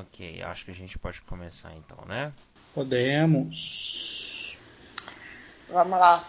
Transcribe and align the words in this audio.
Ok, 0.00 0.42
acho 0.42 0.64
que 0.64 0.70
a 0.70 0.74
gente 0.74 0.98
pode 0.98 1.20
começar 1.22 1.72
então, 1.76 1.98
né? 2.06 2.32
Podemos. 2.74 4.56
Vamos 5.68 5.98
lá. 5.98 6.24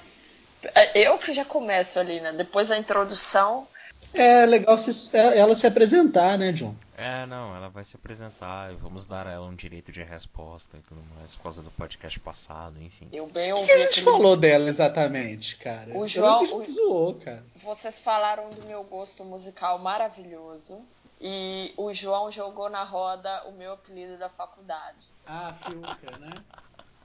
É, 0.75 1.08
eu 1.08 1.17
que 1.17 1.33
já 1.33 1.43
começo 1.46 1.99
ali, 1.99 2.20
né? 2.21 2.34
Depois 2.34 2.68
da 2.70 2.78
introdução. 2.78 3.68
É 4.13 4.46
legal 4.46 4.78
se, 4.78 5.15
é, 5.18 5.39
ela 5.39 5.55
se 5.55 5.65
apresentar, 5.65 6.38
né, 6.38 6.52
John? 6.52 6.76
É, 6.96 7.26
não, 7.26 7.55
ela 7.55 7.70
vai 7.70 7.84
se 7.84 7.96
apresentar 7.96 8.71
e 8.71 8.76
vamos 8.76 9.05
dar 9.05 9.26
a 9.28 9.31
ela 9.31 9.47
um 9.47 9.56
direito 9.56 9.92
de 9.92 10.04
resposta 10.04 10.78
e 10.78 10.82
tudo 10.82 11.02
mais, 11.16 11.34
por 11.36 11.44
causa 11.44 11.62
do 11.64 11.72
podcast 11.72 12.20
passado, 12.20 12.80
enfim. 12.82 13.08
Eu 13.12 13.26
bem 13.28 13.52
O 13.54 13.56
ouvi 13.56 13.68
que 13.68 13.74
a 13.74 13.78
gente 13.80 13.88
aquele- 14.02 14.06
falou 14.06 14.38
dela 14.38 14.70
exatamente, 14.70 15.56
cara? 15.56 15.98
O 15.98 16.05
João- 16.08 16.45
gente 16.45 16.72
zoou, 16.72 17.16
cara. 17.16 17.44
Vocês 17.55 18.00
falaram 18.00 18.52
do 18.52 18.64
meu 18.68 18.84
gosto 18.84 19.23
musical 19.26 19.80
maravilhoso. 19.80 20.80
E 21.20 21.73
o 21.77 21.94
João 21.94 22.32
jogou 22.32 22.70
na 22.70 22.84
roda 22.84 23.44
o 23.45 23.52
meu 23.54 23.73
apelido 23.73 24.18
da 24.18 24.30
faculdade. 24.30 25.08
Ah, 25.26 25.54
Fiuca, 25.54 26.17
né? 26.17 26.31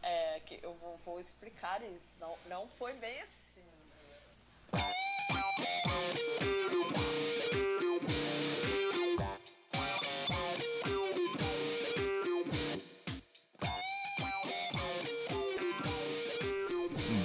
É, 0.03 0.41
que 0.41 0.59
eu 0.63 0.75
vou, 0.75 0.97
vou 1.05 1.21
explicar 1.21 1.83
isso. 1.83 2.19
Não, 2.21 2.37
não 2.47 2.69
foi 2.69 2.95
bem 2.95 3.21
assim. 3.21 3.39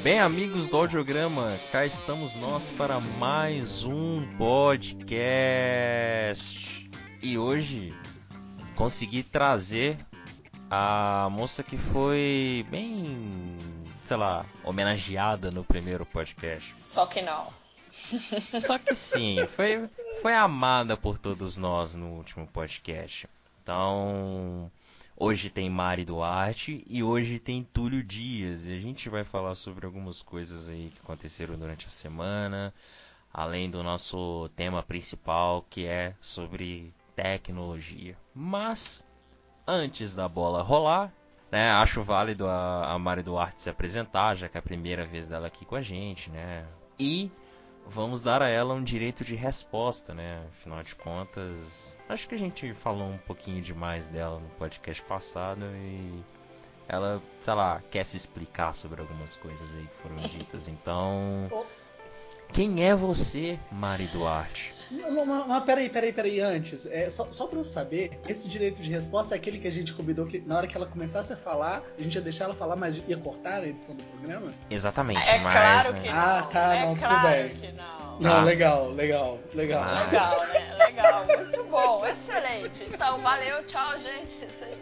Bem, 0.04 0.20
amigos 0.20 0.68
do 0.68 0.76
Audiograma, 0.76 1.58
cá 1.72 1.86
estamos 1.86 2.36
nós 2.36 2.70
para 2.72 3.00
mais 3.00 3.86
um 3.86 4.28
podcast. 4.36 5.32
E 7.22 7.38
hoje 7.38 7.94
consegui 8.76 9.24
trazer 9.24 9.98
a 10.70 11.30
moça 11.32 11.64
que 11.64 11.78
foi 11.78 12.66
bem, 12.70 13.58
sei 14.04 14.18
lá, 14.18 14.46
homenageada 14.62 15.50
no 15.50 15.64
primeiro 15.64 16.06
podcast. 16.06 16.76
Só 16.84 17.06
que 17.06 17.22
não. 17.22 17.48
Só 18.42 18.78
que 18.78 18.94
sim, 18.94 19.38
foi, 19.56 19.90
foi 20.22 20.34
amada 20.34 20.98
por 20.98 21.18
todos 21.18 21.58
nós 21.58 21.96
no 21.96 22.08
último 22.08 22.46
podcast. 22.46 23.26
Então, 23.62 24.70
hoje 25.16 25.50
tem 25.50 25.70
Mari 25.70 26.06
Duarte 26.06 26.84
e 26.88 27.04
hoje 27.04 27.40
tem 27.40 27.64
Túlio 27.64 28.04
Dias. 28.04 28.68
E 28.68 28.74
a 28.74 28.80
gente 28.80 29.10
vai 29.10 29.24
falar 29.24 29.56
sobre 29.56 29.86
algumas 29.86 30.22
coisas 30.22 30.68
aí 30.68 30.92
que 30.94 31.00
aconteceram 31.02 31.58
durante 31.58 31.88
a 31.88 31.90
semana, 31.90 32.74
além 33.34 33.70
do 33.70 33.84
nosso 33.84 34.50
tema 34.56 34.84
principal, 34.84 35.66
que 35.70 35.86
é 35.86 36.16
sobre 36.20 36.94
tecnologia. 37.16 38.18
Mas, 38.34 39.06
antes 39.68 40.16
da 40.16 40.28
bola 40.28 40.62
rolar, 40.62 41.14
né, 41.52 41.72
acho 41.72 42.02
válido 42.02 42.48
a, 42.48 42.92
a 42.92 43.00
Mari 43.00 43.22
Duarte 43.22 43.62
se 43.62 43.70
apresentar, 43.70 44.36
já 44.36 44.50
que 44.50 44.58
é 44.58 44.60
a 44.60 44.64
primeira 44.64 45.06
vez 45.06 45.28
dela 45.28 45.48
aqui 45.48 45.66
com 45.66 45.76
a 45.76 45.82
gente, 45.82 46.30
né? 46.32 46.66
E 47.00 47.32
vamos 47.86 48.22
dar 48.22 48.42
a 48.42 48.48
ela 48.48 48.74
um 48.74 48.84
direito 48.84 49.24
de 49.24 49.36
resposta, 49.36 50.14
né? 50.14 50.44
Afinal 50.50 50.84
de 50.84 50.96
contas, 50.96 51.98
acho 52.10 52.28
que 52.28 52.36
a 52.36 52.38
gente 52.38 52.74
falou 52.74 53.08
um 53.10 53.18
pouquinho 53.18 53.62
demais 53.62 54.08
dela 54.08 54.40
no 54.40 54.50
podcast 54.52 55.02
passado 55.04 55.66
e 55.76 56.24
ela, 56.88 57.22
sei 57.40 57.54
lá, 57.54 57.82
quer 57.90 58.06
se 58.06 58.18
explicar 58.18 58.76
sobre 58.76 59.02
algumas 59.02 59.36
coisas 59.38 59.74
aí 59.76 59.88
que 59.88 59.96
foram 59.96 60.16
ditas. 60.18 60.68
Então, 60.74 61.50
quem 62.52 62.86
é 62.86 62.96
você, 62.96 63.60
Mari 63.72 64.06
Duarte? 64.08 64.73
Não, 64.94 65.26
mas, 65.26 65.48
mas 65.48 65.64
peraí, 65.64 65.90
peraí, 65.90 66.14
peraí, 66.14 66.40
antes. 66.40 66.86
É, 66.86 67.10
só, 67.10 67.28
só 67.32 67.48
pra 67.48 67.58
eu 67.60 67.64
saber, 67.64 68.20
esse 68.28 68.48
direito 68.48 68.82
de 68.82 68.92
resposta 68.92 69.34
é 69.34 69.38
aquele 69.38 69.58
que 69.58 69.68
a 69.68 69.72
gente 69.72 69.94
combinou 69.94 70.26
que 70.26 70.40
na 70.40 70.58
hora 70.58 70.68
que 70.68 70.78
ela 70.78 70.86
começasse 70.86 71.34
a 71.34 71.38
falar, 71.38 71.82
a 71.98 72.02
gente 72.04 72.16
ia 72.16 72.22
deixar 72.22 72.46
ela 72.46 72.56
falar, 72.56 72.76
mas 72.76 73.02
ia 73.08 73.18
cortar 73.18 73.62
na 73.62 73.68
edição 73.68 73.96
do 73.96 74.04
programa? 74.04 74.54
Exatamente, 74.70 75.28
É 75.28 75.40
mas 75.40 75.54
claro 75.54 76.02
que 76.02 76.08
Ah, 76.10 76.42
não. 76.44 76.50
tá, 76.52 76.76
é 76.76 76.82
não, 76.86 76.88
tudo 76.96 77.00
claro 77.00 77.28
bem. 77.30 77.50
que 77.56 77.72
não. 77.72 78.04
Não, 78.20 78.30
Tá. 78.32 78.44
legal, 78.44 78.92
legal, 78.92 79.40
legal. 79.54 79.84
Ah. 79.84 80.04
Legal, 80.06 80.48
né? 80.48 80.76
Legal. 80.86 81.26
Muito 81.26 81.64
bom. 81.64 82.06
Excelente. 82.06 82.84
Então, 82.94 83.18
valeu. 83.20 83.64
Tchau, 83.66 83.94
gente. 84.00 84.38
Isso 84.46 84.66
aí. 84.66 84.78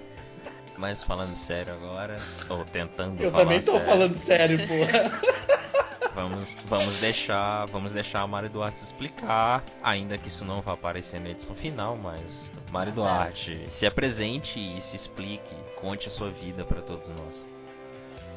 mas 0.78 1.04
falando 1.04 1.34
sério 1.36 1.74
agora, 1.74 2.18
ou 2.50 2.66
tentando 2.66 3.22
Eu 3.24 3.32
falar 3.32 3.44
também 3.44 3.60
tô 3.62 3.72
sério, 3.72 3.86
falando 3.86 4.16
sério, 4.18 4.68
porra. 4.68 5.22
Vamos, 6.14 6.56
vamos 6.66 6.98
deixar, 6.98 7.66
vamos 7.68 7.94
deixar 7.94 8.22
a 8.22 8.28
Mari 8.28 8.50
Duarte 8.50 8.80
se 8.80 8.86
explicar, 8.86 9.64
ainda 9.82 10.18
que 10.18 10.28
isso 10.28 10.44
não 10.44 10.62
vá 10.62 10.74
aparecer 10.74 11.22
na 11.22 11.30
edição 11.30 11.56
final, 11.56 11.96
mas 11.96 12.60
Mari 12.70 12.92
Duarte, 12.92 13.66
se 13.70 13.86
apresente 13.86 14.60
e 14.60 14.82
se 14.82 14.96
explique, 14.96 15.56
conte 15.76 16.10
a 16.10 16.12
sua 16.12 16.30
vida 16.30 16.66
para 16.66 16.82
todos 16.82 17.10
nós. 17.10 17.48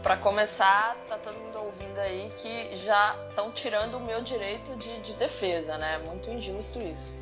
Pra 0.04 0.16
começar, 0.16 0.96
tá 1.08 1.16
todo 1.16 1.34
mundo 1.34 1.58
ouvindo 1.58 1.98
aí 1.98 2.30
que 2.36 2.76
já 2.76 3.16
estão 3.30 3.50
tirando 3.50 3.96
o 3.96 4.00
meu 4.00 4.22
direito 4.22 4.76
de, 4.76 5.00
de 5.00 5.14
defesa, 5.14 5.78
né? 5.78 5.98
Muito 5.98 6.30
injusto 6.30 6.78
isso. 6.78 7.18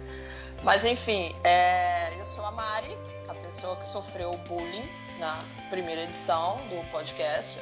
Mas 0.62 0.84
enfim, 0.84 1.34
é, 1.44 2.12
eu 2.19 2.24
sou 2.26 2.44
a 2.44 2.50
Mari, 2.50 2.98
a 3.28 3.34
pessoa 3.34 3.76
que 3.76 3.86
sofreu 3.86 4.32
bullying 4.48 4.88
na 5.19 5.40
primeira 5.70 6.02
edição 6.02 6.56
do 6.69 6.90
podcast. 6.90 7.58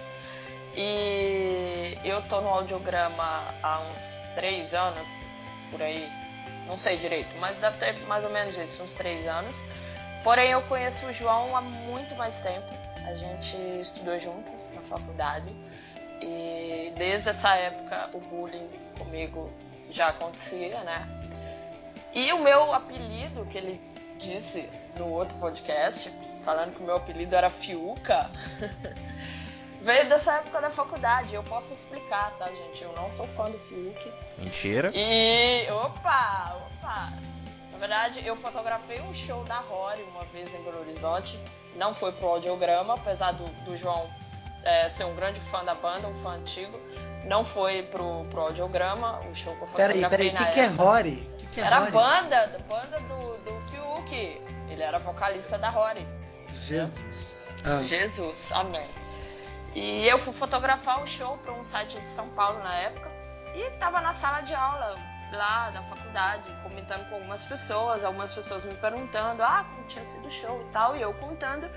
E 0.76 1.98
eu 2.04 2.22
tô 2.22 2.40
no 2.40 2.48
audiograma 2.48 3.54
há 3.62 3.80
uns 3.80 4.24
três 4.34 4.74
anos, 4.74 5.10
por 5.70 5.82
aí. 5.82 6.08
Não 6.66 6.76
sei 6.76 6.98
direito, 6.98 7.36
mas 7.38 7.58
deve 7.58 7.78
ter 7.78 7.98
mais 8.06 8.24
ou 8.24 8.30
menos 8.30 8.56
isso, 8.56 8.82
uns 8.82 8.94
três 8.94 9.26
anos. 9.26 9.64
Porém, 10.22 10.50
eu 10.50 10.62
conheço 10.62 11.06
o 11.06 11.12
João 11.12 11.56
há 11.56 11.60
muito 11.60 12.14
mais 12.14 12.40
tempo. 12.40 12.68
A 13.06 13.14
gente 13.14 13.56
estudou 13.80 14.18
junto 14.18 14.52
na 14.74 14.82
faculdade. 14.82 15.50
E 16.22 16.92
desde 16.96 17.30
essa 17.30 17.54
época 17.56 18.10
o 18.12 18.20
bullying 18.20 18.68
comigo 18.98 19.50
já 19.90 20.08
acontecia, 20.08 20.82
né? 20.84 21.08
E 22.12 22.32
o 22.32 22.42
meu 22.42 22.72
apelido, 22.72 23.46
que 23.46 23.56
ele 23.56 23.80
disse 24.18 24.68
no 24.98 25.08
outro 25.08 25.36
podcast, 25.38 26.12
falando 26.42 26.74
que 26.74 26.82
o 26.82 26.86
meu 26.86 26.96
apelido 26.96 27.34
era 27.34 27.48
Fiuca, 27.48 28.30
veio 29.82 30.08
dessa 30.08 30.34
época 30.34 30.60
da 30.60 30.70
faculdade. 30.70 31.34
Eu 31.34 31.42
posso 31.42 31.72
explicar, 31.72 32.32
tá, 32.38 32.46
gente? 32.46 32.82
Eu 32.82 32.92
não 32.94 33.10
sou 33.10 33.26
fã 33.26 33.50
do 33.50 33.58
Fiuk. 33.58 34.12
Mentira? 34.38 34.90
E. 34.94 35.70
Opa! 35.70 36.56
Opa! 36.78 37.12
Na 37.72 37.78
verdade, 37.78 38.26
eu 38.26 38.36
fotografei 38.36 39.00
um 39.00 39.14
show 39.14 39.42
da 39.44 39.58
Rory 39.60 40.02
uma 40.04 40.24
vez 40.26 40.54
em 40.54 40.62
Belo 40.62 40.80
Horizonte. 40.80 41.38
Não 41.76 41.94
foi 41.94 42.12
pro 42.12 42.26
audiograma, 42.28 42.94
apesar 42.94 43.32
do, 43.32 43.44
do 43.64 43.76
João 43.76 44.10
é, 44.64 44.88
ser 44.88 45.04
um 45.04 45.14
grande 45.14 45.40
fã 45.40 45.64
da 45.64 45.74
banda, 45.74 46.08
um 46.08 46.14
fã 46.16 46.32
antigo. 46.32 46.78
Não 47.24 47.44
foi 47.44 47.84
pro, 47.84 48.24
pro 48.26 48.40
audiograma, 48.40 49.20
o 49.20 49.34
show 49.34 49.54
que 49.56 49.62
eu 49.62 49.68
Peraí, 49.68 50.02
fotografei 50.02 50.30
peraí, 50.30 50.30
o 50.30 50.32
na 50.34 50.46
que, 50.46 50.52
que 50.52 50.60
é. 50.60 50.66
Rory? 50.66 51.10
O 51.10 51.36
que, 51.36 51.46
que 51.46 51.60
é 51.60 51.64
Era 51.64 51.76
a 51.76 51.90
banda, 51.90 52.46
da 52.46 52.58
banda 52.60 53.00
do, 53.00 53.38
do 53.38 53.70
Fiuk. 53.70 54.14
Ele 54.70 54.82
era 54.82 54.98
vocalista 54.98 55.58
da 55.58 55.70
Rory. 55.70 56.06
Jesus. 56.52 57.54
Ah, 57.64 57.82
Jesus, 57.82 58.50
amém. 58.52 58.88
E 59.74 60.06
eu 60.06 60.18
fui 60.18 60.32
fotografar 60.32 61.02
o 61.02 61.06
show 61.06 61.36
para 61.38 61.52
um 61.52 61.62
site 61.62 61.98
de 61.98 62.06
São 62.06 62.28
Paulo 62.30 62.58
na 62.58 62.74
época 62.74 63.10
e 63.54 63.70
tava 63.78 64.00
na 64.00 64.12
sala 64.12 64.40
de 64.40 64.54
aula 64.54 64.96
lá 65.32 65.70
da 65.70 65.82
faculdade, 65.84 66.50
comentando 66.62 67.08
com 67.08 67.14
algumas 67.16 67.44
pessoas, 67.44 68.02
algumas 68.04 68.32
pessoas 68.32 68.64
me 68.64 68.74
perguntando, 68.74 69.42
ah, 69.42 69.64
como 69.68 69.86
tinha 69.86 70.04
sido 70.04 70.26
o 70.26 70.30
show 70.30 70.60
e 70.62 70.72
tal, 70.72 70.96
e 70.96 71.02
eu 71.02 71.14
contando. 71.14 71.70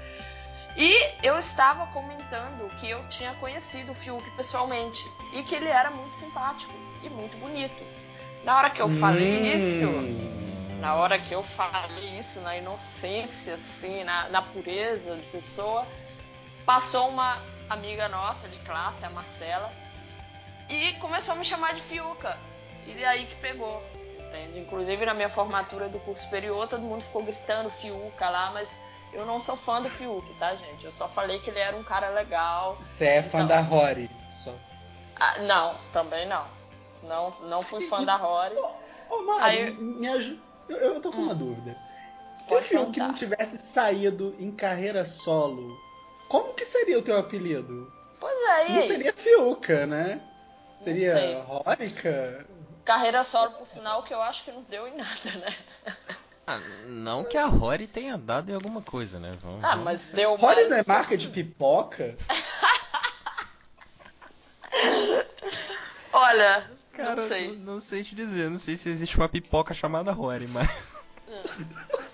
E 0.75 0.91
eu 1.21 1.37
estava 1.37 1.85
comentando 1.87 2.67
que 2.77 2.89
eu 2.89 3.07
tinha 3.09 3.33
conhecido 3.35 3.91
o 3.91 3.95
Fiuk 3.95 4.27
pessoalmente 4.31 5.03
e 5.31 5.43
que 5.43 5.53
ele 5.53 5.67
era 5.69 5.91
muito 5.91 6.15
simpático 6.15 6.73
e 7.03 7.09
muito 7.09 7.37
bonito. 7.37 7.83
Na 8.43 8.57
hora 8.57 8.69
que 8.71 8.81
eu 8.81 8.89
falei 8.89 9.43
Hum. 9.43 9.55
isso, 9.55 9.85
na 10.79 10.95
hora 10.95 11.19
que 11.19 11.33
eu 11.33 11.43
falei 11.43 12.17
isso, 12.17 12.41
na 12.41 12.57
inocência, 12.57 13.53
assim, 13.53 14.03
na, 14.03 14.29
na 14.29 14.41
pureza 14.41 15.15
de 15.15 15.27
pessoa, 15.29 15.87
passou 16.65 17.07
uma 17.07 17.39
amiga 17.69 18.07
nossa 18.09 18.47
de 18.47 18.59
classe, 18.59 19.05
a 19.05 19.09
Marcela, 19.09 19.71
e 20.69 20.93
começou 20.93 21.33
a 21.33 21.37
me 21.37 21.45
chamar 21.45 21.73
de 21.75 21.81
Fiuca. 21.81 22.37
E 22.85 22.93
daí 22.93 23.25
que 23.25 23.35
pegou, 23.35 23.81
entende? 24.19 24.59
Inclusive 24.59 25.05
na 25.05 25.13
minha 25.13 25.29
formatura 25.29 25.87
do 25.89 25.99
curso 25.99 26.23
superior, 26.23 26.67
todo 26.67 26.81
mundo 26.81 27.01
ficou 27.03 27.23
gritando 27.23 27.69
Fiuca 27.69 28.29
lá, 28.29 28.51
mas 28.51 28.77
eu 29.13 29.25
não 29.25 29.39
sou 29.39 29.55
fã 29.55 29.81
do 29.81 29.89
Fiuk, 29.89 30.27
tá, 30.39 30.55
gente? 30.55 30.85
Eu 30.85 30.91
só 30.91 31.07
falei 31.07 31.39
que 31.39 31.49
ele 31.49 31.59
era 31.59 31.77
um 31.77 31.83
cara 31.83 32.09
legal. 32.09 32.77
Você 32.81 33.05
é 33.05 33.23
fã 33.23 33.37
Então. 33.39 33.47
da 33.47 33.61
Rory. 33.61 34.09
Só. 34.31 34.53
Ah, 35.19 35.39
não, 35.41 35.75
também 35.91 36.27
não. 36.27 36.45
Não, 37.03 37.31
não 37.41 37.61
fui 37.61 37.81
fã 37.87 38.03
da 38.03 38.15
Rory. 38.15 38.55
Ô, 39.09 39.15
ô 39.15 39.21
Mari, 39.25 39.57
Aí- 39.57 39.71
me 39.71 40.07
ajuda. 40.07 40.41
Eu, 40.69 40.77
eu 40.77 41.01
tô 41.01 41.11
com 41.11 41.17
uma 41.21 41.35
dúvida. 41.35 41.77
Se 42.33 42.49
Pode 42.49 42.65
o 42.65 42.67
Fiuk 42.67 42.83
perguntar. 42.85 43.07
não 43.07 43.13
tivesse 43.13 43.57
saído 43.59 44.35
em 44.39 44.51
carreira 44.51 45.05
solo, 45.05 45.77
como 46.33 46.55
que 46.55 46.65
seria 46.65 46.97
o 46.97 47.01
teu 47.03 47.15
apelido? 47.15 47.93
Pois 48.19 48.33
é, 48.33 48.65
e 48.65 48.69
Não 48.73 48.81
aí? 48.81 48.87
seria 48.87 49.13
Fiuca, 49.13 49.85
né? 49.85 50.19
Seria. 50.75 51.43
Rórica? 51.43 52.43
Carreira 52.83 53.23
solo, 53.23 53.51
por 53.51 53.67
sinal, 53.67 54.01
que 54.01 54.11
eu 54.11 54.19
acho 54.19 54.43
que 54.43 54.51
não 54.51 54.63
deu 54.63 54.87
em 54.87 54.97
nada, 54.97 55.31
né? 55.35 55.55
Ah, 56.45 56.59
não 56.87 57.23
que 57.23 57.37
a 57.37 57.45
Rory 57.45 57.87
tenha 57.87 58.17
dado 58.17 58.51
em 58.51 58.53
alguma 58.53 58.81
coisa, 58.81 59.17
né? 59.17 59.31
Vamos, 59.41 59.63
Ah, 59.63 59.77
mas 59.77 60.11
deu 60.11 60.35
Rory 60.35 60.67
não 60.67 60.75
é 60.75 60.83
marca 60.85 61.15
de 61.15 61.29
pipoca? 61.29 62.17
Olha, 66.11 66.69
Cara, 66.91 67.15
não 67.15 67.27
sei. 67.29 67.47
Não, 67.47 67.55
não 67.75 67.79
sei 67.79 68.03
te 68.03 68.13
dizer. 68.13 68.49
Não 68.49 68.59
sei 68.59 68.75
se 68.75 68.89
existe 68.89 69.15
uma 69.15 69.29
pipoca 69.29 69.73
chamada 69.73 70.11
Rory, 70.11 70.47
mas. 70.47 71.07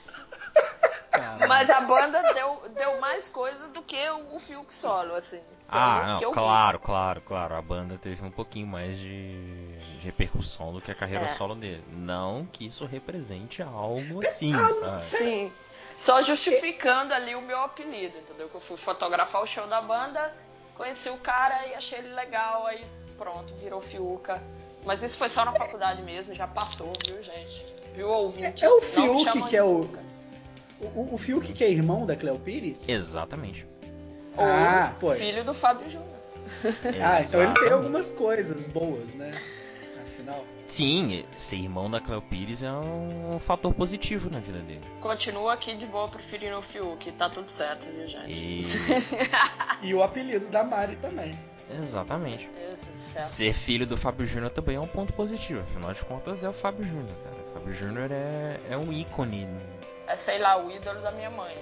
Cara. 1.21 1.47
Mas 1.47 1.69
a 1.69 1.81
banda 1.81 2.33
deu, 2.33 2.61
deu 2.75 2.99
mais 2.99 3.27
coisa 3.29 3.69
do 3.69 3.81
que 3.81 3.97
o, 4.09 4.35
o 4.35 4.39
Fiuk 4.39 4.73
solo, 4.73 5.15
assim. 5.15 5.41
Ah, 5.71 6.19
não, 6.21 6.31
claro, 6.31 6.79
claro, 6.79 7.21
claro. 7.21 7.55
A 7.55 7.61
banda 7.61 7.95
teve 8.01 8.25
um 8.25 8.31
pouquinho 8.31 8.65
mais 8.65 8.97
de, 8.97 9.77
de 9.77 9.99
repercussão 10.03 10.73
do 10.73 10.81
que 10.81 10.89
a 10.91 10.95
carreira 10.95 11.25
É. 11.25 11.27
solo 11.27 11.53
dele. 11.53 11.83
Não 11.91 12.47
que 12.51 12.65
isso 12.65 12.85
represente 12.85 13.61
algo 13.61 14.25
assim, 14.25 14.51
vi. 14.51 14.73
sabe? 14.73 15.01
Sim. 15.05 15.53
Só 15.97 16.21
justificando 16.21 17.13
ali 17.13 17.35
o 17.35 17.41
meu 17.41 17.59
apelido, 17.61 18.17
entendeu? 18.17 18.49
Que 18.49 18.55
eu 18.55 18.61
fui 18.61 18.77
fotografar 18.77 19.43
o 19.43 19.45
show 19.45 19.67
da 19.67 19.81
banda, 19.81 20.33
conheci 20.75 21.09
o 21.09 21.17
cara 21.17 21.67
e 21.67 21.75
achei 21.75 21.99
ele 21.99 22.13
legal, 22.15 22.65
aí 22.65 22.83
pronto, 23.17 23.53
virou 23.55 23.81
Fiuca. 23.81 24.41
Mas 24.85 25.03
isso 25.03 25.17
foi 25.17 25.27
só 25.27 25.43
na 25.43 25.51
faculdade 25.51 26.01
mesmo, 26.01 26.33
já 26.33 26.47
passou, 26.47 26.91
viu, 27.05 27.21
gente? 27.21 27.65
Viu, 27.93 28.07
ouvintes? 28.09 28.63
É 28.63 28.69
o 28.69 28.71
Não 28.71 28.79
me 28.79 28.85
Fiuk 29.25 29.31
que 29.33 29.41
de 29.49 29.55
é 29.57 29.63
o- 29.63 29.81
Fiuca. 29.83 30.08
O, 30.81 31.15
o 31.15 31.17
Fiuk 31.17 31.51
que 31.53 31.63
é 31.63 31.69
irmão 31.69 32.05
da 32.05 32.15
Cleo 32.15 32.39
Pires? 32.39 32.87
Exatamente. 32.87 33.67
Ah, 34.37 34.93
pô. 34.99 35.13
filho 35.13 35.43
do 35.43 35.53
Fábio 35.53 35.89
Júnior. 35.89 36.19
Ah, 37.03 37.21
então 37.21 37.43
ele 37.43 37.53
tem 37.53 37.71
algumas 37.71 38.13
coisas 38.13 38.67
boas, 38.67 39.13
né? 39.13 39.31
Afinal. 40.01 40.45
Sim, 40.65 41.25
ser 41.35 41.57
irmão 41.57 41.89
da 41.89 41.99
Cleo 41.99 42.21
Pires 42.21 42.63
é 42.63 42.71
um 42.71 43.39
fator 43.39 43.73
positivo 43.73 44.29
na 44.29 44.39
vida 44.39 44.59
dele. 44.59 44.81
Continua 45.01 45.53
aqui 45.53 45.75
de 45.75 45.85
boa 45.85 46.07
preferindo 46.07 46.57
o 46.57 46.61
Fiuk, 46.61 47.11
tá 47.13 47.29
tudo 47.29 47.51
certo, 47.51 47.85
viu, 47.85 48.07
gente? 48.07 48.31
E... 48.31 48.63
E 49.81 49.93
o 49.93 50.03
apelido 50.03 50.47
da 50.47 50.63
Mari 50.63 50.95
também. 50.97 51.37
Exatamente. 51.77 52.49
Deus 52.55 52.79
do 52.79 52.93
céu. 52.93 53.21
Ser 53.21 53.53
filho 53.53 53.85
do 53.85 53.95
Fábio 53.95 54.25
Júnior 54.25 54.51
também 54.51 54.75
é 54.75 54.79
um 54.79 54.87
ponto 54.87 55.13
positivo. 55.13 55.61
Afinal 55.61 55.93
de 55.93 56.03
contas, 56.03 56.43
é 56.43 56.49
o 56.49 56.53
Fábio 56.53 56.85
Júnior, 56.85 57.15
cara. 57.23 57.35
O 57.49 57.53
Fábio 57.53 57.73
Júnior 57.73 58.11
é, 58.11 58.59
é 58.69 58.77
um 58.77 58.91
ícone. 58.91 59.47
É, 60.09 60.15
sei 60.15 60.39
lá, 60.39 60.57
o 60.57 60.71
ídolo 60.71 60.99
da 61.01 61.11
minha 61.11 61.29
mãe. 61.29 61.55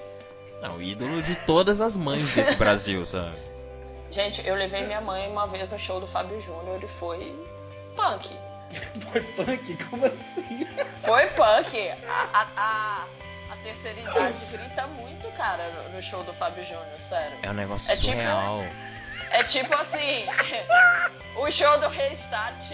Não, 0.61 0.77
o 0.77 0.81
ídolo 0.81 1.21
de 1.21 1.35
todas 1.45 1.81
as 1.81 1.97
mães 1.97 2.33
desse 2.33 2.55
Brasil, 2.57 3.05
sabe? 3.05 3.35
Gente, 4.09 4.47
eu 4.47 4.55
levei 4.55 4.85
minha 4.85 5.01
mãe 5.01 5.29
uma 5.29 5.45
vez 5.45 5.69
no 5.69 5.77
show 5.77 5.99
do 5.99 6.07
Fábio 6.07 6.41
Júnior 6.41 6.81
e 6.81 6.87
foi 6.87 7.35
punk. 7.95 8.29
Foi 9.11 9.21
punk? 9.21 9.77
Como 9.85 10.05
assim? 10.05 10.67
Foi 11.01 11.25
punk. 11.27 11.89
A, 12.09 12.27
a, 12.33 12.47
a, 12.57 13.53
a 13.53 13.57
terceira 13.63 13.99
idade 14.01 14.45
grita 14.51 14.87
muito, 14.87 15.29
cara, 15.37 15.69
no, 15.69 15.89
no 15.89 16.01
show 16.01 16.21
do 16.23 16.33
Fábio 16.33 16.63
Júnior, 16.65 16.99
sério. 16.99 17.37
É 17.43 17.49
um 17.49 17.53
negócio 17.53 17.91
É 17.91 17.95
tipo-. 17.95 18.17
É 19.29 19.43
tipo 19.43 19.73
assim, 19.73 20.25
o 21.37 21.49
show 21.49 21.79
do 21.79 21.87
Restart 21.87 22.71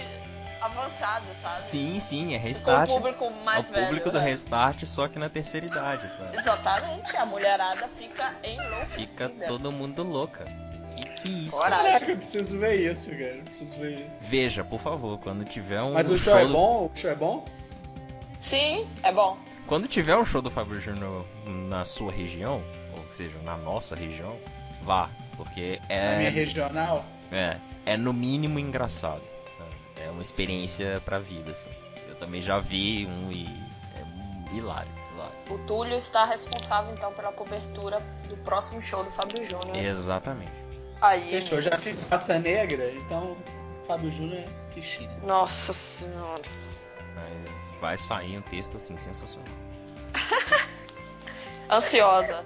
avançado, 0.66 1.34
sabe? 1.34 1.62
Sim, 1.62 2.00
sim, 2.00 2.34
é 2.34 2.38
Com 2.40 2.44
o 2.46 2.48
Restart. 2.48 2.90
público 2.90 3.24
É 3.26 3.44
mais 3.44 3.70
o 3.70 3.74
velho. 3.74 3.86
público 3.86 4.10
do 4.12 4.20
né? 4.20 4.26
Restart, 4.26 4.84
só 4.86 5.08
que 5.08 5.20
na 5.20 5.30
terceira 5.30 5.66
idade, 5.66 6.12
sabe? 6.14 6.38
Exatamente, 6.38 7.16
a 7.18 7.26
mulherada 7.26 7.88
fica 7.88 8.36
enlouquecida. 8.44 9.30
Fica 9.30 9.48
todo 9.48 9.72
mundo 9.72 10.04
louca. 10.04 10.46
Que 10.96 11.10
que 11.10 11.32
é 11.32 11.36
isso? 11.48 11.58
Coragem. 11.58 11.86
Caraca, 11.92 12.12
eu 12.12 12.18
preciso 12.18 12.60
ver 12.60 12.76
isso, 12.92 13.10
cara. 13.12 13.24
Eu 13.38 13.44
preciso 13.44 13.78
ver 13.78 14.08
isso. 14.12 14.30
Veja, 14.30 14.64
por 14.64 14.80
favor, 14.80 15.18
quando 15.20 15.44
tiver 15.46 15.82
um 15.82 15.94
Mas 15.94 16.10
o 16.10 16.18
show 16.18 16.38
é 16.38 16.46
do... 16.46 16.54
bom? 16.54 16.92
O 16.94 16.98
show 16.98 17.10
é 17.10 17.16
bom? 17.16 17.46
Sim, 18.40 18.88
é 19.02 19.12
bom. 19.12 19.38
Quando 19.68 19.88
tiver 19.88 20.16
um 20.18 20.26
show 20.26 20.42
do 20.42 20.52
Fábio 20.52 20.80
Júnior 20.80 21.26
na 21.46 21.86
sua 21.86 22.12
região, 22.12 22.62
ou 22.98 23.10
seja, 23.10 23.38
na 23.40 23.58
nossa 23.58 23.96
região, 23.96 24.38
vá, 24.82 25.10
porque 25.38 25.80
Na 25.90 26.18
minha 26.18 26.28
é 26.28 26.30
regional? 26.30 27.06
é, 27.32 27.58
é 27.86 27.96
no 27.98 28.12
mínimo 28.14 28.60
engraçado. 28.60 29.24
É 29.98 30.10
uma 30.10 30.22
experiência 30.22 31.02
pra 31.06 31.20
vida, 31.20 31.52
assim. 31.52 31.70
Eu 32.08 32.16
também 32.16 32.42
já 32.42 32.60
vi 32.60 33.06
um 33.06 33.32
e 33.32 33.46
é 33.96 34.56
hilário, 34.56 34.92
hilário. 35.14 35.36
O 35.50 35.58
Túlio 35.60 35.96
está 35.96 36.26
responsável, 36.26 36.94
então, 36.94 37.14
pela 37.14 37.32
cobertura 37.32 38.02
do 38.28 38.38
próximo 38.38 38.82
show 38.82 39.04
do 39.04 39.12
Fábio 39.12 39.48
Júnior. 39.50 39.76
Exatamente. 39.76 40.52
Aí, 41.02 41.32
Fechou, 41.32 41.62
já 41.62 41.76
fiz 41.78 42.02
raça 42.10 42.40
negra, 42.40 42.92
então 42.94 43.36
Fábio 43.88 44.10
Júnior 44.10 44.40
é 44.40 44.74
fichinha. 44.74 45.12
Nossa 45.24 45.74
senhora. 45.74 46.42
Mas 47.16 47.74
vai 47.82 47.98
sair 47.98 48.38
um 48.38 48.42
texto 48.42 48.78
assim 48.78 48.98
sensacional. 48.98 49.54
Ansiosa. 51.70 52.46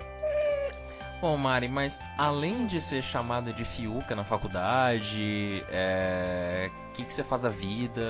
Bom, 1.20 1.36
Mari, 1.36 1.68
mas 1.68 2.00
além 2.18 2.68
de 2.68 2.80
ser 2.80 3.02
chamada 3.02 3.52
de 3.52 3.66
Fiuca 3.66 4.16
na 4.16 4.24
faculdade, 4.24 5.66
é... 5.70 6.70
o 6.90 6.92
que, 6.94 7.04
que 7.04 7.12
você 7.14 7.24
faz 7.24 7.42
da 7.42 7.50
vida? 7.50 8.02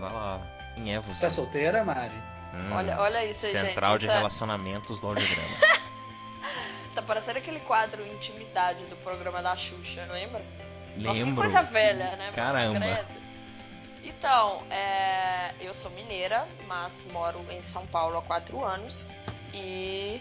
Vai 0.00 0.12
lá. 0.12 0.40
Quem 0.74 0.94
é 0.94 1.00
Você 1.00 1.14
você? 1.14 1.26
é 1.26 1.30
solteira, 1.30 1.84
Mari? 1.84 2.14
Hum, 2.52 2.72
Olha, 2.72 2.98
olha 3.00 3.24
isso 3.24 3.46
aí, 3.46 3.52
gente. 3.52 3.66
Central 3.68 3.98
de 3.98 4.04
Isso 4.06 4.12
é- 4.12 4.16
Relacionamentos 4.16 5.00
do 5.00 5.06
Audiograma. 5.08 5.48
Tá 6.94 7.02
parecendo 7.02 7.38
aquele 7.38 7.60
quadro 7.60 8.06
Intimidade 8.06 8.84
do 8.86 8.96
programa 8.96 9.42
da 9.42 9.54
Xuxa, 9.54 10.06
lembra? 10.10 10.42
Nossa, 10.96 11.18
que 11.18 11.24
Lembro. 11.24 11.42
coisa 11.42 11.60
velha, 11.62 12.16
né? 12.16 12.24
mano? 12.24 12.32
Caramba. 12.32 12.80
Credo. 12.80 13.20
Então, 14.02 14.62
é, 14.70 15.54
eu 15.60 15.74
sou 15.74 15.90
mineira, 15.90 16.48
mas 16.66 17.06
moro 17.12 17.44
em 17.50 17.60
São 17.60 17.86
Paulo 17.88 18.16
há 18.16 18.22
quatro 18.22 18.64
anos 18.64 19.18
e 19.52 20.20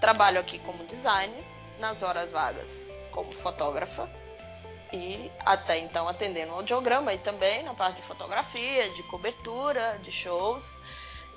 trabalho 0.00 0.40
aqui 0.40 0.58
como 0.60 0.84
designer, 0.84 1.44
nas 1.78 2.02
horas 2.02 2.32
vagas 2.32 3.08
como 3.12 3.32
fotógrafa 3.32 4.08
e 4.92 5.30
até 5.40 5.78
então 5.78 6.06
atendendo 6.08 6.52
o 6.52 6.56
audiograma 6.56 7.12
e 7.12 7.18
também 7.18 7.62
na 7.62 7.74
parte 7.74 7.96
de 7.96 8.02
fotografia, 8.02 8.88
de 8.90 9.02
cobertura, 9.04 9.98
de 10.02 10.12
shows. 10.12 10.78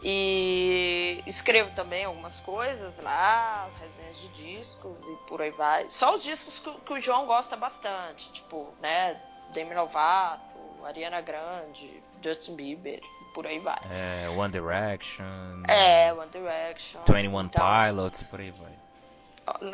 E 0.02 1.22
escrevo 1.28 1.72
também 1.76 2.06
algumas 2.06 2.40
coisas 2.40 3.00
lá, 3.02 3.70
resenhas 3.82 4.22
de 4.22 4.30
discos 4.30 5.04
e 5.06 5.16
por 5.28 5.42
aí 5.42 5.52
vai. 5.52 5.88
Só 5.90 6.16
os 6.16 6.24
discos 6.24 6.60
que, 6.60 6.72
que 6.72 6.94
o 6.94 7.02
João 7.02 7.26
gosta 7.26 7.58
bastante, 7.58 8.32
tipo, 8.32 8.74
né, 8.80 9.20
Demi 9.52 9.76
Lovato, 9.76 10.56
Ariana 10.86 11.20
Grande, 11.20 12.02
Justin 12.24 12.56
Bieber, 12.56 13.02
por 13.34 13.46
aí 13.48 13.60
vai. 13.60 13.80
É, 13.92 14.30
One 14.30 14.52
Direction. 14.52 15.24
É, 15.68 16.14
One 16.14 16.30
Direction. 16.32 17.02
21 17.06 17.42
então, 17.42 17.64
Pilots, 17.88 18.24
por 18.24 18.40
aí 18.40 18.52
vai. 18.52 18.70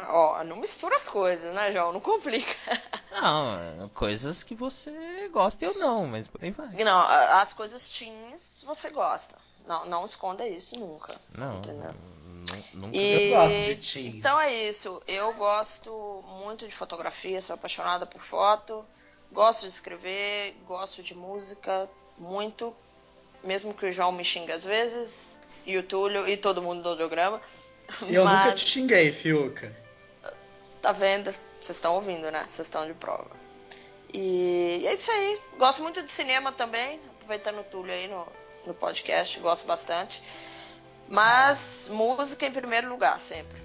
Ó, 0.07 0.41
não 0.45 0.55
mistura 0.57 0.95
as 0.95 1.07
coisas, 1.07 1.53
né, 1.53 1.71
João? 1.71 1.91
Não 1.91 1.99
complica. 1.99 2.53
Não, 3.11 3.89
coisas 3.89 4.41
que 4.43 4.55
você 4.55 5.29
gosta 5.33 5.63
e 5.65 5.67
eu 5.67 5.73
não, 5.79 6.05
mas 6.05 6.27
por 6.27 6.43
aí 6.43 6.51
vai. 6.51 6.67
Não, 6.83 6.99
as 6.99 7.53
coisas 7.53 7.89
teens 7.97 8.63
você 8.67 8.89
gosta. 8.89 9.35
Não, 9.65 9.85
não 9.85 10.05
esconda 10.05 10.45
isso 10.47 10.77
nunca. 10.77 11.15
Não, 11.33 11.57
Entendeu? 11.57 11.93
nunca. 12.73 12.95
E- 12.95 13.31
Eu 13.31 13.37
gosto 13.37 13.55
de 13.55 13.75
teens. 13.93 14.15
Então 14.15 14.39
é 14.41 14.53
isso. 14.53 15.01
Eu 15.07 15.33
gosto 15.33 16.23
muito 16.41 16.67
de 16.67 16.75
fotografia, 16.75 17.41
sou 17.41 17.53
apaixonada 17.53 18.05
por 18.05 18.21
foto, 18.21 18.85
gosto 19.31 19.61
de 19.61 19.69
escrever, 19.69 20.55
gosto 20.67 21.01
de 21.01 21.15
música, 21.15 21.89
muito. 22.17 22.75
Mesmo 23.45 23.73
que 23.73 23.85
o 23.85 23.91
João 23.91 24.11
me 24.11 24.25
xingue 24.25 24.51
às 24.51 24.63
vezes, 24.63 25.39
e 25.65 25.77
o 25.77 25.83
Túlio 25.83 26.27
e 26.27 26.35
todo 26.37 26.61
mundo 26.61 26.81
do 26.83 26.89
audiograma. 26.89 27.41
Eu 28.09 28.25
Mas, 28.25 28.45
nunca 28.45 28.55
te 28.55 28.67
xinguei, 28.67 29.11
Fiuca. 29.11 29.71
tá 30.81 30.91
vendo? 30.91 31.33
Vocês 31.61 31.77
estão 31.77 31.95
ouvindo, 31.95 32.29
né? 32.31 32.43
Vocês 32.47 32.67
estão 32.67 32.85
de 32.85 32.93
prova. 32.95 33.29
E 34.13 34.83
é 34.85 34.93
isso 34.93 35.11
aí. 35.11 35.39
Gosto 35.57 35.81
muito 35.83 36.01
de 36.03 36.09
cinema 36.09 36.51
também, 36.51 36.99
aproveitando 37.15 37.59
o 37.59 37.63
Túlio 37.63 37.93
aí 37.93 38.07
no, 38.07 38.25
no 38.65 38.73
podcast, 38.73 39.39
gosto 39.39 39.65
bastante. 39.67 40.21
Mas 41.07 41.87
música 41.91 42.45
em 42.45 42.51
primeiro 42.51 42.89
lugar, 42.89 43.19
sempre. 43.19 43.57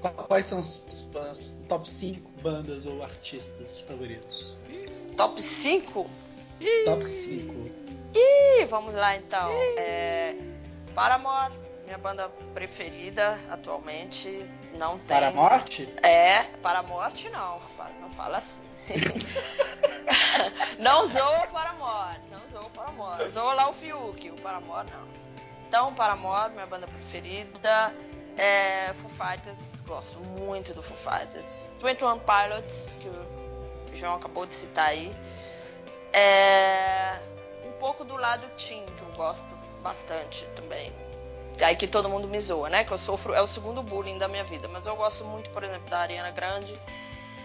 Qu- 0.00 0.10
Quais 0.24 0.46
são 0.46 0.58
os, 0.58 0.82
os 0.88 1.52
top 1.68 1.88
5 1.88 2.28
bandas 2.42 2.86
ou 2.86 3.02
artistas 3.02 3.80
favoritos? 3.80 4.56
Top 5.16 5.40
5? 5.40 6.10
Top 6.84 7.04
5. 7.04 7.70
Ih, 8.18 8.64
vamos 8.66 8.94
lá 8.94 9.14
então. 9.16 9.50
É, 9.76 10.34
Paramore, 10.94 11.52
minha 11.84 11.98
banda 11.98 12.28
preferida 12.52 13.38
atualmente. 13.50 14.28
Não 14.74 14.98
tem. 14.98 15.06
Para 15.06 15.28
a 15.28 15.32
morte? 15.32 15.88
É, 16.02 16.42
para 16.62 16.78
a 16.80 16.82
morte 16.82 17.28
não, 17.30 17.58
rapaz, 17.58 18.00
não 18.00 18.10
fala 18.10 18.38
assim. 18.38 18.62
não 20.78 21.06
zoa 21.06 21.46
para 21.52 21.70
a 21.70 21.74
morte, 21.74 22.20
não 22.30 22.48
zoa 22.48 22.70
para 22.70 22.88
a 22.88 22.92
morte. 22.92 23.28
Zoa 23.28 23.52
lá 23.54 23.68
o 23.68 23.72
Fiuk, 23.72 24.30
o 24.30 24.40
Paramore 24.40 24.90
não. 24.90 25.08
Então, 25.68 25.94
Paramore, 25.94 26.52
minha 26.52 26.66
banda 26.66 26.86
preferida. 26.86 27.94
É, 28.36 28.92
Foo 28.94 29.10
Fighters, 29.10 29.80
gosto 29.80 30.20
muito 30.20 30.72
do 30.72 30.82
Foo 30.82 30.96
Fighters. 30.96 31.68
21 31.82 32.20
Pilots, 32.20 32.98
que 33.00 33.08
o 33.08 33.96
João 33.96 34.14
acabou 34.14 34.46
de 34.46 34.54
citar 34.54 34.88
aí. 34.88 35.12
É, 36.12 37.18
pouco 37.78 38.04
do 38.04 38.16
lado 38.16 38.46
teen, 38.56 38.84
que 38.84 39.02
eu 39.02 39.12
gosto 39.16 39.56
bastante 39.82 40.44
também. 40.56 40.92
aí 41.60 41.74
que 41.76 41.86
todo 41.86 42.08
mundo 42.08 42.28
me 42.28 42.38
zoa, 42.38 42.68
né? 42.68 42.84
Que 42.84 42.92
eu 42.92 42.98
sofro, 42.98 43.34
é 43.34 43.42
o 43.42 43.46
segundo 43.46 43.82
bullying 43.82 44.18
da 44.18 44.28
minha 44.28 44.44
vida. 44.44 44.68
Mas 44.68 44.86
eu 44.86 44.96
gosto 44.96 45.24
muito, 45.24 45.50
por 45.50 45.62
exemplo, 45.62 45.88
da 45.88 46.00
Ariana 46.00 46.30
Grande. 46.30 46.78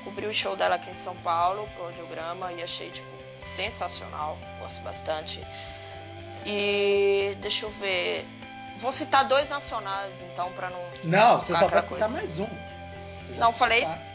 Cobri 0.03 0.27
o 0.27 0.33
show 0.33 0.55
dela 0.55 0.75
aqui 0.75 0.89
em 0.89 0.95
São 0.95 1.15
Paulo, 1.17 1.67
pro 1.75 1.85
audiograma, 1.85 2.51
e 2.51 2.61
achei, 2.61 2.91
tipo, 2.91 3.07
sensacional. 3.39 4.37
Gosto 4.59 4.81
bastante. 4.81 5.41
E 6.45 7.35
deixa 7.39 7.65
eu 7.65 7.71
ver. 7.71 8.27
Vou 8.77 8.91
citar 8.91 9.25
dois 9.27 9.49
nacionais, 9.49 10.21
então, 10.21 10.51
pra 10.53 10.69
não. 10.69 10.81
Não, 11.05 11.39
você 11.39 11.55
só 11.55 11.69
pode 11.69 11.87
citar 11.87 12.09
mais 12.09 12.39
um. 12.39 12.47
Não, 13.37 13.53
falei. 13.53 13.79
Citar. 13.79 14.12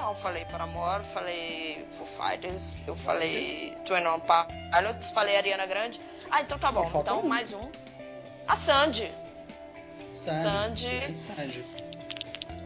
Não, 0.00 0.14
falei 0.14 0.46
Paramore, 0.46 1.04
falei 1.04 1.86
Foo 1.92 2.06
Fighters, 2.06 2.82
eu 2.86 2.96
falei 2.96 3.76
Twin 3.84 4.06
On 4.06 4.18
Pilots, 4.18 5.10
falei 5.10 5.36
Ariana 5.36 5.66
Grande. 5.66 6.00
Ah, 6.30 6.40
então 6.40 6.58
tá 6.58 6.72
bom. 6.72 6.90
Então, 6.94 7.20
um. 7.20 7.28
mais 7.28 7.52
um. 7.52 7.70
A 8.48 8.56
Sandy. 8.56 9.12
Sandy. 10.14 11.14
Sandy. 11.14 11.64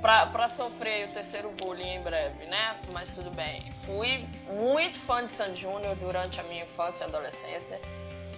Pra, 0.00 0.26
pra 0.26 0.48
sofrer 0.48 1.08
o 1.08 1.12
terceiro 1.12 1.52
bullying 1.58 1.96
em 1.96 2.02
breve, 2.04 2.46
né? 2.46 2.76
Mas 2.92 3.16
tudo 3.16 3.32
bem. 3.32 3.68
Fui 3.84 4.28
muito 4.46 4.96
fã 5.00 5.26
de 5.26 5.32
Sandy 5.32 5.62
Júnior 5.62 5.96
durante 5.96 6.38
a 6.40 6.44
minha 6.44 6.62
infância 6.62 7.04
e 7.04 7.08
adolescência. 7.08 7.80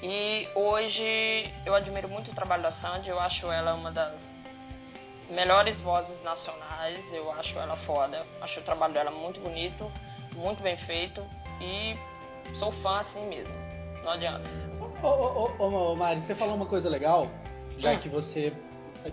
E 0.03 0.49
hoje 0.55 1.53
eu 1.67 1.75
admiro 1.75 2.09
muito 2.09 2.31
o 2.31 2.35
trabalho 2.35 2.63
da 2.63 2.71
Sandy. 2.71 3.11
Eu 3.11 3.21
acho 3.21 3.51
ela 3.53 3.75
uma 3.75 3.93
das 3.93 4.66
melhores 5.31 5.81
vozes 5.81 6.23
nacionais. 6.23 7.13
Eu 7.13 7.31
acho 7.33 7.59
ela 7.59 7.77
foda. 7.77 8.27
Acho 8.41 8.61
o 8.61 8.63
trabalho 8.63 8.95
dela 8.95 9.11
muito 9.11 9.41
bonito, 9.41 9.91
muito 10.35 10.63
bem 10.63 10.77
feito. 10.77 11.25
E 11.61 11.97
sou 12.55 12.73
fã 12.73 12.99
assim 12.99 13.27
mesmo. 13.29 13.55
Não 14.05 14.13
adianta. 14.13 14.49
Ô, 15.03 15.07
ô, 15.07 15.51
ô, 15.59 15.93
ô 15.93 15.97
Mari, 15.97 16.21
você 16.21 16.35
falou 16.35 16.55
uma 16.55 16.67
coisa 16.67 16.89
legal, 16.89 17.29
já 17.77 17.93
hum. 17.93 17.99
que 17.99 18.09
você 18.09 18.53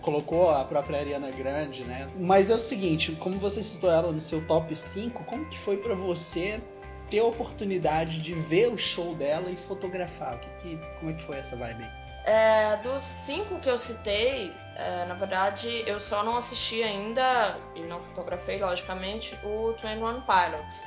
colocou 0.01 0.49
a 0.49 0.63
própria 0.65 0.99
Ariana 0.99 1.31
Grande, 1.31 1.83
né? 1.83 2.09
Mas 2.15 2.49
é 2.49 2.55
o 2.55 2.59
seguinte, 2.59 3.11
como 3.13 3.37
você 3.39 3.61
citou 3.61 3.91
ela 3.91 4.11
no 4.11 4.19
seu 4.19 4.45
top 4.47 4.73
5, 4.75 5.23
como 5.23 5.45
que 5.49 5.57
foi 5.57 5.77
para 5.77 5.95
você 5.95 6.61
ter 7.09 7.19
a 7.19 7.25
oportunidade 7.25 8.21
de 8.21 8.33
ver 8.33 8.71
o 8.71 8.77
show 8.77 9.13
dela 9.15 9.49
e 9.51 9.55
fotografar? 9.55 10.35
O 10.35 10.39
que, 10.39 10.49
que 10.59 10.77
como 10.99 11.11
é 11.11 11.13
que 11.13 11.21
foi 11.21 11.37
essa 11.37 11.55
vibe? 11.55 11.85
É, 12.25 12.77
dos 12.77 13.03
cinco 13.03 13.59
que 13.59 13.69
eu 13.69 13.77
citei, 13.77 14.53
é, 14.75 15.05
na 15.05 15.13
verdade, 15.13 15.83
eu 15.85 15.99
só 15.99 16.23
não 16.23 16.37
assisti 16.37 16.81
ainda, 16.81 17.57
e 17.75 17.81
não 17.81 18.01
fotografei, 18.01 18.59
logicamente, 18.59 19.37
o 19.43 19.73
21 19.73 20.21
Pilots. 20.21 20.83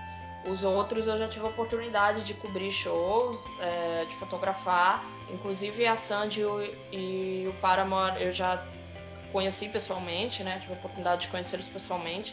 Os 0.49 0.63
outros 0.63 1.09
eu 1.09 1.19
já 1.19 1.29
tive 1.29 1.45
a 1.45 1.49
oportunidade 1.49 2.23
de 2.23 2.33
cobrir 2.35 2.71
shows, 2.71 3.45
é, 3.61 4.05
de 4.05 4.15
fotografar. 4.15 5.05
Inclusive 5.29 5.87
a 5.87 5.97
Sandy 5.97 6.43
e 6.93 7.47
o 7.49 7.53
Paramore 7.61 8.23
eu 8.23 8.33
já 8.33 8.65
conheci 9.33 9.69
pessoalmente, 9.69 10.45
né? 10.45 10.61
Tive 10.61 10.75
a 10.75 10.77
oportunidade 10.77 11.23
de 11.23 11.29
conhecê-los 11.29 11.69
pessoalmente. 11.69 12.33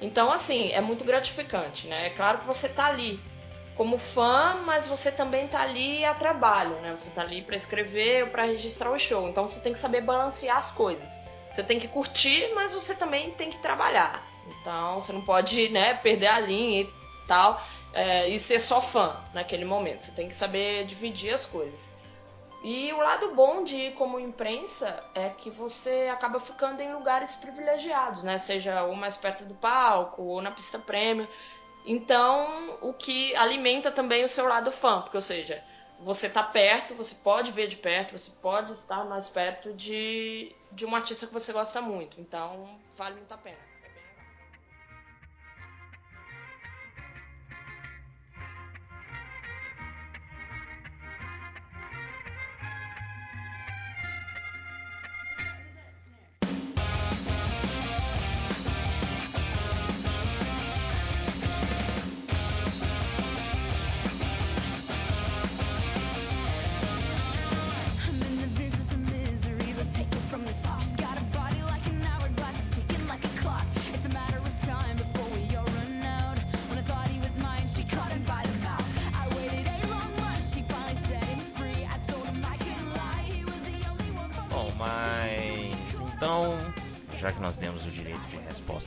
Então, 0.00 0.32
assim, 0.32 0.72
é 0.72 0.80
muito 0.80 1.04
gratificante, 1.04 1.86
né? 1.86 2.06
É 2.06 2.10
claro 2.10 2.38
que 2.38 2.46
você 2.46 2.70
tá 2.70 2.86
ali 2.86 3.20
como 3.82 3.98
fã, 3.98 4.62
mas 4.64 4.86
você 4.86 5.10
também 5.10 5.48
tá 5.48 5.60
ali 5.60 6.04
a 6.04 6.14
trabalho, 6.14 6.76
né? 6.76 6.92
Você 6.92 7.10
tá 7.10 7.22
ali 7.22 7.42
para 7.42 7.56
escrever 7.56 8.22
ou 8.22 8.30
para 8.30 8.44
registrar 8.44 8.92
o 8.92 8.98
show. 8.98 9.28
Então 9.28 9.48
você 9.48 9.58
tem 9.58 9.72
que 9.72 9.78
saber 9.80 10.02
balancear 10.02 10.56
as 10.56 10.70
coisas. 10.70 11.08
Você 11.50 11.64
tem 11.64 11.80
que 11.80 11.88
curtir, 11.88 12.52
mas 12.54 12.72
você 12.72 12.94
também 12.94 13.32
tem 13.32 13.50
que 13.50 13.58
trabalhar. 13.58 14.24
Então 14.46 15.00
você 15.00 15.12
não 15.12 15.22
pode, 15.22 15.68
né, 15.70 15.94
perder 15.94 16.28
a 16.28 16.38
linha 16.38 16.82
e 16.82 16.92
tal 17.26 17.60
é, 17.92 18.28
e 18.28 18.38
ser 18.38 18.60
só 18.60 18.80
fã 18.80 19.16
naquele 19.34 19.64
momento. 19.64 20.02
Você 20.02 20.12
tem 20.12 20.28
que 20.28 20.34
saber 20.36 20.86
dividir 20.86 21.34
as 21.34 21.44
coisas. 21.44 21.90
E 22.62 22.92
o 22.92 22.98
lado 22.98 23.34
bom 23.34 23.64
de 23.64 23.74
ir 23.74 23.94
como 23.94 24.20
imprensa 24.20 25.04
é 25.12 25.28
que 25.28 25.50
você 25.50 26.08
acaba 26.12 26.38
ficando 26.38 26.80
em 26.80 26.94
lugares 26.94 27.34
privilegiados, 27.34 28.22
né? 28.22 28.38
Seja 28.38 28.84
ou 28.84 28.94
mais 28.94 29.16
perto 29.16 29.44
do 29.44 29.54
palco 29.54 30.22
ou 30.22 30.40
na 30.40 30.52
pista 30.52 30.78
prêmio. 30.78 31.28
Então, 31.84 32.78
o 32.80 32.92
que 32.92 33.34
alimenta 33.36 33.90
também 33.90 34.24
o 34.24 34.28
seu 34.28 34.46
lado 34.46 34.70
fã, 34.70 35.00
porque, 35.00 35.16
ou 35.16 35.20
seja, 35.20 35.62
você 35.98 36.28
tá 36.28 36.42
perto, 36.42 36.94
você 36.94 37.14
pode 37.16 37.50
ver 37.50 37.68
de 37.68 37.76
perto, 37.76 38.16
você 38.16 38.30
pode 38.42 38.72
estar 38.72 39.04
mais 39.04 39.28
perto 39.28 39.72
de, 39.72 40.54
de 40.70 40.86
um 40.86 40.94
artista 40.94 41.26
que 41.26 41.32
você 41.32 41.52
gosta 41.52 41.80
muito. 41.80 42.20
Então, 42.20 42.80
vale 42.96 43.16
muito 43.16 43.32
a 43.32 43.38
pena. 43.38 43.71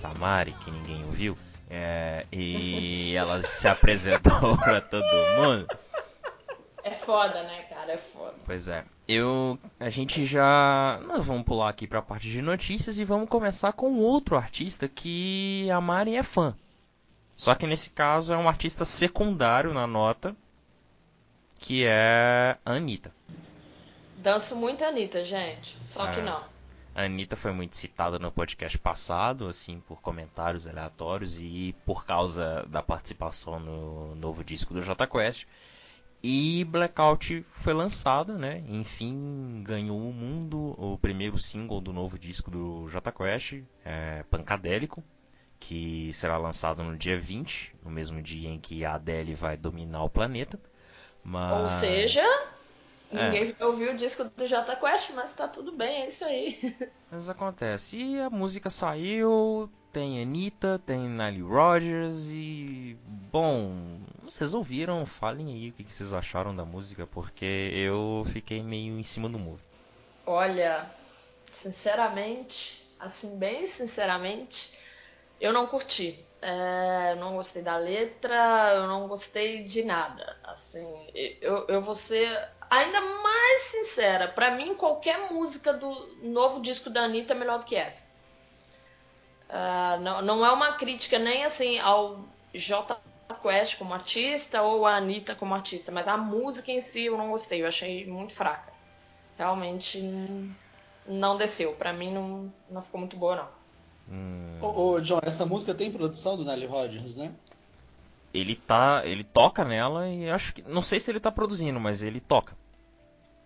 Resposta 0.06 0.08
a 0.08 0.14
Mari, 0.14 0.54
que 0.64 0.72
ninguém 0.72 1.04
ouviu, 1.06 1.38
é, 1.70 2.26
e 2.32 3.16
ela 3.16 3.42
se 3.42 3.68
apresentou 3.68 4.58
para 4.58 4.82
todo 4.82 5.04
mundo. 5.38 5.68
É 6.84 6.92
foda, 6.92 7.42
né, 7.44 7.64
cara? 7.64 7.94
É 7.94 7.98
foda. 7.98 8.36
Pois 8.46 8.68
é. 8.68 8.84
Eu, 9.08 9.58
a 9.80 9.90
gente 9.90 10.26
já, 10.26 11.00
nós 11.08 11.26
vamos 11.26 11.44
pular 11.44 11.70
aqui 11.70 11.88
para 11.88 12.00
a 12.00 12.04
parte 12.04 12.30
de 12.30 12.42
notícias 12.42 13.00
e 13.00 13.06
vamos 13.06 13.30
começar 13.30 13.74
com 13.74 14.00
outro 14.00 14.36
artista 14.36 14.88
que 14.88 15.70
a 15.72 15.82
Mari 15.82 16.16
é 16.16 16.24
fã. 16.24 16.56
Só 17.36 17.54
que 17.54 17.68
nesse 17.68 17.90
caso 17.90 18.34
é 18.34 18.38
um 18.38 18.48
artista 18.48 18.86
secundário 18.86 19.74
na 19.74 19.86
nota, 19.86 20.36
que 21.60 21.86
é 21.86 22.58
a 22.66 22.74
Anitta. 22.74 23.14
Danço 24.18 24.56
muito 24.56 24.84
a 24.84 24.88
Anitta, 24.88 25.24
gente. 25.24 25.78
Só 25.84 26.08
é. 26.08 26.16
que 26.16 26.22
não. 26.22 26.55
A 26.96 27.04
Anitta 27.04 27.36
foi 27.36 27.52
muito 27.52 27.76
citada 27.76 28.18
no 28.18 28.32
podcast 28.32 28.78
passado, 28.80 29.48
assim, 29.48 29.82
por 29.82 30.00
comentários 30.00 30.66
aleatórios 30.66 31.42
e 31.42 31.76
por 31.86 32.06
causa 32.06 32.66
da 32.70 32.82
participação 32.82 33.60
no 33.60 34.16
novo 34.16 34.46
disco 34.46 34.74
do 34.74 34.82
Jota 34.82 35.06
Quest. 35.06 35.46
E 36.24 36.64
Blackout 36.64 37.46
foi 37.52 37.74
lançado, 37.74 38.38
né? 38.38 38.64
Enfim, 38.70 39.62
ganhou 39.68 40.00
o 40.00 40.14
mundo, 40.14 40.74
o 40.78 40.98
primeiro 40.98 41.38
single 41.38 41.82
do 41.82 41.92
novo 41.92 42.18
disco 42.18 42.50
do 42.50 42.88
Jota 42.88 43.12
Quest, 43.12 43.62
é, 43.84 44.24
Pancadélico, 44.32 45.04
que 45.60 46.14
será 46.14 46.38
lançado 46.38 46.82
no 46.82 46.98
dia 46.98 47.20
20, 47.20 47.76
no 47.84 47.92
mesmo 47.92 48.22
dia 48.22 48.48
em 48.48 48.58
que 48.58 48.86
a 48.86 48.96
Adele 48.96 49.36
vai 49.36 49.58
dominar 49.58 50.02
o 50.02 50.10
planeta. 50.10 50.58
Mas... 51.22 51.62
Ou 51.62 51.70
seja, 51.70 52.24
Ninguém 53.16 53.56
é. 53.58 53.66
ouviu 53.66 53.94
o 53.94 53.96
disco 53.96 54.24
do 54.24 54.48
Jota 54.48 54.76
Quest, 54.76 55.12
mas 55.12 55.34
tá 55.34 55.48
tudo 55.48 55.72
bem, 55.72 56.04
é 56.04 56.08
isso 56.08 56.26
aí. 56.26 56.76
Mas 57.12 57.30
acontece. 57.30 57.98
E 57.98 58.20
a 58.20 58.30
música 58.30 58.70
saiu, 58.70 59.70
tem 59.94 60.22
Anitta, 60.22 60.78
tem 60.86 61.08
Nile 61.08 61.42
Rodgers 61.42 62.30
e. 62.30 62.98
Bom, 63.32 64.02
vocês 64.24 64.54
ouviram? 64.54 65.06
Falem 65.06 65.48
aí 65.48 65.70
o 65.70 65.74
que 65.74 65.84
vocês 65.84 66.14
acharam 66.14 66.54
da 66.54 66.66
música, 66.66 67.08
porque 67.08 67.72
eu 67.74 68.26
fiquei 68.28 68.62
meio 68.62 69.00
em 69.00 69.04
cima 69.04 69.30
do 69.30 69.40
muro. 69.40 69.62
Olha, 70.26 70.90
sinceramente, 71.50 72.86
assim, 73.00 73.38
bem 73.38 73.66
sinceramente, 73.66 74.78
eu 75.40 75.54
não 75.54 75.68
curti. 75.68 76.20
É, 76.42 77.14
eu 77.14 77.16
não 77.16 77.36
gostei 77.36 77.62
da 77.64 77.78
letra, 77.78 78.74
eu 78.76 78.88
não 78.88 79.08
gostei 79.08 79.64
de 79.64 79.84
nada. 79.84 80.38
Assim, 80.44 80.86
eu, 81.42 81.66
eu 81.68 81.82
vou 81.82 81.96
ser 81.96 82.50
ainda 82.78 83.02
mais 83.02 83.62
sincera, 83.64 84.28
para 84.28 84.52
mim 84.52 84.76
qualquer 84.76 85.32
música 85.32 85.74
do 85.74 86.18
novo 86.22 86.62
disco 86.62 86.90
da 86.90 87.04
Anitta 87.04 87.34
é 87.34 87.38
melhor 87.38 87.60
do 87.60 87.66
que 87.66 87.76
essa. 87.76 88.06
Uh, 89.50 90.02
não, 90.02 90.22
não 90.22 90.46
é 90.46 90.52
uma 90.52 90.74
crítica 90.74 91.20
nem 91.20 91.44
assim 91.44 91.78
ao 91.80 92.26
J 92.54 93.00
Quest 93.42 93.78
como 93.78 93.94
artista 93.94 94.62
ou 94.62 94.86
a 94.86 94.96
Anitta 94.96 95.36
como 95.36 95.54
artista, 95.54 95.92
mas 95.92 96.08
a 96.08 96.18
música 96.18 96.72
em 96.72 96.82
si 96.82 97.06
eu 97.06 97.18
não 97.18 97.32
gostei, 97.32 97.62
eu 97.62 97.68
achei 97.68 98.06
muito 98.06 98.34
fraca. 98.34 98.74
Realmente 99.38 100.02
não 101.08 101.38
desceu, 101.38 101.74
para 101.74 101.94
mim 101.94 102.14
não, 102.14 102.54
não 102.70 102.82
ficou 102.82 103.00
muito 103.00 103.16
boa 103.16 103.36
não. 103.36 103.48
Hum. 104.10 104.60
Ô, 104.62 104.94
ô, 104.94 105.02
John, 105.02 105.20
essa 105.24 105.46
música 105.46 105.74
tem 105.74 105.92
produção 105.92 106.38
do 106.38 106.46
Nelly 106.46 106.66
Rodgers, 106.66 107.16
né? 107.16 107.32
ele 108.40 108.56
tá, 108.56 109.02
ele 109.06 109.24
toca 109.24 109.64
nela 109.64 110.08
e 110.10 110.30
acho 110.30 110.54
que 110.54 110.62
não 110.64 110.82
sei 110.82 111.00
se 111.00 111.10
ele 111.10 111.20
tá 111.20 111.32
produzindo, 111.32 111.80
mas 111.80 112.04
ele 112.04 112.20
toca. 112.20 112.56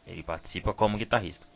Ele 0.10 0.24
participa 0.24 0.74
como 0.74 0.98
guitarrista. 0.98 1.48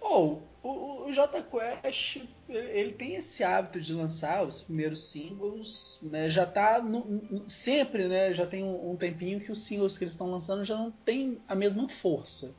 Ou, 0.00 0.42
o, 0.62 1.08
o 1.08 1.12
J 1.12 1.42
Quest, 1.42 2.22
ele 2.48 2.92
tem 2.92 3.16
esse 3.16 3.42
hábito 3.42 3.80
de 3.80 3.92
lançar 3.92 4.46
os 4.46 4.62
primeiros 4.62 5.08
singles, 5.08 5.98
né? 6.02 6.30
Já 6.30 6.46
tá 6.46 6.80
no, 6.80 7.42
sempre, 7.48 8.06
né? 8.06 8.32
Já 8.32 8.46
tem 8.46 8.62
um, 8.62 8.90
um, 8.90 8.96
tempinho 8.96 9.40
que 9.40 9.50
os 9.50 9.62
singles 9.62 9.98
que 9.98 10.04
eles 10.04 10.14
estão 10.14 10.30
lançando 10.30 10.64
já 10.64 10.76
não 10.76 10.90
tem 10.90 11.38
a 11.48 11.54
mesma 11.54 11.88
força. 11.88 12.54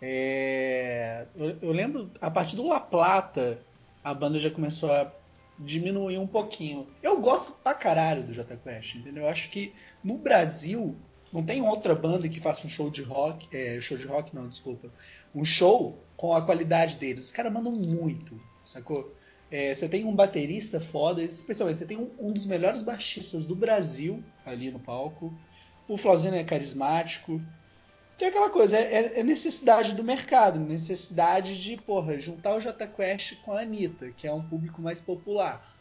É, 0.00 1.26
eu, 1.36 1.58
eu, 1.60 1.72
lembro, 1.72 2.10
a 2.20 2.30
partir 2.30 2.56
do 2.56 2.66
La 2.66 2.80
Plata, 2.80 3.58
a 4.02 4.14
banda 4.14 4.38
já 4.38 4.50
começou 4.50 4.90
a 4.92 5.12
diminuir 5.58 6.18
um 6.18 6.26
pouquinho. 6.26 6.86
Eu 7.02 7.20
gosto 7.20 7.52
pra 7.52 7.74
caralho 7.74 8.22
do 8.22 8.32
J 8.32 8.56
Quest, 8.56 8.94
entendeu? 8.94 9.24
Eu 9.24 9.28
acho 9.28 9.50
que 9.50 9.74
no 10.02 10.16
Brasil 10.16 10.96
não 11.32 11.42
tem 11.44 11.62
outra 11.62 11.94
banda 11.94 12.28
que 12.28 12.40
faça 12.40 12.66
um 12.66 12.70
show 12.70 12.90
de 12.90 13.02
rock, 13.02 13.48
é, 13.56 13.80
show 13.80 13.96
de 13.96 14.06
rock 14.06 14.34
não, 14.34 14.48
desculpa, 14.48 14.90
um 15.34 15.44
show 15.44 15.98
com 16.16 16.34
a 16.34 16.42
qualidade 16.42 16.96
deles. 16.96 17.26
Os 17.26 17.32
caras 17.32 17.52
mandam 17.52 17.72
muito, 17.72 18.40
sacou? 18.64 19.14
É, 19.50 19.74
você 19.74 19.88
tem 19.88 20.04
um 20.04 20.14
baterista 20.14 20.80
foda, 20.80 21.22
especialmente 21.22 21.78
você 21.78 21.86
tem 21.86 21.96
um, 21.96 22.10
um, 22.18 22.32
dos 22.32 22.46
melhores 22.46 22.82
baixistas 22.82 23.46
do 23.46 23.54
Brasil 23.54 24.22
ali 24.44 24.70
no 24.70 24.78
palco. 24.78 25.32
O 25.88 25.96
Flauzino 25.96 26.36
é 26.36 26.44
carismático. 26.44 27.40
Tem 28.16 28.28
aquela 28.28 28.50
coisa, 28.50 28.76
é, 28.76 29.18
é, 29.18 29.22
necessidade 29.24 29.94
do 29.94 30.04
mercado, 30.04 30.60
necessidade 30.60 31.60
de, 31.60 31.76
porra, 31.76 32.18
juntar 32.18 32.54
o 32.54 32.60
J 32.60 32.86
Quest 32.86 33.40
com 33.42 33.52
a 33.52 33.62
Anitta, 33.62 34.10
que 34.16 34.26
é 34.26 34.32
um 34.32 34.42
público 34.42 34.80
mais 34.80 35.00
popular. 35.00 35.76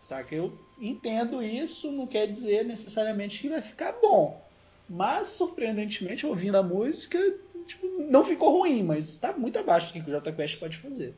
Saca? 0.00 0.34
Eu 0.34 0.58
entendo 0.78 1.42
isso, 1.42 1.90
não 1.90 2.06
quer 2.06 2.26
dizer 2.26 2.64
necessariamente 2.64 3.40
que 3.40 3.48
vai 3.48 3.62
ficar 3.62 3.92
bom. 3.92 4.44
Mas, 4.88 5.28
surpreendentemente, 5.28 6.26
ouvindo 6.26 6.56
a 6.56 6.62
música, 6.62 7.18
tipo, 7.66 7.86
não 8.10 8.24
ficou 8.24 8.58
ruim, 8.58 8.82
mas 8.82 9.08
está 9.08 9.32
muito 9.32 9.58
abaixo 9.58 9.92
do 9.92 10.02
que 10.02 10.08
o 10.10 10.12
Jota 10.12 10.32
Quest 10.32 10.58
pode 10.58 10.76
fazer. 10.78 11.14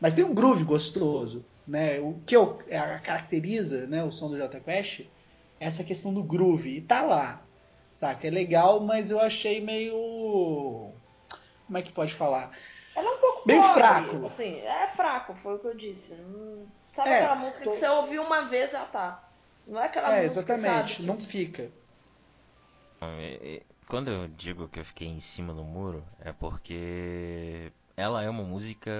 Mas 0.00 0.14
tem 0.14 0.24
um 0.24 0.34
groove 0.34 0.62
gostoso, 0.64 1.44
né? 1.66 1.98
O 2.00 2.20
que 2.24 2.36
eu, 2.36 2.58
é, 2.68 2.78
caracteriza 3.00 3.86
né, 3.86 4.04
o 4.04 4.12
som 4.12 4.30
do 4.30 4.38
Jota 4.38 4.60
Quest 4.60 5.00
é 5.58 5.66
essa 5.66 5.82
questão 5.82 6.14
do 6.14 6.22
groove. 6.22 6.76
E 6.76 6.80
tá 6.80 7.02
lá, 7.02 7.42
saca? 7.92 8.26
É 8.28 8.30
legal, 8.30 8.80
mas 8.80 9.10
eu 9.10 9.20
achei 9.20 9.60
meio... 9.60 10.92
Como 11.66 11.76
é 11.76 11.82
que 11.82 11.92
pode 11.92 12.14
falar? 12.14 12.56
Ela 12.94 13.10
é 13.10 13.14
um 13.14 13.20
pouco 13.20 13.42
Bem 13.46 13.60
pobre, 13.60 13.74
fraco. 13.74 14.26
Assim, 14.28 14.54
é 14.60 14.92
fraco, 14.96 15.34
foi 15.42 15.54
o 15.56 15.58
que 15.58 15.66
eu 15.66 15.76
disse. 15.76 16.08
sabe 16.94 17.08
É, 17.10 17.16
aquela 17.22 17.34
música 17.34 17.64
tô- 17.64 17.72
que 17.72 17.80
você 17.80 17.88
ouviu 17.88 18.22
uma 18.22 18.42
vez, 18.48 18.70
já 18.70 18.84
tá. 18.86 19.28
Não 19.66 19.80
é 19.80 19.86
aquela 19.86 20.16
É, 20.16 20.22
música, 20.22 20.40
exatamente. 20.54 20.94
sabe, 20.96 21.06
Não 21.06 21.16
que- 21.16 21.26
fica. 21.26 21.70
É, 23.00 23.56
é, 23.56 23.62
Quando 23.88 24.10
eu 24.10 24.28
digo 24.28 24.68
que 24.68 24.80
eu 24.80 24.84
fiquei 24.84 25.08
em 25.08 25.20
cima 25.20 25.54
do 25.54 25.64
muro, 25.64 26.04
é 26.20 26.32
porque 26.32 27.72
ela 27.96 28.22
é 28.22 28.30
uma 28.30 28.44
música 28.44 28.90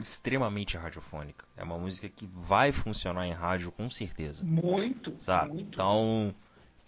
extremamente 0.00 0.76
radiofônica. 0.76 1.44
É 1.56 1.64
uma 1.64 1.78
música 1.78 2.08
que 2.08 2.26
vai 2.32 2.72
funcionar 2.72 3.26
em 3.26 3.32
rádio 3.32 3.72
com 3.72 3.90
certeza. 3.90 4.44
Muito, 4.44 5.14
sabe? 5.18 5.54
muito. 5.54 5.74
Então, 5.74 6.34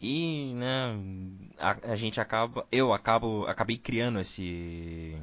e 0.00 0.52
né, 0.54 0.96
a, 1.58 1.92
a 1.92 1.96
gente 1.96 2.20
acaba, 2.20 2.66
eu 2.70 2.92
acabo, 2.92 3.46
acabei 3.46 3.76
criando 3.76 4.20
esse 4.20 5.16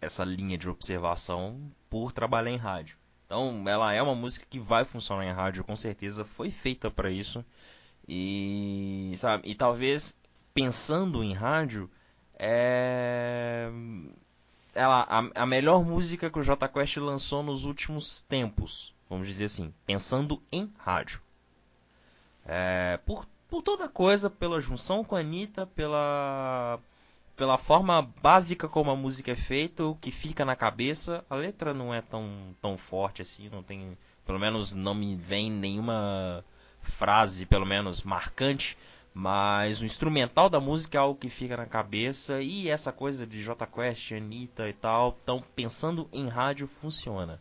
essa 0.00 0.24
linha 0.24 0.58
de 0.58 0.68
observação 0.68 1.60
por 1.88 2.10
trabalhar 2.10 2.50
em 2.50 2.56
rádio. 2.56 2.96
Então, 3.24 3.62
ela 3.68 3.92
é 3.92 4.02
uma 4.02 4.16
música 4.16 4.44
que 4.50 4.58
vai 4.58 4.84
funcionar 4.84 5.24
em 5.24 5.32
rádio, 5.32 5.62
com 5.62 5.76
certeza 5.76 6.24
foi 6.24 6.50
feita 6.50 6.90
para 6.90 7.08
isso. 7.08 7.44
E 8.08 9.14
sabe, 9.16 9.48
e 9.48 9.54
talvez 9.54 10.18
pensando 10.54 11.22
em 11.22 11.32
rádio, 11.32 11.90
é 12.38 13.70
ela 14.74 15.06
a, 15.08 15.42
a 15.42 15.46
melhor 15.46 15.84
música 15.84 16.30
que 16.30 16.38
o 16.38 16.42
J 16.42 16.68
Quest 16.68 16.96
lançou 16.96 17.42
nos 17.42 17.64
últimos 17.64 18.22
tempos, 18.22 18.94
vamos 19.08 19.28
dizer 19.28 19.44
assim, 19.44 19.72
pensando 19.86 20.42
em 20.50 20.72
rádio. 20.78 21.20
É, 22.46 22.98
por, 23.04 23.26
por 23.48 23.62
toda 23.62 23.88
coisa, 23.88 24.30
pela 24.30 24.60
junção 24.60 25.04
com 25.04 25.14
a 25.14 25.20
Anitta, 25.20 25.66
pela, 25.66 26.80
pela 27.36 27.58
forma 27.58 28.02
básica 28.22 28.66
como 28.66 28.90
a 28.90 28.96
música 28.96 29.32
é 29.32 29.36
feita, 29.36 29.84
o 29.84 29.94
que 29.94 30.10
fica 30.10 30.44
na 30.44 30.56
cabeça. 30.56 31.24
A 31.28 31.34
letra 31.34 31.74
não 31.74 31.94
é 31.94 32.00
tão, 32.00 32.26
tão 32.60 32.76
forte 32.76 33.22
assim, 33.22 33.48
não 33.50 33.62
tem. 33.62 33.96
Pelo 34.24 34.38
menos 34.38 34.72
não 34.72 34.94
me 34.94 35.16
vem 35.16 35.50
nenhuma 35.50 36.44
frase, 36.80 37.44
pelo 37.44 37.66
menos 37.66 38.02
marcante. 38.02 38.78
Mas 39.14 39.82
o 39.82 39.84
instrumental 39.84 40.48
da 40.48 40.58
música 40.58 40.96
é 40.96 41.00
algo 41.00 41.18
que 41.18 41.28
fica 41.28 41.56
na 41.56 41.66
cabeça. 41.66 42.40
E 42.40 42.68
essa 42.70 42.90
coisa 42.92 43.26
de 43.26 43.42
J 43.42 43.66
Quest, 43.66 44.12
Anitta 44.12 44.68
e 44.68 44.72
tal. 44.72 45.16
Então, 45.22 45.40
pensando 45.54 46.08
em 46.12 46.28
rádio, 46.28 46.66
funciona. 46.66 47.40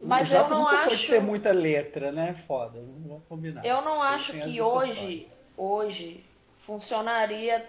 Mas 0.00 0.30
eu 0.30 0.48
não 0.48 0.60
nunca 0.60 0.70
pode 0.84 0.94
acho- 0.94 1.06
ter 1.08 1.20
muita 1.20 1.50
letra, 1.52 2.12
né? 2.12 2.42
Foda, 2.46 2.78
vamos 2.78 3.22
combinar. 3.28 3.64
Eu 3.66 3.82
não 3.82 4.00
acho 4.00 4.32
que 4.32 4.60
hoje, 4.62 5.28
hoje 5.56 6.24
funcionaria 6.64 7.68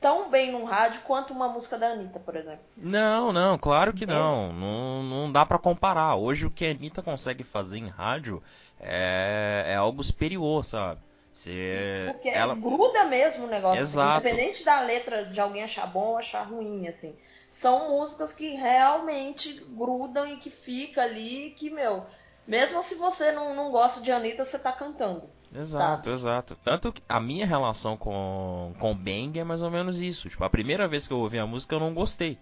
tão 0.00 0.28
bem 0.30 0.50
num 0.52 0.64
rádio 0.64 1.00
quanto 1.02 1.32
uma 1.32 1.48
música 1.48 1.78
da 1.78 1.92
Anitta, 1.92 2.18
por 2.18 2.34
exemplo. 2.36 2.64
Não, 2.76 3.32
não, 3.32 3.56
claro 3.56 3.92
que 3.92 4.04
não. 4.04 4.52
Não, 4.52 5.02
não 5.02 5.32
dá 5.32 5.46
pra 5.46 5.58
comparar. 5.58 6.16
Hoje 6.16 6.44
o 6.44 6.50
que 6.50 6.66
a 6.66 6.70
Anitta 6.72 7.00
consegue 7.02 7.44
fazer 7.44 7.78
em 7.78 7.88
rádio 7.88 8.42
é, 8.84 9.64
é 9.68 9.74
algo 9.74 10.02
superior, 10.04 10.64
sabe? 10.64 11.00
Você, 11.32 12.10
Porque 12.12 12.28
ela, 12.28 12.54
gruda 12.54 13.04
mesmo 13.06 13.44
o 13.44 13.48
negócio. 13.48 13.82
assim, 13.82 13.98
Exato. 13.98 14.28
independente 14.28 14.64
da 14.64 14.80
letra 14.80 15.24
de 15.24 15.40
alguém 15.40 15.64
achar 15.64 15.86
bom 15.86 16.10
ou 16.10 16.18
achar 16.18 16.42
ruim, 16.42 16.86
assim. 16.86 17.18
São 17.50 17.90
músicas 17.90 18.32
que 18.32 18.54
realmente 18.54 19.64
grudam 19.70 20.26
e 20.26 20.36
que 20.36 20.48
fica 20.48 21.02
ali 21.02 21.50
que, 21.56 21.70
meu, 21.70 22.06
mesmo 22.46 22.80
se 22.82 22.94
você 22.94 23.32
não, 23.32 23.54
não 23.54 23.72
gosta 23.72 24.00
de 24.00 24.12
Anitta, 24.12 24.44
você 24.44 24.58
tá 24.58 24.70
cantando. 24.70 25.28
Exato, 25.52 26.02
sabe? 26.02 26.14
exato. 26.14 26.58
Tanto 26.64 26.92
que 26.92 27.02
a 27.08 27.20
minha 27.20 27.46
relação 27.46 27.96
com, 27.96 28.72
com 28.78 28.94
Bang 28.94 29.38
é 29.38 29.44
mais 29.44 29.62
ou 29.62 29.70
menos 29.70 30.00
isso. 30.00 30.28
Tipo, 30.28 30.44
a 30.44 30.50
primeira 30.50 30.86
vez 30.86 31.06
que 31.06 31.14
eu 31.14 31.18
ouvi 31.18 31.38
a 31.38 31.46
música 31.46 31.74
eu 31.74 31.80
não 31.80 31.94
gostei. 31.94 32.38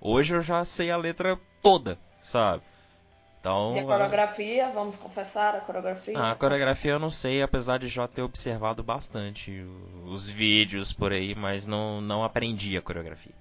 Hoje 0.00 0.34
eu 0.34 0.40
já 0.40 0.64
sei 0.64 0.90
a 0.90 0.96
letra 0.96 1.38
toda, 1.62 1.98
sabe? 2.22 2.62
Então. 3.44 3.76
E 3.76 3.80
a 3.80 3.84
coreografia, 3.84 4.70
vamos 4.70 4.96
confessar, 4.96 5.54
a 5.54 5.60
coreografia. 5.60 6.18
Ah, 6.18 6.30
a 6.30 6.34
coreografia 6.34 6.92
eu 6.92 6.98
não 6.98 7.10
sei, 7.10 7.42
apesar 7.42 7.78
de 7.78 7.88
já 7.88 8.08
ter 8.08 8.22
observado 8.22 8.82
bastante 8.82 9.62
os 10.06 10.26
vídeos 10.26 10.94
por 10.94 11.12
aí, 11.12 11.34
mas 11.34 11.66
não, 11.66 12.00
não 12.00 12.24
aprendi 12.24 12.74
a 12.74 12.80
coreografia. 12.80 13.34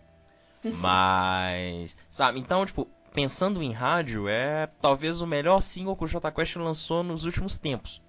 mas, 0.61 1.95
sabe, 2.09 2.37
então, 2.37 2.65
tipo, 2.65 2.85
pensando 3.13 3.63
em 3.63 3.71
rádio, 3.71 4.27
é 4.27 4.67
talvez 4.81 5.21
o 5.21 5.27
melhor 5.27 5.61
single 5.61 5.95
que 5.95 6.03
o 6.03 6.07
Jota 6.07 6.29
Quest 6.29 6.57
lançou 6.57 7.01
nos 7.01 7.23
últimos 7.23 7.57
tempos. 7.57 8.03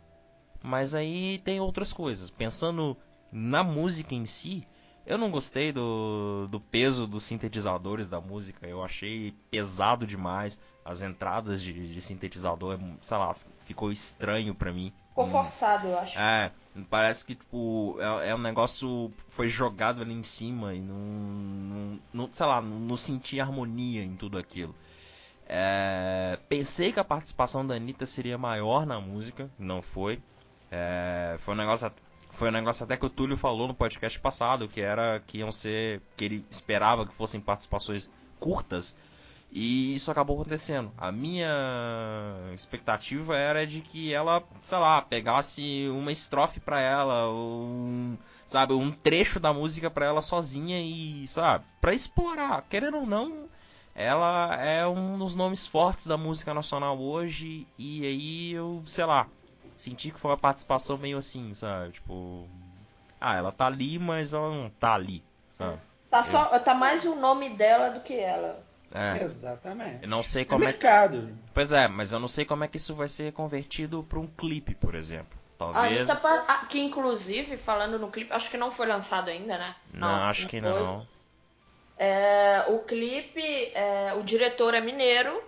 Mas 0.64 0.96
aí 0.96 1.40
tem 1.44 1.60
outras 1.60 1.92
coisas. 1.92 2.28
Pensando 2.28 2.96
na 3.30 3.62
música 3.62 4.16
em 4.16 4.26
si, 4.26 4.66
eu 5.06 5.16
não 5.16 5.30
gostei 5.30 5.70
do, 5.70 6.48
do 6.50 6.58
peso 6.58 7.06
dos 7.06 7.22
sintetizadores 7.22 8.08
da 8.08 8.20
música. 8.20 8.66
Eu 8.66 8.82
achei 8.82 9.32
pesado 9.48 10.04
demais. 10.06 10.58
As 10.84 11.00
entradas 11.02 11.62
de, 11.62 11.72
de 11.72 12.00
sintetizador, 12.00 12.78
sei 13.00 13.16
lá, 13.16 13.34
ficou 13.60 13.90
estranho 13.90 14.54
pra 14.54 14.72
mim. 14.72 14.92
Ficou 15.08 15.24
Hum, 15.24 15.30
forçado, 15.30 15.86
eu 15.88 15.98
acho. 15.98 16.18
É, 16.18 16.50
parece 16.90 17.24
que 17.24 17.34
tipo, 17.34 17.96
é, 18.22 18.30
é 18.30 18.34
um 18.34 18.38
negócio 18.38 19.10
foi 19.28 19.48
jogado 19.48 20.02
ali 20.02 20.12
em 20.12 20.22
cima 20.22 20.74
e 20.74 20.80
não, 20.80 20.96
não, 20.96 22.00
não- 22.12 22.28
sei 22.32 22.46
lá, 22.46 22.60
não, 22.60 22.78
não 22.78 22.96
senti 22.96 23.40
harmonia 23.40 24.02
em 24.02 24.14
tudo 24.16 24.36
aquilo. 24.38 24.74
É, 25.46 26.38
pensei 26.48 26.92
que 26.92 27.00
a 27.00 27.04
participação 27.04 27.66
da 27.66 27.74
Anitta 27.74 28.06
seria 28.06 28.38
maior 28.38 28.86
na 28.86 29.00
música, 29.00 29.50
não 29.58 29.82
foi. 29.82 30.22
É, 30.70 31.36
foi 31.40 31.54
um 31.54 31.58
negócio 31.58 31.90
foi 32.30 32.48
um 32.48 32.52
negócio 32.52 32.82
até 32.84 32.96
que 32.96 33.06
o 33.06 33.10
Túlio 33.10 33.36
falou 33.36 33.68
no 33.68 33.74
podcast 33.74 34.18
passado, 34.18 34.68
que 34.68 34.80
era 34.80 35.22
que 35.26 35.38
iam 35.38 35.52
ser 35.52 36.02
que 36.16 36.24
ele 36.24 36.46
esperava 36.50 37.06
que 37.06 37.14
fossem 37.14 37.40
participações 37.40 38.10
curtas. 38.40 38.98
E 39.56 39.94
isso 39.94 40.10
acabou 40.10 40.34
acontecendo. 40.34 40.92
A 40.98 41.12
minha 41.12 41.48
expectativa 42.52 43.36
era 43.36 43.64
de 43.64 43.80
que 43.82 44.12
ela, 44.12 44.42
sei 44.60 44.78
lá, 44.78 45.00
pegasse 45.00 45.86
uma 45.90 46.10
estrofe 46.10 46.58
pra 46.58 46.80
ela, 46.80 47.30
um, 47.30 48.18
sabe, 48.44 48.72
um 48.72 48.90
trecho 48.90 49.38
da 49.38 49.52
música 49.52 49.88
pra 49.88 50.06
ela 50.06 50.20
sozinha 50.20 50.80
e, 50.80 51.28
sabe, 51.28 51.64
pra 51.80 51.94
explorar. 51.94 52.62
Querendo 52.68 52.96
ou 52.96 53.06
não, 53.06 53.48
ela 53.94 54.56
é 54.56 54.84
um 54.88 55.16
dos 55.16 55.36
nomes 55.36 55.64
fortes 55.64 56.08
da 56.08 56.16
música 56.16 56.52
nacional 56.52 56.98
hoje 56.98 57.64
e 57.78 58.04
aí 58.04 58.52
eu, 58.54 58.82
sei 58.84 59.04
lá, 59.04 59.28
senti 59.76 60.10
que 60.10 60.18
foi 60.18 60.32
uma 60.32 60.36
participação 60.36 60.98
meio 60.98 61.18
assim, 61.18 61.54
sabe? 61.54 61.92
Tipo, 61.92 62.48
ah, 63.20 63.36
ela 63.36 63.52
tá 63.52 63.66
ali, 63.66 64.00
mas 64.00 64.34
ela 64.34 64.50
não 64.50 64.68
tá 64.68 64.94
ali, 64.94 65.22
sabe? 65.52 65.78
Tá, 66.10 66.24
só, 66.24 66.58
tá 66.58 66.74
mais 66.74 67.04
o 67.04 67.14
nome 67.14 67.50
dela 67.50 67.90
do 67.90 68.00
que 68.00 68.14
ela. 68.14 68.73
É. 68.94 69.22
Exatamente. 69.24 70.02
Eu 70.02 70.08
não 70.08 70.22
sei 70.22 70.42
É 70.42 70.44
como 70.44 70.64
é 70.64 70.72
que 70.72 70.84
mercado. 70.84 71.36
Pois 71.52 71.72
é, 71.72 71.88
mas 71.88 72.12
eu 72.12 72.20
não 72.20 72.28
sei 72.28 72.44
como 72.44 72.64
é 72.64 72.68
que 72.68 72.76
isso 72.76 72.94
vai 72.94 73.08
ser 73.08 73.32
convertido 73.32 74.02
para 74.04 74.18
um 74.20 74.26
clipe, 74.26 74.74
por 74.74 74.94
exemplo. 74.94 75.38
A 75.38 75.58
Talvez. 75.58 76.08
Anitta, 76.10 76.16
pa- 76.16 76.44
ah, 76.48 76.66
que 76.66 76.80
inclusive, 76.80 77.56
falando 77.56 77.98
no 77.98 78.10
clipe, 78.10 78.32
acho 78.32 78.50
que 78.50 78.56
não 78.56 78.70
foi 78.70 78.86
lançado 78.86 79.28
ainda, 79.28 79.58
né? 79.58 79.74
Não, 79.92 80.24
acho 80.24 80.46
que 80.48 80.60
foi. 80.60 80.68
não. 80.68 81.06
É, 81.96 82.64
o 82.68 82.80
clipe, 82.80 83.40
é, 83.74 84.14
o 84.14 84.22
diretor 84.22 84.74
é 84.74 84.80
mineiro, 84.80 85.42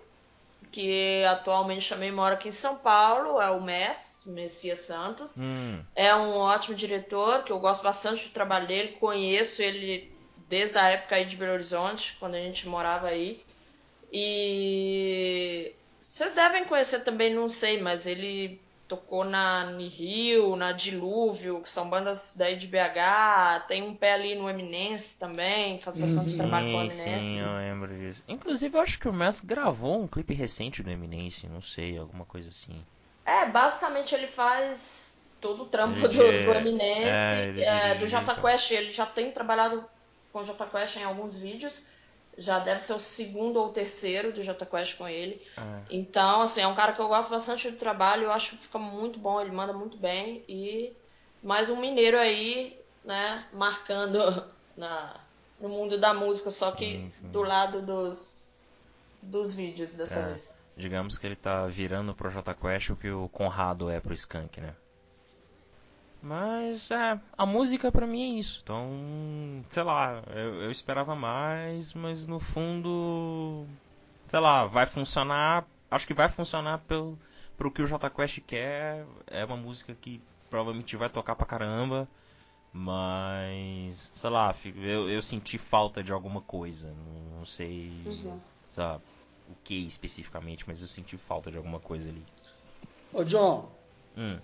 que 0.70 1.24
atualmente 1.24 1.88
também 1.88 2.12
mora 2.12 2.34
aqui 2.34 2.48
em 2.48 2.52
São 2.52 2.76
Paulo, 2.78 3.40
é 3.40 3.50
o 3.50 3.60
Mess, 3.62 4.24
Messias 4.26 4.80
Santos. 4.80 5.38
Hum, 5.38 5.82
É 5.94 6.14
um 6.14 6.36
ótimo 6.36 6.76
diretor, 6.76 7.42
que 7.44 7.50
eu 7.52 7.58
gosto 7.58 7.82
bastante 7.82 8.28
do 8.28 8.32
trabalho 8.32 8.66
dele, 8.68 8.92
conheço 9.00 9.62
ele 9.62 10.12
desde 10.48 10.78
a 10.78 10.88
época 10.88 11.16
aí 11.16 11.24
de 11.26 11.36
Belo 11.36 11.52
Horizonte, 11.54 12.16
quando 12.18 12.34
a 12.34 12.38
gente 12.40 12.68
morava 12.68 13.08
aí. 13.08 13.44
E 14.12 15.76
vocês 16.00 16.34
devem 16.34 16.66
conhecer 16.66 17.04
também, 17.04 17.34
não 17.34 17.48
sei, 17.48 17.80
mas 17.82 18.06
ele 18.06 18.64
tocou 18.88 19.24
na 19.24 19.72
Nihil, 19.72 20.56
na 20.56 20.72
Dilúvio, 20.72 21.60
que 21.62 21.68
são 21.68 21.90
bandas 21.90 22.34
daí 22.36 22.56
de 22.56 22.66
BH, 22.68 23.66
tem 23.68 23.82
um 23.82 23.96
pé 23.96 24.14
ali 24.14 24.34
no 24.36 24.48
Eminence 24.48 25.18
também, 25.18 25.78
faz 25.80 25.96
bastante 25.96 26.34
Uhum. 26.34 26.36
trabalho 26.36 26.68
com 26.70 26.78
o 26.78 26.80
sim, 26.80 26.90
Eminence. 26.90 27.30
sim, 27.30 27.40
eu 27.40 27.56
lembro 27.56 27.88
disso. 27.98 28.22
Inclusive, 28.28 28.76
eu 28.76 28.80
acho 28.82 28.98
que 29.00 29.08
o 29.08 29.12
Mess 29.12 29.40
gravou 29.40 30.00
um 30.02 30.06
clipe 30.08 30.32
recente 30.34 30.80
do 30.82 30.90
Eminence, 30.90 31.48
não 31.48 31.60
sei, 31.60 31.98
alguma 31.98 32.24
coisa 32.24 32.48
assim. 32.50 32.86
É, 33.24 33.46
basicamente 33.46 34.14
ele 34.14 34.26
faz 34.28 35.24
todo 35.40 35.64
o 35.64 35.68
trampo 35.68 36.06
Ele 36.06 36.08
do, 36.08 36.42
do 36.44 36.54
Eminence, 36.54 37.34
é, 37.34 37.48
ele 37.48 37.62
é, 37.62 37.94
do 37.96 38.06
Jota. 38.06 38.34
Quest. 38.40 38.70
Ele 38.70 38.90
já 38.90 39.04
tem 39.06 39.32
trabalhado 39.32 39.88
com 40.36 40.42
o 40.42 40.44
Jota 40.44 40.66
Quest 40.66 40.96
em 40.96 41.02
alguns 41.04 41.38
vídeos. 41.38 41.84
Já 42.36 42.58
deve 42.58 42.80
ser 42.80 42.92
o 42.92 43.00
segundo 43.00 43.56
ou 43.58 43.70
terceiro 43.70 44.30
do 44.30 44.42
Jota 44.42 44.66
Quest 44.66 44.98
com 44.98 45.08
ele. 45.08 45.40
Ah, 45.56 45.80
Então, 45.88 46.42
assim, 46.42 46.60
é 46.60 46.66
um 46.66 46.74
cara 46.74 46.92
que 46.92 47.00
eu 47.00 47.08
gosto 47.08 47.30
bastante 47.30 47.70
do 47.70 47.78
trabalho. 47.78 48.24
Eu 48.24 48.30
acho 48.32 48.50
que 48.50 48.58
fica 48.64 48.78
muito 48.78 49.18
bom, 49.18 49.40
ele 49.40 49.50
manda 49.52 49.72
muito 49.72 49.96
bem. 49.96 50.44
E 50.46 50.92
mais 51.42 51.70
um 51.70 51.80
mineiro 51.80 52.18
aí, 52.18 52.78
né, 53.02 53.46
marcando 53.54 54.18
na, 54.76 55.18
no 55.58 55.70
mundo 55.70 55.98
da 55.98 56.12
música, 56.12 56.50
só 56.50 56.72
que 56.72 56.84
Sim, 56.84 57.12
sim. 57.18 57.28
do 57.30 57.40
lado 57.40 57.80
dos, 57.80 58.46
dos 59.22 59.54
vídeos 59.54 59.94
dessa 59.94 60.18
É. 60.20 60.26
vez. 60.26 60.54
digamos 60.76 61.16
que 61.16 61.26
ele 61.26 61.36
tá 61.36 61.66
virando 61.66 62.14
pro 62.14 62.28
Jota 62.28 62.52
Quest 62.52 62.90
o 62.90 62.96
que 62.96 63.10
o 63.10 63.30
Conrado 63.30 63.88
é 63.88 63.98
pro 63.98 64.12
Skank, 64.12 64.60
né? 64.60 64.74
Mas, 66.20 66.90
é, 66.90 67.20
a 67.36 67.46
música 67.46 67.90
pra 67.92 68.06
mim 68.06 68.22
é 68.36 68.38
isso. 68.38 68.60
Então, 68.62 69.62
sei 69.70 69.82
lá, 69.82 70.22
eu, 70.34 70.62
eu 70.62 70.70
esperava 70.70 71.14
mais, 71.14 71.94
mas 71.94 72.26
no 72.26 72.40
fundo, 72.40 73.66
sei 74.28 74.40
lá, 74.40 74.66
vai 74.66 74.86
funcionar. 74.86 75.66
Acho 75.90 76.06
que 76.06 76.14
vai 76.14 76.28
funcionar 76.28 76.78
pelo, 76.86 77.18
pro 77.56 77.70
que 77.72 77.82
o 77.82 77.86
Jota 77.86 78.10
Quest 78.10 78.40
quer. 78.42 79.06
É 79.26 79.44
uma 79.44 79.56
música 79.56 79.94
que 79.94 80.22
provavelmente 80.50 80.96
vai 80.96 81.10
tocar 81.10 81.36
pra 81.36 81.46
caramba. 81.46 82.06
Mas, 82.72 84.10
sei 84.14 84.30
lá, 84.30 84.54
eu, 84.76 85.10
eu 85.10 85.22
senti 85.22 85.58
falta 85.58 86.02
de 86.04 86.12
alguma 86.12 86.42
coisa. 86.42 86.92
Não, 86.94 87.38
não 87.38 87.44
sei, 87.46 88.02
Uhum. 88.06 88.40
sabe, 88.68 89.04
o 89.46 89.56
que 89.64 89.86
especificamente, 89.86 90.64
mas 90.68 90.80
eu 90.82 90.88
senti 90.88 91.16
falta 91.18 91.50
de 91.50 91.56
alguma 91.58 91.80
coisa 91.80 92.08
ali. 92.10 92.26
Ô, 93.12 93.24
John, 93.24 93.68
Hum. 94.16 94.42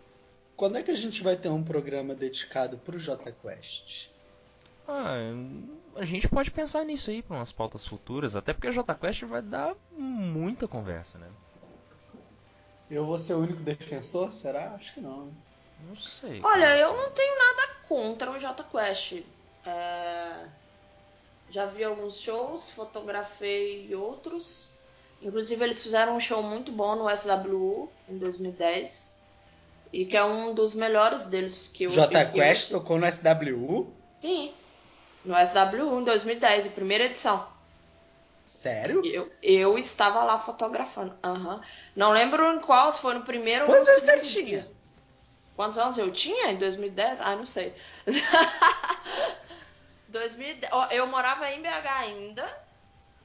Quando 0.56 0.78
é 0.78 0.82
que 0.82 0.90
a 0.90 0.96
gente 0.96 1.22
vai 1.22 1.36
ter 1.36 1.48
um 1.48 1.62
programa 1.62 2.14
dedicado 2.14 2.78
pro 2.78 2.98
Jota 2.98 3.32
Quest? 3.32 4.08
Ah, 4.86 5.16
a 5.96 6.04
gente 6.04 6.28
pode 6.28 6.50
pensar 6.50 6.84
nisso 6.84 7.10
aí 7.10 7.22
para 7.22 7.36
umas 7.36 7.52
pautas 7.52 7.86
futuras, 7.86 8.34
até 8.36 8.52
porque 8.52 8.68
a 8.68 8.72
Jota 8.72 8.94
Quest 8.94 9.22
vai 9.24 9.42
dar 9.42 9.74
muita 9.92 10.66
conversa, 10.66 11.18
né? 11.18 11.28
Eu 12.90 13.06
vou 13.06 13.16
ser 13.16 13.34
o 13.34 13.38
único 13.38 13.62
defensor? 13.62 14.32
Será? 14.32 14.74
Acho 14.74 14.92
que 14.94 15.00
não. 15.00 15.32
Não 15.88 15.96
sei. 15.96 16.40
Olha, 16.42 16.66
cara. 16.66 16.78
eu 16.78 16.96
não 16.96 17.10
tenho 17.12 17.38
nada 17.38 17.74
contra 17.88 18.30
o 18.30 18.38
Jota 18.38 18.64
Quest. 18.64 19.22
É, 19.64 20.46
Já 21.48 21.66
vi 21.66 21.84
alguns 21.84 22.20
shows, 22.20 22.70
fotografei 22.70 23.94
outros. 23.94 24.72
Inclusive, 25.22 25.64
eles 25.64 25.82
fizeram 25.82 26.16
um 26.16 26.20
show 26.20 26.42
muito 26.42 26.72
bom 26.72 26.96
no 26.96 27.08
SWU 27.16 27.90
em 28.08 28.18
2010. 28.18 29.11
E 29.92 30.06
que 30.06 30.16
é 30.16 30.24
um 30.24 30.54
dos 30.54 30.74
melhores 30.74 31.26
deles 31.26 31.70
que 31.72 31.84
eu 31.84 31.90
que 31.90 32.30
Quest 32.32 32.70
eu- 32.70 32.78
tocou 32.80 32.98
no 32.98 33.06
SWU? 33.06 33.92
Sim. 34.20 34.52
No 35.24 35.34
SWU 35.36 36.00
em 36.00 36.04
2010, 36.04 36.66
em 36.66 36.70
primeira 36.70 37.04
edição. 37.04 37.46
Sério? 38.46 39.04
Eu, 39.04 39.30
eu 39.42 39.78
estava 39.78 40.24
lá 40.24 40.38
fotografando. 40.38 41.14
Aham. 41.22 41.60
Não 41.94 42.10
lembro 42.10 42.44
em 42.54 42.58
qual, 42.60 42.90
se 42.90 43.00
foi 43.00 43.14
no 43.14 43.22
primeiro 43.22 43.64
ou 43.66 43.70
no 43.70 43.76
Quantos 43.76 43.88
anos 43.88 44.04
segundo 44.04 44.24
você 44.26 44.42
tinha? 44.44 44.66
Quantos 45.54 45.78
anos 45.78 45.98
eu 45.98 46.10
tinha 46.10 46.50
em 46.50 46.56
2010? 46.56 47.20
Ah, 47.20 47.36
não 47.36 47.46
sei. 47.46 47.74
2010, 50.08 50.72
ó, 50.72 50.86
eu 50.86 51.06
morava 51.06 51.50
em 51.50 51.62
BH 51.62 51.86
ainda. 52.00 52.62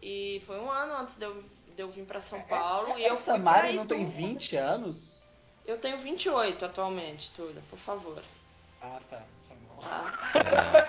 E 0.01 0.41
foi 0.45 0.59
um 0.59 0.69
ano 0.69 0.93
antes 0.97 1.17
de 1.17 1.25
eu, 1.25 1.43
de 1.75 1.81
eu 1.81 1.89
vir 1.89 2.05
pra 2.05 2.21
São 2.21 2.41
Paulo. 2.41 2.97
e 2.97 3.03
eu 3.05 3.13
Essa 3.13 3.37
Mari 3.37 3.73
não 3.73 3.85
tem 3.87 4.05
20 4.05 4.55
anos? 4.55 5.21
Eu 5.67 5.77
tenho 5.77 5.97
28 5.97 6.63
atualmente, 6.65 7.29
Túlio, 7.31 7.61
por 7.69 7.77
favor. 7.77 8.23
Ah, 8.81 8.99
tá. 9.09 9.17
Tá 9.17 9.55
bom. 9.67 9.81
Tá? 9.81 10.87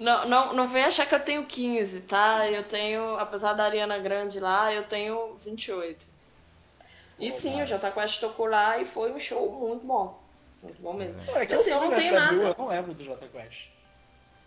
Não, 0.00 0.26
não, 0.26 0.54
não 0.54 0.66
vem 0.66 0.82
achar 0.84 1.06
que 1.06 1.14
eu 1.14 1.20
tenho 1.20 1.44
15, 1.44 2.02
tá? 2.02 2.50
Eu 2.50 2.64
tenho, 2.64 3.18
apesar 3.18 3.52
da 3.52 3.64
Ariana 3.64 3.98
Grande 3.98 4.40
lá, 4.40 4.72
eu 4.72 4.84
tenho 4.88 5.34
28. 5.44 6.06
E 7.18 7.26
Pô, 7.26 7.36
sim, 7.36 7.62
o 7.62 7.66
Quest 7.92 8.18
tocou 8.18 8.46
lá 8.46 8.78
e 8.78 8.86
foi 8.86 9.12
um 9.12 9.20
show 9.20 9.52
muito 9.52 9.86
bom. 9.86 10.18
Muito 10.62 10.80
bom 10.80 10.94
mesmo. 10.94 11.20
É 11.36 11.44
que 11.44 11.52
Assim, 11.52 11.68
eu 11.68 11.82
não 11.82 11.94
tenho 11.94 12.14
nada. 12.14 12.34
Eu 12.34 12.54
não 12.56 12.68
lembro 12.68 12.94
do 12.94 13.04
Jota 13.04 13.28
Quest. 13.28 13.68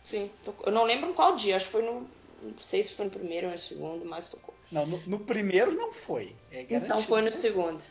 Sim, 0.03 0.31
tocou. 0.43 0.65
eu 0.65 0.71
não 0.71 0.85
lembro 0.85 1.11
em 1.11 1.13
qual 1.13 1.35
dia, 1.35 1.55
acho 1.55 1.65
que 1.65 1.71
foi 1.71 1.83
no. 1.83 2.09
Não 2.41 2.57
sei 2.57 2.81
se 2.81 2.91
foi 2.93 3.05
no 3.05 3.11
primeiro 3.11 3.45
ou 3.45 3.53
no 3.53 3.59
segundo, 3.59 4.03
mas 4.05 4.29
tocou. 4.29 4.55
Não, 4.73 4.85
no, 4.85 4.97
no 5.05 5.19
primeiro 5.19 5.71
não 5.73 5.93
foi. 5.93 6.35
É 6.51 6.61
Então 6.69 7.03
foi 7.03 7.21
no 7.21 7.25
não 7.25 7.31
segundo. 7.31 7.81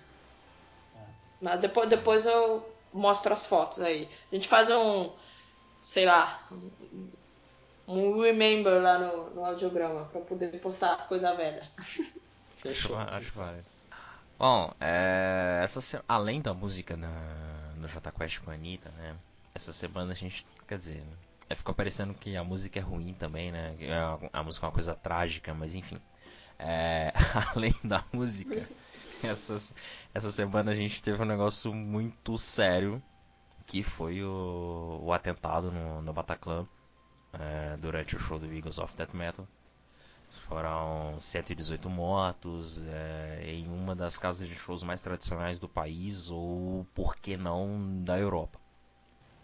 Ah. 0.97 1.07
Mas 1.41 1.61
depois, 1.61 1.89
depois 1.89 2.27
eu 2.27 2.63
mostro 2.93 3.33
as 3.33 3.47
fotos 3.47 3.81
aí. 3.81 4.09
A 4.31 4.35
gente 4.35 4.49
faz 4.49 4.71
um, 4.71 5.11
sei 5.83 6.07
lá, 6.07 6.43
um- 6.51 7.11
um 7.89 8.21
remember 8.21 8.81
lá 8.83 8.99
no, 8.99 9.31
no 9.35 9.45
audiograma 9.45 10.05
pra 10.07 10.21
poder 10.21 10.49
postar 10.61 11.09
coisa 11.09 11.35
velha. 11.35 11.69
Acho, 11.79 12.03
Fechou. 12.59 12.97
acho 12.97 13.33
válido. 13.33 13.67
Bom, 14.39 14.73
é, 14.81 15.61
essa 15.63 15.81
se- 15.81 16.01
além 16.09 16.41
da 16.41 16.55
música 16.55 16.97
na, 16.97 17.09
no 17.77 17.89
Jota 17.89 18.11
Quest 18.13 18.41
com 18.41 18.51
a 18.51 18.55
Anitta, 18.55 18.91
né? 18.93 19.17
Essa 19.55 19.73
semana 19.73 20.13
a 20.13 20.15
gente, 20.15 20.47
quer 20.67 20.79
dizer, 20.79 21.03
é, 21.49 21.55
ficou 21.55 21.75
parecendo 21.75 22.15
que 22.15 22.37
a 22.37 22.45
música 22.45 22.79
é 22.79 22.83
ruim 22.83 23.15
também, 23.15 23.53
né? 23.53 23.77
A, 24.33 24.41
a 24.41 24.43
música 24.43 24.67
é 24.67 24.69
uma 24.69 24.73
coisa 24.75 24.95
trágica, 24.95 25.55
mas 25.55 25.75
enfim. 25.75 25.99
É, 26.65 27.13
além 27.57 27.75
da 27.83 28.05
música, 28.13 28.55
essas, 29.21 29.75
essa 30.15 30.31
semana 30.31 30.71
a 30.71 30.75
gente 30.75 31.03
teve 31.03 31.21
um 31.21 31.27
negócio 31.27 31.75
muito 31.75 32.39
sério, 32.39 33.03
que 33.67 33.83
foi 33.83 34.23
o, 34.23 35.01
o 35.03 35.13
atentado 35.13 35.73
no, 35.73 36.01
no 36.01 36.13
Bataclan, 36.13 36.65
é, 37.33 37.77
durante 37.79 38.15
o 38.15 38.21
show 38.21 38.39
do 38.39 38.47
Eagles 38.47 38.79
of 38.79 38.97
Death 38.97 39.13
Metal. 39.13 39.47
Foram 40.31 41.19
118 41.19 41.91
mortos 41.91 42.83
é, 42.87 43.43
em 43.45 43.67
uma 43.67 43.95
das 43.95 44.17
casas 44.17 44.49
de 44.49 44.55
shows 44.55 44.85
mais 44.85 45.03
tradicionais 45.03 45.59
do 45.59 45.69
país, 45.69 46.31
ou 46.31 46.87
por 46.95 47.17
que 47.17 47.37
não 47.37 48.03
da 48.05 48.19
Europa. 48.19 48.61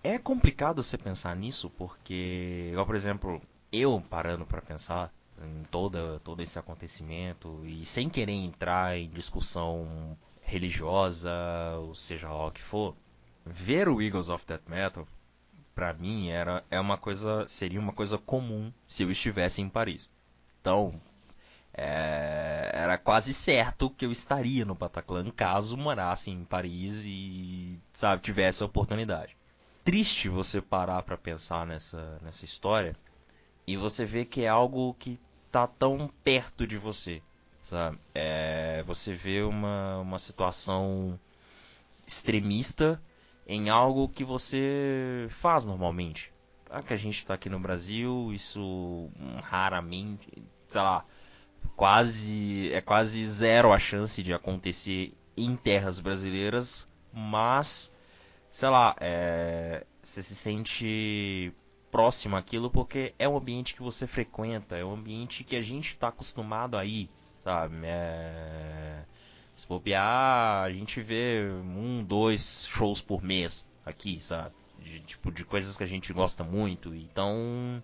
É 0.04 0.18
complicado 0.18 0.84
você 0.84 0.96
pensar 0.96 1.34
nisso, 1.34 1.68
porque, 1.70 2.72
por 2.86 2.94
exemplo, 2.94 3.42
eu 3.72 4.00
parando 4.08 4.46
para 4.46 4.62
pensar 4.62 5.10
em 5.42 5.62
toda, 5.70 6.20
todo 6.20 6.42
esse 6.42 6.58
acontecimento 6.58 7.62
e 7.64 7.84
sem 7.84 8.08
querer 8.08 8.32
entrar 8.32 8.96
em 8.96 9.08
discussão 9.08 10.16
religiosa, 10.42 11.30
ou 11.78 11.94
seja 11.94 12.28
lá 12.28 12.46
o 12.46 12.50
que 12.50 12.62
for, 12.62 12.96
ver 13.44 13.88
o 13.88 14.00
Eagles 14.00 14.28
of 14.28 14.46
Death 14.46 14.68
Metal, 14.68 15.06
pra 15.74 15.92
mim, 15.92 16.28
era, 16.28 16.64
é 16.70 16.80
uma 16.80 16.98
coisa, 16.98 17.46
seria 17.46 17.78
uma 17.78 17.92
coisa 17.92 18.18
comum 18.18 18.72
se 18.86 19.02
eu 19.02 19.10
estivesse 19.10 19.62
em 19.62 19.68
Paris. 19.68 20.10
Então, 20.60 21.00
é, 21.72 22.70
era 22.74 22.98
quase 22.98 23.32
certo 23.32 23.88
que 23.90 24.04
eu 24.04 24.10
estaria 24.10 24.64
no 24.64 24.74
Bataclan 24.74 25.30
caso 25.30 25.76
morasse 25.76 26.30
em 26.30 26.44
Paris 26.44 27.04
e, 27.06 27.78
sabe, 27.92 28.22
tivesse 28.22 28.62
a 28.62 28.66
oportunidade. 28.66 29.36
Triste 29.84 30.28
você 30.28 30.60
parar 30.60 31.02
pra 31.02 31.16
pensar 31.16 31.64
nessa, 31.64 32.18
nessa 32.22 32.44
história 32.44 32.96
e 33.66 33.76
você 33.76 34.04
ver 34.04 34.24
que 34.24 34.42
é 34.42 34.48
algo 34.48 34.94
que 34.98 35.20
tá 35.50 35.66
tão 35.66 36.08
perto 36.22 36.66
de 36.66 36.76
você, 36.76 37.22
sabe? 37.62 37.98
É, 38.14 38.82
você 38.86 39.14
vê 39.14 39.42
uma, 39.42 39.98
uma 39.98 40.18
situação 40.18 41.18
extremista 42.06 43.02
em 43.46 43.68
algo 43.68 44.08
que 44.08 44.24
você 44.24 45.26
faz 45.30 45.64
normalmente. 45.64 46.32
Tá? 46.64 46.82
Que 46.82 46.92
a 46.92 46.96
gente 46.96 47.18
está 47.18 47.34
aqui 47.34 47.48
no 47.48 47.58
Brasil, 47.58 48.30
isso 48.32 49.08
raramente, 49.42 50.26
sei 50.66 50.80
lá, 50.82 51.04
quase 51.76 52.72
é 52.72 52.80
quase 52.80 53.24
zero 53.24 53.72
a 53.72 53.78
chance 53.78 54.22
de 54.22 54.32
acontecer 54.32 55.14
em 55.36 55.56
terras 55.56 56.00
brasileiras, 56.00 56.86
mas 57.12 57.92
sei 58.50 58.68
lá, 58.68 58.94
é, 59.00 59.84
você 60.02 60.22
se 60.22 60.34
sente 60.34 61.52
próximo 61.98 62.36
àquilo 62.36 62.70
porque 62.70 63.12
é 63.18 63.28
um 63.28 63.36
ambiente 63.36 63.74
que 63.74 63.82
você 63.82 64.06
frequenta, 64.06 64.76
é 64.76 64.84
um 64.84 64.92
ambiente 64.92 65.42
que 65.42 65.56
a 65.56 65.60
gente 65.60 65.88
está 65.88 66.06
acostumado 66.06 66.76
a 66.76 66.84
ir, 66.84 67.10
sabe? 67.40 67.74
É... 67.82 69.02
Se 69.56 69.66
bobear, 69.66 70.62
a 70.62 70.70
gente 70.70 71.00
vê 71.00 71.42
um, 71.50 72.04
dois 72.04 72.68
shows 72.70 73.00
por 73.00 73.20
mês 73.20 73.66
aqui, 73.84 74.20
sabe? 74.20 74.54
De, 74.78 75.00
tipo, 75.00 75.32
de 75.32 75.44
coisas 75.44 75.76
que 75.76 75.82
a 75.82 75.88
gente 75.88 76.12
gosta 76.12 76.44
muito. 76.44 76.94
Então, 76.94 77.82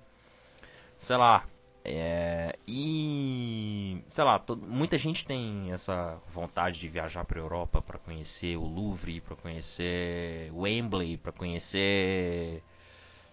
sei 0.97 1.17
lá. 1.17 1.45
É, 1.85 2.57
e, 2.69 4.01
sei 4.09 4.23
lá, 4.23 4.41
muita 4.69 4.97
gente 4.97 5.27
tem 5.27 5.73
essa 5.73 6.17
vontade 6.31 6.79
de 6.79 6.89
viajar 6.89 7.25
para 7.25 7.41
Europa 7.41 7.83
para 7.83 7.99
conhecer 7.99 8.57
o 8.57 8.65
Louvre, 8.65 9.21
para 9.21 9.35
conhecer 9.35 10.53
Wembley, 10.55 11.17
para 11.17 11.33
conhecer, 11.33 12.63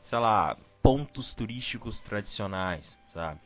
sei 0.03 0.19
lá, 0.19 0.57
pontos 0.81 1.33
turísticos 1.33 2.01
tradicionais, 2.01 2.97
sabe? 3.07 3.39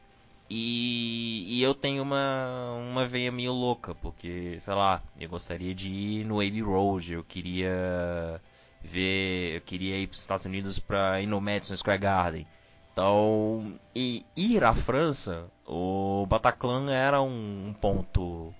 E, 0.49 1.43
e, 1.47 1.63
eu 1.63 1.73
tenho 1.73 2.03
uma, 2.03 2.75
uma 2.91 3.05
veia 3.07 3.31
meio 3.31 3.51
louca, 3.51 3.95
porque, 3.95 4.59
sei 4.59 4.73
lá, 4.75 5.01
eu 5.19 5.27
gostaria 5.27 5.73
de 5.73 5.89
ir 5.89 6.25
no 6.25 6.35
Abbey 6.35 6.61
Road, 6.61 7.13
eu 7.13 7.23
queria 7.23 8.39
ver, 8.83 9.55
eu 9.55 9.61
queria 9.61 9.97
ir 9.97 10.07
para 10.07 10.13
os 10.13 10.19
Estados 10.19 10.45
Unidos 10.45 10.77
para 10.77 11.19
ir 11.21 11.25
no 11.25 11.41
Madison 11.41 11.75
Square 11.75 11.99
Garden. 11.99 12.47
Então, 12.93 13.77
e 13.93 14.25
ir 14.37 14.63
à 14.63 14.73
França, 14.73 15.51
o 15.65 16.25
Bataclan 16.27 16.91
era 16.91 17.21
um, 17.21 17.73
ponto 17.81 18.53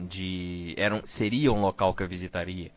de, 0.00 0.74
era 0.76 0.94
um, 0.96 1.02
seria 1.04 1.52
um 1.52 1.60
local 1.60 1.94
que 1.94 2.02
eu 2.02 2.08
visitaria. 2.08 2.72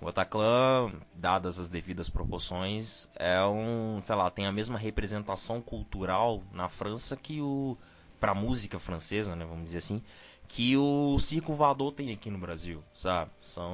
O 0.00 0.06
Bataclan, 0.06 0.92
dadas 1.14 1.58
as 1.58 1.68
devidas 1.68 2.08
proporções, 2.08 3.08
é 3.16 3.42
um, 3.44 4.00
sei 4.00 4.14
lá, 4.14 4.30
tem 4.30 4.46
a 4.46 4.52
mesma 4.52 4.78
representação 4.78 5.60
cultural 5.60 6.42
na 6.52 6.68
França 6.68 7.16
que 7.16 7.40
o 7.40 7.76
para 8.18 8.34
música 8.34 8.78
francesa, 8.78 9.34
né, 9.34 9.46
vamos 9.46 9.64
dizer 9.64 9.78
assim, 9.78 10.02
que 10.46 10.76
o 10.76 11.18
Circo 11.18 11.54
Voador 11.54 11.92
tem 11.92 12.12
aqui 12.12 12.30
no 12.30 12.38
Brasil, 12.38 12.82
sabe? 12.92 13.30
São 13.40 13.70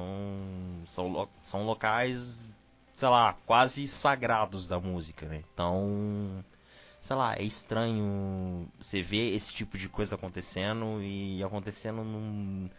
são, 0.85 1.27
são 1.39 1.65
locais, 1.65 2.49
sei 2.93 3.09
lá, 3.09 3.33
quase 3.45 3.87
sagrados 3.87 4.67
da 4.67 4.79
música, 4.79 5.25
né? 5.27 5.43
Então, 5.53 6.43
sei 7.01 7.15
lá, 7.15 7.35
é 7.35 7.43
estranho 7.43 8.67
você 8.79 9.01
ver 9.01 9.33
esse 9.33 9.53
tipo 9.53 9.77
de 9.77 9.89
coisa 9.89 10.15
acontecendo 10.15 11.01
e 11.01 11.43
acontecendo 11.43 12.03
num, 12.03 12.69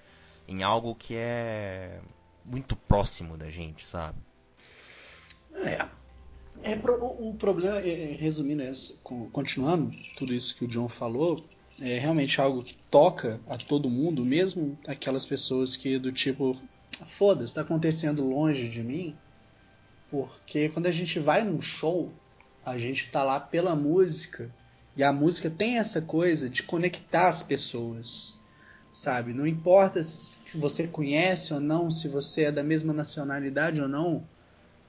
em 0.47 0.63
algo 0.63 0.95
que 0.95 1.15
é 1.17 2.01
muito 2.51 2.75
próximo 2.77 3.37
da 3.37 3.51
gente, 3.51 3.87
sabe? 3.87 4.19
É. 5.55 5.87
é 6.63 6.77
o, 6.77 7.31
o 7.31 7.35
problema, 7.35 7.79
é, 7.79 8.17
resumindo, 8.19 8.63
é, 8.63 8.73
continuando 9.33 9.97
tudo 10.17 10.33
isso 10.33 10.57
que 10.57 10.65
o 10.65 10.69
John 10.69 10.89
falou, 10.89 11.45
é 11.81 11.99
realmente 11.99 12.41
algo 12.41 12.63
que 12.63 12.75
toca 12.91 13.41
a 13.49 13.57
todo 13.57 13.89
mundo, 13.89 14.25
mesmo 14.25 14.79
aquelas 14.87 15.25
pessoas 15.25 15.77
que 15.77 15.99
do 15.99 16.13
tipo, 16.13 16.57
foda-se, 17.07 17.47
está 17.47 17.61
acontecendo 17.61 18.25
longe 18.25 18.69
de 18.69 18.83
mim, 18.83 19.17
porque 20.11 20.69
quando 20.71 20.87
a 20.87 20.91
gente 20.91 21.19
vai 21.19 21.45
num 21.45 21.61
show, 21.61 22.11
a 22.65 22.79
gente 22.79 23.05
está 23.05 23.23
lá 23.23 23.39
pela 23.39 23.77
música, 23.77 24.51
e 24.97 25.05
a 25.05 25.13
música 25.13 25.49
tem 25.49 25.79
essa 25.79 26.03
coisa 26.03 26.51
de 26.51 26.63
conectar 26.65 27.29
as 27.29 27.43
pessoas 27.43 28.38
sabe? 28.99 29.33
Não 29.33 29.47
importa 29.47 30.03
se 30.03 30.37
você 30.57 30.89
conhece 30.89 31.55
ou 31.55 31.61
não, 31.61 31.89
se 31.89 32.09
você 32.09 32.45
é 32.45 32.53
da 32.53 32.65
mesma 32.65 32.93
nacionalidade 32.93 33.81
ou 33.81 33.89
não, 33.89 34.25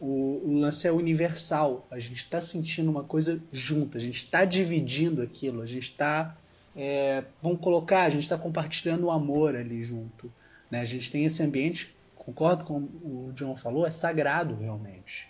o, 0.02 0.42
o 0.46 0.60
lance 0.60 0.88
é 0.88 0.92
universal. 0.92 1.86
A 1.92 2.00
gente 2.00 2.18
está 2.18 2.42
sentindo 2.42 2.90
uma 2.90 3.04
coisa 3.04 3.40
junto, 3.52 3.98
a 3.98 4.00
gente 4.00 4.16
está 4.16 4.46
dividindo 4.46 5.22
aquilo, 5.22 5.62
a 5.62 5.68
gente 5.68 5.92
está. 5.92 6.36
É, 6.76 7.24
vamos 7.42 7.60
colocar, 7.60 8.04
a 8.04 8.10
gente 8.10 8.24
está 8.24 8.38
compartilhando 8.38 9.06
o 9.06 9.12
amor 9.12 9.56
ali 9.56 9.84
junto. 9.84 10.32
Né? 10.72 10.80
A 10.80 10.86
gente 10.86 11.12
tem 11.12 11.26
esse 11.26 11.44
ambiente, 11.44 11.96
concordo 12.16 12.64
com 12.64 12.78
o 12.78 13.32
John 13.36 13.56
falou, 13.56 13.86
é 13.86 13.92
sagrado 13.92 14.56
realmente. 14.56 15.28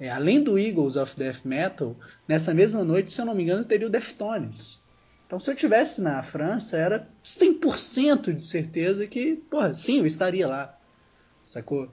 É, 0.00 0.10
além 0.10 0.42
do 0.42 0.58
Eagles 0.58 0.96
of 0.96 1.16
Death 1.16 1.44
Metal, 1.44 1.94
nessa 2.26 2.52
mesma 2.52 2.84
noite, 2.84 3.12
se 3.12 3.20
eu 3.20 3.24
não 3.24 3.34
me 3.34 3.44
engano, 3.44 3.64
teria 3.64 3.86
o 3.86 3.90
Deftones. 3.90 4.84
Então, 5.26 5.40
se 5.40 5.50
eu 5.50 5.56
tivesse 5.56 6.00
na 6.00 6.22
França, 6.22 6.76
era 6.76 7.08
100% 7.24 8.32
de 8.32 8.42
certeza 8.42 9.06
que, 9.06 9.36
porra, 9.50 9.74
sim, 9.74 9.98
eu 9.98 10.06
estaria 10.06 10.46
lá. 10.46 10.78
Sacou? 11.42 11.90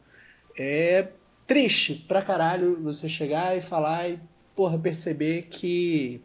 É 0.58 1.08
triste 1.48 2.06
pra 2.08 2.22
caralho 2.22 2.80
você 2.82 3.10
chegar 3.10 3.58
e 3.58 3.62
falar 3.62 4.08
e, 4.08 4.20
porra, 4.56 4.78
perceber 4.78 5.48
que 5.50 6.22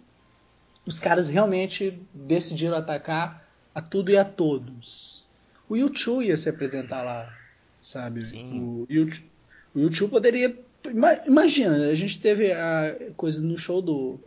os 0.87 1.01
caras 1.01 1.29
realmente 1.29 1.99
decidiram 2.12 2.77
atacar 2.77 3.47
a 3.75 3.81
tudo 3.81 4.11
e 4.11 4.16
a 4.16 4.25
todos. 4.25 5.27
O 5.68 5.77
YouTube 5.77 6.27
ia 6.27 6.37
se 6.37 6.49
apresentar 6.49 7.03
lá, 7.03 7.35
sabe? 7.81 8.25
Sim. 8.25 8.61
O 8.61 8.87
YouTube, 8.88 9.31
o 9.75 9.81
YouTube 9.81 10.11
poderia. 10.11 10.59
Imagina, 11.27 11.88
a 11.88 11.94
gente 11.94 12.21
teve 12.21 12.53
a 12.53 13.12
coisa 13.16 13.42
no 13.42 13.59
show 13.59 13.83
do 13.83 14.18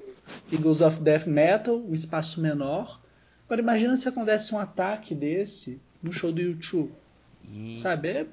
Eagles 0.51 0.81
of 0.81 1.01
Death 1.01 1.25
Metal, 1.25 1.75
um 1.75 1.93
espaço 1.93 2.41
menor. 2.41 3.01
Agora 3.45 3.61
imagina 3.61 3.95
se 3.97 4.07
acontece 4.07 4.53
um 4.53 4.59
ataque 4.59 5.13
desse 5.13 5.79
no 6.01 6.11
show 6.11 6.31
do 6.31 6.41
YouTube. 6.41 6.91
E... 7.51 7.79
Sabe? 7.79 8.09
É 8.09 8.25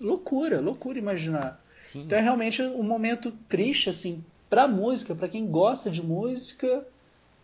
loucura, 0.00 0.60
loucura 0.60 0.98
imaginar. 0.98 1.62
Sim. 1.80 2.02
Então 2.02 2.18
é 2.18 2.20
realmente 2.20 2.62
um 2.62 2.82
momento 2.82 3.32
triste, 3.48 3.90
assim, 3.90 4.24
pra 4.48 4.68
música, 4.68 5.14
para 5.14 5.28
quem 5.28 5.46
gosta 5.46 5.90
de 5.90 6.02
música, 6.02 6.86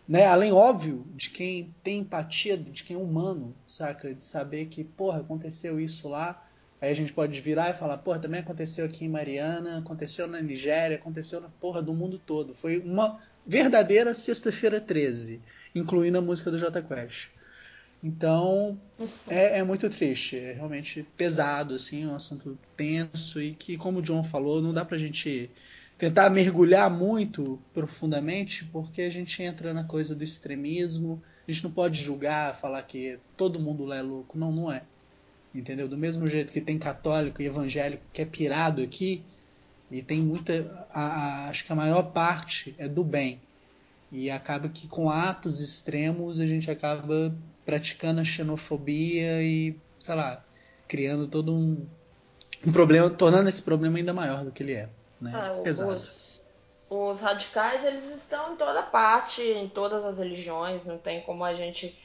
né? 0.07 0.25
Além, 0.25 0.51
óbvio, 0.51 1.05
de 1.15 1.29
quem 1.29 1.73
tem 1.83 1.99
empatia, 1.99 2.57
de 2.57 2.83
quem 2.83 2.95
é 2.95 2.99
humano, 2.99 3.53
saca? 3.67 4.13
De 4.13 4.23
saber 4.23 4.67
que, 4.67 4.83
porra, 4.83 5.19
aconteceu 5.19 5.79
isso 5.79 6.07
lá. 6.07 6.45
Aí 6.81 6.89
a 6.89 6.95
gente 6.95 7.11
pode 7.11 7.39
virar 7.41 7.71
e 7.71 7.73
falar, 7.73 7.97
porra, 7.97 8.19
também 8.19 8.39
aconteceu 8.39 8.85
aqui 8.85 9.03
em 9.05 9.09
Mariana, 9.09 9.79
aconteceu 9.79 10.27
na 10.27 10.41
Nigéria, 10.41 10.95
aconteceu 10.95 11.41
na 11.41 11.49
porra 11.59 11.81
do 11.81 11.93
mundo 11.93 12.21
todo. 12.25 12.53
Foi 12.53 12.79
uma 12.79 13.19
verdadeira 13.49 14.13
Sexta-feira 14.13 14.79
13, 14.79 15.41
incluindo 15.73 16.19
a 16.19 16.21
música 16.21 16.51
do 16.51 16.57
J 16.59 16.83
Quest. 16.83 17.29
Então 18.03 18.79
é, 19.27 19.57
é, 19.57 19.63
muito 19.63 19.89
triste, 19.89 20.37
é 20.37 20.53
realmente 20.53 21.01
pesado, 21.17 21.73
assim, 21.73 22.05
um 22.05 22.13
assunto 22.13 22.55
tenso 22.77 23.41
e 23.41 23.55
que, 23.55 23.75
como 23.75 23.99
o 23.99 24.01
John 24.03 24.23
falou, 24.23 24.61
não 24.61 24.71
dá 24.71 24.85
pra 24.85 24.99
gente 24.99 25.49
tentar 25.97 26.29
mergulhar 26.29 26.91
muito 26.91 27.59
profundamente, 27.73 28.65
porque 28.65 29.01
a 29.01 29.09
gente 29.09 29.41
entra 29.41 29.73
na 29.73 29.83
coisa 29.83 30.15
do 30.15 30.23
extremismo, 30.23 31.19
a 31.47 31.51
gente 31.51 31.63
não 31.63 31.71
pode 31.71 31.99
julgar, 31.99 32.55
falar 32.55 32.83
que 32.83 33.17
todo 33.35 33.59
mundo 33.59 33.91
é 33.91 34.01
louco, 34.03 34.37
não, 34.37 34.51
não 34.51 34.71
é. 34.71 34.83
Entendeu? 35.55 35.87
Do 35.87 35.97
mesmo 35.97 36.27
jeito 36.27 36.53
que 36.53 36.61
tem 36.61 36.77
católico 36.77 37.41
e 37.41 37.47
evangélico 37.47 38.03
que 38.13 38.21
é 38.21 38.25
pirado 38.25 38.83
aqui, 38.83 39.23
e 39.91 40.01
tem 40.01 40.19
muita. 40.19 40.87
A, 40.93 41.01
a, 41.01 41.49
acho 41.49 41.65
que 41.65 41.71
a 41.71 41.75
maior 41.75 42.03
parte 42.11 42.75
é 42.77 42.87
do 42.87 43.03
bem. 43.03 43.41
E 44.11 44.29
acaba 44.29 44.69
que 44.69 44.87
com 44.87 45.09
atos 45.09 45.61
extremos 45.61 46.39
a 46.39 46.45
gente 46.45 46.69
acaba 46.69 47.33
praticando 47.65 48.19
a 48.19 48.23
xenofobia 48.23 49.43
e, 49.43 49.75
sei 49.99 50.15
lá, 50.15 50.43
criando 50.87 51.27
todo 51.27 51.53
um, 51.53 51.85
um 52.65 52.71
problema, 52.71 53.09
tornando 53.09 53.47
esse 53.47 53.61
problema 53.61 53.97
ainda 53.97 54.11
maior 54.11 54.43
do 54.43 54.51
que 54.51 54.63
ele 54.63 54.73
é. 54.73 54.89
Né? 55.21 55.31
Ah, 55.33 55.61
Pesado. 55.63 55.93
Os, 55.93 56.41
os 56.89 57.19
radicais 57.19 57.85
eles 57.85 58.05
estão 58.15 58.53
em 58.53 58.57
toda 58.57 58.81
parte, 58.81 59.41
em 59.41 59.69
todas 59.69 60.03
as 60.03 60.17
religiões, 60.17 60.85
não 60.85 60.97
tem 60.97 61.21
como 61.21 61.43
a 61.43 61.53
gente 61.53 61.95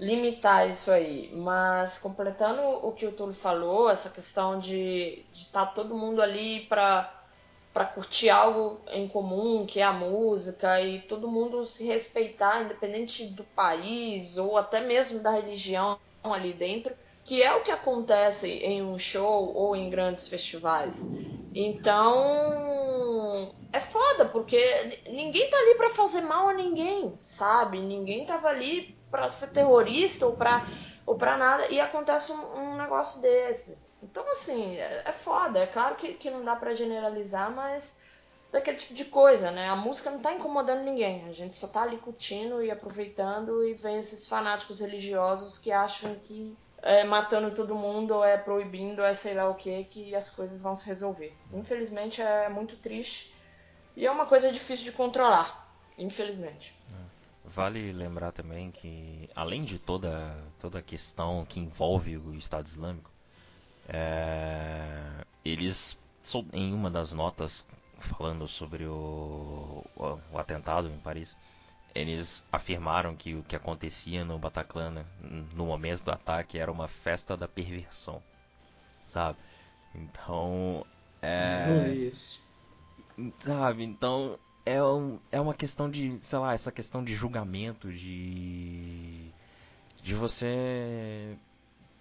limitar 0.00 0.68
isso 0.68 0.90
aí. 0.90 1.30
Mas 1.34 1.98
completando 1.98 2.62
o 2.62 2.90
que 2.92 3.06
o 3.06 3.12
Túlio 3.12 3.34
falou, 3.34 3.90
essa 3.90 4.08
questão 4.08 4.58
de 4.58 5.24
estar 5.32 5.66
tá 5.66 5.72
todo 5.72 5.94
mundo 5.94 6.20
ali 6.20 6.66
para 6.66 7.16
para 7.72 7.84
curtir 7.84 8.28
algo 8.28 8.80
em 8.88 9.06
comum, 9.06 9.64
que 9.64 9.78
é 9.78 9.84
a 9.84 9.92
música, 9.92 10.80
e 10.80 11.02
todo 11.02 11.30
mundo 11.30 11.64
se 11.64 11.86
respeitar, 11.86 12.64
independente 12.64 13.26
do 13.26 13.44
país 13.44 14.36
ou 14.36 14.58
até 14.58 14.80
mesmo 14.80 15.20
da 15.20 15.30
religião 15.30 15.96
ali 16.24 16.52
dentro, 16.52 16.92
que 17.24 17.40
é 17.40 17.54
o 17.54 17.62
que 17.62 17.70
acontece 17.70 18.48
em 18.48 18.82
um 18.82 18.98
show 18.98 19.54
ou 19.54 19.76
em 19.76 19.88
grandes 19.88 20.26
festivais. 20.26 21.08
Então, 21.54 23.54
é 23.72 23.78
foda, 23.78 24.24
porque 24.24 24.58
ninguém 25.08 25.48
tá 25.48 25.56
ali 25.56 25.76
para 25.76 25.90
fazer 25.90 26.22
mal 26.22 26.48
a 26.48 26.54
ninguém, 26.54 27.16
sabe? 27.22 27.78
Ninguém 27.78 28.26
tava 28.26 28.48
ali 28.48 28.98
para 29.10 29.28
ser 29.28 29.48
terrorista 29.48 30.26
ou 30.26 30.36
para 30.36 30.64
ou 31.06 31.16
para 31.16 31.36
nada 31.36 31.66
e 31.68 31.80
acontece 31.80 32.30
um, 32.30 32.56
um, 32.56 32.76
negócio 32.76 33.20
desses. 33.20 33.90
Então, 34.02 34.28
assim, 34.30 34.76
é, 34.76 35.02
é 35.06 35.12
foda. 35.12 35.58
É 35.58 35.66
claro 35.66 35.96
que, 35.96 36.14
que 36.14 36.30
não 36.30 36.44
dá 36.44 36.54
para 36.54 36.74
generalizar, 36.74 37.50
mas 37.50 38.00
daquele 38.52 38.76
tipo 38.76 38.94
de 38.94 39.04
coisa, 39.04 39.50
né? 39.50 39.68
A 39.68 39.76
música 39.76 40.10
não 40.10 40.20
tá 40.20 40.32
incomodando 40.32 40.84
ninguém. 40.84 41.28
A 41.28 41.32
gente 41.32 41.56
só 41.56 41.66
tá 41.66 41.82
ali 41.82 41.96
curtindo 41.96 42.62
e 42.62 42.70
aproveitando 42.70 43.64
e 43.64 43.74
vem 43.74 43.96
esses 43.96 44.28
fanáticos 44.28 44.80
religiosos 44.80 45.58
que 45.58 45.72
acham 45.72 46.14
que 46.16 46.56
é 46.82 47.04
matando 47.04 47.54
todo 47.54 47.74
mundo 47.74 48.14
ou 48.14 48.24
é 48.24 48.36
proibindo, 48.36 49.02
é 49.02 49.12
sei 49.12 49.34
lá 49.34 49.48
o 49.48 49.54
que, 49.54 49.84
que 49.84 50.14
as 50.14 50.30
coisas 50.30 50.62
vão 50.62 50.74
se 50.74 50.86
resolver. 50.86 51.34
Infelizmente 51.52 52.22
é 52.22 52.48
muito 52.48 52.76
triste 52.76 53.34
E 53.96 54.06
é 54.06 54.10
uma 54.10 54.26
coisa 54.26 54.50
difícil 54.50 54.86
de 54.86 54.92
controlar, 54.92 55.68
infelizmente. 55.98 56.74
Vale 57.44 57.92
lembrar 57.92 58.32
também 58.32 58.70
que, 58.70 59.28
além 59.34 59.64
de 59.64 59.78
toda, 59.78 60.36
toda 60.58 60.78
a 60.78 60.82
questão 60.82 61.44
que 61.46 61.58
envolve 61.58 62.16
o 62.16 62.34
Estado 62.34 62.66
Islâmico, 62.66 63.10
é, 63.88 65.24
eles, 65.44 65.98
em 66.52 66.72
uma 66.72 66.90
das 66.90 67.12
notas 67.12 67.66
falando 68.00 68.48
sobre 68.48 68.84
o, 68.86 69.84
o, 69.96 70.38
atentado 70.38 70.88
em 70.88 70.98
Paris, 70.98 71.36
eles 71.94 72.46
afirmaram 72.50 73.14
que 73.14 73.34
o 73.34 73.42
que 73.42 73.56
acontecia 73.56 74.24
no 74.24 74.38
Bataclan 74.38 75.04
no 75.54 75.66
momento 75.66 76.04
do 76.04 76.10
ataque 76.10 76.58
era 76.58 76.70
uma 76.70 76.88
festa 76.88 77.36
da 77.36 77.48
perversão, 77.48 78.22
sabe? 79.04 79.38
Então, 79.94 80.86
é... 81.20 81.92
Isso. 81.92 82.40
Sabe, 83.40 83.84
então 83.84 84.38
é, 84.64 84.82
um, 84.82 85.18
é 85.30 85.40
uma 85.40 85.54
questão 85.54 85.90
de, 85.90 86.16
sei 86.20 86.38
lá, 86.38 86.52
essa 86.52 86.72
questão 86.72 87.02
de 87.02 87.14
julgamento, 87.14 87.92
de. 87.92 89.30
de 90.02 90.14
você. 90.14 91.36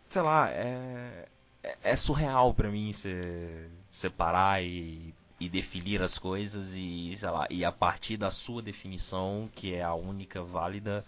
sei 0.10 0.22
lá, 0.22 0.50
é. 0.50 1.28
é, 1.64 1.78
é 1.84 1.96
surreal 1.96 2.54
para 2.54 2.70
mim 2.70 2.92
se, 2.92 3.70
separar 3.90 4.64
e, 4.64 5.14
e 5.40 5.50
definir 5.50 6.02
as 6.02 6.18
coisas 6.18 6.74
e, 6.76 7.16
sei 7.16 7.30
lá, 7.30 7.48
e 7.50 7.64
a 7.64 7.72
partir 7.72 8.18
da 8.18 8.32
sua 8.32 8.62
definição, 8.62 9.50
que 9.56 9.74
é 9.74 9.84
a 9.84 9.94
única 9.94 10.44
válida, 10.44 11.06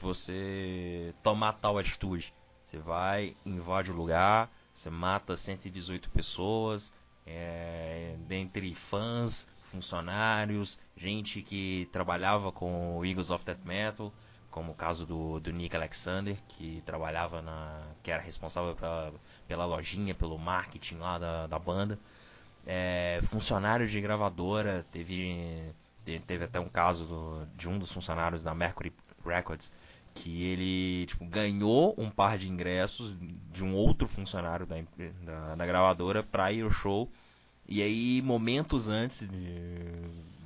você 0.00 1.14
tomar 1.22 1.54
tal 1.54 1.78
atitude. 1.78 2.32
Você 2.64 2.78
vai, 2.78 3.36
invade 3.44 3.90
o 3.90 3.94
lugar, 3.94 4.50
você 4.72 4.88
mata 4.88 5.36
118 5.36 6.08
pessoas, 6.10 6.92
é, 7.26 8.16
dentre 8.26 8.74
fãs, 8.74 9.48
funcionários, 9.72 10.78
gente 10.96 11.40
que 11.42 11.88
trabalhava 11.90 12.52
com 12.52 12.98
o 12.98 13.04
Eagles 13.04 13.30
of 13.30 13.44
Death 13.44 13.64
Metal, 13.64 14.12
como 14.50 14.72
o 14.72 14.74
caso 14.74 15.06
do, 15.06 15.40
do 15.40 15.50
Nick 15.50 15.74
Alexander, 15.74 16.36
que 16.46 16.82
trabalhava 16.84 17.40
na. 17.40 17.82
que 18.02 18.10
era 18.10 18.22
responsável 18.22 18.76
pra, 18.76 19.10
pela 19.48 19.64
lojinha, 19.64 20.14
pelo 20.14 20.38
marketing 20.38 20.96
lá 20.96 21.18
da, 21.18 21.46
da 21.46 21.58
banda. 21.58 21.98
É, 22.66 23.20
funcionário 23.24 23.88
de 23.88 24.00
gravadora, 24.00 24.86
teve, 24.92 25.74
teve 26.04 26.44
até 26.44 26.60
um 26.60 26.68
caso 26.68 27.06
do, 27.06 27.46
de 27.56 27.68
um 27.68 27.78
dos 27.78 27.90
funcionários 27.90 28.42
da 28.42 28.54
Mercury 28.54 28.92
Records 29.24 29.72
que 30.14 30.44
ele 30.44 31.06
tipo, 31.06 31.24
ganhou 31.24 31.94
um 31.96 32.10
par 32.10 32.36
de 32.36 32.48
ingressos 32.48 33.16
de 33.50 33.64
um 33.64 33.74
outro 33.74 34.06
funcionário 34.06 34.66
da, 34.66 34.76
da, 35.22 35.54
da 35.54 35.66
gravadora 35.66 36.22
para 36.22 36.52
ir 36.52 36.62
ao 36.62 36.70
show 36.70 37.10
e 37.68 37.82
aí, 37.82 38.22
momentos 38.22 38.88
antes 38.88 39.28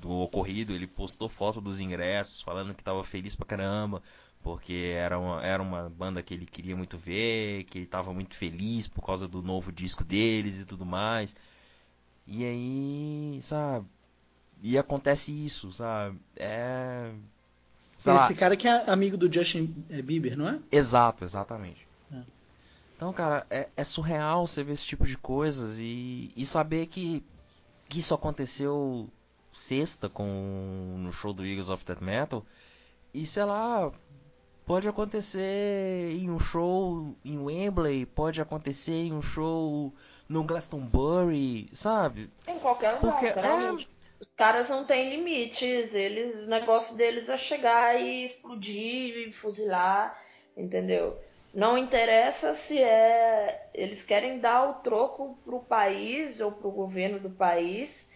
do 0.01 0.11
ocorrido, 0.11 0.73
ele 0.73 0.87
postou 0.87 1.29
foto 1.29 1.61
dos 1.61 1.81
ingressos, 1.81 2.41
falando 2.41 2.75
que 2.75 2.83
estava 2.83 3.03
feliz 3.03 3.35
pra 3.35 3.47
caramba, 3.47 4.03
porque 4.43 4.93
era 4.97 5.19
uma, 5.19 5.45
era 5.45 5.63
uma 5.63 5.89
banda 5.91 6.23
que 6.23 6.35
ele 6.35 6.47
queria 6.47 6.77
muito 6.77 6.97
ver, 6.97 7.65
que 7.65 7.79
ele 7.79 7.85
estava 7.85 8.13
muito 8.13 8.37
feliz 8.37 8.87
por 8.87 9.05
causa 9.05 9.27
do 9.27 9.43
novo 9.43 9.73
disco 9.73 10.05
deles 10.05 10.59
e 10.59 10.65
tudo 10.65 10.87
mais. 10.87 11.35
E 12.27 12.45
aí, 12.45 13.39
sabe? 13.43 13.87
E 14.63 14.79
acontece 14.79 15.33
isso, 15.33 15.73
sabe? 15.73 16.19
É. 16.37 17.11
Esse 17.97 18.11
lá. 18.11 18.35
cara 18.35 18.57
que 18.57 18.69
é 18.69 18.91
amigo 18.91 19.17
do 19.17 19.33
Justin 19.33 19.67
Bieber, 20.05 20.37
não 20.37 20.49
é? 20.49 20.59
Exato, 20.71 21.25
exatamente. 21.25 21.86
Então, 22.97 23.13
cara, 23.13 23.47
é, 23.51 23.69
é, 23.77 23.85
surreal 23.85 24.47
você 24.47 24.65
ver 24.65 24.73
esse 24.73 24.85
tipo 24.85 25.05
de 25.05 25.19
coisas 25.19 25.79
e, 25.79 26.33
e 26.35 26.47
saber 26.47 26.87
que, 26.87 27.23
que 27.91 27.99
isso 27.99 28.15
aconteceu 28.15 29.11
sexta 29.53 30.09
com 30.09 30.97
no 30.99 31.13
show 31.13 31.35
do 31.35 31.45
Eagles 31.45 31.69
of 31.69 31.85
Death 31.85 32.01
Metal. 32.01 32.45
E 33.13 33.27
sei 33.27 33.45
lá 33.45 33.93
pode 34.65 34.89
acontecer 34.89 36.11
em 36.11 36.29
um 36.29 36.41
show 36.41 37.15
em 37.25 37.39
Wembley 37.39 38.05
pode 38.05 38.43
acontecer 38.43 38.95
em 38.95 39.13
um 39.13 39.23
show 39.23 39.95
no 40.29 40.43
Glastonbury 40.43 41.71
sabe? 41.73 42.29
Em 42.49 42.59
qualquer 42.59 42.97
lugar 42.97 43.13
Porque, 43.13 43.27
é... 43.27 43.73
os 44.19 44.29
caras 44.37 44.69
não 44.69 44.85
têm 44.85 45.09
limites 45.09 45.95
eles 45.95 46.47
o 46.47 46.49
negócio 46.49 46.97
deles 46.97 47.29
é 47.29 47.39
chegar 47.39 48.01
e 48.01 48.25
explodir 48.25 49.29
e 49.29 49.33
fuzilar 49.33 50.19
entendeu 50.57 51.17
não 51.57 51.79
interessa 51.79 52.53
se 52.53 52.83
é 52.83 53.71
eles 53.73 54.05
querem 54.05 54.39
dar 54.39 54.69
o 54.69 54.75
troco 54.75 55.39
para 55.43 55.55
o 55.55 55.65
país 55.65 56.39
ou 56.39 56.53
para 56.53 56.69
o 56.69 56.71
governo 56.73 57.19
do 57.19 57.31
país 57.31 58.13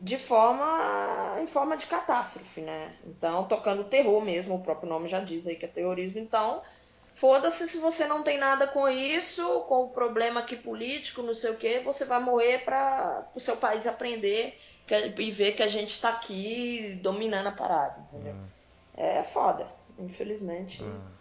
de 0.00 0.16
forma 0.16 1.36
em 1.38 1.46
forma 1.46 1.76
de 1.76 1.86
catástrofe, 1.86 2.62
né? 2.62 2.96
Então, 3.04 3.46
tocando 3.46 3.84
terror 3.84 4.22
mesmo, 4.22 4.54
o 4.54 4.62
próprio 4.62 4.88
nome 4.88 5.10
já 5.10 5.20
diz 5.20 5.46
aí 5.46 5.56
que 5.56 5.66
é 5.66 5.68
terrorismo. 5.68 6.18
Então, 6.18 6.62
foda-se 7.14 7.68
se 7.68 7.76
você 7.76 8.06
não 8.06 8.22
tem 8.22 8.38
nada 8.38 8.66
com 8.66 8.88
isso, 8.88 9.60
com 9.68 9.82
o 9.82 9.90
problema 9.90 10.40
aqui 10.40 10.56
político, 10.56 11.22
não 11.22 11.34
sei 11.34 11.50
o 11.50 11.56
que, 11.56 11.80
você 11.80 12.06
vai 12.06 12.20
morrer 12.20 12.64
para 12.64 13.28
o 13.34 13.40
seu 13.40 13.58
país 13.58 13.86
aprender 13.86 14.58
e 15.18 15.30
ver 15.30 15.52
que 15.52 15.62
a 15.62 15.66
gente 15.66 15.90
está 15.90 16.08
aqui 16.08 16.98
dominando 17.02 17.48
a 17.48 17.52
parada, 17.52 18.00
entendeu? 18.00 18.32
Hum. 18.32 18.46
É 18.96 19.22
foda, 19.24 19.68
infelizmente. 19.98 20.82
Hum. 20.82 21.17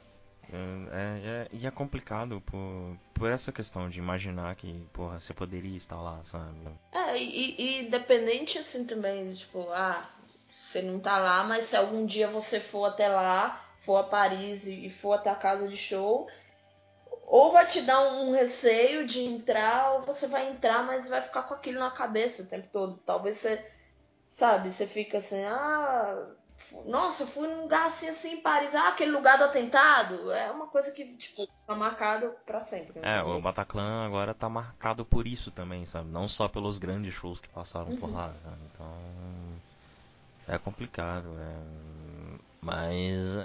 É, 0.51 0.57
é, 0.57 1.27
é, 1.27 1.47
e 1.51 1.67
é 1.67 1.71
complicado 1.71 2.41
por, 2.41 2.97
por 3.13 3.29
essa 3.29 3.51
questão 3.51 3.89
de 3.89 3.99
imaginar 3.99 4.55
que, 4.55 4.87
porra, 4.93 5.19
você 5.19 5.33
poderia 5.33 5.75
estar 5.75 6.01
lá, 6.01 6.23
sabe? 6.23 6.55
É, 6.91 7.17
e, 7.17 7.55
e 7.57 7.87
independente 7.87 8.57
assim 8.57 8.85
também, 8.85 9.33
tipo, 9.33 9.67
ah, 9.71 10.09
você 10.49 10.81
não 10.81 10.99
tá 10.99 11.17
lá, 11.17 11.43
mas 11.43 11.65
se 11.65 11.75
algum 11.75 12.05
dia 12.05 12.27
você 12.27 12.59
for 12.59 12.85
até 12.85 13.09
lá, 13.09 13.61
for 13.79 13.97
a 13.97 14.03
Paris 14.03 14.67
e 14.67 14.89
for 14.89 15.13
até 15.13 15.29
a 15.29 15.35
casa 15.35 15.67
de 15.67 15.75
show, 15.75 16.27
ou 17.25 17.51
vai 17.51 17.65
te 17.65 17.81
dar 17.81 17.99
um, 17.99 18.29
um 18.29 18.31
receio 18.31 19.05
de 19.05 19.21
entrar, 19.21 19.93
ou 19.93 20.01
você 20.01 20.27
vai 20.27 20.49
entrar, 20.49 20.83
mas 20.83 21.09
vai 21.09 21.21
ficar 21.21 21.43
com 21.43 21.53
aquilo 21.53 21.79
na 21.79 21.91
cabeça 21.91 22.43
o 22.43 22.47
tempo 22.47 22.67
todo. 22.71 22.97
Talvez 23.05 23.37
você, 23.37 23.65
sabe, 24.29 24.71
você 24.71 24.87
fica 24.87 25.17
assim, 25.17 25.43
ah 25.43 26.25
nossa, 26.85 27.25
fui 27.25 27.47
num 27.47 27.61
lugar 27.61 27.85
assim, 27.85 28.07
assim, 28.07 28.33
em 28.33 28.41
Paris. 28.41 28.75
Ah, 28.75 28.89
aquele 28.89 29.11
lugar 29.11 29.37
do 29.37 29.45
atentado. 29.45 30.31
É 30.31 30.51
uma 30.51 30.67
coisa 30.67 30.91
que, 30.91 31.05
tipo, 31.15 31.47
tá 31.65 31.75
marcado 31.75 32.33
pra 32.45 32.59
sempre. 32.59 32.99
Né? 32.99 33.17
É, 33.17 33.23
o 33.23 33.39
Bataclan 33.41 34.05
agora 34.05 34.33
tá 34.33 34.49
marcado 34.49 35.05
por 35.05 35.27
isso 35.27 35.51
também, 35.51 35.85
sabe? 35.85 36.09
Não 36.09 36.27
só 36.27 36.47
pelos 36.47 36.77
grandes 36.77 37.13
shows 37.13 37.39
que 37.39 37.47
passaram 37.49 37.91
uhum. 37.91 37.97
por 37.97 38.11
lá, 38.11 38.33
sabe? 38.43 38.57
Então. 38.73 38.87
É 40.47 40.57
complicado, 40.57 41.27
é... 41.39 41.97
Mas, 42.61 43.37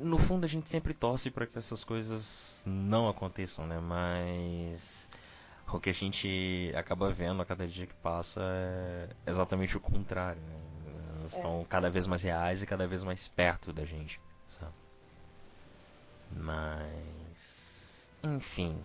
no 0.00 0.18
fundo, 0.18 0.44
a 0.44 0.48
gente 0.48 0.68
sempre 0.68 0.92
torce 0.92 1.30
para 1.30 1.46
que 1.46 1.58
essas 1.58 1.84
coisas 1.84 2.62
não 2.66 3.08
aconteçam, 3.08 3.66
né? 3.66 3.78
Mas. 3.78 5.08
O 5.72 5.80
que 5.80 5.90
a 5.90 5.94
gente 5.94 6.72
acaba 6.76 7.10
vendo 7.10 7.42
a 7.42 7.44
cada 7.44 7.66
dia 7.66 7.86
que 7.86 7.94
passa 7.94 8.40
é 8.42 9.08
exatamente 9.26 9.76
o 9.76 9.80
contrário, 9.80 10.40
né? 10.40 10.65
Estão 11.34 11.62
é. 11.62 11.64
cada 11.64 11.90
vez 11.90 12.06
mais 12.06 12.22
reais 12.22 12.62
e 12.62 12.66
cada 12.66 12.86
vez 12.86 13.02
mais 13.02 13.28
perto 13.28 13.72
da 13.72 13.84
gente. 13.84 14.20
Sabe? 14.48 14.72
Mas. 16.32 18.10
Enfim. 18.22 18.78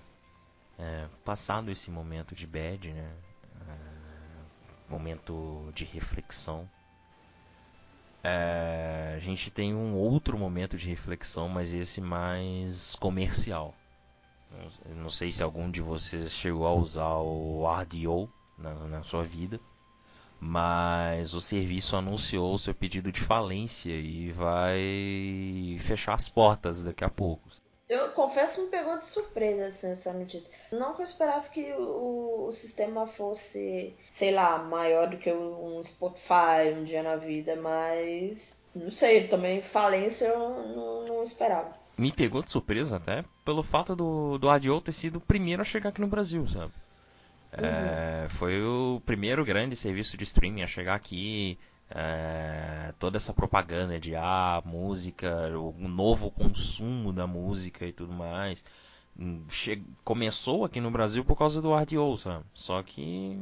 É, 0.77 1.07
passado 1.23 1.69
esse 1.69 1.91
momento 1.91 2.33
de 2.33 2.47
bad, 2.47 2.91
né? 2.91 3.11
É, 3.67 4.91
momento 4.91 5.69
de 5.73 5.85
reflexão. 5.85 6.67
É, 8.23 9.13
a 9.15 9.19
gente 9.19 9.49
tem 9.51 9.73
um 9.73 9.95
outro 9.95 10.37
momento 10.37 10.77
de 10.77 10.87
reflexão, 10.87 11.49
mas 11.49 11.73
esse 11.73 12.01
mais 12.01 12.95
comercial. 12.95 13.73
Não, 14.95 15.09
sei 15.09 15.31
se 15.31 15.41
algum 15.41 15.71
de 15.71 15.81
vocês 15.81 16.31
chegou 16.31 16.67
a 16.67 16.73
usar 16.73 17.15
o 17.15 17.65
RDO 17.65 18.29
na, 18.57 18.73
na 18.73 19.03
sua 19.03 19.23
vida 19.23 19.59
mas 20.41 21.35
o 21.35 21.39
serviço 21.39 21.95
anunciou 21.95 22.57
seu 22.57 22.73
pedido 22.73 23.11
de 23.11 23.21
falência 23.21 23.93
e 23.93 24.31
vai 24.31 25.77
fechar 25.79 26.15
as 26.15 26.27
portas 26.27 26.83
daqui 26.83 27.03
a 27.03 27.09
pouco. 27.09 27.47
Eu 27.87 28.09
confesso 28.11 28.55
que 28.55 28.61
me 28.61 28.67
pegou 28.69 28.97
de 28.97 29.05
surpresa 29.05 29.67
assim, 29.67 29.91
essa 29.91 30.13
notícia. 30.13 30.51
Não 30.71 30.95
que 30.95 31.01
eu 31.01 31.05
esperasse 31.05 31.53
que 31.53 31.71
o, 31.73 32.47
o, 32.47 32.51
sistema 32.51 33.05
fosse, 33.05 33.93
sei 34.09 34.31
lá, 34.31 34.57
maior 34.57 35.09
do 35.09 35.17
que 35.17 35.31
um 35.31 35.83
Spotify 35.83 36.73
um 36.75 36.85
dia 36.85 37.03
na 37.03 37.17
vida, 37.17 37.55
mas 37.57 38.63
não 38.73 38.89
sei, 38.89 39.27
também 39.27 39.61
falência 39.61 40.25
eu 40.25 40.39
não, 40.39 41.05
não 41.05 41.23
esperava. 41.23 41.75
Me 41.97 42.11
pegou 42.11 42.41
de 42.41 42.49
surpresa 42.49 42.95
até 42.95 43.23
pelo 43.45 43.61
fato 43.61 43.95
do, 43.95 44.37
do 44.37 44.49
Adio 44.49 44.81
ter 44.81 44.93
sido 44.93 45.17
o 45.17 45.21
primeiro 45.21 45.61
a 45.61 45.65
chegar 45.65 45.89
aqui 45.89 46.01
no 46.01 46.07
Brasil, 46.07 46.47
sabe? 46.47 46.71
É, 47.51 48.27
foi 48.29 48.61
o 48.63 49.01
primeiro 49.05 49.43
grande 49.43 49.75
serviço 49.75 50.15
de 50.15 50.23
streaming 50.23 50.61
a 50.61 50.67
chegar 50.67 50.95
aqui. 50.95 51.57
É, 51.93 52.93
toda 52.97 53.17
essa 53.17 53.33
propaganda 53.33 53.99
de 53.99 54.15
ah, 54.15 54.61
música, 54.65 55.49
o 55.57 55.87
novo 55.87 56.31
consumo 56.31 57.11
da 57.11 57.27
música 57.27 57.85
e 57.85 57.91
tudo 57.91 58.13
mais. 58.13 58.63
Che 59.49 59.81
começou 60.03 60.63
aqui 60.63 60.79
no 60.79 60.89
Brasil 60.89 61.25
por 61.25 61.37
causa 61.37 61.61
do 61.61 61.75
RDO, 61.75 62.17
sabe? 62.17 62.45
Só 62.53 62.81
que 62.81 63.37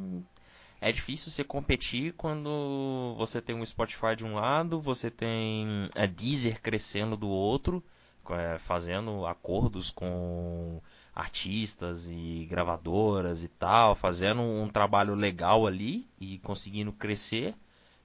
é 0.80 0.90
difícil 0.90 1.30
você 1.30 1.44
competir 1.44 2.12
quando 2.14 3.14
você 3.16 3.40
tem 3.40 3.54
um 3.54 3.64
Spotify 3.64 4.16
de 4.16 4.24
um 4.24 4.34
lado, 4.34 4.80
você 4.80 5.10
tem 5.10 5.88
a 5.94 6.06
Deezer 6.06 6.60
crescendo 6.60 7.16
do 7.16 7.28
outro, 7.28 7.84
é, 8.30 8.58
fazendo 8.58 9.26
acordos 9.26 9.90
com 9.90 10.80
artistas 11.14 12.06
e 12.10 12.46
gravadoras 12.48 13.44
e 13.44 13.48
tal, 13.48 13.94
fazendo 13.94 14.42
um 14.42 14.68
trabalho 14.68 15.14
legal 15.14 15.66
ali 15.66 16.08
e 16.20 16.38
conseguindo 16.38 16.92
crescer. 16.92 17.54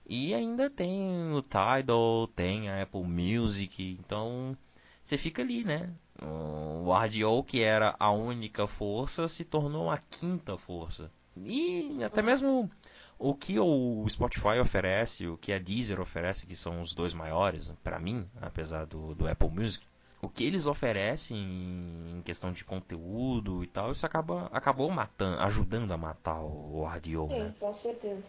E 0.07 0.33
ainda 0.33 0.69
tem 0.69 1.33
o 1.33 1.41
Tidal, 1.41 2.27
tem 2.35 2.69
a 2.69 2.83
Apple 2.83 3.03
Music, 3.03 3.97
então 3.99 4.55
você 5.03 5.17
fica 5.17 5.41
ali, 5.41 5.63
né? 5.63 5.89
O 6.21 6.93
RDO, 6.93 7.43
que 7.43 7.61
era 7.61 7.95
a 7.99 8.11
única 8.11 8.67
força, 8.67 9.27
se 9.27 9.43
tornou 9.43 9.89
a 9.89 9.97
quinta 9.97 10.57
força. 10.57 11.11
E 11.37 12.03
até 12.03 12.21
mesmo 12.21 12.69
o 13.17 13.33
que 13.33 13.59
o 13.59 14.05
Spotify 14.09 14.59
oferece, 14.61 15.27
o 15.27 15.37
que 15.37 15.51
a 15.51 15.59
Deezer 15.59 15.99
oferece, 15.99 16.45
que 16.45 16.55
são 16.55 16.81
os 16.81 16.93
dois 16.93 17.13
maiores, 17.13 17.73
para 17.83 17.99
mim, 17.99 18.29
apesar 18.41 18.85
do, 18.85 19.15
do 19.15 19.27
Apple 19.27 19.49
Music, 19.49 19.85
o 20.21 20.29
que 20.29 20.45
eles 20.45 20.67
oferecem 20.67 21.37
em 21.37 22.21
questão 22.23 22.51
de 22.51 22.63
conteúdo 22.63 23.63
e 23.63 23.67
tal, 23.67 23.91
isso 23.91 24.05
acaba, 24.05 24.49
acabou 24.51 24.89
matando, 24.89 25.39
ajudando 25.41 25.91
a 25.91 25.97
matar 25.97 26.39
o 26.41 26.85
RDO, 26.85 27.27
Sim, 27.27 27.39
né? 27.39 27.53
com 27.59 27.75
certeza. 27.75 28.23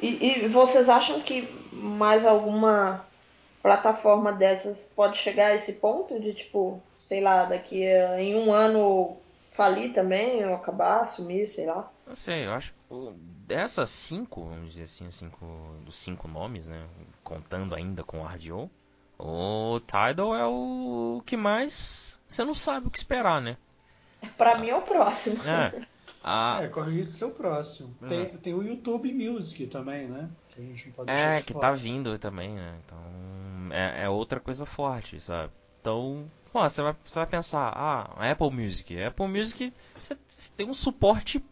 E, 0.00 0.44
e 0.44 0.48
vocês 0.48 0.88
acham 0.88 1.20
que 1.22 1.42
mais 1.72 2.24
alguma 2.24 3.04
plataforma 3.62 4.32
dessas 4.32 4.76
pode 4.96 5.18
chegar 5.18 5.48
a 5.48 5.56
esse 5.56 5.72
ponto 5.72 6.18
de 6.18 6.32
tipo, 6.32 6.82
sei 7.06 7.20
lá, 7.20 7.44
daqui 7.44 7.86
a, 7.86 8.20
em 8.20 8.34
um 8.36 8.52
ano 8.52 9.16
falir 9.50 9.92
também, 9.92 10.44
ou 10.46 10.54
acabar, 10.54 11.04
sumir, 11.04 11.46
sei 11.46 11.66
lá? 11.66 11.90
Não 12.06 12.16
sei, 12.16 12.46
eu 12.46 12.52
acho 12.52 12.74
dessas 13.46 13.90
cinco, 13.90 14.44
vamos 14.44 14.72
dizer 14.72 14.84
assim, 14.84 15.10
cinco, 15.10 15.46
dos 15.84 15.96
cinco 15.96 16.26
nomes, 16.26 16.66
né, 16.66 16.86
contando 17.22 17.74
ainda 17.74 18.02
com 18.02 18.20
o 18.20 18.24
RDO, 18.24 18.70
o 19.22 19.80
Tidal 19.80 20.34
é 20.34 20.46
o 20.46 21.22
que 21.26 21.36
mais 21.36 22.18
você 22.26 22.44
não 22.44 22.54
sabe 22.54 22.86
o 22.86 22.90
que 22.90 22.98
esperar, 22.98 23.40
né? 23.40 23.56
Pra 24.36 24.58
mim 24.58 24.68
é 24.68 24.76
o 24.76 24.82
próximo. 24.82 25.36
É. 25.48 25.86
A, 26.22 26.60
É, 26.62 26.68
corre 26.68 26.90
o 26.90 26.94
risco 26.94 27.12
de 27.14 27.18
ser 27.18 27.24
o 27.24 27.30
próximo. 27.30 27.96
É. 28.02 28.06
Tem, 28.06 28.26
tem 28.36 28.54
o 28.54 28.62
YouTube 28.62 29.10
Music 29.10 29.66
também, 29.68 30.06
né? 30.06 30.28
Que 30.50 30.60
a 30.60 30.64
gente 30.64 30.86
não 30.88 30.92
pode 30.92 31.10
É, 31.10 31.40
que 31.40 31.54
fora. 31.54 31.68
tá 31.68 31.72
vindo 31.72 32.18
também, 32.18 32.50
né? 32.54 32.78
Então, 32.84 32.98
é, 33.72 34.04
é 34.04 34.08
outra 34.10 34.38
coisa 34.38 34.66
forte, 34.66 35.18
sabe? 35.18 35.50
Então, 35.80 36.30
pô, 36.52 36.60
você 36.60 36.82
vai, 36.82 36.94
você 37.02 37.18
vai 37.20 37.26
pensar, 37.26 37.72
ah, 37.74 38.10
a 38.18 38.30
Apple 38.30 38.50
Music. 38.50 39.02
Apple 39.02 39.28
Music, 39.28 39.72
você, 39.98 40.14
você 40.28 40.52
tem 40.54 40.68
um 40.68 40.74
suporte 40.74 41.42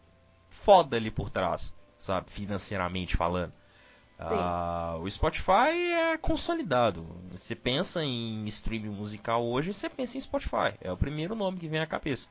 foda 0.51 0.97
ali 0.97 1.09
por 1.09 1.31
trás, 1.31 1.75
sabe? 1.97 2.29
Financeiramente 2.29 3.17
falando. 3.17 3.51
Ah, 4.19 4.97
o 4.99 5.09
Spotify 5.09 5.71
é 5.93 6.17
consolidado. 6.17 7.07
Você 7.31 7.55
pensa 7.55 8.03
em 8.03 8.43
streaming 8.45 8.89
musical 8.89 9.45
hoje, 9.45 9.73
você 9.73 9.89
pensa 9.89 10.17
em 10.17 10.21
Spotify. 10.21 10.73
É 10.81 10.91
o 10.91 10.97
primeiro 10.97 11.35
nome 11.35 11.57
que 11.57 11.69
vem 11.69 11.79
à 11.79 11.87
cabeça. 11.87 12.29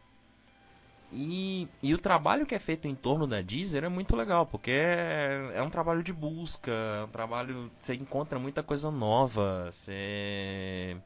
E, 1.11 1.67
e 1.83 1.95
o 1.95 1.99
trabalho 1.99 2.45
que 2.45 2.55
é 2.55 2.59
feito 2.59 2.87
em 2.87 2.95
torno 2.95 3.27
da 3.27 3.41
Deezer 3.41 3.85
é 3.85 3.89
muito 3.89 4.15
legal, 4.15 4.45
porque 4.45 4.71
é, 4.71 5.53
é 5.55 5.63
um 5.63 5.71
trabalho 5.71 6.03
de 6.03 6.13
busca, 6.13 6.71
é 6.71 7.05
um 7.05 7.09
trabalho. 7.09 7.71
Você 7.79 7.95
encontra 7.95 8.39
muita 8.39 8.63
coisa 8.63 8.91
nova, 8.91 9.71
você. 9.73 10.97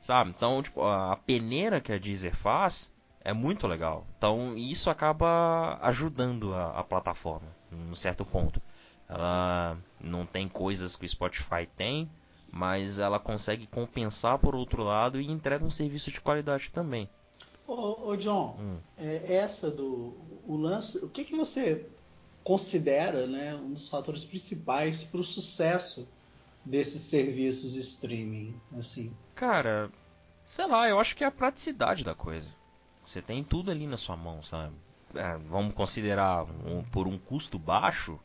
Sabe? 0.00 0.30
Então, 0.30 0.62
tipo, 0.62 0.84
a, 0.84 1.16
peneira 1.16 1.80
que 1.80 1.92
a 1.92 1.98
Deezer 1.98 2.36
faz 2.36 2.88
é 3.24 3.32
muito 3.32 3.66
legal. 3.66 4.06
Então, 4.16 4.56
isso 4.56 4.88
acaba 4.90 5.78
ajudando 5.82 6.54
a, 6.54 6.78
a 6.78 6.84
plataforma, 6.84 7.48
num 7.70 7.96
certo 7.96 8.24
ponto. 8.24 8.62
Ela 9.08 9.78
não 10.00 10.26
tem 10.26 10.48
coisas 10.48 10.96
que 10.96 11.04
o 11.04 11.08
Spotify 11.08 11.66
tem, 11.76 12.08
mas 12.52 12.98
ela 12.98 13.18
consegue 13.18 13.66
compensar 13.66 14.38
por 14.38 14.54
outro 14.54 14.82
lado 14.82 15.20
e 15.20 15.30
entrega 15.30 15.64
um 15.64 15.70
serviço 15.70 16.10
de 16.10 16.20
qualidade 16.20 16.70
também. 16.70 17.08
Ô, 17.66 18.08
ô, 18.10 18.16
John, 18.16 18.56
Hum. 18.58 18.78
é, 18.96 19.34
essa 19.34 19.70
do 19.70 20.14
o 20.46 20.56
lance, 20.56 20.98
o 21.04 21.08
que, 21.08 21.24
que 21.24 21.36
você 21.36 21.86
considera 22.42 23.26
né, 23.26 23.54
um 23.54 23.72
dos 23.72 23.88
fatores 23.88 24.24
principais 24.24 25.04
para 25.04 25.20
o 25.20 25.24
sucesso 25.24 26.08
desses 26.64 27.02
serviços 27.02 27.76
streaming? 27.76 28.54
Assim, 28.78 29.12
Cara, 29.34 29.90
sei 30.46 30.66
lá, 30.66 30.88
eu 30.88 30.98
acho 31.00 31.16
que 31.16 31.24
é 31.24 31.26
a 31.26 31.30
praticidade 31.30 32.04
da 32.04 32.14
coisa. 32.14 32.54
Você 33.04 33.22
tem 33.22 33.42
tudo 33.44 33.70
ali 33.70 33.86
na 33.86 33.96
sua 33.96 34.16
mão, 34.16 34.42
sabe? 34.42 34.74
É, 35.14 35.36
vamos 35.38 35.74
considerar 35.74 36.44
um- 36.66 36.82
por 36.84 37.06
um 37.06 37.18
custo 37.18 37.58
baixo, 37.58 38.18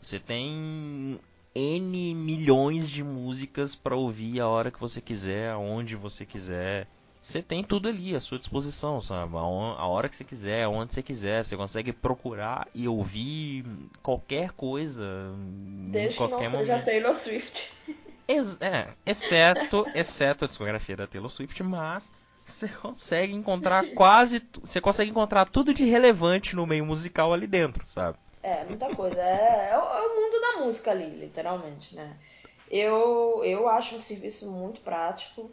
você 0.00 0.18
tem 0.18 1.18
N 1.54 2.14
milhões 2.14 2.88
de 2.88 3.02
músicas 3.02 3.74
para 3.74 3.96
ouvir 3.96 4.40
a 4.40 4.48
hora 4.48 4.70
que 4.70 4.80
você 4.80 5.00
quiser, 5.00 5.50
aonde 5.50 5.96
você 5.96 6.24
quiser. 6.24 6.86
Você 7.20 7.42
tem 7.42 7.62
tudo 7.64 7.88
ali 7.88 8.14
à 8.14 8.20
sua 8.20 8.38
disposição, 8.38 9.00
sabe? 9.00 9.36
A 9.36 9.40
hora 9.86 10.08
que 10.08 10.16
você 10.16 10.24
quiser, 10.24 10.64
aonde 10.64 10.94
você 10.94 11.02
quiser. 11.02 11.44
Você 11.44 11.56
consegue 11.56 11.92
procurar 11.92 12.66
e 12.74 12.86
ouvir 12.88 13.64
qualquer 14.02 14.52
coisa 14.52 15.04
em 15.36 15.90
Desde 15.90 16.14
que 16.14 16.20
não 16.20 16.28
qualquer 16.28 16.50
seja 16.50 16.62
momento. 16.72 16.84
Taylor 16.84 17.20
Swift. 17.22 17.52
Ex- 18.28 18.58
é, 18.60 18.88
exceto, 19.06 19.86
exceto 19.94 20.44
a 20.44 20.48
discografia 20.48 20.96
da 20.96 21.06
Taylor 21.06 21.30
Swift, 21.30 21.62
mas 21.62 22.12
você 22.44 22.68
consegue 22.68 23.32
encontrar 23.34 23.82
quase, 23.94 24.42
você 24.62 24.80
consegue 24.80 25.10
encontrar 25.10 25.46
tudo 25.46 25.72
de 25.74 25.84
relevante 25.84 26.54
no 26.54 26.66
meio 26.66 26.84
musical 26.86 27.32
ali 27.32 27.46
dentro, 27.46 27.86
sabe? 27.86 28.18
É, 28.42 28.64
muita 28.64 28.90
coisa. 28.90 29.20
É, 29.20 29.70
é 29.70 29.78
o, 29.78 29.82
é 29.82 30.06
o 30.06 30.16
mundo 30.16 30.40
da 30.40 30.64
música 30.64 30.90
ali, 30.90 31.06
literalmente, 31.18 31.94
né? 31.94 32.18
Eu, 32.68 33.42
eu 33.44 33.68
acho 33.68 33.96
um 33.96 34.00
serviço 34.00 34.50
muito 34.52 34.80
prático 34.82 35.52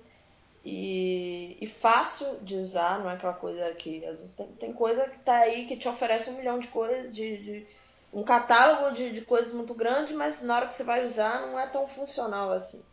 e, 0.64 1.58
e 1.62 1.68
fácil 1.68 2.40
de 2.44 2.58
usar, 2.58 3.00
não 3.00 3.10
é 3.10 3.16
aquela 3.16 3.34
coisa 3.34 3.74
que 3.76 4.06
às 4.06 4.20
vezes 4.20 4.36
tem, 4.36 4.56
tem 4.56 4.74
coisa 4.74 5.10
que 5.10 5.20
tá 5.20 5.38
aí 5.40 5.68
que 5.68 5.78
te 5.78 5.88
oferece 5.90 6.30
um 6.32 6.38
milhão 6.38 6.60
de 6.60 6.68
coisas, 6.70 7.14
de, 7.16 7.38
de- 7.44 7.68
um 8.14 8.24
catálogo 8.24 8.96
de, 8.96 9.12
de 9.12 9.22
coisas 9.24 9.54
muito 9.54 9.74
grande, 9.76 10.14
mas 10.14 10.42
na 10.44 10.58
hora 10.58 10.68
que 10.68 10.76
você 10.76 10.84
vai 10.84 11.06
usar 11.06 11.42
não 11.48 11.60
é 11.60 11.68
tão 11.68 11.88
funcional 11.88 12.52
assim. 12.52 12.86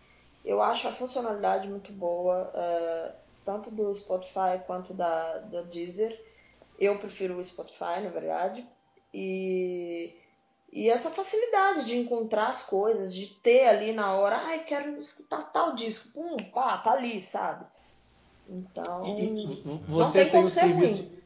Eu 0.45 0.62
acho 0.62 0.88
a 0.88 0.93
funcionalidade 0.93 1.68
muito 1.68 1.93
boa, 1.93 2.53
eh, 2.55 3.14
tanto 3.45 3.70
do 3.70 3.93
Spotify 3.95 4.61
quanto 4.66 4.95
da, 4.95 5.38
da 5.40 5.62
Deezer. 5.62 6.18
Eu 6.78 6.99
prefiro 7.01 7.36
o 7.38 7.45
Spotify, 7.45 8.01
na 8.03 8.11
verdade. 8.11 8.66
E, 9.12 10.14
e 10.72 10.88
essa 10.88 11.10
facilidade 11.10 11.84
de 11.84 11.96
encontrar 11.96 12.48
as 12.48 12.62
coisas, 12.62 13.14
de 13.14 13.26
ter 13.26 13.66
ali 13.66 13.92
na 13.92 14.14
hora, 14.14 14.36
ai, 14.38 14.64
quero 14.64 14.98
escutar 15.00 15.42
tal 15.52 15.74
disco, 15.74 16.12
pum, 16.12 16.36
pá, 16.52 16.78
tá 16.78 16.92
ali, 16.92 17.20
sabe? 17.20 17.66
Então, 18.48 19.00
e, 19.18 19.24
e- 19.24 19.64
não 19.66 19.78
vocês 19.88 20.30
tem 20.30 20.40
têm 20.40 20.44
o 20.44 20.50
ser 20.50 20.60
serviço, 20.60 21.02
ruim. 21.02 21.18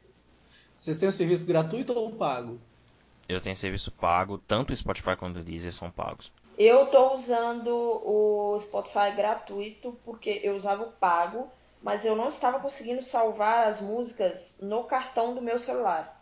vocês 0.72 0.98
têm 0.98 1.08
o 1.08 1.12
serviço 1.12 1.46
gratuito 1.46 1.92
ou 1.92 2.12
pago? 2.16 2.60
Eu 3.28 3.40
tenho 3.40 3.56
serviço 3.56 3.90
pago, 3.92 4.38
tanto 4.38 4.72
o 4.72 4.76
Spotify 4.76 5.16
quanto 5.16 5.40
o 5.40 5.42
Deezer 5.42 5.72
são 5.72 5.90
pagos. 5.90 6.30
Eu 6.58 6.86
tô 6.90 7.14
usando 7.14 7.68
o 7.68 8.58
Spotify 8.58 9.12
gratuito 9.14 9.98
porque 10.04 10.40
eu 10.42 10.56
usava 10.56 10.84
o 10.84 10.92
pago, 10.92 11.50
mas 11.82 12.04
eu 12.04 12.16
não 12.16 12.28
estava 12.28 12.60
conseguindo 12.60 13.02
salvar 13.02 13.66
as 13.68 13.80
músicas 13.80 14.58
no 14.62 14.84
cartão 14.84 15.34
do 15.34 15.42
meu 15.42 15.58
celular. 15.58 16.15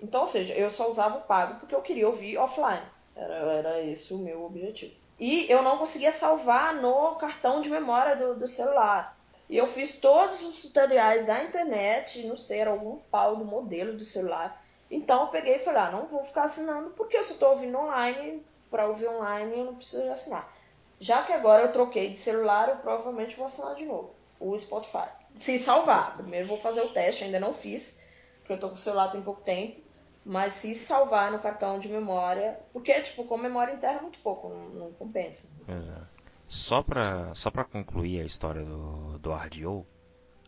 Então, 0.00 0.22
ou 0.22 0.26
seja, 0.26 0.54
eu 0.54 0.70
só 0.70 0.90
usava 0.90 1.18
o 1.18 1.22
pago 1.22 1.60
porque 1.60 1.74
eu 1.74 1.82
queria 1.82 2.08
ouvir 2.08 2.36
offline. 2.36 2.82
Era, 3.16 3.34
era 3.34 3.82
esse 3.82 4.12
o 4.12 4.18
meu 4.18 4.44
objetivo. 4.44 4.94
E 5.18 5.50
eu 5.50 5.62
não 5.62 5.78
conseguia 5.78 6.12
salvar 6.12 6.74
no 6.74 7.14
cartão 7.16 7.60
de 7.60 7.70
memória 7.70 8.16
do, 8.16 8.34
do 8.34 8.48
celular. 8.48 9.16
E 9.48 9.56
eu 9.56 9.66
fiz 9.66 9.98
todos 9.98 10.42
os 10.42 10.62
tutoriais 10.62 11.26
da 11.26 11.44
internet, 11.44 12.26
não 12.26 12.36
sei, 12.36 12.60
era 12.60 12.70
algum 12.70 12.98
pau 13.10 13.36
do 13.36 13.44
modelo 13.44 13.96
do 13.96 14.04
celular. 14.04 14.60
Então 14.90 15.22
eu 15.22 15.28
peguei 15.28 15.56
e 15.56 15.58
falei, 15.60 15.82
ah, 15.82 15.90
não 15.90 16.06
vou 16.06 16.24
ficar 16.24 16.44
assinando 16.44 16.90
porque 16.90 17.16
eu 17.16 17.22
só 17.22 17.34
estou 17.34 17.50
ouvindo 17.50 17.78
online, 17.78 18.44
para 18.70 18.88
ouvir 18.88 19.08
online 19.08 19.58
eu 19.58 19.64
não 19.66 19.74
preciso 19.76 20.10
assinar. 20.10 20.52
Já 20.98 21.22
que 21.22 21.32
agora 21.32 21.64
eu 21.64 21.72
troquei 21.72 22.10
de 22.10 22.18
celular, 22.18 22.68
eu 22.68 22.76
provavelmente 22.76 23.36
vou 23.36 23.46
assinar 23.46 23.74
de 23.74 23.84
novo 23.84 24.14
o 24.40 24.56
Spotify. 24.58 25.08
Se 25.38 25.58
salvar. 25.58 26.16
Primeiro 26.16 26.48
vou 26.48 26.58
fazer 26.58 26.80
o 26.82 26.90
teste, 26.90 27.24
ainda 27.24 27.40
não 27.40 27.52
fiz, 27.52 28.00
porque 28.38 28.52
eu 28.52 28.60
tô 28.60 28.68
com 28.68 28.74
o 28.74 28.78
celular 28.78 29.10
tem 29.10 29.22
pouco 29.22 29.42
tempo. 29.42 29.80
Mas 30.24 30.54
se 30.54 30.74
salvar 30.74 31.30
no 31.30 31.38
cartão 31.38 31.78
de 31.78 31.88
memória, 31.88 32.58
porque 32.72 32.98
tipo, 33.02 33.24
com 33.24 33.36
memória 33.36 33.74
interna 33.74 33.98
é 33.98 34.02
muito 34.02 34.18
pouco, 34.20 34.48
não, 34.48 34.68
não 34.70 34.92
compensa. 34.92 35.48
É. 35.68 36.14
Só 36.48 36.82
pra, 36.82 37.34
só 37.34 37.50
pra 37.50 37.64
concluir 37.64 38.20
a 38.20 38.24
história 38.24 38.64
do, 38.64 39.18
do 39.18 39.32
RDO, 39.32 39.86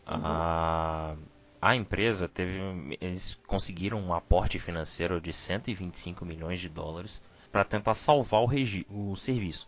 a, 0.05 1.15
a 1.61 1.75
empresa 1.75 2.27
teve. 2.27 2.59
Eles 3.01 3.37
conseguiram 3.45 3.99
um 3.99 4.13
aporte 4.13 4.57
financeiro 4.57 5.19
de 5.19 5.33
125 5.33 6.25
milhões 6.25 6.59
de 6.59 6.69
dólares 6.69 7.21
para 7.51 7.63
tentar 7.63 7.93
salvar 7.93 8.41
o, 8.41 8.45
regi, 8.45 8.85
o 8.89 9.15
serviço. 9.15 9.67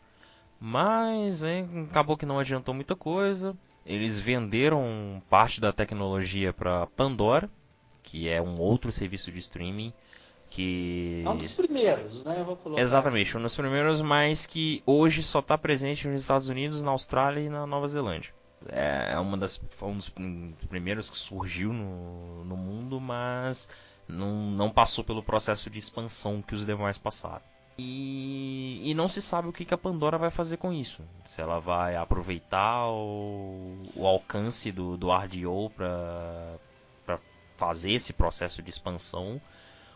Mas 0.59 1.43
hein, 1.43 1.87
acabou 1.89 2.17
que 2.17 2.25
não 2.25 2.39
adiantou 2.39 2.73
muita 2.73 2.95
coisa. 2.95 3.55
Eles 3.85 4.19
venderam 4.19 5.21
parte 5.29 5.59
da 5.59 5.73
tecnologia 5.73 6.53
para 6.53 6.85
Pandora, 6.87 7.49
que 8.09 8.27
é 8.27 8.41
um 8.41 8.59
outro 8.59 8.91
serviço 8.91 9.31
de 9.31 9.37
streaming. 9.37 9.93
que 10.49 11.21
É 11.23 11.29
um 11.29 11.37
dos 11.37 11.55
primeiros, 11.55 12.23
né? 12.23 12.39
Eu 12.39 12.45
vou 12.45 12.55
colocar 12.55 12.81
Exatamente, 12.81 13.29
assim. 13.29 13.37
um 13.37 13.41
dos 13.43 13.55
primeiros, 13.55 14.01
mas 14.01 14.47
que 14.47 14.81
hoje 14.83 15.21
só 15.21 15.39
está 15.39 15.57
presente 15.57 16.07
nos 16.07 16.21
Estados 16.21 16.49
Unidos, 16.49 16.81
na 16.81 16.91
Austrália 16.91 17.41
e 17.41 17.49
na 17.49 17.67
Nova 17.67 17.87
Zelândia. 17.87 18.33
É 18.69 19.17
uma 19.19 19.37
das, 19.37 19.61
um 19.81 19.95
dos 19.95 20.09
primeiros 20.67 21.09
que 21.09 21.17
surgiu 21.17 21.71
no, 21.71 22.43
no 22.43 22.57
mundo, 22.57 22.99
mas 22.99 23.69
não, 24.07 24.51
não 24.51 24.71
passou 24.71 25.03
pelo 25.03 25.21
processo 25.21 25.69
de 25.69 25.77
expansão 25.77 26.41
que 26.41 26.55
os 26.55 26.65
demais 26.65 26.97
passaram. 26.97 27.43
E, 27.77 28.81
e 28.83 28.93
não 28.93 29.07
se 29.07 29.21
sabe 29.21 29.47
o 29.47 29.53
que, 29.53 29.63
que 29.63 29.73
a 29.73 29.77
Pandora 29.77 30.17
vai 30.17 30.29
fazer 30.29 30.57
com 30.57 30.73
isso. 30.73 31.01
Se 31.25 31.39
ela 31.39 31.59
vai 31.59 31.95
aproveitar 31.95 32.87
o, 32.89 33.77
o 33.95 34.05
alcance 34.05 34.71
do, 34.71 34.97
do 34.97 35.09
RDO 35.09 35.69
para 35.69 36.57
fazer 37.59 37.91
esse 37.91 38.13
processo 38.13 38.61
de 38.63 38.69
expansão 38.69 39.41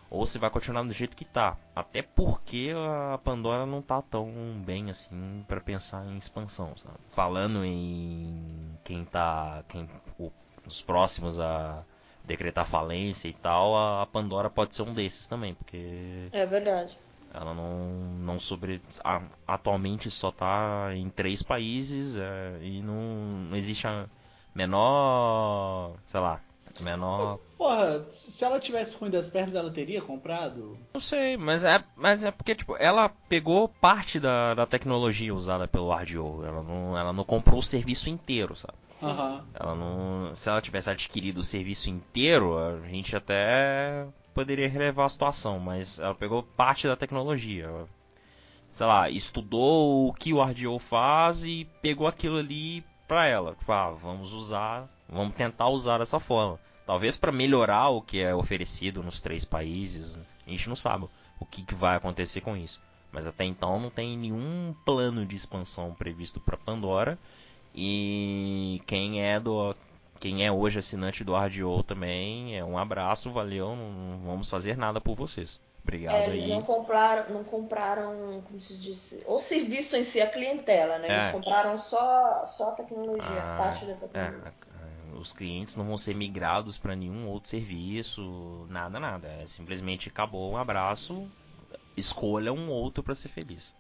ou 0.10 0.28
se 0.28 0.38
vai 0.38 0.50
continuar 0.50 0.84
do 0.84 0.92
jeito 0.94 1.16
que 1.16 1.26
tá. 1.26 1.58
Até 1.76 2.02
porque 2.02 2.72
a 3.14 3.18
Pandora 3.18 3.66
não 3.66 3.82
tá 3.82 4.02
tão 4.02 4.30
bem 4.64 4.90
assim 4.90 5.44
para 5.48 5.60
pensar 5.62 6.06
em 6.06 6.18
expansão, 6.18 6.76
sabe? 6.78 6.98
Falando 7.10 7.64
em 7.66 8.78
quem 8.84 9.06
tá, 9.06 9.64
quem 9.70 9.90
o, 10.20 10.30
os 10.68 10.82
próximos 10.82 11.40
a 11.40 11.84
decretar 12.26 12.66
falência 12.66 13.28
e 13.30 13.34
tal, 13.34 13.76
a 13.76 14.06
Pandora 14.06 14.50
pode 14.50 14.76
ser 14.76 14.84
um 14.84 14.94
desses 14.94 15.28
também, 15.28 15.56
porque 15.56 16.28
É 16.32 16.46
verdade. 16.46 16.96
ela 17.34 17.54
não, 17.54 17.90
não 18.20 18.40
sobre. 18.40 18.82
a- 19.04 19.22
atualmente 19.48 20.12
só 20.12 20.32
tá 20.32 20.92
em 20.94 21.10
três 21.10 21.42
países 21.42 22.18
é, 22.18 22.60
e 22.62 22.82
não, 22.84 22.94
não 23.50 23.58
existe 23.58 23.88
a 23.88 24.06
menor. 24.54 25.96
sei 26.06 26.20
lá. 26.20 26.40
Menor. 26.80 27.40
Porra, 27.58 28.06
se 28.10 28.44
ela 28.44 28.60
tivesse 28.60 28.96
ruim 28.96 29.10
das 29.10 29.28
pernas, 29.28 29.56
ela 29.56 29.72
teria 29.72 30.02
comprado? 30.02 30.78
Não 30.94 31.00
sei, 31.00 31.38
mas 31.38 31.64
é, 31.64 31.84
mas 31.96 32.24
é 32.24 32.32
porque 32.32 32.56
tipo, 32.56 32.76
ela 32.78 33.10
pegou 33.30 33.70
parte 33.70 34.20
da, 34.20 34.54
da 34.54 34.66
tecnologia 34.66 35.34
usada 35.34 35.68
pelo 35.68 35.94
RDO. 35.94 36.44
Ela 36.44 36.64
não, 36.64 36.98
ela 36.98 37.14
não 37.14 37.24
comprou 37.24 37.60
o 37.60 37.64
serviço 37.64 38.10
inteiro, 38.10 38.56
sabe? 38.56 38.74
Aham. 39.02 39.46
Ela 39.54 39.76
não, 39.76 40.36
se 40.36 40.50
ela 40.50 40.62
tivesse 40.62 40.90
adquirido 40.90 41.38
o 41.38 41.44
serviço 41.44 41.90
inteiro, 41.90 42.58
a 42.58 42.88
gente 42.88 43.16
até 43.16 44.08
poderia 44.34 44.68
relevar 44.68 45.06
a 45.06 45.10
situação, 45.10 45.60
mas 45.60 46.00
ela 46.00 46.16
pegou 46.16 46.42
parte 46.42 46.88
da 46.88 46.96
tecnologia. 46.96 47.66
Ela, 47.66 47.88
sei 48.70 48.86
lá, 48.88 49.10
estudou 49.10 50.08
o 50.08 50.14
que 50.14 50.34
o 50.34 50.42
RDO 50.44 50.80
faz 50.80 51.46
e 51.46 51.66
pegou 51.82 52.08
aquilo 52.08 52.38
ali 52.38 52.84
pra 53.08 53.26
ela. 53.28 53.56
Tipo, 53.56 53.72
ah, 53.72 53.92
vamos 53.92 54.34
usar, 54.34 54.90
vamos 55.14 55.36
tentar 55.36 55.70
usar 55.70 55.98
dessa 56.00 56.20
forma. 56.20 56.60
Talvez 56.86 57.18
para 57.18 57.32
melhorar 57.32 57.90
o 57.90 58.02
que 58.02 58.22
é 58.22 58.36
oferecido 58.36 59.02
nos 59.02 59.22
três 59.22 59.46
países. 59.46 60.20
A 60.46 60.50
gente 60.50 60.68
não 60.68 60.76
sabe 60.76 61.08
o 61.40 61.46
que, 61.46 61.62
que 61.64 61.74
vai 61.76 61.96
acontecer 61.96 62.42
com 62.42 62.58
isso. 62.58 62.80
Mas 63.12 63.26
até 63.28 63.46
então 63.46 63.80
não 63.80 63.90
tem 63.90 64.18
nenhum 64.18 64.76
plano 64.86 65.26
de 65.26 65.36
expansão 65.36 65.94
previsto 65.94 66.40
para 66.40 66.58
Pandora. 66.58 67.18
E 67.76 68.82
quem 68.86 69.24
é 69.24 69.40
do 69.40 69.76
quem 70.20 70.46
é 70.46 70.52
hoje 70.52 70.80
assinante 70.80 71.22
do 71.24 71.36
RDO 71.36 71.84
também, 71.84 72.58
é 72.58 72.64
um 72.64 72.78
abraço, 72.78 73.30
valeu, 73.32 73.76
não, 73.76 74.20
vamos 74.26 74.50
fazer 74.50 74.78
nada 74.78 75.02
por 75.02 75.16
vocês. 75.16 75.60
Obrigado 75.84 76.16
É, 76.16 76.30
eles 76.30 76.44
aí. 76.46 76.50
não 76.50 76.62
compraram, 76.62 77.34
não 77.34 77.44
compraram, 77.44 78.42
como 78.48 78.62
se 78.62 78.78
diz, 78.78 79.18
o 79.28 79.38
serviço 79.40 79.98
em 79.98 80.04
si, 80.06 80.22
a 80.22 80.32
clientela, 80.32 80.98
né? 81.00 81.10
Eles 81.10 81.26
É. 81.26 81.32
compraram 81.34 81.78
só, 81.78 82.46
só 82.46 82.70
a 82.70 82.72
tecnologia, 82.72 83.26
Ah, 83.44 83.56
parte 83.58 83.86
da 83.86 83.92
É, 83.92 83.98
tecnologia. 83.98 84.44
a- 84.48 84.73
os 85.20 85.34
clientes 85.34 85.76
não 85.76 85.86
vão 85.86 85.98
ser 85.98 86.16
migrados 86.16 86.78
para 86.78 86.96
nenhum 86.96 87.28
outro 87.28 87.50
serviço, 87.50 88.66
nada, 88.70 89.00
nada. 89.00 89.28
É 89.28 89.46
simplesmente 89.46 90.10
acabou 90.10 90.52
um 90.52 90.58
abraço, 90.58 91.28
escolha 91.96 92.54
um 92.54 92.70
outro 92.70 93.04
para 93.04 93.16
ser 93.16 93.30
feliz. 93.30 93.74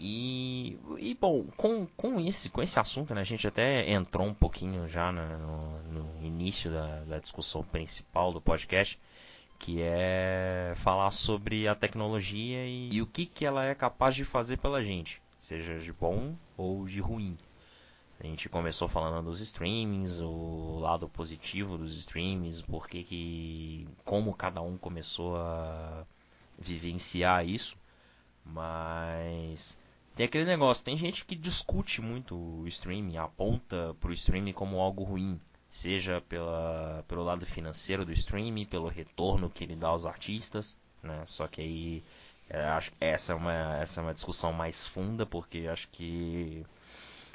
E, 0.00 0.78
e 0.98 1.14
bom, 1.20 1.44
com, 1.56 1.84
com, 1.96 2.20
esse, 2.20 2.50
com 2.50 2.62
esse 2.62 2.78
assunto, 2.78 3.12
né, 3.12 3.20
a 3.20 3.24
gente 3.24 3.48
até 3.48 3.90
entrou 3.90 4.26
um 4.26 4.34
pouquinho 4.34 4.86
já 4.86 5.10
né, 5.10 5.36
no, 5.36 5.82
no 6.02 6.24
início 6.24 6.70
da, 6.70 7.00
da 7.00 7.18
discussão 7.18 7.64
principal 7.64 8.32
do 8.32 8.40
podcast, 8.40 8.98
que 9.58 9.82
é 9.82 10.72
falar 10.76 11.10
sobre 11.10 11.66
a 11.66 11.74
tecnologia 11.74 12.64
e, 12.64 12.90
e 12.92 13.02
o 13.02 13.06
que, 13.06 13.26
que 13.26 13.44
ela 13.44 13.64
é 13.64 13.74
capaz 13.74 14.14
de 14.14 14.24
fazer 14.24 14.58
pela 14.58 14.84
gente, 14.84 15.20
seja 15.40 15.80
de 15.80 15.92
bom 15.92 16.36
ou 16.56 16.86
de 16.86 17.00
ruim. 17.00 17.36
A 18.20 18.26
gente 18.26 18.48
começou 18.48 18.88
falando 18.88 19.26
dos 19.26 19.40
streamings, 19.40 20.20
o 20.20 20.78
lado 20.80 21.08
positivo 21.08 21.78
dos 21.78 21.96
streamings, 21.96 22.60
porque 22.62 23.04
que 23.04 23.86
como 24.04 24.34
cada 24.34 24.60
um 24.60 24.76
começou 24.76 25.36
a 25.36 26.04
vivenciar 26.58 27.46
isso, 27.46 27.76
mas 28.44 29.78
tem 30.16 30.26
aquele 30.26 30.44
negócio, 30.44 30.84
tem 30.84 30.96
gente 30.96 31.24
que 31.24 31.36
discute 31.36 32.02
muito 32.02 32.34
o 32.34 32.66
streaming, 32.66 33.18
aponta 33.18 33.94
pro 34.00 34.12
streaming 34.12 34.52
como 34.52 34.80
algo 34.80 35.04
ruim, 35.04 35.40
seja 35.70 36.20
pela, 36.22 37.04
pelo 37.06 37.22
lado 37.22 37.46
financeiro 37.46 38.04
do 38.04 38.12
streaming, 38.12 38.66
pelo 38.66 38.88
retorno 38.88 39.48
que 39.48 39.62
ele 39.62 39.76
dá 39.76 39.88
aos 39.88 40.04
artistas, 40.04 40.76
né? 41.00 41.24
Só 41.24 41.46
que 41.46 41.60
aí 41.60 42.04
é, 42.50 42.64
acho, 42.64 42.90
essa, 43.00 43.32
é 43.32 43.36
uma, 43.36 43.76
essa 43.76 44.00
é 44.00 44.02
uma 44.02 44.14
discussão 44.14 44.52
mais 44.52 44.88
funda, 44.88 45.24
porque 45.24 45.68
acho 45.70 45.86
que 45.88 46.66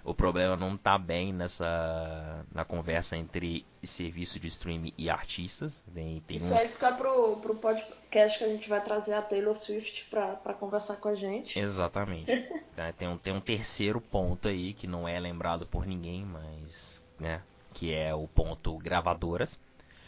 o 0.03 0.13
problema 0.13 0.57
não 0.57 0.75
está 0.75 0.97
bem 0.97 1.31
nessa 1.31 2.45
na 2.53 2.65
conversa 2.65 3.15
entre 3.15 3.65
serviço 3.81 4.39
de 4.39 4.47
streaming 4.47 4.93
e 4.97 5.09
artistas. 5.09 5.81
Tem, 5.93 6.21
tem 6.27 6.37
Isso 6.37 6.53
um, 6.53 6.57
aí 6.57 6.67
fica 6.67 6.91
pro, 6.93 7.37
pro 7.37 7.55
podcast 7.55 8.37
que 8.37 8.43
a 8.43 8.49
gente 8.49 8.67
vai 8.67 8.83
trazer 8.83 9.13
a 9.13 9.21
Taylor 9.21 9.55
Swift 9.55 10.05
pra, 10.09 10.35
pra 10.35 10.53
conversar 10.53 10.97
com 10.97 11.07
a 11.07 11.15
gente. 11.15 11.57
Exatamente. 11.57 12.31
Tá, 12.75 12.91
Tem 12.91 13.07
um, 13.07 13.19
tem 13.19 13.31
um 13.31 13.39
terceiro 13.39 14.01
ponto 14.01 14.47
aí 14.47 14.73
que 14.73 14.87
não 14.87 15.07
é 15.07 15.19
lembrado 15.19 15.67
por 15.67 15.85
ninguém, 15.85 16.25
mas. 16.25 17.03
né? 17.19 17.39
Que 17.71 17.93
é 17.93 18.15
o 18.15 18.27
ponto 18.27 18.75
gravadoras. 18.79 19.59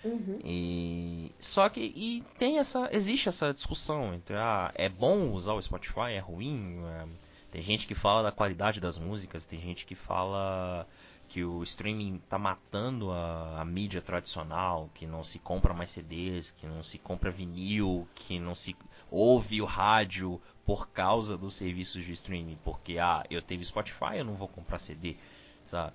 Uhum. 0.04 0.40
E 0.44 1.32
só 1.38 1.70
que 1.70 1.94
e 1.96 2.24
tem 2.40 2.58
essa 2.58 2.90
existe 2.92 3.30
essa 3.30 3.54
discussão 3.54 4.16
entre 4.16 4.36
ah, 4.36 4.72
é 4.76 4.90
bom 4.90 5.32
usar 5.32 5.54
o 5.54 5.62
Spotify, 5.62 6.14
é 6.14 6.20
ruim. 6.20 6.80
É, 6.84 7.06
tem 7.56 7.64
gente 7.64 7.88
que 7.88 7.96
fala 7.96 8.22
da 8.22 8.34
qualidade 8.34 8.82
das 8.82 9.00
músicas, 9.00 9.46
tem 9.46 9.58
gente 9.58 9.86
que 9.86 9.96
fala 9.96 10.86
que 11.30 11.42
o 11.42 11.64
streaming 11.64 12.22
tá 12.28 12.38
matando 12.38 13.12
a, 13.12 13.62
a 13.62 13.64
mídia 13.64 14.02
tradicional, 14.02 14.90
que 14.94 15.08
não 15.08 15.24
se 15.24 15.40
compra 15.40 15.74
mais 15.74 15.90
CDs, 15.90 16.52
que 16.52 16.68
não 16.68 16.84
se 16.84 16.98
compra 16.98 17.32
vinil, 17.32 18.06
que 18.14 18.38
não 18.40 18.54
se 18.54 18.76
ouve 19.10 19.62
o 19.62 19.66
rádio 19.66 20.42
por 20.66 20.90
causa 20.90 21.38
dos 21.38 21.56
serviços 21.56 22.04
de 22.04 22.12
streaming, 22.12 22.58
porque 22.62 22.98
ah, 23.00 23.24
eu 23.30 23.42
teve 23.42 23.64
Spotify, 23.64 24.18
eu 24.18 24.26
não 24.26 24.36
vou 24.36 24.50
comprar 24.50 24.78
CD, 24.78 25.16
sabe? 25.66 25.94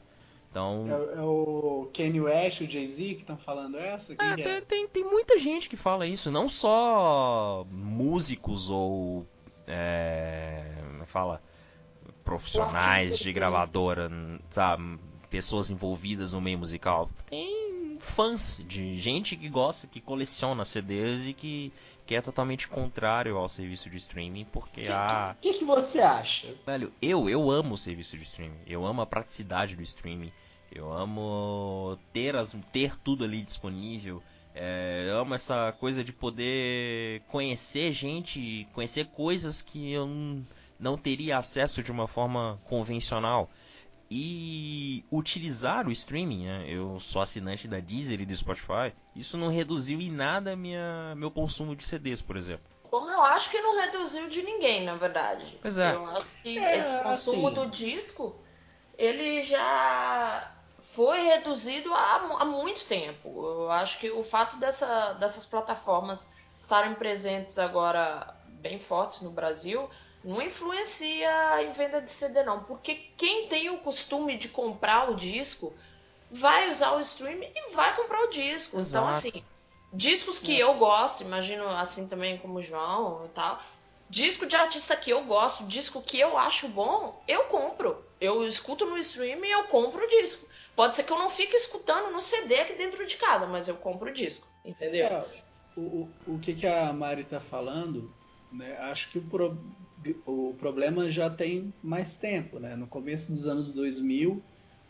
Então, 0.50 0.86
É, 0.88 1.18
é 1.18 1.22
o 1.22 1.90
Kanye 1.92 2.22
West, 2.22 2.62
o 2.62 2.66
Jay-Z 2.66 3.16
que 3.16 3.20
estão 3.20 3.36
falando 3.36 3.76
essa? 3.76 4.16
Quem 4.16 4.28
é, 4.30 4.62
tem, 4.62 4.88
tem, 4.88 5.04
muita 5.04 5.38
gente 5.38 5.68
que 5.68 5.76
fala 5.76 6.06
isso, 6.06 6.30
não 6.30 6.48
só 6.48 7.66
músicos 7.70 8.70
ou 8.70 9.26
é, 9.66 10.64
é 11.02 11.04
fala 11.04 11.42
profissionais 12.30 13.18
de 13.18 13.24
que- 13.24 13.32
gravadora, 13.32 14.10
sabe, 14.48 14.98
pessoas 15.28 15.70
envolvidas 15.70 16.32
no 16.32 16.40
meio 16.40 16.58
musical. 16.58 17.10
Tem 17.28 17.98
fãs 18.00 18.62
de 18.66 18.96
gente 18.96 19.36
que 19.36 19.48
gosta, 19.48 19.86
que 19.86 20.00
coleciona 20.00 20.64
CDs 20.64 21.26
e 21.26 21.32
que, 21.34 21.72
que 22.06 22.14
é 22.14 22.20
totalmente 22.20 22.68
contrário 22.68 23.36
ao 23.36 23.48
serviço 23.48 23.90
de 23.90 23.96
streaming, 23.96 24.46
porque 24.52 24.86
ah, 24.88 25.34
O 25.36 25.40
que, 25.42 25.54
que 25.54 25.64
você 25.64 26.00
acha? 26.00 26.54
Velho, 26.64 26.92
eu, 27.02 27.28
eu 27.28 27.50
amo 27.50 27.74
o 27.74 27.78
serviço 27.78 28.16
de 28.16 28.22
streaming. 28.22 28.58
Eu 28.66 28.86
amo 28.86 29.02
a 29.02 29.06
praticidade 29.06 29.74
do 29.76 29.82
streaming. 29.82 30.32
Eu 30.72 30.92
amo 30.92 31.98
ter, 32.12 32.36
as, 32.36 32.56
ter 32.72 32.96
tudo 32.96 33.24
ali 33.24 33.42
disponível. 33.42 34.22
É, 34.54 35.06
eu 35.08 35.18
amo 35.18 35.34
essa 35.34 35.72
coisa 35.78 36.02
de 36.02 36.12
poder 36.12 37.22
conhecer 37.28 37.92
gente, 37.92 38.66
conhecer 38.72 39.06
coisas 39.06 39.60
que 39.62 39.92
eu 39.92 40.06
não, 40.06 40.44
não 40.80 40.96
teria 40.96 41.38
acesso 41.38 41.82
de 41.82 41.92
uma 41.92 42.08
forma 42.08 42.60
convencional. 42.64 43.50
E 44.12 45.04
utilizar 45.12 45.86
o 45.86 45.92
streaming, 45.92 46.46
né? 46.46 46.64
eu 46.66 46.98
sou 46.98 47.22
assinante 47.22 47.68
da 47.68 47.78
Deezer 47.78 48.20
e 48.20 48.26
do 48.26 48.36
Spotify, 48.36 48.92
isso 49.14 49.36
não 49.38 49.46
reduziu 49.48 50.00
em 50.00 50.10
nada 50.10 50.56
minha, 50.56 51.14
meu 51.14 51.30
consumo 51.30 51.76
de 51.76 51.84
CDs, 51.84 52.20
por 52.20 52.36
exemplo. 52.36 52.64
Como 52.90 53.08
eu 53.08 53.22
acho 53.22 53.48
que 53.52 53.60
não 53.60 53.78
reduziu 53.78 54.28
de 54.28 54.42
ninguém, 54.42 54.84
na 54.84 54.96
verdade. 54.96 55.56
Pois 55.62 55.78
é. 55.78 55.94
Eu 55.94 56.06
acho 56.06 56.26
que 56.42 56.58
É, 56.58 56.78
esse 56.78 57.02
consumo 57.04 57.46
assim. 57.46 57.54
do 57.60 57.66
disco, 57.70 58.34
ele 58.98 59.42
já 59.42 60.56
foi 60.80 61.20
reduzido 61.20 61.94
há, 61.94 62.16
há 62.40 62.44
muito 62.44 62.84
tempo. 62.86 63.28
Eu 63.28 63.70
acho 63.70 63.96
que 64.00 64.10
o 64.10 64.24
fato 64.24 64.56
dessa, 64.56 65.12
dessas 65.12 65.46
plataformas 65.46 66.28
estarem 66.52 66.94
presentes 66.94 67.60
agora 67.60 68.34
bem 68.48 68.80
fortes 68.80 69.20
no 69.20 69.30
Brasil 69.30 69.88
não 70.22 70.42
influencia 70.42 71.62
em 71.62 71.72
venda 71.72 72.00
de 72.00 72.10
CD 72.10 72.42
não, 72.42 72.62
porque 72.64 72.94
quem 73.16 73.48
tem 73.48 73.70
o 73.70 73.78
costume 73.78 74.36
de 74.36 74.48
comprar 74.48 75.10
o 75.10 75.16
disco 75.16 75.74
vai 76.30 76.70
usar 76.70 76.92
o 76.92 77.00
streaming 77.00 77.50
e 77.54 77.74
vai 77.74 77.96
comprar 77.96 78.22
o 78.24 78.30
disco. 78.30 78.78
Então 78.78 79.08
Exato. 79.08 79.08
assim, 79.08 79.44
discos 79.92 80.38
que 80.38 80.58
eu 80.58 80.74
gosto, 80.74 81.22
imagino 81.22 81.66
assim 81.68 82.06
também 82.06 82.38
como 82.38 82.58
o 82.58 82.62
João 82.62 83.26
e 83.26 83.28
tal. 83.30 83.60
Disco 84.08 84.44
de 84.44 84.56
artista 84.56 84.96
que 84.96 85.10
eu 85.10 85.24
gosto, 85.24 85.64
disco 85.66 86.02
que 86.02 86.18
eu 86.18 86.36
acho 86.36 86.68
bom, 86.68 87.22
eu 87.28 87.44
compro. 87.44 88.04
Eu 88.20 88.44
escuto 88.46 88.84
no 88.84 88.98
stream 88.98 89.44
e 89.44 89.50
eu 89.50 89.64
compro 89.64 90.04
o 90.04 90.08
disco. 90.08 90.46
Pode 90.74 90.96
ser 90.96 91.04
que 91.04 91.12
eu 91.12 91.18
não 91.18 91.30
fique 91.30 91.54
escutando 91.54 92.12
no 92.12 92.20
CD 92.20 92.60
aqui 92.60 92.74
dentro 92.74 93.06
de 93.06 93.16
casa, 93.16 93.46
mas 93.46 93.68
eu 93.68 93.76
compro 93.76 94.10
o 94.10 94.12
disco, 94.12 94.48
entendeu? 94.64 95.06
É, 95.06 95.24
o, 95.76 95.80
o, 95.80 96.08
o 96.26 96.38
que, 96.38 96.54
que 96.54 96.66
a 96.66 96.92
Mari 96.92 97.24
tá 97.24 97.40
falando, 97.40 98.12
né? 98.52 98.76
Acho 98.80 99.10
que 99.10 99.18
o, 99.18 99.22
pro, 99.22 99.56
o 100.26 100.54
problema 100.58 101.10
já 101.10 101.28
tem 101.28 101.72
mais 101.82 102.16
tempo, 102.16 102.58
né? 102.58 102.76
No 102.76 102.86
começo 102.86 103.32
dos 103.32 103.46
anos 103.46 103.72
2000, 103.72 104.42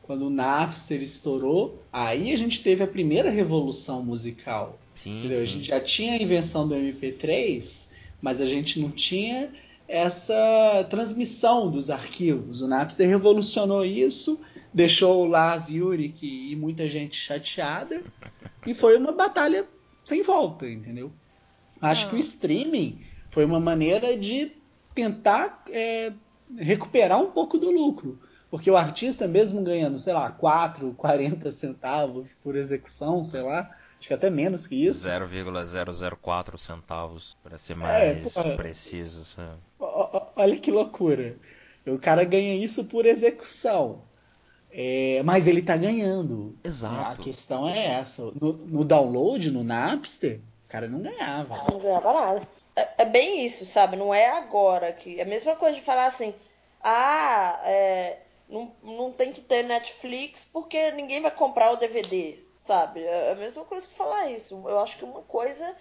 quando 0.02 0.26
o 0.26 0.30
Napster 0.30 1.02
estourou, 1.02 1.82
aí 1.92 2.32
a 2.32 2.36
gente 2.36 2.62
teve 2.62 2.82
a 2.82 2.86
primeira 2.86 3.30
revolução 3.30 4.02
musical. 4.02 4.78
Sim, 4.94 5.26
A 5.26 5.34
sim. 5.34 5.46
gente 5.46 5.68
já 5.68 5.80
tinha 5.80 6.14
a 6.14 6.22
invenção 6.22 6.66
do 6.66 6.74
MP3, 6.74 7.92
mas 8.20 8.40
a 8.40 8.44
gente 8.44 8.80
não 8.80 8.90
tinha 8.90 9.50
essa 9.88 10.86
transmissão 10.88 11.70
dos 11.70 11.90
arquivos. 11.90 12.61
O 12.61 12.68
Napster 12.68 13.08
revolucionou 13.08 13.84
isso, 13.84 14.40
deixou 14.72 15.24
o 15.24 15.28
Lars 15.28 15.68
Ulrich 15.68 16.24
e 16.24 16.54
muita 16.54 16.88
gente 16.88 17.16
chateada, 17.16 18.02
e 18.66 18.74
foi 18.74 18.96
uma 18.96 19.12
batalha 19.12 19.66
sem 20.04 20.22
volta, 20.22 20.68
entendeu? 20.68 21.12
Acho 21.80 22.11
que 22.11 22.16
o 22.16 22.18
streaming 22.18 23.00
foi 23.30 23.44
uma 23.44 23.58
maneira 23.58 24.16
de 24.16 24.52
tentar 24.95 25.62
é, 25.70 26.12
recuperar 26.57 27.20
um 27.20 27.30
pouco 27.30 27.59
do 27.59 27.70
lucro. 27.70 28.18
Porque 28.51 28.70
o 28.70 28.76
artista, 28.76 29.28
mesmo 29.28 29.62
ganhando, 29.62 29.99
sei 29.99 30.12
lá, 30.12 30.30
4, 30.30 30.93
40 30.95 31.51
centavos 31.53 32.32
por 32.32 32.57
execução, 32.57 33.24
sei 33.24 33.43
lá, 33.43 33.70
acho 33.99 34.09
que 34.09 34.14
até 34.14 34.28
menos 34.28 34.66
que 34.66 34.84
isso. 34.84 35.07
0,004 35.09 36.59
centavos, 36.59 37.36
para 37.43 37.57
ser 37.59 37.74
É, 37.74 37.76
mais 37.76 38.34
porra. 38.34 38.57
preciso. 38.57 39.24
sabe? 39.24 39.59
Olha 39.78 40.57
que 40.59 40.70
loucura. 40.70 41.36
O 41.86 41.99
cara 41.99 42.24
ganha 42.24 42.55
isso 42.57 42.84
por 42.86 43.07
execução. 43.07 44.03
É, 44.72 45.20
mas 45.24 45.47
ele 45.49 45.62
tá 45.62 45.76
ganhando. 45.76 46.55
Exato. 46.62 47.20
A 47.20 47.24
questão 47.24 47.68
é 47.68 47.86
essa. 47.95 48.30
No, 48.41 48.53
no 48.53 48.84
download, 48.84 49.51
no 49.51 49.64
Napster, 49.64 50.41
o 50.66 50.68
cara 50.68 50.88
não 50.88 51.01
ganhava. 51.03 51.57
Não 51.70 51.80
ganhava 51.80 52.12
nada. 52.12 52.49
É, 52.76 53.02
é 53.02 53.04
bem 53.04 53.44
isso, 53.44 53.64
sabe? 53.64 53.96
Não 53.96 54.12
é 54.14 54.28
agora 54.28 54.92
que. 54.92 55.18
É 55.18 55.22
a 55.22 55.26
mesma 55.26 55.56
coisa 55.56 55.76
de 55.76 55.82
falar 55.82 56.06
assim, 56.06 56.34
ah, 56.82 57.60
é, 57.64 58.18
não, 58.48 58.72
não 58.82 59.12
tem 59.12 59.32
que 59.32 59.40
ter 59.40 59.62
Netflix 59.64 60.44
porque 60.44 60.90
ninguém 60.92 61.20
vai 61.22 61.30
comprar 61.30 61.70
o 61.72 61.76
DVD, 61.76 62.38
sabe? 62.56 63.02
É 63.02 63.32
a 63.32 63.36
mesma 63.36 63.64
coisa 63.64 63.86
que 63.88 63.94
falar 63.94 64.30
isso. 64.30 64.54
Eu 64.68 64.78
acho 64.80 64.96
que 64.98 65.04
uma 65.04 65.22
coisa 65.22 65.74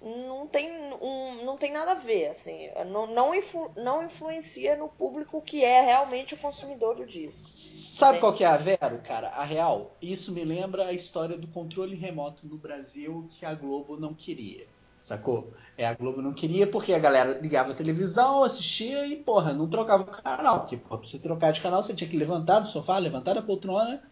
não 0.00 0.46
tem, 0.48 0.70
um, 1.02 1.44
não 1.44 1.58
tem 1.58 1.72
nada 1.72 1.92
a 1.92 1.94
ver, 1.94 2.28
assim. 2.28 2.70
Não, 2.86 3.06
não, 3.06 3.34
influ- 3.34 3.70
não 3.76 4.02
influencia 4.02 4.76
no 4.76 4.88
público 4.88 5.42
que 5.42 5.62
é 5.64 5.80
realmente 5.82 6.34
o 6.34 6.38
consumidor 6.38 6.96
do 6.96 7.04
disco. 7.06 7.42
Sabe 7.42 8.18
qual 8.18 8.32
que 8.32 8.42
é 8.44 8.46
a 8.46 8.56
Vero, 8.56 8.98
cara? 9.02 9.28
A 9.28 9.44
real. 9.44 9.94
Isso 10.00 10.32
me 10.32 10.42
lembra 10.44 10.86
a 10.86 10.92
história 10.92 11.36
do 11.36 11.46
controle 11.48 11.94
remoto 11.96 12.46
no 12.46 12.56
Brasil 12.56 13.26
que 13.30 13.44
a 13.44 13.54
Globo 13.54 13.98
não 13.98 14.14
queria. 14.14 14.66
Sacou? 15.00 15.52
É, 15.76 15.86
a 15.86 15.94
Globo 15.94 16.20
não 16.20 16.34
queria 16.34 16.66
porque 16.66 16.92
a 16.92 16.98
galera 16.98 17.40
ligava 17.40 17.72
a 17.72 17.74
televisão, 17.74 18.44
assistia 18.44 19.06
e, 19.06 19.16
porra, 19.16 19.54
não 19.54 19.66
trocava 19.66 20.02
o 20.02 20.06
canal. 20.06 20.60
Porque, 20.60 20.76
porra, 20.76 20.98
pra 20.98 21.08
você 21.08 21.18
trocar 21.18 21.52
de 21.52 21.60
canal, 21.60 21.82
você 21.82 21.94
tinha 21.94 22.08
que 22.08 22.16
levantar 22.16 22.60
do 22.60 22.66
sofá, 22.66 22.98
levantar 22.98 23.34
da 23.34 23.42
poltrona, 23.42 24.02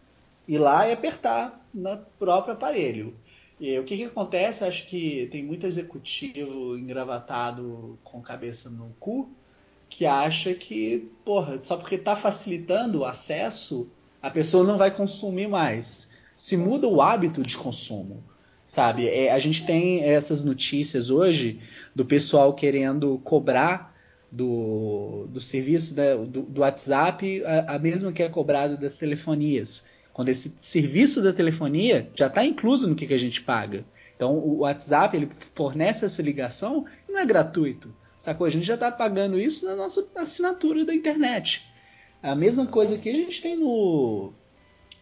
ir 0.47 0.57
lá 0.57 0.87
e 0.87 0.91
apertar 0.91 1.63
no 1.71 1.95
próprio 2.17 2.55
aparelho. 2.55 3.15
E 3.59 3.77
o 3.77 3.83
que 3.83 3.97
que 3.97 4.05
acontece? 4.05 4.63
Acho 4.63 4.87
que 4.87 5.27
tem 5.31 5.43
muito 5.43 5.67
executivo 5.67 6.75
engravatado 6.75 7.99
com 8.03 8.19
cabeça 8.19 8.69
no 8.69 8.89
cu 8.99 9.29
que 9.89 10.05
acha 10.05 10.53
que, 10.53 11.11
porra, 11.25 11.61
só 11.61 11.75
porque 11.75 11.97
tá 11.97 12.15
facilitando 12.15 12.99
o 12.99 13.05
acesso, 13.05 13.89
a 14.21 14.29
pessoa 14.29 14.63
não 14.63 14.77
vai 14.77 14.91
consumir 14.91 15.47
mais. 15.47 16.11
Se 16.35 16.55
muda 16.55 16.87
o 16.87 17.01
hábito 17.01 17.41
de 17.41 17.57
consumo, 17.57 18.23
sabe? 18.69 19.07
É, 19.07 19.31
a 19.31 19.39
gente 19.39 19.65
tem 19.65 20.03
essas 20.03 20.43
notícias 20.43 21.09
hoje 21.09 21.59
do 21.95 22.05
pessoal 22.05 22.53
querendo 22.53 23.17
cobrar 23.23 23.95
do, 24.31 25.25
do 25.27 25.41
serviço 25.41 25.95
né, 25.95 26.15
do, 26.15 26.43
do 26.43 26.61
WhatsApp 26.61 27.43
a, 27.43 27.73
a 27.73 27.79
mesma 27.79 28.11
que 28.11 28.21
é 28.21 28.29
cobrado 28.29 28.77
das 28.77 28.95
telefonias. 28.95 29.85
Quando 30.13 30.29
esse 30.29 30.55
serviço 30.59 31.19
da 31.19 31.33
telefonia 31.33 32.11
já 32.13 32.27
está 32.27 32.45
incluso 32.45 32.87
no 32.87 32.93
que, 32.93 33.07
que 33.07 33.13
a 33.15 33.17
gente 33.17 33.41
paga. 33.41 33.83
Então 34.15 34.37
o 34.37 34.59
WhatsApp 34.59 35.17
ele 35.17 35.29
fornece 35.55 36.05
essa 36.05 36.21
ligação 36.21 36.85
e 37.07 37.11
não 37.11 37.21
é 37.21 37.25
gratuito. 37.25 37.91
Sacou? 38.19 38.45
A 38.45 38.51
gente 38.51 38.67
já 38.67 38.75
está 38.75 38.91
pagando 38.91 39.39
isso 39.39 39.65
na 39.65 39.75
nossa 39.75 40.07
assinatura 40.15 40.85
da 40.85 40.93
internet. 40.93 41.65
A 42.21 42.35
mesma 42.35 42.67
coisa 42.67 42.99
que 42.99 43.09
a 43.09 43.15
gente 43.15 43.41
tem 43.41 43.57
no, 43.57 44.31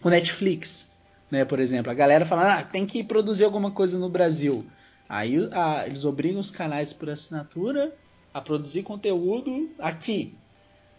no 0.01 0.09
Netflix, 0.09 0.89
né? 1.31 1.45
Por 1.45 1.59
exemplo, 1.59 1.91
a 1.91 1.95
galera 1.95 2.25
fala, 2.25 2.59
ah, 2.59 2.63
tem 2.63 2.85
que 2.85 3.03
produzir 3.03 3.43
alguma 3.43 3.71
coisa 3.71 3.97
no 3.99 4.09
Brasil. 4.09 4.65
Aí 5.09 5.37
ah, 5.51 5.83
eles 5.85 6.05
obrigam 6.05 6.39
os 6.39 6.51
canais 6.51 6.91
por 6.93 7.09
assinatura 7.09 7.95
a 8.33 8.41
produzir 8.41 8.83
conteúdo 8.83 9.69
aqui, 9.79 10.35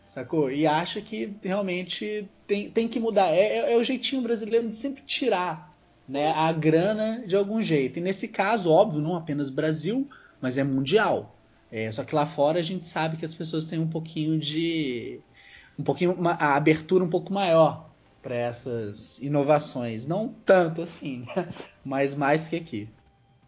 sacou? 0.07 0.51
E 0.51 0.67
acha 0.67 1.01
que 1.01 1.35
realmente 1.43 2.29
tem, 2.47 2.71
tem 2.71 2.89
que 2.89 2.99
mudar. 2.99 3.29
É, 3.29 3.59
é- 3.59 3.75
é 3.75 3.77
o 3.77 3.85
jeitinho 3.85 4.23
brasileiro 4.23 4.69
de 4.69 4.77
sempre 4.77 5.03
tirar 5.03 5.75
né, 6.09 6.33
a 6.35 6.51
grana 6.53 7.23
de 7.27 7.37
algum 7.37 7.61
jeito. 7.61 7.99
E 7.99 8.03
nesse 8.03 8.29
caso, 8.29 8.71
óbvio, 8.71 9.03
não 9.03 9.15
apenas 9.15 9.51
Brasil, 9.51 10.09
mas 10.41 10.57
é 10.57 10.65
mundial. 10.65 11.35
É, 11.71 11.91
só 11.91 12.03
que 12.03 12.15
lá 12.15 12.25
fora 12.25 12.59
a 12.59 12.63
gente 12.63 12.87
sabe 12.89 13.19
que 13.19 13.27
as 13.27 13.35
pessoas 13.35 13.67
têm 13.67 13.79
um 13.79 13.87
pouquinho 13.89 14.39
de. 14.39 15.21
um 15.79 15.83
pouquinho. 15.83 16.13
uma- 16.13 16.33
a 16.33 16.57
abertura 16.57 17.05
um 17.05 17.11
pouco 17.11 17.31
maior 17.31 17.88
para 18.23 18.35
essas 18.35 19.19
inovações. 19.19 20.07
Não 20.07 20.29
tanto 20.29 20.83
assim, 20.83 21.25
né? 21.27 21.49
mas 21.85 22.15
mais 22.15 22.49
que 22.49 22.57
aqui. 22.57 22.89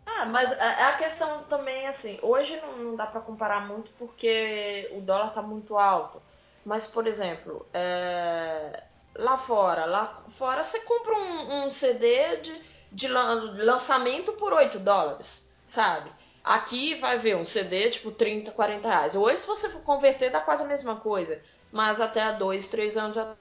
Ah, 0.07 0.27
mas 0.27 0.51
a 0.53 0.93
questão 0.99 1.45
também, 1.45 1.87
assim, 1.89 2.19
hoje 2.23 2.55
não, 2.61 2.97
dá 2.97 3.07
pra 3.07 3.21
comparar 3.21 3.67
muito 3.67 3.91
porque 3.99 4.91
o 4.93 5.01
dólar 5.01 5.33
tá 5.35 5.43
muito 5.43 5.77
alto. 5.79 6.21
Mas, 6.65 6.87
por 6.89 7.07
exemplo, 7.07 7.67
é, 7.73 8.83
lá 9.17 9.39
fora, 9.39 9.87
lá 9.87 10.23
fora 10.39 10.63
você 10.63 10.81
compra 10.81 11.15
um, 11.15 11.67
um 11.67 11.71
CD 11.71 12.37
de, 12.37 12.63
de 12.93 13.09
lan- 13.09 13.55
lançamento 13.65 14.33
por 14.35 14.53
8 14.53 14.79
dólares, 14.79 15.51
sabe? 15.65 16.11
Aqui 16.45 16.95
vai 16.97 17.17
ver 17.19 17.37
um 17.37 17.45
CD 17.45 17.91
tipo 17.91 18.11
30, 18.11 18.51
40 18.53 18.89
reais. 18.89 19.15
Hoje, 19.17 19.37
se 19.39 19.47
você 19.47 19.69
for 19.71 19.83
converter, 19.83 20.31
dá 20.31 20.41
quase 20.41 20.65
a 20.65 20.67
mesma 20.67 20.97
coisa. 20.97 21.43
Mas 21.73 22.01
até 22.01 22.21
há 22.23 22.33
dois, 22.33 22.69
três 22.69 22.97
anos 22.97 23.17
atrás 23.17 23.39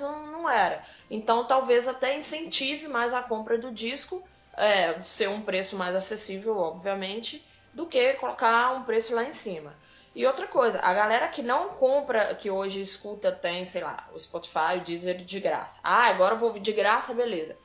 não, 0.00 0.26
não 0.26 0.50
era. 0.50 0.82
Então 1.10 1.46
talvez 1.46 1.88
até 1.88 2.16
incentive 2.16 2.88
mais 2.88 3.14
a 3.14 3.22
compra 3.22 3.56
do 3.56 3.70
disco, 3.70 4.22
é, 4.54 5.02
ser 5.02 5.28
um 5.28 5.42
preço 5.42 5.76
mais 5.76 5.94
acessível, 5.94 6.58
obviamente, 6.58 7.46
do 7.72 7.86
que 7.86 8.14
colocar 8.14 8.72
um 8.72 8.82
preço 8.84 9.14
lá 9.14 9.24
em 9.24 9.32
cima. 9.32 9.74
E 10.14 10.26
outra 10.26 10.46
coisa, 10.46 10.78
a 10.80 10.92
galera 10.92 11.28
que 11.28 11.42
não 11.42 11.70
compra, 11.70 12.34
que 12.34 12.50
hoje 12.50 12.80
escuta, 12.80 13.32
tem, 13.32 13.64
sei 13.64 13.82
lá, 13.82 14.06
o 14.12 14.18
Spotify, 14.18 14.76
o 14.76 14.80
Deezer 14.80 15.16
de 15.16 15.40
graça. 15.40 15.80
Ah, 15.82 16.08
agora 16.08 16.34
eu 16.34 16.38
vou 16.38 16.58
de 16.58 16.72
graça, 16.72 17.14
beleza. 17.14 17.56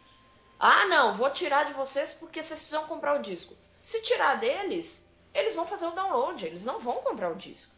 Ah, 0.58 0.86
não, 0.86 1.14
vou 1.14 1.30
tirar 1.30 1.66
de 1.66 1.74
vocês 1.74 2.14
porque 2.14 2.42
vocês 2.42 2.60
precisam 2.60 2.86
comprar 2.86 3.20
o 3.20 3.22
disco. 3.22 3.54
Se 3.82 4.02
tirar 4.02 4.36
deles, 4.36 5.10
eles 5.34 5.56
vão 5.56 5.68
fazer 5.68 5.88
o 5.88 5.92
download, 5.92 6.46
eles 6.46 6.64
não 6.64 6.80
vão 6.80 6.96
comprar 6.96 7.32
o 7.32 7.36
disco, 7.36 7.76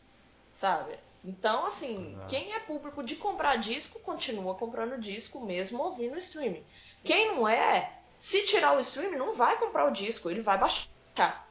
sabe? 0.54 0.98
Então, 1.24 1.66
assim, 1.66 2.14
Exato. 2.14 2.30
quem 2.30 2.54
é 2.54 2.60
público 2.60 3.04
de 3.04 3.16
comprar 3.16 3.58
disco, 3.58 4.00
continua 4.00 4.56
comprando 4.56 5.00
disco 5.00 5.46
mesmo 5.46 5.84
ouvindo 5.84 6.18
streaming. 6.18 6.64
Quem 7.04 7.36
não 7.36 7.48
é, 7.48 7.92
se 8.18 8.46
tirar 8.46 8.78
o 8.78 8.80
streaming, 8.80 9.18
não 9.18 9.34
vai 9.34 9.58
comprar 9.58 9.86
o 9.86 9.92
disco, 9.92 10.30
ele 10.30 10.42
vai 10.42 10.58
baixar. 10.58 10.88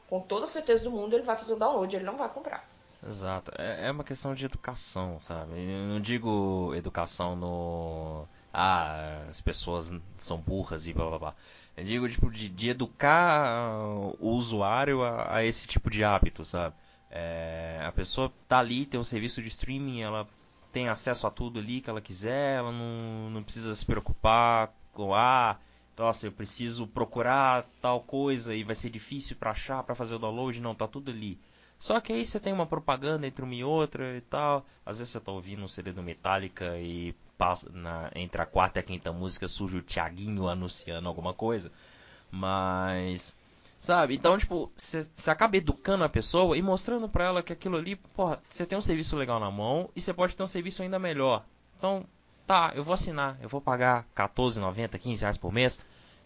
Com 0.08 0.20
toda 0.20 0.46
certeza 0.46 0.84
do 0.84 0.90
mundo, 0.90 1.14
ele 1.14 1.22
vai 1.22 1.36
fazer 1.36 1.52
o 1.52 1.58
download, 1.58 1.94
ele 1.94 2.04
não 2.04 2.16
vai 2.16 2.28
comprar. 2.28 2.66
Exato. 3.06 3.52
É, 3.56 3.86
é 3.86 3.90
uma 3.90 4.04
questão 4.04 4.34
de 4.34 4.44
educação, 4.44 5.20
sabe? 5.20 5.52
Eu 5.52 5.86
não 5.86 6.00
digo 6.00 6.74
educação 6.74 7.36
no. 7.36 8.26
Ah, 8.52 9.24
as 9.28 9.40
pessoas 9.40 9.92
são 10.16 10.38
burras 10.38 10.86
e 10.86 10.92
blá 10.92 11.06
blá 11.08 11.18
blá. 11.18 11.34
Eu 11.76 11.84
digo, 11.84 12.08
tipo, 12.08 12.30
de, 12.30 12.48
de 12.48 12.70
educar 12.70 13.78
o 14.18 14.30
usuário 14.30 15.02
a, 15.04 15.36
a 15.36 15.44
esse 15.44 15.66
tipo 15.66 15.90
de 15.90 16.02
hábito, 16.02 16.44
sabe? 16.44 16.74
É, 17.10 17.80
a 17.86 17.92
pessoa 17.92 18.32
tá 18.46 18.58
ali, 18.58 18.84
tem 18.86 19.00
um 19.00 19.04
serviço 19.04 19.42
de 19.42 19.48
streaming, 19.48 20.02
ela 20.02 20.26
tem 20.72 20.88
acesso 20.88 21.26
a 21.26 21.30
tudo 21.30 21.58
ali 21.58 21.80
que 21.80 21.88
ela 21.90 22.00
quiser, 22.00 22.58
ela 22.58 22.70
não, 22.72 23.30
não 23.30 23.42
precisa 23.42 23.74
se 23.74 23.84
preocupar 23.86 24.70
com, 24.92 25.14
ah, 25.14 25.56
nossa, 25.96 26.26
eu 26.26 26.32
preciso 26.32 26.86
procurar 26.86 27.66
tal 27.80 28.00
coisa 28.00 28.54
e 28.54 28.62
vai 28.62 28.74
ser 28.74 28.90
difícil 28.90 29.36
pra 29.36 29.50
achar, 29.50 29.82
pra 29.82 29.94
fazer 29.94 30.14
o 30.14 30.18
download. 30.18 30.60
Não, 30.60 30.74
tá 30.74 30.86
tudo 30.86 31.10
ali. 31.10 31.38
Só 31.78 32.00
que 32.00 32.12
aí 32.12 32.24
você 32.24 32.38
tem 32.40 32.52
uma 32.52 32.66
propaganda 32.66 33.26
entre 33.26 33.44
uma 33.44 33.54
e 33.54 33.64
outra 33.64 34.16
e 34.16 34.20
tal. 34.20 34.64
Às 34.86 34.98
vezes 34.98 35.12
você 35.12 35.20
tá 35.20 35.32
ouvindo 35.32 35.62
um 35.64 35.68
CD 35.68 35.92
do 35.92 36.02
Metallica 36.02 36.78
e 36.78 37.14
passa 37.36 37.70
na- 37.72 38.10
entre 38.14 38.40
a 38.42 38.46
quarta 38.46 38.78
e 38.78 38.80
a 38.80 38.82
quinta 38.82 39.12
música 39.12 39.48
surge 39.48 39.78
o 39.78 39.82
Thiaguinho 39.82 40.48
anunciando 40.48 41.08
alguma 41.08 41.32
coisa. 41.34 41.70
Mas 42.30 43.36
Sabe? 43.78 44.14
Então, 44.14 44.36
tipo, 44.36 44.72
você 44.76 45.30
acaba 45.30 45.56
educando 45.56 46.04
a 46.04 46.08
pessoa 46.08 46.56
e 46.56 46.62
mostrando 46.62 47.08
pra 47.08 47.24
ela 47.24 47.42
que 47.42 47.52
aquilo 47.52 47.76
ali, 47.76 47.96
porra, 47.96 48.42
você 48.48 48.66
tem 48.66 48.76
um 48.76 48.82
serviço 48.82 49.16
legal 49.16 49.38
na 49.38 49.50
mão 49.50 49.88
e 49.94 50.00
você 50.00 50.12
pode 50.12 50.36
ter 50.36 50.42
um 50.42 50.48
serviço 50.48 50.82
ainda 50.82 50.98
melhor. 50.98 51.44
Então, 51.78 52.04
tá, 52.46 52.72
eu 52.74 52.82
vou 52.82 52.92
assinar, 52.92 53.38
eu 53.40 53.48
vou 53.48 53.60
pagar 53.60 54.04
14,90, 54.16 54.98
15 54.98 55.22
reais 55.22 55.38
por 55.38 55.52
mês. 55.52 55.80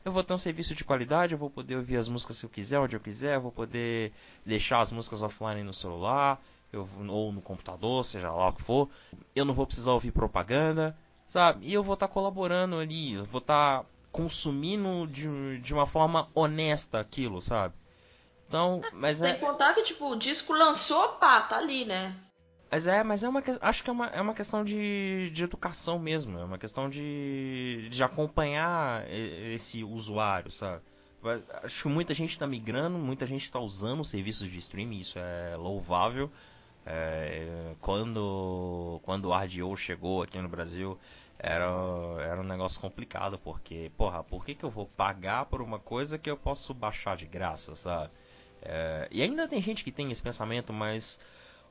Eu 0.05 0.11
vou 0.11 0.25
ter 0.25 0.33
um 0.33 0.39
serviço 0.39 0.75
de 0.75 0.83
qualidade, 0.83 1.35
eu 1.35 1.39
vou 1.39 1.51
poder 1.51 1.77
ouvir 1.77 1.97
as 1.97 2.09
músicas 2.09 2.41
que 2.41 2.47
eu 2.47 2.51
quiser, 2.51 2.81
onde 2.81 2.97
eu 2.97 3.01
quiser, 3.01 3.37
eu 3.37 3.41
vou 3.41 3.53
poder 3.53 4.13
deixar 4.45 4.81
as 4.81 4.91
músicas 4.91 5.23
offline 5.23 5.63
no 5.63 5.75
celular, 5.75 6.43
eu, 6.73 6.89
ou 7.09 7.31
no 7.31 7.41
computador, 7.41 8.05
seja 8.05 8.33
lá 8.33 8.49
o 8.49 8.53
que 8.53 8.63
for. 8.63 8.89
Eu 9.37 9.45
não 9.45 9.55
vou 9.55 9.67
precisar 9.67 9.93
ouvir 9.93 10.11
propaganda, 10.11 10.97
sabe? 11.27 11.67
E 11.67 11.73
eu 11.73 11.85
vou 11.85 11.95
estar 11.95 12.09
tá 12.09 12.13
colaborando 12.13 12.77
ali, 12.77 13.13
eu 13.13 13.25
vou 13.25 13.41
estar 13.41 13.81
tá 13.81 13.87
consumindo 14.13 15.07
de, 15.07 15.59
de 15.59 15.75
uma 15.75 15.87
forma 15.87 16.29
honesta 16.35 17.01
aquilo, 17.01 17.41
sabe? 17.41 17.75
Então, 18.47 18.83
mas 18.93 19.19
Sem 19.19 19.31
é... 19.31 19.35
contar 19.35 19.73
que, 19.75 19.83
tipo, 19.83 20.13
o 20.13 20.19
disco 20.19 20.53
lançou, 20.53 21.15
pá, 21.15 21.41
tá 21.41 21.57
ali, 21.57 21.87
né? 21.87 22.15
Mas 22.71 22.87
é, 22.87 23.03
mas 23.03 23.23
é 23.23 23.29
uma 23.29 23.43
acho 23.61 23.83
que 23.83 23.91
é 23.91 23.93
uma, 23.93 24.07
é 24.07 24.21
uma 24.21 24.35
questão 24.35 24.65
de, 24.65 25.29
de 25.31 25.45
educação 25.45 25.99
mesmo, 25.99 26.39
é 26.39 26.45
uma 26.45 26.57
questão 26.57 26.89
de, 26.89 27.87
de 27.91 28.03
acompanhar 28.03 29.05
esse 29.11 29.85
usuário, 29.85 30.51
sabe? 30.51 30.83
Acho 31.63 31.83
que 31.83 31.89
muita 31.89 32.15
gente 32.15 32.31
está 32.31 32.47
migrando, 32.47 32.99
muita 32.99 33.27
gente 33.27 33.45
está 33.45 33.61
usando 33.61 34.03
serviços 34.05 34.51
de 34.51 34.59
streaming, 34.59 34.99
isso 34.99 35.19
é 35.19 35.55
louvável. 35.57 36.31
É, 36.85 37.75
quando, 37.81 39.01
quando 39.03 39.29
o 39.29 39.35
RDO 39.35 39.77
chegou 39.77 40.23
aqui 40.23 40.39
no 40.39 40.49
Brasil, 40.49 40.99
era, 41.43 41.67
era 42.21 42.41
um 42.41 42.45
negócio 42.45 42.81
complicado, 42.81 43.37
porque, 43.37 43.91
porra, 43.97 44.23
por 44.23 44.45
que, 44.45 44.55
que 44.55 44.65
eu 44.65 44.71
vou 44.71 44.87
pagar 44.87 45.47
por 45.47 45.61
uma 45.61 45.79
coisa 45.81 46.17
que 46.17 46.31
eu 46.31 46.37
posso 46.37 46.73
baixar 46.73 47.17
de 47.17 47.27
graça, 47.27 47.75
sabe? 47.75 48.13
É, 48.63 49.09
e 49.11 49.21
ainda 49.21 49.49
tem 49.49 49.61
gente 49.61 49.83
que 49.83 49.91
tem 49.91 50.13
esse 50.13 50.23
pensamento, 50.23 50.73
mas 50.73 51.19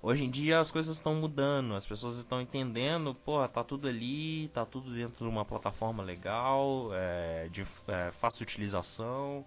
hoje 0.04 0.26
em 0.26 0.30
dia 0.30 0.60
as 0.60 0.72
coisas 0.72 0.98
estão 0.98 1.16
mudando, 1.16 1.74
as 1.74 1.88
pessoas 1.88 2.18
estão 2.18 2.42
entendendo, 2.42 3.16
porra, 3.16 3.48
tá 3.48 3.64
tudo 3.64 3.88
ali, 3.88 4.50
tá 4.50 4.66
tudo 4.66 4.94
dentro 4.94 5.26
de 5.26 5.32
uma 5.32 5.46
plataforma 5.46 6.04
legal, 6.04 6.90
é, 6.94 7.48
de 7.50 7.62
é, 7.88 8.12
fácil 8.12 8.44
utilização. 8.44 9.46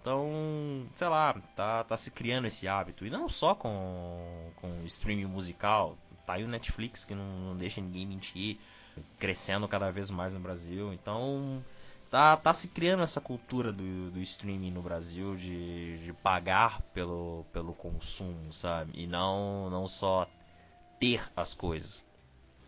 Então, 0.00 0.86
sei 0.94 1.08
lá, 1.08 1.34
tá, 1.56 1.82
tá 1.82 1.96
se 1.96 2.12
criando 2.12 2.46
esse 2.46 2.68
hábito. 2.68 3.04
E 3.06 3.10
não 3.10 3.28
só 3.28 3.54
com, 3.54 4.52
com 4.56 4.84
streaming 4.84 5.24
musical. 5.24 5.96
Tá 6.26 6.34
aí 6.34 6.44
o 6.44 6.48
Netflix 6.48 7.04
que 7.04 7.14
não, 7.14 7.24
não 7.24 7.56
deixa 7.56 7.80
ninguém 7.80 8.06
mentir 8.06 8.58
crescendo 9.18 9.68
cada 9.68 9.90
vez 9.90 10.10
mais 10.10 10.34
no 10.34 10.40
Brasil. 10.40 10.92
Então 10.92 11.64
tá, 12.10 12.36
tá 12.36 12.52
se 12.52 12.68
criando 12.68 13.02
essa 13.02 13.20
cultura 13.20 13.72
do, 13.72 14.10
do 14.10 14.20
streaming 14.20 14.70
no 14.70 14.82
Brasil 14.82 15.34
de, 15.36 15.98
de 15.98 16.12
pagar 16.12 16.80
pelo, 16.92 17.44
pelo 17.52 17.74
consumo, 17.74 18.52
sabe? 18.52 18.92
E 18.94 19.06
não, 19.06 19.68
não 19.70 19.86
só 19.86 20.28
ter 21.00 21.22
as 21.36 21.54
coisas. 21.54 22.04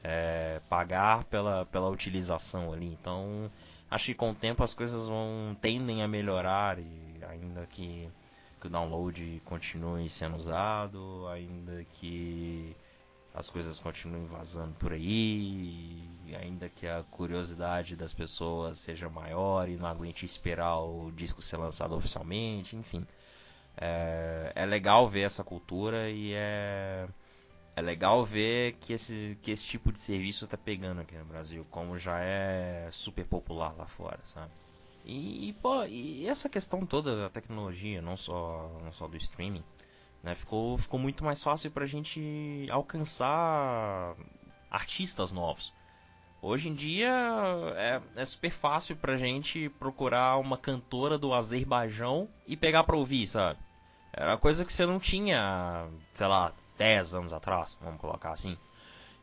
É, 0.03 0.61
pagar 0.69 1.25
pela, 1.25 1.67
pela 1.67 1.89
utilização 1.89 2.73
ali. 2.73 2.87
Então 2.87 3.51
acho 3.91 4.07
que 4.07 4.15
com 4.15 4.31
o 4.31 4.35
tempo 4.35 4.63
as 4.63 4.75
coisas 4.75 5.09
vão 5.09 5.57
tendem 5.61 6.03
a 6.03 6.09
melhorar 6.09 6.79
e 6.79 7.25
ainda 7.29 7.67
que, 7.67 8.09
que 8.61 8.67
o 8.67 8.71
download 8.71 9.43
continue 9.45 10.09
sendo 10.09 10.37
usado, 10.37 11.27
ainda 11.29 11.85
que 11.85 12.77
as 13.37 13.51
coisas 13.51 13.79
continuem 13.79 14.25
vazando 14.27 14.75
por 14.77 14.93
aí, 14.93 16.03
ainda 16.35 16.69
que 16.69 16.87
a 16.87 17.03
curiosidade 17.11 17.95
das 17.95 18.13
pessoas 18.15 18.79
seja 18.79 19.09
maior 19.09 19.69
e 19.69 19.77
não 19.77 19.87
aguente 19.87 20.25
esperar 20.25 20.79
o 20.79 21.13
disco 21.13 21.43
ser 21.43 21.59
lançado 21.59 21.95
oficialmente, 21.95 22.75
enfim. 22.75 23.07
É, 23.77 24.53
é 24.55 24.67
legal 24.67 25.07
ver 25.07 25.23
essa 25.23 25.45
cultura 25.45 26.09
e 26.09 26.33
é, 26.35 27.07
é 27.77 27.83
legal 27.83 28.25
ver 28.25 28.73
que 28.81 28.93
esse, 28.95 29.39
que 29.43 29.51
esse 29.51 29.65
tipo 29.65 29.93
de 29.93 30.01
serviço 30.01 30.45
está 30.45 30.57
pegando 30.57 31.03
aqui 31.03 31.17
no 31.17 31.25
Brasil, 31.27 31.67
como 31.71 31.99
já 31.99 32.19
é 32.21 32.89
super 32.91 33.27
popular 33.27 33.75
lá 33.77 33.87
fora, 33.87 34.21
sabe? 34.25 34.51
E, 35.05 35.55
pô, 35.63 35.85
e 35.85 36.27
essa 36.27 36.49
questão 36.49 36.85
toda 36.85 37.17
da 37.17 37.31
tecnologia, 37.31 38.03
não 38.03 38.17
só, 38.17 38.81
não 38.83 38.93
só 38.93 39.07
do 39.07 39.17
streaming, 39.17 39.63
né? 40.21 40.35
Ficou, 40.35 40.77
ficou 40.77 40.99
muito 40.99 41.25
mais 41.25 41.43
fácil 41.45 41.71
para 41.71 41.85
a 41.85 41.87
gente 41.87 42.67
alcançar 42.71 44.17
artistas 44.69 45.31
novos. 45.31 45.73
Hoje 46.47 46.69
em 46.69 46.77
dia 46.77 47.11
é, 47.75 48.01
é 48.15 48.25
super 48.25 48.53
fácil 48.53 48.95
pra 48.95 49.17
gente 49.17 49.69
procurar 49.81 50.39
uma 50.39 50.57
cantora 50.57 51.19
do 51.19 51.35
Azerbaijão 51.35 52.29
e 52.47 52.57
pegar 52.57 52.85
pra 52.85 52.97
ouvir, 52.97 53.27
sabe? 53.27 53.59
Era 54.13 54.37
coisa 54.37 54.65
que 54.65 54.73
você 54.73 54.87
não 54.87 55.01
tinha, 55.01 55.89
sei 56.15 56.29
lá, 56.29 56.53
10 56.79 57.15
anos 57.17 57.33
atrás, 57.33 57.77
vamos 57.81 58.01
colocar 58.01 58.31
assim. 58.31 58.57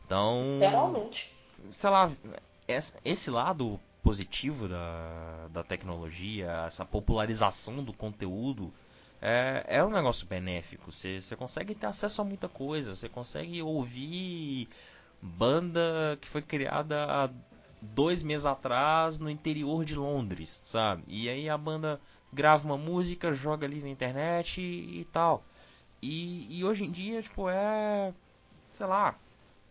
Então. 0.05 0.59
Literalmente. 0.59 1.33
Sei 1.71 1.89
lá, 1.89 2.11
esse 3.05 3.31
lado 3.31 3.79
positivo 4.03 4.67
da, 4.67 5.47
da 5.49 5.63
tecnologia, 5.63 6.65
essa 6.67 6.83
popularização 6.83 7.81
do 7.85 7.93
conteúdo, 7.93 8.73
é, 9.21 9.63
é 9.77 9.83
um 9.85 9.89
negócio 9.89 10.27
benéfico. 10.27 10.91
Você, 10.91 11.21
você 11.21 11.37
consegue 11.37 11.73
ter 11.73 11.87
acesso 11.87 12.21
a 12.21 12.25
muita 12.25 12.49
coisa. 12.49 12.93
Você 12.93 13.07
consegue 13.07 13.61
ouvir 13.61 14.67
banda 15.23 16.17
que 16.19 16.27
foi 16.27 16.41
criada 16.41 17.05
há 17.05 17.29
dois 17.81 18.21
meses 18.23 18.45
atrás 18.45 19.17
no 19.17 19.29
interior 19.29 19.85
de 19.85 19.95
Londres, 19.95 20.61
sabe? 20.65 21.03
E 21.07 21.29
aí 21.29 21.49
a 21.49 21.57
banda 21.57 21.99
grava 22.31 22.65
uma 22.65 22.77
música, 22.77 23.33
joga 23.33 23.65
ali 23.65 23.81
na 23.81 23.89
internet 23.89 24.59
e, 24.61 24.99
e 24.99 25.05
tal. 25.05 25.43
E, 26.01 26.59
e, 26.59 26.65
hoje 26.65 26.83
em 26.83 26.91
dia, 26.91 27.21
tipo, 27.21 27.49
é. 27.49 28.13
Sei 28.69 28.85
lá. 28.85 29.15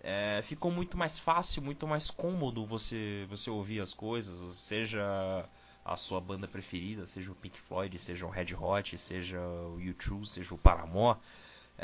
É, 0.03 0.41
ficou 0.43 0.71
muito 0.71 0.97
mais 0.97 1.19
fácil, 1.19 1.63
muito 1.63 1.87
mais 1.87 2.11
cômodo 2.11 2.67
você, 2.67 3.25
você 3.29 3.51
ouvir 3.51 3.81
as 3.81 3.95
coisas, 3.95 4.57
seja 4.57 5.49
a 5.85 5.97
sua 5.97 6.21
banda 6.21 6.49
preferida, 6.49 7.07
seja 7.07 7.31
o 7.31 7.37
Pink 7.37 7.59
Floyd, 7.61 7.97
seja 7.99 8.27
o 8.27 8.31
Red 8.31 8.55
Hot, 8.55 8.99
seja 8.99 9.39
o 9.39 9.79
U2, 9.79 10.25
seja 10.27 10.55
o 10.55 10.59
Paramore, 10.59 11.19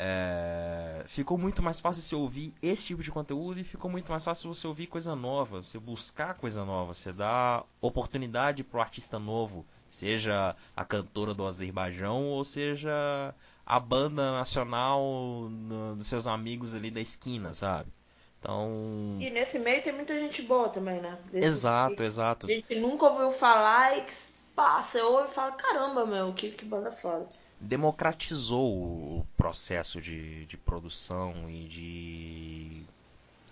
é... 0.01 1.03
ficou 1.07 1.37
muito 1.37 1.61
mais 1.61 1.81
fácil 1.81 2.01
você 2.01 2.15
ouvir 2.15 2.53
esse 2.63 2.85
tipo 2.85 3.03
de 3.03 3.11
conteúdo 3.11 3.59
e 3.59 3.65
ficou 3.65 3.91
muito 3.91 4.09
mais 4.09 4.23
fácil 4.23 4.53
você 4.53 4.65
ouvir 4.65 4.87
coisa 4.87 5.13
nova, 5.13 5.61
você 5.61 5.77
buscar 5.77 6.35
coisa 6.35 6.63
nova, 6.63 6.93
você 6.93 7.11
dar 7.11 7.65
oportunidade 7.81 8.63
para 8.63 8.77
o 8.77 8.81
artista 8.81 9.19
novo, 9.19 9.65
seja 9.89 10.55
a 10.73 10.85
cantora 10.85 11.33
do 11.33 11.45
Azerbaijão 11.45 12.27
ou 12.27 12.45
seja 12.45 13.35
a 13.65 13.77
banda 13.77 14.31
nacional 14.31 15.03
no, 15.49 15.97
dos 15.97 16.07
seus 16.07 16.27
amigos 16.27 16.73
ali 16.73 16.89
da 16.89 17.01
esquina, 17.01 17.53
sabe? 17.53 17.91
Então. 18.39 19.17
E 19.19 19.29
nesse 19.29 19.59
meio 19.59 19.83
tem 19.83 19.91
muita 19.93 20.17
gente 20.17 20.41
boa 20.43 20.69
também, 20.69 21.01
né? 21.01 21.17
Desse 21.29 21.45
exato, 21.45 21.97
que, 21.97 22.03
exato. 22.03 22.47
A 22.47 22.49
gente 22.49 22.73
nunca 22.75 23.05
ouviu 23.05 23.37
falar 23.37 23.97
e 23.97 24.05
que 24.05 24.13
passa, 24.55 25.03
ouve 25.03 25.29
e 25.31 25.35
fala, 25.35 25.51
caramba, 25.51 26.05
meu, 26.05 26.33
que, 26.33 26.51
que 26.51 26.63
banda 26.63 26.89
foda. 26.89 27.27
Democratizou 27.59 29.19
o 29.19 29.27
processo 29.35 30.01
de, 30.01 30.45
de 30.45 30.57
produção 30.57 31.49
e 31.49 31.67
de 31.67 32.83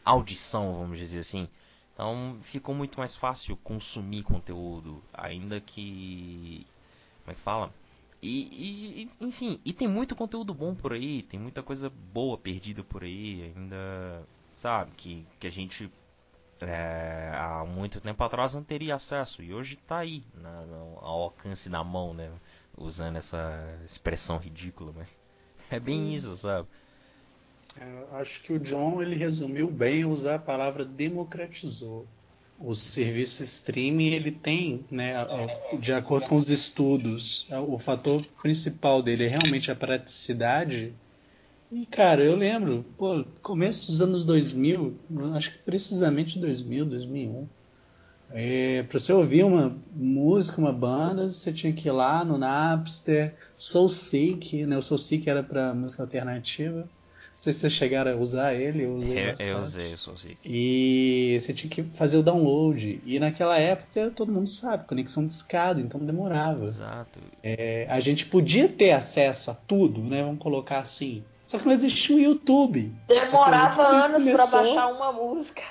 audição, 0.03 0.73
vamos 0.75 0.97
dizer 0.97 1.19
assim. 1.19 1.47
Então 1.93 2.37
ficou 2.41 2.73
muito 2.73 2.99
mais 2.99 3.15
fácil 3.15 3.57
consumir 3.57 4.23
conteúdo, 4.23 5.03
ainda 5.13 5.59
que. 5.59 6.65
Como 7.23 7.31
é 7.31 7.35
que 7.35 7.41
fala? 7.41 7.73
E, 8.21 9.07
e, 9.19 9.25
enfim, 9.25 9.59
e 9.63 9.73
tem 9.73 9.87
muito 9.87 10.15
conteúdo 10.15 10.53
bom 10.53 10.73
por 10.73 10.93
aí, 10.93 11.21
tem 11.21 11.39
muita 11.39 11.61
coisa 11.61 11.89
boa 11.89 12.37
perdida 12.37 12.83
por 12.83 13.03
aí, 13.03 13.53
ainda 13.55 14.23
sabe? 14.55 14.91
Que, 14.97 15.25
que 15.39 15.47
a 15.47 15.51
gente 15.51 15.91
é, 16.61 17.31
há 17.33 17.63
muito 17.65 18.01
tempo 18.01 18.23
atrás 18.23 18.53
não 18.53 18.63
teria 18.63 18.95
acesso 18.95 19.43
e 19.43 19.53
hoje 19.53 19.75
está 19.75 19.97
aí, 19.97 20.23
né, 20.33 20.65
ao 21.01 21.23
alcance 21.23 21.69
da 21.69 21.83
mão, 21.83 22.13
né? 22.13 22.31
Usando 22.77 23.17
essa 23.17 23.79
expressão 23.85 24.37
ridícula, 24.37 24.93
mas 24.95 25.19
é 25.71 25.79
bem 25.79 26.13
isso, 26.13 26.35
sabe? 26.35 26.67
É, 27.79 28.05
acho 28.19 28.41
que 28.43 28.53
o 28.53 28.59
John 28.59 29.01
ele 29.01 29.15
resumiu 29.15 29.69
bem 29.69 30.05
usar 30.05 30.35
a 30.35 30.39
palavra 30.39 30.85
democratizou. 30.85 32.07
O 32.59 32.73
serviço 32.73 33.43
streaming 33.43 34.13
ele 34.13 34.31
tem, 34.31 34.83
né, 34.89 35.13
de 35.79 35.93
acordo 35.93 36.27
com 36.27 36.37
os 36.37 36.49
estudos, 36.49 37.47
o 37.67 37.77
fator 37.77 38.25
principal 38.41 39.03
dele 39.03 39.25
é 39.25 39.27
realmente 39.27 39.69
a 39.69 39.75
praticidade 39.75 40.95
e, 41.71 41.85
cara, 41.85 42.23
eu 42.23 42.35
lembro, 42.35 42.85
pô, 42.97 43.25
começo 43.41 43.91
dos 43.91 44.01
anos 44.01 44.23
2000, 44.23 44.97
acho 45.35 45.51
que 45.51 45.57
precisamente 45.59 46.39
2000, 46.39 46.85
2001. 46.85 47.47
É, 48.33 48.83
para 48.83 48.99
você 48.99 49.13
ouvir 49.13 49.43
uma 49.43 49.75
música, 49.95 50.59
uma 50.59 50.73
banda, 50.73 51.29
você 51.29 51.51
tinha 51.53 51.71
que 51.71 51.87
ir 51.87 51.91
lá 51.91 52.25
no 52.25 52.37
Napster, 52.37 53.35
Soul 53.55 53.89
Seek, 53.89 54.65
né? 54.65 54.77
O 54.77 54.81
Soul 54.83 54.97
Seek 54.97 55.29
era 55.29 55.41
para 55.41 55.73
música 55.73 56.03
alternativa. 56.03 56.87
sei 57.33 57.53
se 57.53 57.59
vocês 57.59 57.73
chegaram 57.73 58.11
a 58.11 58.15
usar 58.15 58.53
ele, 58.53 58.83
eu 58.83 58.95
usei 58.95 59.17
Eu, 59.23 59.27
bastante. 59.29 59.49
eu 59.49 59.59
usei, 59.59 59.93
eu 60.07 60.13
usei. 60.13 60.37
E 60.43 61.37
você 61.39 61.53
tinha 61.53 61.69
que 61.69 61.83
fazer 61.83 62.17
o 62.17 62.23
download. 62.23 62.99
E 63.05 63.19
naquela 63.19 63.57
época, 63.57 64.11
todo 64.15 64.31
mundo 64.31 64.47
sabe, 64.47 64.85
conexão 64.87 65.25
de 65.25 65.31
escada, 65.31 65.79
então 65.79 65.99
demorava. 65.99 66.63
Exato. 66.65 67.19
É, 67.41 67.85
a 67.89 67.99
gente 67.99 68.25
podia 68.25 68.67
ter 68.67 68.91
acesso 68.91 69.51
a 69.51 69.53
tudo, 69.53 70.01
né? 70.03 70.21
Vamos 70.23 70.39
colocar 70.39 70.79
assim. 70.79 71.23
Só 71.45 71.57
que 71.57 71.65
não 71.65 71.71
existia 71.73 72.15
o 72.15 72.19
YouTube. 72.19 72.93
Demorava 73.07 73.81
o 73.81 73.83
YouTube 73.85 74.03
anos 74.03 74.17
começou- 74.17 74.49
pra 74.49 74.61
baixar 74.63 74.87
uma 74.87 75.13
música. 75.13 75.61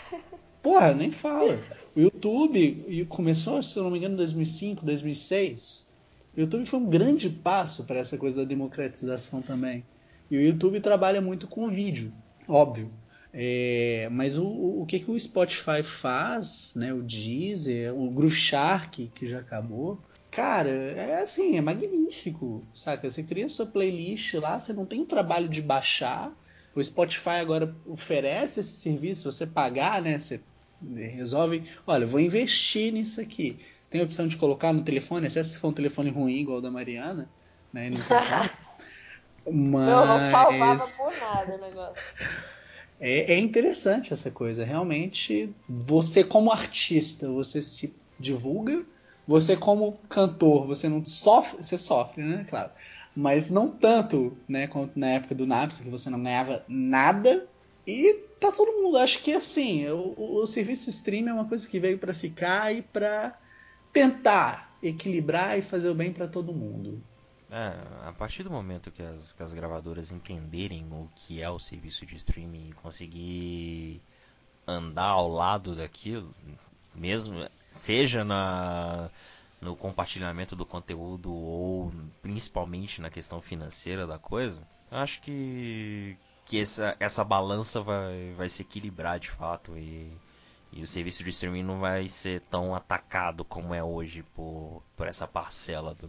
Porra, 0.62 0.94
nem 0.94 1.10
fala. 1.10 1.58
O 1.96 2.00
YouTube 2.00 3.06
começou, 3.08 3.62
se 3.62 3.78
eu 3.78 3.82
não 3.82 3.90
me 3.90 3.96
engano, 3.96 4.12
em 4.12 4.18
2005, 4.18 4.84
2006. 4.84 5.88
O 6.36 6.40
YouTube 6.40 6.66
foi 6.66 6.78
um 6.78 6.90
grande 6.90 7.30
passo 7.30 7.84
para 7.84 7.98
essa 7.98 8.18
coisa 8.18 8.36
da 8.36 8.44
democratização 8.44 9.40
também. 9.40 9.82
E 10.30 10.36
o 10.36 10.40
YouTube 10.42 10.78
trabalha 10.80 11.22
muito 11.22 11.48
com 11.48 11.66
vídeo, 11.66 12.12
óbvio. 12.46 12.90
É, 13.32 14.10
mas 14.12 14.36
o, 14.36 14.46
o, 14.46 14.84
que, 14.86 15.00
que 15.00 15.10
o 15.10 15.18
Spotify 15.18 15.82
faz, 15.82 16.74
né? 16.76 16.92
O 16.92 17.02
Deezer, 17.02 17.94
o 17.98 18.10
Groove 18.10 18.36
Shark, 18.36 19.10
que 19.14 19.26
já 19.26 19.38
acabou. 19.38 19.98
Cara, 20.30 20.68
é 20.68 21.22
assim, 21.22 21.56
é 21.56 21.62
magnífico, 21.62 22.62
saca? 22.74 23.10
Você 23.10 23.22
cria 23.22 23.48
sua 23.48 23.64
playlist 23.64 24.34
lá, 24.34 24.60
você 24.60 24.74
não 24.74 24.84
tem 24.84 25.02
trabalho 25.02 25.48
de 25.48 25.62
baixar. 25.62 26.30
O 26.74 26.84
Spotify 26.84 27.40
agora 27.40 27.74
oferece 27.86 28.60
esse 28.60 28.74
serviço, 28.74 29.32
se 29.32 29.38
você 29.38 29.46
pagar, 29.46 30.02
né? 30.02 30.18
Você 30.18 30.42
resolve, 30.94 31.64
olha, 31.86 32.04
eu 32.04 32.08
vou 32.08 32.20
investir 32.20 32.92
nisso 32.92 33.20
aqui. 33.20 33.58
Tem 33.90 34.00
a 34.00 34.04
opção 34.04 34.26
de 34.26 34.36
colocar 34.36 34.72
no 34.72 34.82
telefone, 34.82 35.30
se 35.30 35.58
for 35.58 35.68
um 35.68 35.72
telefone 35.72 36.10
ruim 36.10 36.36
igual 36.36 36.58
o 36.58 36.60
da 36.60 36.70
Mariana, 36.70 37.28
né? 37.72 37.90
Não. 37.90 37.98
Mas 39.48 39.86
Meu, 39.86 40.06
não 40.06 40.30
salvava 40.30 40.86
por 40.88 41.20
nada 41.20 41.54
o 41.54 41.60
negócio. 41.60 42.02
é, 42.98 43.34
é 43.34 43.38
interessante 43.38 44.12
essa 44.12 44.30
coisa. 44.30 44.64
Realmente, 44.64 45.54
você 45.68 46.24
como 46.24 46.50
artista, 46.50 47.30
você 47.30 47.62
se 47.62 47.94
divulga. 48.18 48.84
Você 49.26 49.56
como 49.56 49.98
cantor, 50.08 50.66
você 50.66 50.88
não 50.88 51.04
sofre, 51.04 51.56
você 51.56 51.76
sofre, 51.76 52.22
né? 52.22 52.44
Claro. 52.48 52.70
Mas 53.14 53.50
não 53.50 53.68
tanto, 53.68 54.36
né? 54.48 54.68
Quanto 54.68 54.96
na 54.98 55.08
época 55.08 55.34
do 55.34 55.46
Napster, 55.46 55.84
que 55.84 55.90
você 55.90 56.08
não 56.08 56.22
ganhava 56.22 56.64
nada. 56.68 57.46
E 57.86 58.20
tá 58.40 58.52
todo 58.52 58.82
mundo, 58.82 58.98
acho 58.98 59.22
que 59.22 59.32
assim, 59.32 59.88
o, 59.88 60.40
o, 60.40 60.46
serviço 60.46 60.90
streaming 60.90 61.30
é 61.30 61.34
uma 61.34 61.48
coisa 61.48 61.68
que 61.68 61.80
veio 61.80 61.98
para 61.98 62.14
ficar 62.14 62.74
e 62.74 62.82
para 62.82 63.38
tentar 63.92 64.76
equilibrar 64.82 65.58
e 65.58 65.62
fazer 65.62 65.88
o 65.88 65.94
bem 65.94 66.12
para 66.12 66.28
todo 66.28 66.52
mundo. 66.52 67.02
É, 67.50 68.08
a 68.08 68.12
partir 68.12 68.42
do 68.42 68.50
momento 68.50 68.90
que 68.90 69.02
as, 69.02 69.32
que 69.32 69.42
as 69.42 69.52
gravadoras 69.52 70.10
entenderem 70.10 70.84
o 70.90 71.08
que 71.14 71.40
é 71.40 71.48
o 71.48 71.58
serviço 71.58 72.04
de 72.04 72.16
streaming 72.16 72.70
e 72.70 72.72
conseguir 72.74 74.02
andar 74.66 75.10
ao 75.10 75.28
lado 75.28 75.74
daquilo, 75.74 76.34
mesmo 76.94 77.48
seja 77.70 78.24
na 78.24 79.10
no 79.60 79.74
compartilhamento 79.74 80.54
do 80.54 80.66
conteúdo 80.66 81.32
ou 81.32 81.90
principalmente 82.20 83.00
na 83.00 83.08
questão 83.08 83.40
financeira 83.40 84.06
da 84.06 84.18
coisa, 84.18 84.60
acho 84.90 85.22
que 85.22 86.16
que 86.46 86.60
essa, 86.60 86.96
essa 86.98 87.24
balança 87.24 87.82
vai, 87.82 88.32
vai 88.36 88.48
se 88.48 88.62
equilibrar 88.62 89.18
de 89.18 89.28
fato 89.28 89.76
e, 89.76 90.10
e 90.72 90.80
o 90.80 90.86
serviço 90.86 91.22
de 91.24 91.30
streaming 91.30 91.64
não 91.64 91.80
vai 91.80 92.08
ser 92.08 92.40
tão 92.42 92.74
atacado 92.74 93.44
como 93.44 93.74
é 93.74 93.82
hoje 93.82 94.24
por, 94.34 94.80
por 94.96 95.08
essa 95.08 95.26
parcela 95.26 95.94
do, 95.94 96.08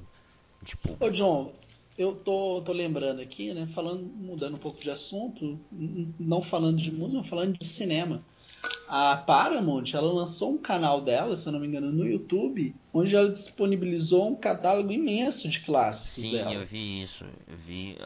público. 0.79 1.03
Ô 1.05 1.09
John, 1.09 1.51
eu 1.97 2.15
tô, 2.15 2.61
tô 2.63 2.71
lembrando 2.71 3.19
aqui, 3.19 3.53
né? 3.53 3.67
Falando, 3.73 4.03
mudando 4.03 4.55
um 4.55 4.59
pouco 4.59 4.79
de 4.79 4.91
assunto, 4.91 5.59
não 5.71 6.41
falando 6.41 6.77
de 6.77 6.91
música, 6.91 7.19
mas 7.21 7.29
falando 7.29 7.57
de 7.57 7.67
cinema. 7.67 8.23
A 8.87 9.17
Paramount, 9.17 9.83
ela 9.93 10.11
lançou 10.11 10.53
um 10.53 10.57
canal 10.57 11.01
dela, 11.01 11.35
se 11.35 11.47
eu 11.47 11.51
não 11.51 11.59
me 11.59 11.67
engano, 11.67 11.91
no 11.91 12.07
YouTube, 12.07 12.73
onde 12.93 13.15
ela 13.15 13.29
disponibilizou 13.29 14.29
um 14.29 14.35
catálogo 14.35 14.91
imenso 14.91 15.49
de 15.49 15.59
clássicos 15.59 16.23
Sim, 16.23 16.31
dela. 16.31 16.53
eu 16.53 16.65
vi 16.65 17.03
isso. 17.03 17.25
Eu 17.47 17.57
vi. 17.57 17.97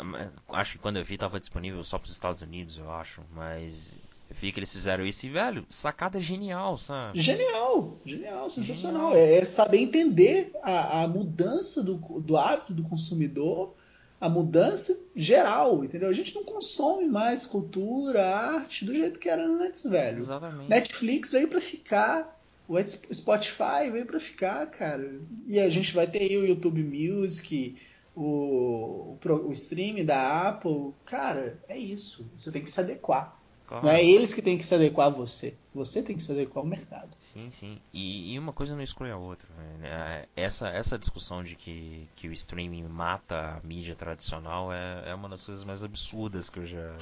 Acho 0.49 0.73
que 0.73 0.77
quando 0.79 0.97
eu 0.97 1.05
vi 1.05 1.17
tava 1.17 1.39
disponível 1.39 1.83
só 1.83 1.99
pros 1.99 2.11
Estados 2.11 2.41
Unidos, 2.41 2.77
eu 2.79 2.91
acho. 2.91 3.21
Mas 3.31 3.91
eu 4.31 4.35
vi 4.35 4.51
que 4.51 4.59
eles 4.59 4.73
fizeram 4.73 5.05
isso 5.05 5.25
e, 5.25 5.29
velho, 5.29 5.65
sacada 5.69 6.19
genial, 6.21 6.77
sabe? 6.77 7.21
Genial, 7.21 7.97
genial, 8.05 8.49
sensacional. 8.49 9.13
É, 9.13 9.39
é 9.39 9.45
saber 9.45 9.79
entender 9.79 10.51
a, 10.63 11.03
a 11.03 11.07
mudança 11.07 11.83
do, 11.83 11.95
do 11.97 12.37
hábito 12.37 12.73
do 12.73 12.81
consumidor, 12.83 13.75
a 14.21 14.29
mudança 14.29 14.95
geral, 15.15 15.83
entendeu? 15.83 16.07
A 16.07 16.13
gente 16.13 16.35
não 16.35 16.43
consome 16.43 17.07
mais 17.07 17.47
cultura, 17.47 18.23
arte 18.23 18.85
do 18.85 18.93
jeito 18.93 19.19
que 19.19 19.27
era 19.27 19.43
antes, 19.43 19.83
velho. 19.83 20.19
Exatamente. 20.19 20.69
Netflix 20.69 21.31
veio 21.31 21.47
pra 21.47 21.59
ficar, 21.59 22.39
o 22.67 22.77
Spotify 22.79 23.89
veio 23.91 24.05
pra 24.05 24.19
ficar, 24.19 24.67
cara. 24.67 25.19
E 25.47 25.59
a 25.59 25.67
gente 25.71 25.95
vai 25.95 26.05
ter 26.05 26.19
aí 26.19 26.37
o 26.37 26.45
YouTube 26.45 26.83
Music, 26.83 27.75
o, 28.15 29.17
o, 29.25 29.47
o 29.47 29.51
stream 29.51 30.05
da 30.05 30.49
Apple. 30.49 30.93
Cara, 31.03 31.59
é 31.67 31.75
isso. 31.75 32.29
Você 32.37 32.51
tem 32.51 32.61
que 32.61 32.69
se 32.69 32.79
adequar. 32.79 33.40
Claro. 33.71 33.85
Não 33.85 33.93
é 33.93 34.03
eles 34.03 34.33
que 34.33 34.41
têm 34.41 34.57
que 34.57 34.65
se 34.65 34.75
adequar 34.75 35.07
a 35.07 35.09
você. 35.09 35.57
Você 35.73 36.03
tem 36.03 36.15
que 36.15 36.21
se 36.21 36.31
adequar 36.31 36.61
ao 36.63 36.69
mercado. 36.69 37.09
Sim, 37.21 37.49
sim. 37.51 37.79
E, 37.93 38.33
e 38.33 38.39
uma 38.39 38.51
coisa 38.51 38.75
não 38.75 38.83
exclui 38.83 39.09
a 39.11 39.17
outra. 39.17 39.47
né? 39.79 40.27
É, 40.35 40.43
Essa, 40.43 40.67
essa 40.69 40.99
discussão 40.99 41.41
de 41.43 41.55
que, 41.55 42.07
que 42.15 42.27
o 42.27 42.33
streaming 42.33 42.83
mata 42.83 43.57
a 43.57 43.65
mídia 43.65 43.95
tradicional 43.95 44.73
é, 44.73 45.09
é 45.11 45.15
uma 45.15 45.29
das 45.29 45.45
coisas 45.45 45.63
mais 45.63 45.83
absurdas 45.85 46.49
que 46.49 46.59
eu 46.59 46.65
já, 46.65 46.97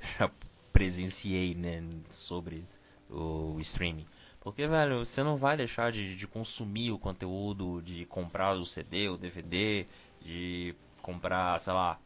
já 0.18 0.30
presenciei 0.72 1.54
né, 1.54 1.82
sobre 2.10 2.64
o 3.10 3.58
streaming. 3.60 4.06
Porque, 4.40 4.66
velho, 4.66 5.04
você 5.04 5.22
não 5.22 5.36
vai 5.36 5.56
deixar 5.56 5.92
de, 5.92 6.16
de 6.16 6.26
consumir 6.26 6.90
o 6.90 6.98
conteúdo, 6.98 7.82
de 7.82 8.06
comprar 8.06 8.54
o 8.54 8.64
CD, 8.66 9.08
o 9.10 9.16
DVD, 9.18 9.86
de 10.22 10.74
comprar, 11.02 11.60
sei 11.60 11.72
lá, 11.74 11.98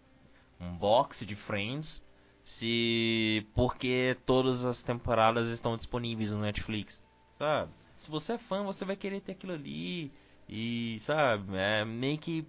um 0.61 0.75
box 0.77 1.25
de 1.27 1.37
Friends, 1.37 2.05
se 2.49 3.47
porque 3.55 4.17
todas 4.25 4.65
as 4.65 4.83
temporadas 4.83 5.49
estão 5.51 5.77
disponíveis 5.77 6.33
no 6.33 6.41
Netflix, 6.41 7.03
sabe? 7.33 7.71
Se 7.97 8.11
você 8.11 8.35
é 8.35 8.39
fã, 8.39 8.65
você 8.65 8.85
vai 8.87 8.97
querer 8.97 9.21
ter 9.21 9.33
aquilo 9.33 9.53
ali 9.53 10.11
e, 10.49 10.99
sabe, 11.01 11.57
é 11.57 11.85
meio 11.85 12.17
que 12.19 12.49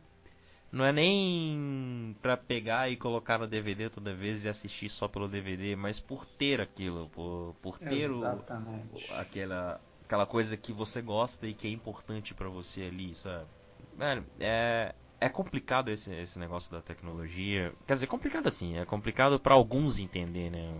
não 0.71 0.85
é 0.85 0.91
nem 0.93 2.15
pra 2.21 2.37
pegar 2.37 2.89
e 2.89 2.95
colocar 2.95 3.39
no 3.39 3.47
DVD 3.47 3.89
toda 3.89 4.13
vez 4.15 4.45
e 4.45 4.49
assistir 4.49 4.89
só 4.89 5.07
pelo 5.07 5.27
DVD, 5.27 5.75
mas 5.75 5.99
por 5.99 6.25
ter 6.25 6.61
aquilo, 6.61 7.09
por, 7.09 7.55
por 7.61 7.77
ter 7.79 8.09
o, 8.09 8.23
Exatamente. 8.23 9.11
aquela, 9.13 9.81
aquela 10.05 10.25
coisa 10.25 10.55
que 10.55 10.71
você 10.71 11.01
gosta 11.01 11.45
e 11.47 11.53
que 11.53 11.67
é 11.67 11.71
importante 11.71 12.33
pra 12.33 12.47
você 12.49 12.83
ali, 12.83 13.13
sabe? 13.15 13.49
Velho, 13.97 14.25
é, 14.39 14.95
é 15.19 15.29
complicado 15.29 15.89
esse, 15.89 16.13
esse 16.13 16.39
negócio 16.39 16.71
da 16.71 16.81
tecnologia. 16.81 17.73
Quer 17.85 17.93
dizer, 17.93 18.07
complicado 18.07 18.47
assim, 18.47 18.77
é 18.77 18.85
complicado 18.85 19.39
pra 19.39 19.53
alguns 19.53 19.99
entender, 19.99 20.49
né, 20.49 20.71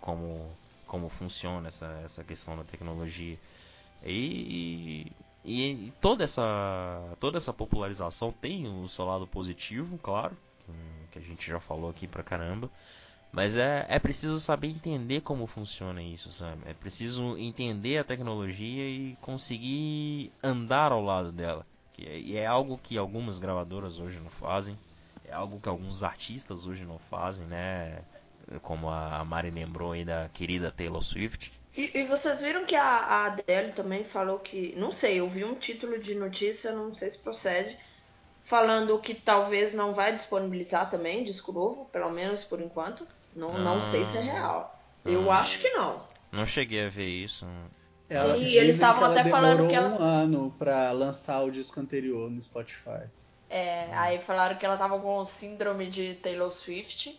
como, 0.00 0.50
como 0.86 1.08
funciona 1.08 1.68
essa, 1.68 1.86
essa 2.04 2.24
questão 2.24 2.56
da 2.56 2.64
tecnologia. 2.64 3.38
E, 4.04 5.10
e, 5.44 5.92
toda 6.00 6.24
essa 6.24 7.16
toda 7.18 7.38
essa 7.38 7.52
popularização 7.52 8.32
tem 8.32 8.66
o 8.66 8.88
seu 8.88 9.04
lado 9.04 9.26
positivo, 9.26 9.98
claro, 9.98 10.36
que 11.10 11.18
a 11.18 11.22
gente 11.22 11.48
já 11.48 11.58
falou 11.58 11.90
aqui 11.90 12.06
pra 12.06 12.22
caramba. 12.22 12.70
Mas 13.30 13.56
é, 13.56 13.84
é 13.88 13.98
preciso 13.98 14.40
saber 14.40 14.68
entender 14.68 15.20
como 15.20 15.46
funciona 15.46 16.02
isso, 16.02 16.32
sabe? 16.32 16.62
É 16.64 16.72
preciso 16.72 17.36
entender 17.36 17.98
a 17.98 18.04
tecnologia 18.04 18.88
e 18.88 19.16
conseguir 19.20 20.32
andar 20.42 20.92
ao 20.92 21.02
lado 21.02 21.30
dela. 21.30 21.66
Que 21.98 22.06
é- 22.08 22.18
E 22.18 22.36
é 22.36 22.46
algo 22.46 22.78
que 22.78 22.96
algumas 22.96 23.38
gravadoras 23.40 23.98
hoje 23.98 24.20
não 24.20 24.30
fazem. 24.30 24.76
É 25.28 25.32
algo 25.32 25.60
que 25.60 25.68
alguns 25.68 26.04
artistas 26.04 26.64
hoje 26.66 26.84
não 26.84 26.98
fazem, 26.98 27.46
né? 27.48 27.98
Como 28.62 28.88
a 28.88 29.22
Mari 29.24 29.50
lembrou 29.50 29.92
aí 29.92 30.04
da 30.04 30.28
querida 30.32 30.70
Taylor 30.70 31.02
Swift. 31.02 31.52
E, 31.76 31.90
e 31.98 32.06
vocês 32.06 32.38
viram 32.38 32.64
que 32.66 32.74
a, 32.74 32.82
a 32.82 33.26
Adele 33.26 33.72
também 33.72 34.04
falou 34.04 34.38
que. 34.38 34.74
Não 34.76 34.92
sei, 35.00 35.18
eu 35.20 35.28
vi 35.28 35.44
um 35.44 35.56
título 35.56 35.98
de 36.02 36.14
notícia, 36.14 36.72
não 36.72 36.94
sei 36.94 37.10
se 37.10 37.18
procede, 37.18 37.76
falando 38.46 38.98
que 39.00 39.14
talvez 39.16 39.74
não 39.74 39.92
vai 39.92 40.16
disponibilizar 40.16 40.88
também 40.88 41.24
disco 41.24 41.52
novo, 41.52 41.84
pelo 41.86 42.10
menos 42.10 42.44
por 42.44 42.60
enquanto. 42.60 43.04
Não, 43.36 43.58
não 43.58 43.82
sei 43.82 44.04
se 44.06 44.16
é 44.16 44.22
real. 44.22 44.80
Eu 45.04 45.30
Ah. 45.30 45.40
acho 45.40 45.60
que 45.60 45.68
não. 45.70 46.02
Não 46.32 46.44
cheguei 46.46 46.86
a 46.86 46.88
ver 46.88 47.06
isso. 47.08 47.46
Ela, 48.10 48.36
E 48.38 48.56
eles 48.56 48.74
estavam 48.76 49.04
até 49.04 49.24
falando 49.24 49.58
demorou 49.66 49.68
que 49.68 49.74
ela- 49.74 49.88
um 49.88 50.02
ano 50.02 50.54
pra 50.58 50.90
lançar 50.92 51.42
o 51.42 51.50
disco 51.50 51.78
anterior 51.78 52.30
no 52.30 52.40
Spotify. 52.40 53.02
É, 53.50 53.88
aí 53.94 54.18
falaram 54.18 54.56
que 54.56 54.64
ela 54.64 54.76
tava 54.76 54.98
com 54.98 55.24
síndrome 55.24 55.90
de 55.90 56.14
Taylor 56.16 56.50
Swift 56.50 57.18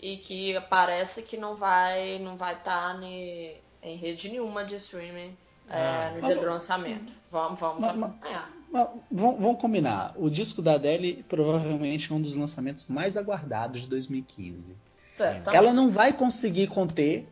e 0.00 0.16
que 0.18 0.58
parece 0.70 1.22
que 1.22 1.36
não 1.36 1.54
vai 1.54 2.18
não 2.18 2.36
vai 2.36 2.54
estar 2.54 2.98
em 3.02 3.96
rede 3.96 4.28
nenhuma 4.30 4.64
de 4.64 4.74
streaming 4.76 5.36
é, 5.68 5.78
Ah. 5.80 6.10
no 6.14 6.20
Mas- 6.22 6.32
dia 6.32 6.42
do 6.42 6.50
lançamento. 6.50 7.12
Vamos, 7.30 7.58
vamos 7.60 7.80
Mas- 7.80 7.90
acompanhar. 7.90 8.50
Mas 8.70 8.88
vamos, 9.10 9.40
vamos 9.40 9.60
combinar. 9.60 10.14
O 10.16 10.30
disco 10.30 10.60
da 10.62 10.74
Adele 10.74 11.24
provavelmente 11.28 12.10
é 12.10 12.14
um 12.14 12.20
dos 12.22 12.34
lançamentos 12.34 12.86
mais 12.88 13.16
aguardados 13.18 13.82
de 13.82 13.86
2015. 13.86 14.76
Certamente. 15.14 15.54
ela 15.56 15.74
não 15.74 15.90
vai 15.90 16.12
conseguir 16.14 16.68
conter 16.68 17.28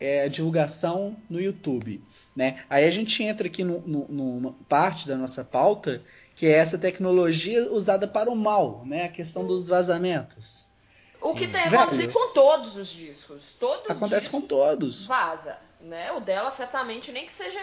é, 0.00 0.22
a 0.22 0.28
divulgação 0.28 1.16
no 1.28 1.40
YouTube. 1.40 2.02
Né? 2.34 2.64
Aí 2.70 2.86
a 2.86 2.90
gente 2.90 3.22
entra 3.22 3.46
aqui 3.46 3.62
no, 3.62 3.80
no, 3.80 4.06
numa 4.08 4.52
parte 4.68 5.06
da 5.06 5.16
nossa 5.16 5.44
pauta, 5.44 6.02
que 6.34 6.46
é 6.46 6.52
essa 6.52 6.78
tecnologia 6.78 7.70
usada 7.70 8.08
para 8.08 8.30
o 8.30 8.36
mal, 8.36 8.82
né? 8.86 9.04
a 9.04 9.08
questão 9.08 9.46
dos 9.46 9.68
vazamentos. 9.68 10.66
O 11.20 11.34
que 11.34 11.44
Sim. 11.46 11.52
tem 11.52 11.60
acontecido 11.64 12.12
com 12.12 12.32
todos 12.32 12.76
os 12.76 12.88
discos. 12.88 13.54
Todos 13.60 13.90
Acontece 13.90 14.26
os 14.26 14.32
com 14.32 14.40
discos 14.40 14.58
todos. 14.58 15.06
Vaza, 15.06 15.58
né? 15.80 16.10
O 16.12 16.20
dela 16.20 16.48
certamente 16.48 17.12
nem 17.12 17.26
que 17.26 17.32
seja 17.32 17.60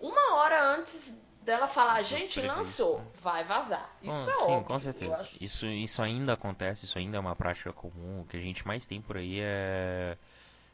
uma 0.00 0.34
hora 0.34 0.74
antes 0.74 1.14
dela 1.42 1.68
falar, 1.68 2.02
gente, 2.02 2.40
lançou, 2.40 2.98
né? 2.98 3.06
vai 3.22 3.44
vazar. 3.44 3.96
Isso 4.02 4.12
Bom, 4.12 4.30
é 4.30 4.34
sim, 4.34 4.40
óbvio. 4.40 4.64
com 4.64 4.74
eu 4.74 4.80
certeza. 4.80 5.28
Isso, 5.40 5.68
isso 5.68 6.02
ainda 6.02 6.32
acontece, 6.32 6.84
isso 6.84 6.98
ainda 6.98 7.16
é 7.16 7.20
uma 7.20 7.36
prática 7.36 7.72
comum. 7.72 8.22
O 8.22 8.24
que 8.24 8.36
a 8.36 8.40
gente 8.40 8.66
mais 8.66 8.84
tem 8.84 9.00
por 9.00 9.16
aí 9.16 9.38
é 9.40 10.18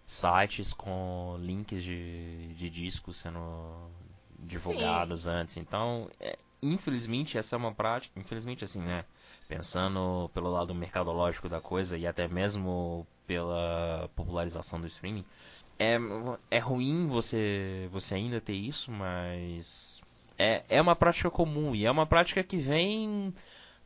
sites 0.07 0.73
com 0.73 1.37
links 1.41 1.83
de, 1.83 2.55
de 2.55 2.69
discos 2.69 3.17
sendo 3.17 3.91
divulgados 4.39 5.27
antes. 5.27 5.57
Então, 5.57 6.11
é, 6.21 6.37
infelizmente, 6.63 7.39
essa 7.39 7.57
é 7.57 7.59
uma 7.59 7.73
prática. 7.73 8.19
Infelizmente, 8.19 8.65
assim, 8.65 8.81
né? 8.81 9.05
Pensando 9.49 10.31
pelo 10.35 10.51
lado 10.51 10.75
mercadológico 10.75 11.49
da 11.49 11.61
coisa 11.61 11.97
e 11.99 12.07
até 12.07 12.29
mesmo 12.29 13.07
pela 13.27 14.11
popularização 14.15 14.81
do 14.81 14.87
streaming, 14.87 15.25
é, 15.79 15.99
é 16.51 16.59
ruim 16.59 17.07
você, 17.07 17.89
você 17.91 18.15
ainda 18.15 18.41
ter 18.41 18.55
isso, 18.55 18.91
mas 18.91 20.01
é, 20.39 20.63
é 20.69 20.81
uma 20.81 20.97
prática 20.97 21.31
comum 21.31 21.75
e 21.75 21.85
é 21.85 21.91
uma 21.91 22.07
prática 22.07 22.43
que 22.43 22.57
vem 22.57 23.35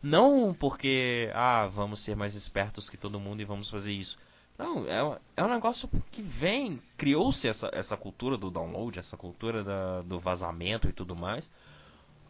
não 0.02 0.54
porque, 0.54 1.30
ah, 1.34 1.66
vamos 1.66 2.00
ser 2.00 2.14
mais 2.14 2.34
espertos 2.34 2.88
que 2.88 2.96
todo 2.96 3.20
mundo 3.20 3.40
e 3.40 3.44
vamos 3.44 3.68
fazer 3.68 3.92
isso. 3.92 4.18
Não, 4.59 4.86
é, 4.86 5.02
um- 5.04 5.16
é 5.36 5.44
um 5.44 5.48
negócio 5.48 5.88
que 6.11 6.22
vem, 6.22 6.80
criou-se 6.96 7.46
essa, 7.48 7.70
essa 7.72 7.96
cultura 7.96 8.36
do 8.38 8.50
download, 8.50 8.98
essa 8.98 9.16
cultura 9.16 9.62
da- 9.62 10.02
do 10.02 10.18
vazamento 10.18 10.88
e 10.88 10.92
tudo 10.92 11.14
mais, 11.16 11.50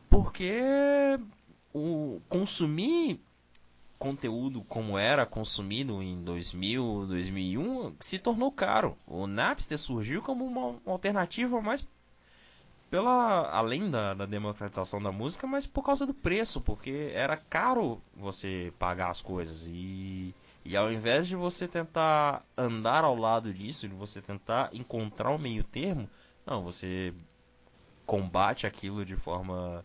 porque 0.09 0.61
o 1.75 2.21
consumir 2.29 3.21
conteúdo 3.99 4.63
como 4.65 4.99
era 4.99 5.27
consumido 5.27 6.03
em 6.03 6.21
2000, 6.23 7.07
2001 7.09 7.95
se 8.01 8.19
tornou 8.19 8.53
caro. 8.53 8.97
O 9.07 9.27
Napster 9.27 9.79
surgiu 9.79 10.23
como 10.23 10.45
uma 10.47 10.81
alternativa 10.87 11.61
mais 11.63 11.87
pela 12.91 13.51
além 13.51 13.91
da, 13.91 14.15
da 14.15 14.27
democratização 14.27 15.03
da 15.03 15.11
música, 15.13 15.47
mas 15.47 15.67
por 15.67 15.83
causa 15.83 16.07
do 16.07 16.15
preço, 16.15 16.61
porque 16.61 17.11
era 17.15 17.37
caro 17.37 18.01
você 18.15 18.73
pagar 18.79 19.11
as 19.11 19.21
coisas 19.21 19.67
e 19.69 20.33
e 20.67 20.77
ao 20.77 20.91
invés 20.93 21.29
de 21.29 21.37
você 21.37 21.69
tentar 21.69 22.45
andar 22.57 23.05
ao 23.05 23.17
lado 23.17 23.53
disso, 23.55 23.89
de 23.89 23.95
você 23.95 24.23
tentar 24.23 24.71
encontrar 24.75 25.31
um 25.33 25.39
meio 25.39 25.65
termo, 25.65 26.09
não, 26.47 26.63
você 26.63 27.13
combate 28.07 28.67
aquilo 28.67 29.05
de 29.05 29.17
forma 29.17 29.85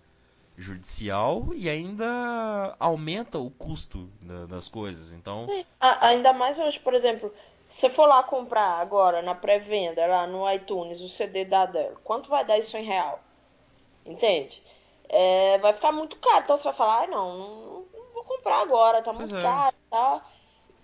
judicial 0.57 1.53
e 1.55 1.69
ainda 1.69 2.75
aumenta 2.79 3.39
o 3.39 3.51
custo 3.51 4.07
da- 4.21 4.45
das 4.47 4.67
coisas. 4.69 5.11
Então, 5.13 5.49
Sim, 5.49 5.65
a- 5.79 6.07
ainda 6.07 6.33
mais 6.33 6.57
hoje, 6.59 6.79
por 6.79 6.93
exemplo, 6.93 7.33
se 7.75 7.81
você 7.81 7.89
for 7.91 8.05
lá 8.05 8.23
comprar 8.23 8.79
agora 8.79 9.21
na 9.21 9.33
pré-venda, 9.35 10.05
lá 10.05 10.27
no 10.27 10.49
iTunes, 10.51 10.99
o 11.01 11.09
CD 11.17 11.45
da 11.45 11.63
Adele, 11.63 11.95
quanto 12.03 12.29
vai 12.29 12.45
dar 12.45 12.57
isso 12.59 12.75
em 12.77 12.83
real? 12.85 13.19
Entende? 14.05 14.61
É, 15.09 15.57
vai 15.59 15.73
ficar 15.73 15.91
muito 15.93 16.17
caro. 16.19 16.43
Então 16.43 16.57
você 16.57 16.63
vai 16.65 16.73
falar, 16.73 16.99
ai 17.01 17.07
não, 17.07 17.37
não, 17.37 17.87
não 17.93 18.13
vou 18.13 18.25
comprar 18.25 18.61
agora, 18.61 19.03
tá 19.03 19.13
Pois 19.15 19.31
muito 19.31 19.33
é. 19.33 19.37
caro 19.37 19.75
e 19.77 19.89
tal. 19.91 20.23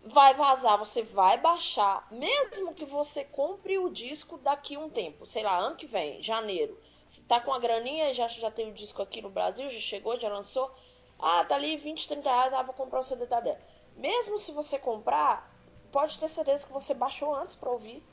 Vai 0.10 0.34
vazar, 0.36 0.78
você 0.78 1.02
vai 1.02 1.38
baixar, 1.38 2.08
mesmo 2.12 2.74
que 2.74 2.86
você 2.86 3.24
compre 3.24 3.78
o 3.78 3.90
disco 3.90 4.38
daqui 4.38 4.76
a 4.76 4.80
um 4.80 4.90
tempo, 4.90 5.26
sei 5.26 5.44
lá, 5.44 5.58
ano 5.58 5.76
que 5.76 5.86
vem, 5.86 6.22
janeiro. 6.22 6.80
Você 7.06 7.22
tá 7.22 7.40
com 7.40 7.54
a 7.54 7.60
graninha, 7.60 8.14
já, 8.14 8.28
já 8.28 8.52
tem 8.52 8.70
o 8.70 8.74
disco 8.74 9.02
aqui 9.02 9.22
no 9.22 9.30
Brasil, 9.30 9.70
já 9.70 9.80
chegou, 9.80 10.20
já 10.20 10.30
lançou. 10.30 10.72
Ah, 11.20 11.44
tá 11.46 11.56
ali 11.56 11.78
20, 11.78 12.08
30 12.08 12.30
reais, 12.30 12.54
ah, 12.54 12.62
vou 12.62 12.74
comprar 12.74 13.00
o 13.00 13.04
CD 13.04 13.26
da 13.26 13.38
Adele. 13.38 13.58
Mesmo 13.96 14.38
se 14.38 14.52
você 14.52 14.78
comprar, 14.78 15.52
pode 15.92 16.20
ter 16.20 16.28
certeza 16.28 16.66
que 16.66 16.74
você 16.74 16.94
baixou 16.94 17.34
antes 17.34 17.56
pra 17.56 17.72
ouvir. 17.72 18.04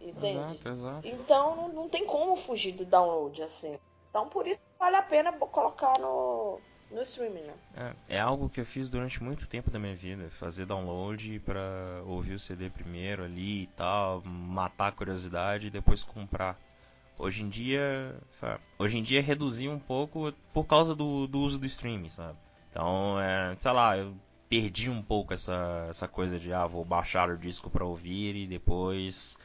Entende? 0.00 0.38
exato, 0.38 0.68
exato. 0.68 1.08
Então 1.08 1.56
não, 1.56 1.68
não 1.68 1.88
tem 1.88 2.04
como 2.04 2.36
fugir 2.36 2.72
do 2.72 2.84
download 2.84 3.42
assim. 3.42 3.78
Então 4.10 4.28
por 4.28 4.46
isso 4.46 4.60
vale 4.78 4.96
a 4.96 5.02
pena 5.02 5.32
colocar 5.32 5.98
no, 5.98 6.60
no 6.94 7.02
streaming, 7.02 7.42
né? 7.42 7.54
É, 8.08 8.16
é 8.16 8.20
algo 8.20 8.48
que 8.48 8.60
eu 8.60 8.66
fiz 8.66 8.88
durante 8.88 9.22
muito 9.22 9.48
tempo 9.48 9.70
da 9.70 9.78
minha 9.78 9.96
vida, 9.96 10.30
fazer 10.30 10.64
download 10.64 11.40
pra 11.40 12.02
ouvir 12.06 12.34
o 12.34 12.38
CD 12.38 12.70
primeiro 12.70 13.24
ali 13.24 13.64
e 13.64 13.66
tal, 13.68 14.22
matar 14.24 14.88
a 14.88 14.92
curiosidade 14.92 15.66
e 15.66 15.70
depois 15.70 16.02
comprar. 16.02 16.58
Hoje 17.18 17.44
em 17.44 17.48
dia, 17.48 18.16
sabe? 18.32 18.60
Hoje 18.76 18.98
em 18.98 19.02
dia 19.02 19.22
reduzir 19.22 19.68
um 19.68 19.78
pouco 19.78 20.32
por 20.52 20.64
causa 20.64 20.96
do, 20.96 21.28
do 21.28 21.38
uso 21.40 21.60
do 21.60 21.66
streaming, 21.66 22.08
sabe? 22.08 22.36
Então, 22.70 23.20
é, 23.20 23.54
sei 23.56 23.70
lá, 23.70 23.96
eu 23.96 24.16
perdi 24.48 24.90
um 24.90 25.00
pouco 25.00 25.32
essa, 25.32 25.86
essa 25.88 26.08
coisa 26.08 26.38
de, 26.40 26.52
ah, 26.52 26.66
vou 26.66 26.84
baixar 26.84 27.30
o 27.30 27.38
disco 27.38 27.70
pra 27.70 27.84
ouvir 27.84 28.34
e 28.34 28.46
depois 28.48 29.38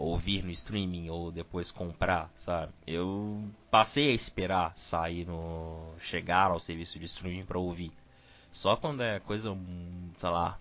ouvir 0.00 0.44
no 0.44 0.50
streaming 0.52 1.10
ou 1.10 1.30
depois 1.32 1.70
comprar, 1.70 2.30
sabe? 2.36 2.72
Eu 2.86 3.44
passei 3.70 4.10
a 4.10 4.14
esperar 4.14 4.72
sair 4.76 5.26
no 5.26 5.94
chegar 6.00 6.50
ao 6.50 6.60
serviço 6.60 6.98
de 6.98 7.06
streaming 7.06 7.44
pra 7.44 7.58
ouvir. 7.58 7.92
Só 8.52 8.76
quando 8.76 9.02
é 9.02 9.20
coisa, 9.20 9.56
sei 10.16 10.30
lá, 10.30 10.58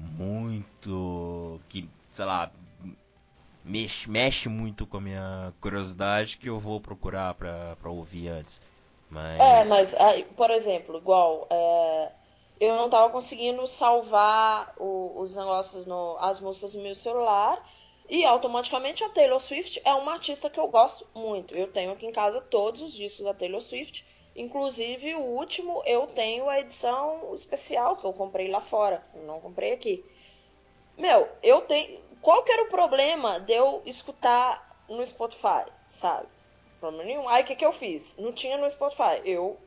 muito 0.00 1.60
que, 1.68 1.88
sei 2.10 2.24
lá, 2.26 2.50
mexe, 3.64 4.08
mexe 4.10 4.48
muito 4.48 4.86
com 4.86 4.98
a 4.98 5.00
minha 5.00 5.52
curiosidade 5.60 6.36
que 6.38 6.48
eu 6.48 6.58
vou 6.58 6.80
procurar 6.80 7.34
pra 7.34 7.90
ouvir 7.90 8.28
antes. 8.28 8.60
Mas, 9.10 9.32
É, 9.38 9.64
mas, 9.64 9.94
aí, 9.94 10.24
por 10.36 10.50
exemplo, 10.50 10.96
igual, 10.98 11.46
é, 11.50 12.12
eu 12.60 12.76
não 12.76 12.88
tava 12.88 13.10
conseguindo 13.12 13.66
salvar 13.66 14.72
o- 14.78 15.20
os 15.20 15.34
negócios, 15.36 15.86
no, 15.86 16.16
as 16.20 16.40
músicas 16.40 16.74
no 16.74 16.82
meu 16.82 16.94
celular. 16.94 17.60
E 18.08 18.24
automaticamente 18.24 19.02
a 19.02 19.08
Taylor 19.08 19.40
Swift 19.40 19.80
é 19.84 19.92
uma 19.94 20.12
artista 20.12 20.50
que 20.50 20.60
eu 20.60 20.68
gosto 20.68 21.06
muito. 21.14 21.54
Eu 21.54 21.72
tenho 21.72 21.92
aqui 21.92 22.06
em 22.06 22.12
casa 22.12 22.40
todos 22.40 22.82
os 22.82 22.92
discos 22.92 23.24
da 23.24 23.32
Taylor 23.32 23.60
Swift. 23.60 24.04
Inclusive 24.36 25.14
o 25.14 25.20
último 25.20 25.82
eu 25.86 26.06
tenho 26.08 26.48
a 26.48 26.60
edição 26.60 27.32
especial 27.32 27.96
que 27.96 28.04
eu 28.04 28.12
comprei 28.12 28.48
lá 28.48 28.60
fora. 28.60 29.04
Não 29.26 29.40
comprei 29.40 29.72
aqui. 29.72 30.04
Meu, 30.98 31.28
eu 31.42 31.62
tenho. 31.62 31.98
Qual 32.20 32.42
que 32.42 32.52
era 32.52 32.62
o 32.62 32.68
problema 32.68 33.40
de 33.40 33.52
eu 33.52 33.82
escutar 33.86 34.84
no 34.88 35.04
Spotify, 35.04 35.64
sabe? 35.86 36.28
Problema 36.80 37.04
nenhum. 37.04 37.28
Aí 37.28 37.42
o 37.42 37.46
que, 37.46 37.56
que 37.56 37.64
eu 37.64 37.72
fiz? 37.72 38.16
Não 38.18 38.32
tinha 38.32 38.58
no 38.58 38.68
Spotify. 38.68 39.20
Eu 39.24 39.58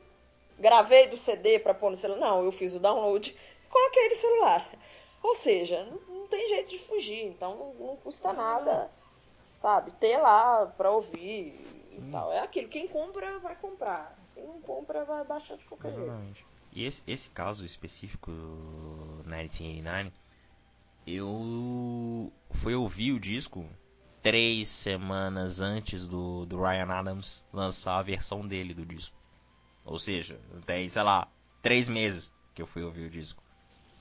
gravei 0.58 1.08
do 1.08 1.16
CD 1.16 1.58
pra 1.58 1.74
pôr 1.74 1.90
no 1.90 1.96
celular. 1.96 2.20
Não, 2.20 2.44
eu 2.44 2.52
fiz 2.52 2.74
o 2.74 2.80
download 2.80 3.30
e 3.30 3.68
coloquei 3.68 4.08
no 4.08 4.16
celular. 4.16 4.77
Ou 5.22 5.34
seja, 5.34 5.84
não, 5.84 6.20
não 6.20 6.26
tem 6.28 6.48
jeito 6.48 6.70
de 6.70 6.78
fugir. 6.78 7.26
Então 7.26 7.56
não, 7.56 7.86
não 7.86 7.96
custa 7.96 8.32
nada, 8.32 8.90
sabe? 9.56 9.92
Ter 9.92 10.18
lá 10.18 10.66
pra 10.66 10.90
ouvir 10.90 11.64
e 11.92 12.10
tal. 12.10 12.32
É 12.32 12.40
aquilo. 12.40 12.68
Quem 12.68 12.88
compra, 12.88 13.38
vai 13.38 13.56
comprar. 13.56 14.16
Quem 14.34 14.46
não 14.46 14.60
compra, 14.60 15.04
vai 15.04 15.24
baixar 15.24 15.56
de 15.56 15.64
qualquer 15.64 15.90
jeito. 15.90 16.04
Exatamente. 16.04 16.46
E 16.72 16.84
esse, 16.84 17.02
esse 17.06 17.30
caso 17.30 17.64
específico 17.64 18.30
do 18.30 19.22
1989, 19.26 20.12
eu 21.06 22.30
fui 22.50 22.74
ouvir 22.74 23.12
o 23.12 23.20
disco 23.20 23.66
três 24.20 24.68
semanas 24.68 25.60
antes 25.60 26.06
do, 26.06 26.44
do 26.44 26.60
Ryan 26.60 26.90
Adams 26.90 27.46
lançar 27.52 27.98
a 27.98 28.02
versão 28.02 28.46
dele 28.46 28.74
do 28.74 28.84
disco. 28.84 29.16
Ou 29.86 29.98
seja, 29.98 30.38
tem, 30.66 30.88
sei 30.88 31.02
lá, 31.02 31.26
três 31.62 31.88
meses 31.88 32.34
que 32.54 32.60
eu 32.60 32.66
fui 32.66 32.82
ouvir 32.82 33.06
o 33.06 33.10
disco. 33.10 33.42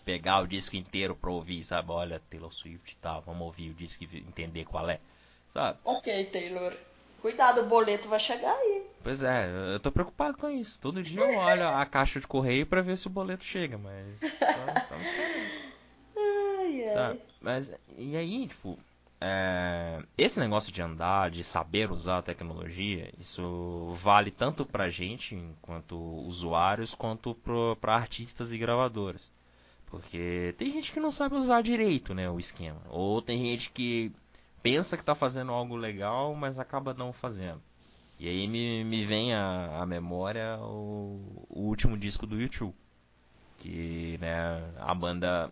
Pegar 0.07 0.39
o 0.39 0.47
disco 0.47 0.77
inteiro 0.77 1.13
pra 1.17 1.29
ouvir, 1.29 1.65
sabe? 1.65 1.91
Olha, 1.91 2.21
Taylor 2.29 2.53
Swift 2.53 2.93
e 2.93 2.97
tal, 2.97 3.21
vamos 3.23 3.41
ouvir 3.41 3.71
o 3.71 3.73
disco 3.73 4.05
e 4.05 4.19
entender 4.19 4.63
qual 4.63 4.89
é. 4.89 5.01
Sabe? 5.49 5.77
Ok, 5.83 6.25
Taylor. 6.27 6.73
Cuidado, 7.21 7.63
o 7.63 7.67
boleto 7.67 8.07
vai 8.07 8.17
chegar 8.17 8.53
aí. 8.53 8.87
Pois 9.03 9.21
é, 9.21 9.49
eu 9.73 9.81
tô 9.81 9.91
preocupado 9.91 10.37
com 10.37 10.49
isso. 10.49 10.79
Todo 10.79 11.03
dia 11.03 11.19
eu 11.19 11.33
olho 11.35 11.67
a 11.67 11.85
caixa 11.85 12.21
de 12.21 12.27
correio 12.27 12.65
pra 12.65 12.81
ver 12.81 12.95
se 12.95 13.07
o 13.07 13.09
boleto 13.09 13.43
chega, 13.43 13.77
mas 13.77 14.17
tá- 14.39 14.79
estamos 14.81 15.09
esperando, 15.09 15.51
Ai, 16.15 16.83
ai. 16.83 16.87
sabe? 16.87 17.19
Mas 17.41 17.73
e 17.97 18.15
aí, 18.15 18.47
tipo, 18.47 18.79
é, 19.19 20.01
esse 20.17 20.39
negócio 20.39 20.71
de 20.71 20.81
andar, 20.81 21.29
de 21.29 21.43
saber 21.43 21.91
usar 21.91 22.19
a 22.19 22.21
tecnologia, 22.21 23.11
isso 23.19 23.91
vale 23.93 24.31
tanto 24.31 24.65
pra 24.65 24.89
gente, 24.89 25.35
enquanto 25.35 25.97
usuários, 26.25 26.95
quanto 26.95 27.35
pro, 27.35 27.75
pra 27.81 27.95
artistas 27.95 28.53
e 28.53 28.57
gravadoras. 28.57 29.29
Porque 29.88 30.53
tem 30.57 30.69
gente 30.69 30.91
que 30.91 30.99
não 30.99 31.11
sabe 31.11 31.35
usar 31.35 31.61
direito, 31.61 32.13
né, 32.13 32.29
o 32.29 32.39
esquema. 32.39 32.81
Ou 32.89 33.21
tem 33.21 33.43
gente 33.43 33.71
que 33.71 34.11
pensa 34.61 34.97
que 34.97 35.03
tá 35.03 35.15
fazendo 35.15 35.51
algo 35.51 35.75
legal, 35.75 36.35
mas 36.35 36.59
acaba 36.59 36.93
não 36.93 37.13
fazendo. 37.13 37.61
E 38.19 38.27
aí 38.27 38.47
me, 38.47 38.83
me 38.83 39.05
vem 39.05 39.33
à, 39.33 39.85
memória 39.88 40.57
o, 40.59 41.45
o 41.49 41.61
último 41.61 41.97
disco 41.97 42.25
do 42.27 42.39
YouTube. 42.39 42.75
Que, 43.59 44.17
né, 44.19 44.61
a 44.79 44.93
banda. 44.93 45.51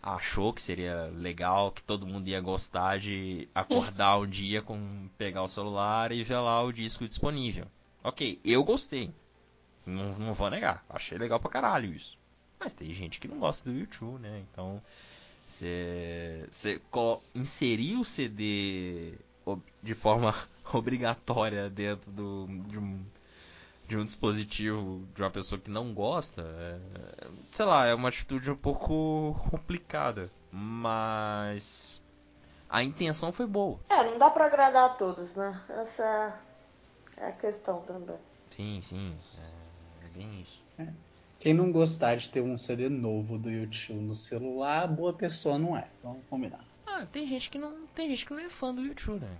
Achou 0.00 0.52
que 0.52 0.62
seria 0.62 1.10
legal, 1.12 1.72
que 1.72 1.82
todo 1.82 2.06
mundo 2.06 2.28
ia 2.28 2.40
gostar 2.40 2.98
de 2.98 3.48
acordar 3.54 4.18
um 4.18 4.26
dia 4.26 4.62
com 4.62 5.08
pegar 5.18 5.42
o 5.42 5.48
celular 5.48 6.12
e 6.12 6.22
ver 6.22 6.38
lá 6.38 6.62
o 6.62 6.72
disco 6.72 7.06
disponível. 7.06 7.66
Ok, 8.04 8.40
eu 8.44 8.62
gostei. 8.62 9.12
Não, 9.84 10.18
não 10.18 10.34
vou 10.34 10.50
negar. 10.50 10.84
Achei 10.88 11.18
legal 11.18 11.40
pra 11.40 11.50
caralho 11.50 11.92
isso. 11.92 12.17
Mas 12.58 12.72
tem 12.72 12.92
gente 12.92 13.20
que 13.20 13.28
não 13.28 13.38
gosta 13.38 13.70
do 13.70 13.76
YouTube, 13.76 14.20
né? 14.20 14.42
Então, 14.50 14.82
você 15.46 16.80
inserir 17.34 17.96
o 17.96 18.04
CD 18.04 19.14
de 19.82 19.94
forma 19.94 20.34
obrigatória 20.74 21.70
dentro 21.70 22.10
do, 22.10 22.46
de, 22.66 22.78
um, 22.78 23.04
de 23.86 23.96
um 23.96 24.04
dispositivo 24.04 25.02
de 25.14 25.22
uma 25.22 25.30
pessoa 25.30 25.60
que 25.60 25.70
não 25.70 25.94
gosta, 25.94 26.42
é, 26.42 26.78
sei 27.50 27.64
lá, 27.64 27.86
é 27.86 27.94
uma 27.94 28.08
atitude 28.08 28.50
um 28.50 28.56
pouco 28.56 29.34
complicada. 29.50 30.30
Mas 30.50 32.02
a 32.68 32.82
intenção 32.82 33.32
foi 33.32 33.46
boa. 33.46 33.78
É, 33.88 34.04
não 34.04 34.18
dá 34.18 34.30
pra 34.30 34.46
agradar 34.46 34.86
a 34.86 34.94
todos, 34.94 35.34
né? 35.34 35.60
Essa 35.68 36.38
é 37.16 37.26
a 37.26 37.32
questão 37.32 37.80
também. 37.82 38.16
Sim, 38.50 38.80
sim. 38.82 39.18
É, 39.38 40.06
é 40.06 40.10
bem 40.10 40.40
isso. 40.40 40.62
É. 40.78 41.07
Quem 41.40 41.54
não 41.54 41.70
gostar 41.70 42.16
de 42.16 42.30
ter 42.30 42.40
um 42.40 42.56
CD 42.56 42.88
novo 42.88 43.38
do 43.38 43.50
YouTube 43.50 44.00
no 44.00 44.14
celular, 44.14 44.88
boa 44.88 45.12
pessoa 45.12 45.56
não 45.58 45.76
é. 45.76 45.86
Vamos 46.02 46.22
combinar. 46.28 46.64
Ah, 46.86 47.06
tem 47.12 47.26
gente 47.26 47.48
que 47.48 47.58
não, 47.58 47.86
tem 47.94 48.08
gente 48.08 48.26
que 48.26 48.32
não 48.32 48.40
é 48.40 48.48
fã 48.48 48.74
do 48.74 48.82
YouTube, 48.82 49.24
né? 49.24 49.36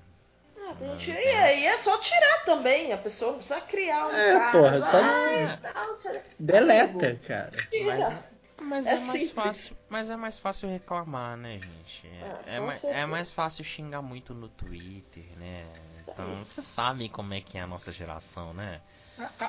Ah, 0.60 0.74
tem 0.78 0.98
gente, 0.98 1.18
e 1.18 1.28
aí 1.28 1.66
é 1.66 1.76
só 1.78 1.98
tirar 1.98 2.44
também. 2.44 2.92
A 2.92 2.98
pessoa 2.98 3.32
não 3.32 3.38
precisa 3.38 3.60
criar 3.62 4.06
um 4.06 4.10
é, 4.12 4.38
cara. 4.38 4.52
Porra, 4.52 4.80
só 4.80 4.98
ah, 4.98 5.58
não, 5.94 6.22
deleta, 6.38 7.16
cara. 7.26 7.56
Mas, 7.84 8.16
mas 8.60 8.86
é, 8.86 8.94
é 8.94 9.00
mais 9.00 9.30
fácil, 9.30 9.76
mas 9.88 10.10
é 10.10 10.16
mais 10.16 10.38
fácil 10.38 10.68
reclamar, 10.68 11.36
né, 11.36 11.58
gente? 11.58 12.06
É, 12.46 12.56
é, 12.56 12.60
mais, 12.60 12.84
é 12.84 13.06
mais 13.06 13.32
fácil 13.32 13.64
xingar 13.64 14.02
muito 14.02 14.34
no 14.34 14.48
Twitter, 14.48 15.24
né? 15.36 15.66
Então, 16.06 16.44
vocês 16.44 16.66
sabem 16.66 17.08
como 17.08 17.34
é 17.34 17.40
que 17.40 17.58
é 17.58 17.62
a 17.62 17.66
nossa 17.66 17.92
geração, 17.92 18.52
né? 18.54 18.80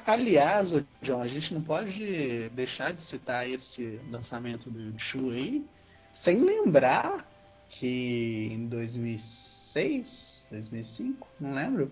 Aliás, 0.06 0.74
John, 1.02 1.22
a 1.22 1.28
gente 1.28 1.54
não 1.54 1.62
pode 1.62 2.50
deixar 2.50 2.92
de 2.94 3.04
citar 3.04 3.50
esse 3.50 4.00
lançamento 4.10 4.70
do 4.70 4.82
YouTube 4.82 5.32
aí 5.32 5.66
sem 6.14 6.44
lembrar 6.44 7.30
que 7.70 8.50
em 8.52 8.68
2006, 8.68 10.48
2005, 10.50 11.28
não 11.40 11.54
lembro, 11.54 11.92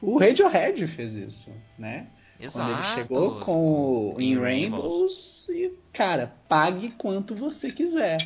o 0.00 0.18
Radiohead 0.18 0.86
fez 0.86 1.14
isso, 1.16 1.52
né? 1.78 2.08
Exato. 2.40 2.70
Quando 2.70 2.78
ele 2.78 2.94
chegou 2.94 3.38
com 3.40 4.14
o 4.14 4.20
In 4.20 4.38
Rainbows 4.38 5.48
e, 5.50 5.72
cara, 5.92 6.34
pague 6.48 6.90
quanto 6.92 7.34
você 7.34 7.70
quiser. 7.70 8.16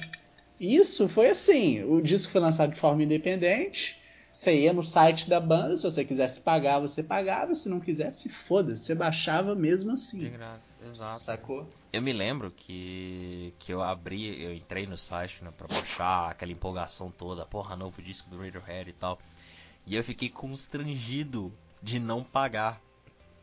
Isso 0.61 1.09
foi 1.09 1.30
assim, 1.30 1.82
o 1.82 2.01
disco 2.01 2.30
foi 2.30 2.40
lançado 2.40 2.72
de 2.72 2.78
forma 2.78 3.03
independente, 3.03 4.01
você 4.35 4.62
ia 4.62 4.72
no 4.72 4.82
site 4.82 5.30
da 5.30 5.39
banda, 5.39 5.76
se 5.76 5.85
você 5.85 6.05
quisesse 6.05 6.41
pagar, 6.41 6.80
você 6.80 7.05
pagava, 7.05 7.55
se 7.55 7.68
não 7.68 7.78
quisesse, 7.78 8.28
foda-se, 8.28 8.82
você 8.82 8.93
baixava 8.93 9.55
mesmo 9.55 9.93
assim. 9.93 10.18
De 10.18 10.30
graça, 10.30 10.64
exato. 10.85 11.20
Sacou? 11.20 11.70
Eu 11.93 12.03
me 12.03 12.12
lembro 12.12 12.51
que, 12.51 13.55
que 13.61 13.72
eu 13.72 13.80
abri, 13.80 14.43
eu 14.43 14.53
entrei 14.53 14.89
no 14.89 14.99
site 14.99 15.45
né, 15.45 15.53
pra 15.57 15.68
baixar 15.68 16.32
aquela 16.32 16.51
empolgação 16.51 17.12
toda, 17.12 17.47
porra, 17.47 17.76
novo 17.76 18.03
disco 18.03 18.28
do 18.28 18.37
Radiohead 18.37 18.91
e 18.91 18.93
tal. 18.95 19.20
E 19.87 19.95
eu 19.95 20.03
fiquei 20.03 20.28
constrangido 20.28 21.53
de 21.80 22.01
não 22.01 22.24
pagar. 22.24 22.82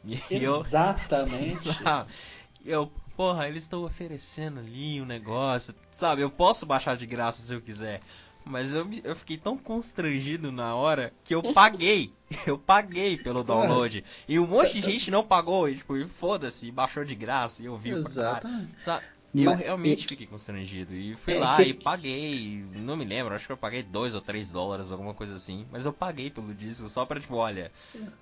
E 0.04 0.20
Exatamente. 0.30 1.70
Eu, 2.64 2.82
eu, 2.84 2.92
porra, 3.16 3.48
eles 3.48 3.64
estão 3.64 3.84
oferecendo 3.86 4.60
ali 4.60 5.02
um 5.02 5.06
negócio, 5.06 5.74
sabe? 5.90 6.22
Eu 6.22 6.30
posso 6.30 6.66
baixar 6.66 6.96
de 6.96 7.08
graça 7.08 7.44
se 7.44 7.52
eu 7.52 7.62
quiser. 7.62 8.02
Mas 8.46 8.74
eu, 8.74 8.88
eu 9.04 9.16
fiquei 9.16 9.38
tão 9.38 9.58
constrangido 9.58 10.52
na 10.52 10.76
hora 10.76 11.14
que 11.24 11.34
eu 11.34 11.54
paguei. 11.54 12.12
eu 12.48 12.58
paguei 12.58 13.18
pelo 13.18 13.44
download. 13.44 14.04
E 14.28 14.40
um 14.40 14.48
monte 14.48 14.74
de 14.74 14.82
gente 14.82 15.12
não 15.12 15.24
pagou. 15.24 15.70
E, 15.70 15.76
tipo, 15.76 16.08
foda-se, 16.08 16.72
baixou 16.72 17.06
de 17.06 17.16
graça 17.16 17.62
e 17.62 17.66
eu 17.66 17.78
vi 17.78 17.92
Exato. 17.92 18.48
Sabe? 18.82 19.04
Eu 19.34 19.56
realmente 19.56 20.08
fiquei 20.08 20.28
constrangido. 20.28 20.94
E 20.94 21.16
fui 21.16 21.36
é, 21.36 21.40
lá 21.40 21.56
que... 21.56 21.64
e 21.64 21.74
paguei. 21.74 22.66
Não 22.76 22.98
me 22.98 23.06
lembro, 23.06 23.34
acho 23.34 23.46
que 23.46 23.54
eu 23.54 23.58
paguei 23.58 23.82
2 23.82 24.16
ou 24.16 24.22
3 24.22 24.52
dólares, 24.52 24.92
alguma 24.92 25.14
coisa 25.14 25.36
assim. 25.36 25.66
Mas 25.72 25.86
eu 25.86 25.94
paguei 25.94 26.30
pelo 26.30 26.54
disco 26.54 26.88
só 26.90 27.06
pra, 27.06 27.20
tipo, 27.20 27.36
olha, 27.36 27.72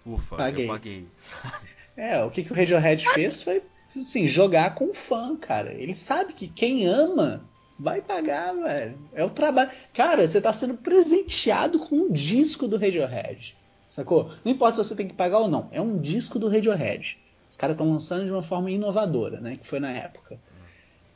ufa, 0.06 0.36
paguei. 0.36 0.66
eu 0.66 0.70
paguei. 0.70 1.08
Sabe? 1.18 1.68
É, 1.98 2.24
o 2.24 2.30
que, 2.30 2.44
que 2.44 2.54
o 2.54 2.56
Radiohead 2.56 3.10
fez 3.10 3.42
foi, 3.42 3.64
assim, 3.98 4.28
jogar 4.28 4.76
com 4.76 4.92
o 4.92 4.94
fã, 4.94 5.36
cara. 5.36 5.74
Ele 5.74 5.96
sabe 5.96 6.34
que 6.34 6.48
quem 6.48 6.86
ama 6.86 7.49
Vai 7.80 8.02
pagar, 8.02 8.54
velho. 8.54 9.00
É 9.14 9.24
o 9.24 9.30
trabalho. 9.30 9.72
Cara, 9.94 10.28
você 10.28 10.42
tá 10.42 10.52
sendo 10.52 10.74
presenteado 10.76 11.80
com 11.80 11.96
um 11.96 12.12
disco 12.12 12.68
do 12.68 12.78
Radiohead. 12.78 13.58
Sacou? 13.88 14.32
Não 14.44 14.52
importa 14.52 14.76
se 14.76 14.88
você 14.90 14.96
tem 14.96 15.08
que 15.08 15.14
pagar 15.14 15.40
ou 15.40 15.48
não. 15.48 15.70
É 15.72 15.80
um 15.80 15.98
disco 15.98 16.38
do 16.38 16.50
Radiohead. 16.50 17.18
Os 17.50 17.56
caras 17.56 17.76
estão 17.76 17.90
lançando 17.90 18.26
de 18.26 18.32
uma 18.32 18.44
forma 18.44 18.70
inovadora, 18.70 19.40
né? 19.40 19.56
Que 19.56 19.66
foi 19.66 19.80
na 19.80 19.92
época. 19.92 20.38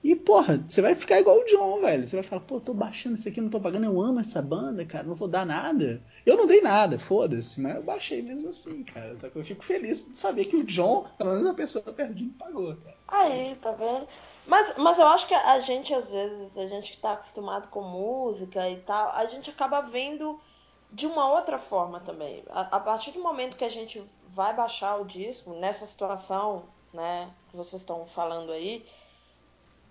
E, 0.03 0.16
porra, 0.16 0.61
você 0.68 0.82
vai 0.82 0.95
ficar 0.95 1.20
igual 1.20 1.39
o 1.39 1.45
John, 1.45 1.82
velho. 1.82 2.05
Você 2.05 2.18
vai 2.18 2.24
falar, 2.24 2.41
pô, 2.41 2.59
tô 2.59 2.74
baixando 2.74 3.16
isso 3.16 3.30
aqui, 3.30 3.39
não 3.39 3.49
tô 3.49 3.59
pagando, 3.59 3.86
eu 3.86 4.01
amo 4.01 4.20
essa 4.20 4.41
banda, 4.41 4.84
cara, 4.84 5.05
não 5.05 5.16
vou 5.16 5.30
dar 5.30 5.45
nada. 5.45 6.01
Eu 6.26 6.36
não 6.36 6.45
dei 6.45 6.61
nada, 6.61 6.99
foda-se, 6.99 7.61
mas 7.61 7.76
eu 7.76 7.84
baixei 7.84 8.22
mesmo 8.22 8.49
assim, 8.49 8.84
cara. 8.84 9.16
Só 9.16 9.30
que 9.30 9.38
eu 9.38 9.45
fico 9.45 9.64
feliz 9.64 10.05
de 10.05 10.18
saber 10.18 10.45
que 10.45 10.57
o 10.57 10.64
John, 10.64 11.05
pelo 11.18 11.32
menos 11.32 11.47
a 11.47 11.53
pessoa 11.53 11.86
pertinho, 11.86 12.32
pagou, 12.38 12.76
cara. 12.76 12.97
Aí, 13.07 13.55
tá 13.55 13.72
vendo? 13.72 14.05
Mas, 14.46 14.78
mas 14.78 14.98
eu 14.98 15.08
acho 15.08 15.28
que 15.28 15.34
a 15.34 15.62
gente, 15.62 15.94
às 15.94 16.08
vezes, 16.08 16.58
a 16.58 16.68
gente 16.68 16.89
que 16.89 16.96
está 16.96 17.14
acostumado 17.14 17.70
com 17.70 17.82
música 17.82 18.70
e 18.70 18.82
tal, 18.82 19.10
a 19.12 19.26
gente 19.26 19.50
acaba 19.50 19.82
vendo 19.82 20.39
de 20.91 21.08
uma 21.08 21.32
outra 21.32 21.58
forma 21.58 22.00
também. 22.02 22.44
A, 22.50 22.62
a, 22.76 22.80
partir 22.80 23.12
do 23.12 23.22
momento 23.22 23.58
que 23.58 23.64
a 23.64 23.70
gente 23.70 24.04
vai 24.28 24.54
baixar 24.54 24.98
o 24.98 25.06
disco, 25.06 25.52
nessa 25.54 25.86
situação, 25.86 26.64
né, 26.94 27.32
que 27.50 27.58
vocês 27.58 27.82
estão 27.82 28.06
falando 28.08 28.52
aí, 28.52 28.86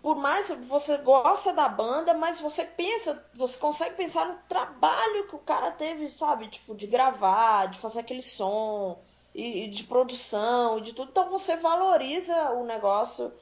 por 0.02 0.16
mais 0.16 0.50
você 0.66 0.98
gosta 0.98 1.52
da 1.52 1.68
banda, 1.68 2.12
mas 2.12 2.40
você 2.40 2.64
pensa, 2.64 3.24
você 3.34 3.58
consegue 3.58 3.94
pensar 3.94 4.26
no 4.26 4.38
trabalho 4.48 5.28
que 5.28 5.36
o 5.36 5.40
cara 5.40 5.70
teve, 5.70 6.08
sabe? 6.08 6.48
Tipo, 6.48 6.74
de 6.74 6.86
gravar, 6.86 7.66
de 7.66 7.78
fazer 7.78 8.00
aquele 8.00 8.22
som, 8.22 8.98
e, 9.34 9.64
e 9.64 9.68
de 9.68 9.84
produção, 9.84 10.78
e 10.78 10.82
de 10.82 10.92
tudo. 10.92 11.10
Então 11.10 11.30
você 11.30 11.56
valoriza 11.56 12.50
o 12.50 12.64
negócio 12.64 13.32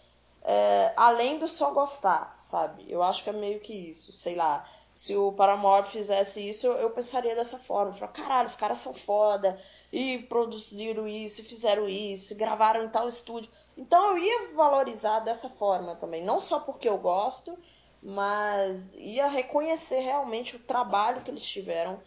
é, 0.43 0.93
além 0.97 1.39
do 1.39 1.47
só 1.47 1.71
gostar, 1.71 2.35
sabe? 2.37 2.87
Eu 2.89 3.03
acho 3.03 3.23
que 3.23 3.31
é 3.31 3.33
meio 3.33 3.61
que 3.61 3.73
isso, 3.73 4.13
sei 4.13 4.35
lá. 4.35 4.65
Se 4.95 5.17
o 5.17 5.33
Paramore 5.33 5.87
fizesse 5.87 6.47
isso, 6.47 6.67
eu, 6.67 6.73
eu 6.75 6.91
pensaria 6.91 7.35
dessa 7.35 7.59
forma. 7.59 7.95
Falar, 7.95 8.13
caralho, 8.13 8.49
os 8.49 8.57
caras 8.57 8.79
são 8.79 8.93
foda. 8.93 9.59
E 9.93 10.19
produziram 10.29 11.07
isso, 11.07 11.45
fizeram 11.45 11.89
isso, 11.89 12.35
gravaram 12.37 12.85
em 12.85 12.89
tal 12.89 13.07
estúdio. 13.09 13.51
Então 13.77 14.11
eu 14.11 14.19
ia 14.19 14.55
valorizar 14.55 15.21
dessa 15.21 15.49
forma 15.49 15.95
também. 15.97 16.25
Não 16.25 16.41
só 16.41 16.61
porque 16.61 16.89
eu 16.89 16.99
gosto, 16.99 17.57
mas 18.03 18.95
ia 18.97 19.29
reconhecer 19.29 20.01
realmente 20.01 20.57
o 20.57 20.61
trabalho 20.61 21.23
que 21.23 21.31
eles 21.31 21.47
tiveram 21.47 22.01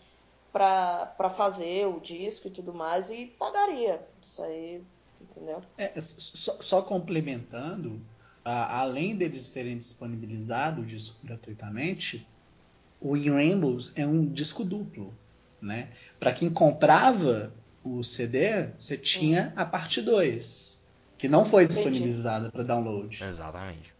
para 0.52 1.30
fazer 1.32 1.88
o 1.88 2.00
disco 2.00 2.48
e 2.48 2.52
tudo 2.52 2.74
mais. 2.74 3.10
E 3.10 3.28
pagaria. 3.28 4.06
Isso 4.22 4.44
aí, 4.44 4.84
entendeu? 5.22 5.62
É, 5.78 6.00
só, 6.02 6.62
só 6.62 6.82
complementando, 6.82 8.02
além 8.44 9.16
deles 9.16 9.52
terem 9.52 9.78
disponibilizado 9.78 10.82
o 10.82 10.86
disco 10.86 11.18
gratuitamente, 11.24 12.28
o 13.00 13.16
In 13.16 13.30
Rainbows 13.30 13.94
é 13.96 14.06
um 14.06 14.26
disco 14.26 14.64
duplo. 14.64 15.14
Né? 15.62 15.90
Para 16.20 16.34
quem 16.34 16.50
comprava 16.50 17.54
o 17.84 18.04
CD, 18.04 18.68
você 18.80 18.98
tinha 18.98 19.54
a 19.56 19.66
parte 19.66 20.02
2, 20.02 20.82
que 21.18 21.28
não 21.28 21.46
foi 21.46 21.66
disponibilizada 21.66 22.52
para 22.52 22.64
download. 22.64 23.24
Exatamente. 23.24 23.94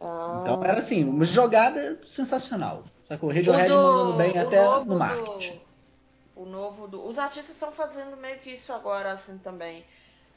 Ah. 0.00 0.40
Então 0.42 0.64
era 0.64 0.78
assim, 0.78 1.04
uma 1.04 1.24
jogada 1.24 1.98
sensacional. 2.02 2.84
Sacou? 2.98 3.30
O 3.30 3.32
Radiohead 3.32 3.68
do, 3.68 3.76
mandando 3.76 4.16
bem 4.18 4.38
até 4.38 4.84
no 4.84 4.98
marketing. 4.98 5.60
Do, 6.34 6.42
o 6.42 6.46
novo 6.46 6.88
do, 6.88 7.06
os 7.06 7.18
artistas 7.18 7.54
estão 7.54 7.72
fazendo 7.72 8.16
meio 8.16 8.38
que 8.40 8.50
isso 8.50 8.72
agora 8.72 9.12
assim 9.12 9.38
também. 9.38 9.84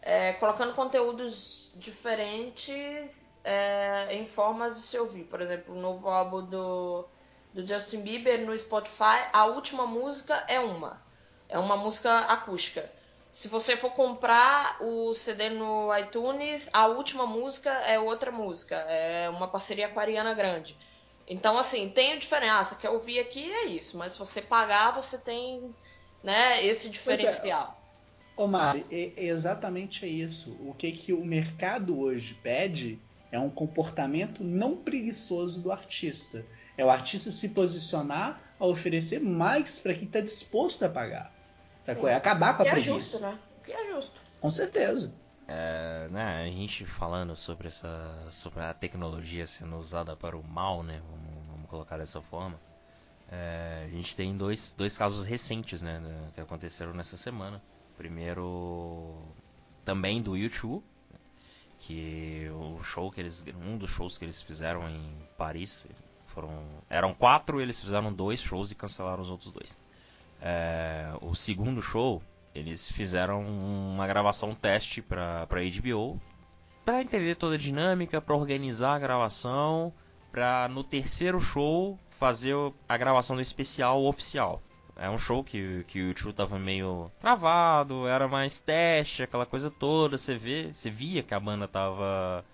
É, 0.01 0.33
colocando 0.33 0.73
conteúdos 0.73 1.73
diferentes 1.77 3.24
é, 3.45 4.07
em 4.09 4.25
formas 4.25 4.75
de 4.75 4.81
se 4.81 4.97
ouvir. 4.97 5.23
Por 5.25 5.39
exemplo, 5.39 5.75
o 5.75 5.79
novo 5.79 6.09
álbum 6.09 6.43
do, 6.43 7.05
do 7.53 7.65
Justin 7.65 8.01
Bieber 8.01 8.43
no 8.43 8.57
Spotify, 8.57 9.29
a 9.31 9.45
última 9.45 9.85
música 9.85 10.43
é 10.49 10.59
uma. 10.59 10.99
É 11.47 11.59
uma 11.59 11.77
música 11.77 12.17
acústica. 12.21 12.91
Se 13.31 13.47
você 13.47 13.77
for 13.77 13.91
comprar 13.91 14.77
o 14.81 15.13
CD 15.13 15.49
no 15.49 15.95
iTunes, 15.95 16.69
a 16.73 16.87
última 16.87 17.27
música 17.27 17.69
é 17.69 17.99
outra 17.99 18.31
música. 18.31 18.75
É 18.75 19.29
uma 19.29 19.47
parceria 19.47 19.89
com 19.89 19.99
a 19.99 20.03
Ariana 20.03 20.33
Grande. 20.33 20.75
Então, 21.27 21.57
assim, 21.57 21.89
tem 21.89 22.13
a 22.13 22.15
diferença. 22.17 22.75
Quer 22.75 22.89
ouvir 22.89 23.19
aqui 23.19 23.51
é 23.51 23.65
isso. 23.65 23.97
Mas 23.97 24.13
se 24.13 24.19
você 24.19 24.41
pagar, 24.41 24.91
você 24.91 25.17
tem 25.17 25.75
né, 26.23 26.65
esse 26.65 26.89
diferencial. 26.89 27.77
É. 27.81 28.41
Ô 28.41 28.47
Mari, 28.47 28.85
é 28.89 29.25
exatamente 29.25 30.05
isso. 30.05 30.57
O 30.61 30.73
que, 30.73 30.91
que 30.91 31.13
o 31.13 31.23
mercado 31.23 31.99
hoje 31.99 32.33
pede 32.35 32.99
é 33.35 33.39
um 33.39 33.49
comportamento 33.49 34.43
não 34.43 34.77
preguiçoso 34.77 35.61
do 35.61 35.71
artista. 35.71 36.45
É 36.77 36.85
o 36.85 36.89
artista 36.89 37.31
se 37.31 37.49
posicionar 37.49 38.41
a 38.57 38.65
oferecer 38.65 39.19
mais 39.19 39.77
para 39.77 39.93
quem 39.93 40.05
está 40.05 40.21
disposto 40.21 40.83
a 40.83 40.89
pagar. 40.89 41.33
Sacou? 41.81 42.07
É 42.07 42.15
acabar 42.15 42.55
com 42.55 42.63
a 42.63 42.65
que 42.65 42.69
é 42.69 42.71
preguiça. 42.71 43.19
justo, 43.19 43.21
né? 43.21 43.37
Que 43.65 43.73
é 43.73 43.93
justo. 43.93 44.21
Com 44.39 44.49
certeza. 44.49 45.13
É, 45.47 46.07
né, 46.09 46.43
a 46.43 46.45
gente 46.45 46.85
falando 46.85 47.35
sobre 47.35 47.67
essa 47.67 48.27
sobre 48.31 48.61
a 48.61 48.73
tecnologia 48.73 49.45
sendo 49.45 49.75
usada 49.77 50.15
para 50.15 50.35
o 50.35 50.43
mal, 50.43 50.81
né, 50.81 50.99
vamos, 51.07 51.47
vamos 51.47 51.69
colocar 51.69 51.97
dessa 51.97 52.19
forma. 52.19 52.59
É, 53.29 53.85
a 53.85 53.89
gente 53.89 54.15
tem 54.15 54.35
dois, 54.35 54.73
dois 54.73 54.97
casos 54.97 55.25
recentes, 55.25 55.81
né, 55.81 55.99
né, 55.99 56.29
que 56.33 56.41
aconteceram 56.41 56.93
nessa 56.93 57.17
semana. 57.17 57.61
Primeiro, 57.97 59.21
também 59.83 60.21
do 60.21 60.35
YouTube, 60.35 60.83
que 61.85 62.49
o 62.51 62.81
show 62.81 63.11
que 63.11 63.21
eles, 63.21 63.45
um 63.63 63.77
dos 63.77 63.91
shows 63.91 64.17
que 64.17 64.25
eles 64.25 64.41
fizeram 64.41 64.89
em 64.89 65.01
Paris, 65.37 65.87
foram, 66.25 66.51
eram 66.89 67.13
quatro, 67.13 67.61
eles 67.61 67.79
fizeram 67.79 68.11
dois 68.11 68.41
shows 68.41 68.71
e 68.71 68.75
cancelaram 68.75 69.21
os 69.21 69.29
outros 69.29 69.51
dois. 69.51 69.79
É, 70.41 71.13
o 71.21 71.35
segundo 71.35 71.81
show 71.81 72.21
eles 72.53 72.89
fizeram 72.89 73.41
uma 73.45 74.07
gravação 74.07 74.55
teste 74.55 75.01
para 75.01 75.45
para 75.47 75.61
HBO 75.61 76.19
para 76.83 77.01
entender 77.01 77.35
toda 77.35 77.55
a 77.55 77.57
dinâmica, 77.57 78.21
para 78.21 78.35
organizar 78.35 78.93
a 78.95 78.99
gravação, 78.99 79.91
para 80.31 80.67
no 80.67 80.83
terceiro 80.83 81.39
show 81.39 81.99
fazer 82.09 82.55
a 82.87 82.97
gravação 82.97 83.35
do 83.35 83.41
especial 83.41 84.03
oficial. 84.05 84.61
É 84.97 85.09
um 85.09 85.17
show 85.17 85.43
que, 85.43 85.83
que 85.87 86.01
o 86.03 86.13
tio 86.13 86.31
tava 86.31 86.57
meio 86.57 87.11
travado, 87.19 88.07
era 88.07 88.27
mais 88.27 88.61
teste, 88.61 89.23
aquela 89.23 89.45
coisa 89.45 89.69
toda. 89.69 90.17
Você 90.17 90.35
vê, 90.35 90.71
você 90.71 90.89
via 90.89 91.21
que 91.21 91.33
a 91.33 91.39
banda 91.39 91.67
tava, 91.67 92.45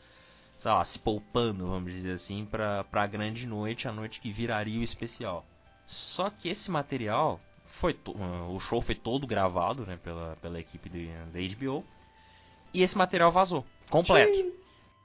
sei 0.58 0.72
lá, 0.72 0.84
se 0.84 0.98
poupando, 1.00 1.68
vamos 1.68 1.94
dizer 1.94 2.14
assim, 2.14 2.46
pra, 2.46 2.84
pra 2.86 3.06
grande 3.06 3.46
noite, 3.46 3.88
a 3.88 3.92
noite 3.92 4.20
que 4.20 4.32
viraria 4.32 4.80
o 4.80 4.84
especial. 4.84 5.46
Só 5.86 6.30
que 6.30 6.50
esse 6.50 6.72
material 6.72 7.40
foi 7.72 7.98
o 8.50 8.60
show 8.60 8.82
foi 8.82 8.94
todo 8.94 9.26
gravado 9.26 9.86
né, 9.86 9.98
pela, 10.04 10.36
pela 10.42 10.60
equipe 10.60 10.90
da 10.90 11.40
HBO 11.40 11.86
e 12.74 12.82
esse 12.82 12.98
material 12.98 13.32
vazou 13.32 13.66
completo 13.90 14.54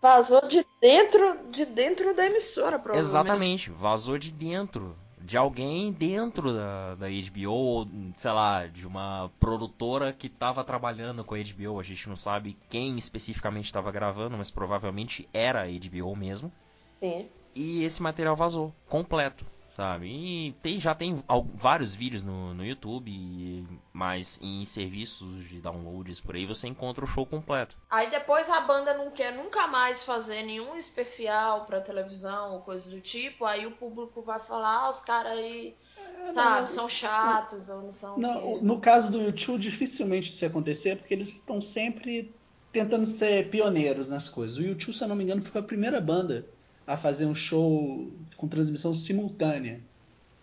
vazou 0.02 0.46
de 0.48 0.66
dentro 0.80 1.50
de 1.50 1.64
dentro 1.64 2.14
da 2.14 2.26
emissora 2.26 2.78
provavelmente 2.78 2.98
exatamente 2.98 3.70
vazou 3.70 4.18
de 4.18 4.32
dentro 4.32 4.96
de 5.26 5.36
alguém 5.36 5.92
dentro 5.92 6.54
da, 6.54 6.94
da 6.94 7.06
HBO 7.08 7.50
ou 7.50 7.88
sei 8.14 8.30
lá 8.30 8.66
de 8.68 8.86
uma 8.86 9.28
produtora 9.40 10.12
que 10.12 10.28
estava 10.28 10.62
trabalhando 10.62 11.24
com 11.24 11.34
a 11.34 11.38
HBO 11.38 11.80
a 11.80 11.82
gente 11.82 12.08
não 12.08 12.14
sabe 12.14 12.56
quem 12.70 12.96
especificamente 12.96 13.64
estava 13.64 13.90
gravando 13.90 14.36
mas 14.38 14.52
provavelmente 14.52 15.28
era 15.34 15.64
a 15.64 15.66
HBO 15.66 16.14
mesmo. 16.14 16.52
Sim. 17.00 17.28
E 17.56 17.82
esse 17.82 18.00
material 18.00 18.36
vazou 18.36 18.72
completo 18.88 19.44
sabe? 19.76 20.06
E 20.06 20.52
tem, 20.62 20.80
já 20.80 20.94
tem 20.94 21.14
vários 21.52 21.94
vídeos 21.94 22.24
no, 22.24 22.54
no 22.54 22.64
YouTube, 22.64 23.66
mas 23.92 24.40
em 24.42 24.64
serviços 24.64 25.46
de 25.50 25.60
downloads 25.60 26.18
por 26.18 26.34
aí 26.34 26.46
você 26.46 26.66
encontra 26.66 27.04
o 27.04 27.06
show 27.06 27.26
completo. 27.26 27.76
Aí 27.90 28.08
depois 28.08 28.48
a 28.48 28.62
banda 28.62 28.94
não 28.94 29.10
quer 29.10 29.36
nunca 29.36 29.66
mais 29.66 30.02
fazer 30.02 30.42
nenhum 30.44 30.74
especial 30.76 31.66
pra 31.66 31.78
televisão 31.82 32.54
ou 32.54 32.60
coisa 32.60 32.90
do 32.90 33.02
tipo, 33.02 33.44
aí 33.44 33.66
o 33.66 33.72
público 33.72 34.22
vai 34.22 34.40
falar, 34.40 34.84
ah, 34.84 34.88
os 34.88 35.00
caras 35.00 35.32
aí, 35.32 35.74
é, 35.98 36.26
sabe, 36.32 36.60
não, 36.60 36.66
são 36.66 36.88
chatos 36.88 37.68
ou 37.68 37.82
não 37.82 37.92
são. 37.92 38.18
Não, 38.18 38.62
no 38.62 38.80
caso 38.80 39.10
do 39.10 39.20
YouTube, 39.20 39.60
dificilmente 39.60 40.30
isso 40.30 40.42
ia 40.42 40.48
acontecer, 40.48 40.96
porque 40.96 41.12
eles 41.12 41.28
estão 41.28 41.60
sempre 41.74 42.34
tentando 42.72 43.06
ser 43.18 43.50
pioneiros 43.50 44.08
nas 44.08 44.30
coisas. 44.30 44.56
O 44.56 44.62
YouTube, 44.62 44.96
se 44.96 45.04
eu 45.04 45.08
não 45.08 45.16
me 45.16 45.24
engano, 45.24 45.44
foi 45.44 45.60
a 45.60 45.64
primeira 45.64 46.00
banda 46.00 46.46
a 46.86 46.96
fazer 46.96 47.26
um 47.26 47.34
show 47.34 48.12
com 48.36 48.46
transmissão 48.46 48.94
simultânea, 48.94 49.80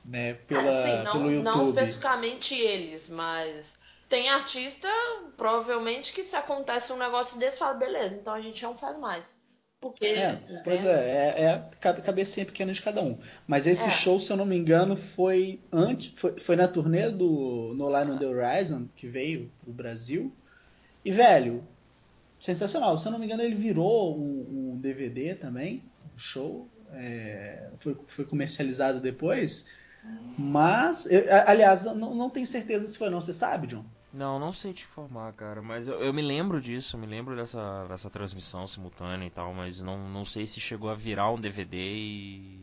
né, 0.04 0.34
pela, 0.34 0.70
ah, 0.70 0.84
sim, 0.84 1.04
não, 1.04 1.12
pelo 1.14 1.32
YouTube. 1.32 1.44
Não 1.44 1.62
especificamente 1.62 2.54
eles, 2.54 3.10
mas 3.10 3.80
tem 4.10 4.30
artista, 4.30 4.90
provavelmente, 5.38 6.12
que 6.12 6.22
se 6.22 6.36
acontece 6.36 6.92
um 6.92 6.98
negócio 6.98 7.40
desse, 7.40 7.58
fala, 7.58 7.74
beleza, 7.76 8.18
então 8.20 8.34
a 8.34 8.42
gente 8.42 8.62
não 8.62 8.76
faz 8.76 8.98
mais. 8.98 9.42
Porque, 9.80 10.06
é, 10.06 10.40
pois 10.64 10.86
é, 10.86 11.36
é, 11.42 11.90
é 11.90 11.94
cabecinha 12.02 12.46
pequena 12.46 12.72
de 12.72 12.82
cada 12.82 13.02
um. 13.02 13.18
Mas 13.46 13.68
esse 13.68 13.88
é. 13.88 13.92
show, 13.92 14.18
se 14.18 14.32
eu 14.32 14.38
não 14.38 14.46
me 14.46 14.58
engano, 14.58 14.96
foi 14.96 15.60
antes, 15.70 16.14
foi, 16.16 16.40
foi 16.40 16.56
na 16.56 16.70
turnê 16.70 17.10
do 17.10 17.74
No 17.76 17.90
Line 17.90 18.12
on 18.12 18.18
the 18.18 18.26
Horizon, 18.26 18.88
que 18.96 19.08
veio 19.08 19.52
pro 19.62 19.74
Brasil. 19.74 20.32
E, 21.04 21.12
velho, 21.12 21.68
sensacional. 22.40 22.98
Se 22.98 23.10
eu 23.10 23.12
não 23.12 23.20
me 23.20 23.26
engano, 23.26 23.44
ele 23.44 23.56
virou 23.56 24.18
um, 24.18 24.72
um 24.72 24.80
DVD 24.80 25.36
também 25.36 25.84
show. 26.18 26.70
É, 26.92 27.70
foi, 27.80 27.98
foi 28.08 28.26
comercializado 28.26 29.00
depois. 29.00 29.68
Mas, 30.38 31.06
eu, 31.10 31.24
aliás, 31.48 31.84
não, 31.84 32.14
não 32.14 32.30
tenho 32.30 32.48
certeza 32.48 32.88
se 32.88 32.98
foi 32.98 33.10
não. 33.10 33.22
Você 33.22 33.34
sabe, 33.34 33.68
John? 33.68 33.86
Não, 34.14 34.40
não 34.40 34.54
sei 34.54 34.74
te 34.74 34.84
informar, 34.84 35.34
cara. 35.34 35.62
Mas 35.62 35.88
eu, 35.88 35.96
eu, 35.96 36.14
me 36.14 36.22
lembro 36.22 36.62
disso, 36.62 36.98
me 36.98 37.08
lembro 37.08 37.36
dessa, 37.36 37.86
dessa 37.88 38.10
transmissão 38.12 38.68
simultânea 38.68 39.26
e 39.26 39.30
tal, 39.30 39.54
mas 39.54 39.82
não, 39.82 40.08
não 40.10 40.24
sei 40.24 40.46
se 40.46 40.60
chegou 40.60 40.90
a 40.90 40.96
virar 40.96 41.32
um 41.32 41.40
DVD 41.40 41.78
e. 41.78 42.60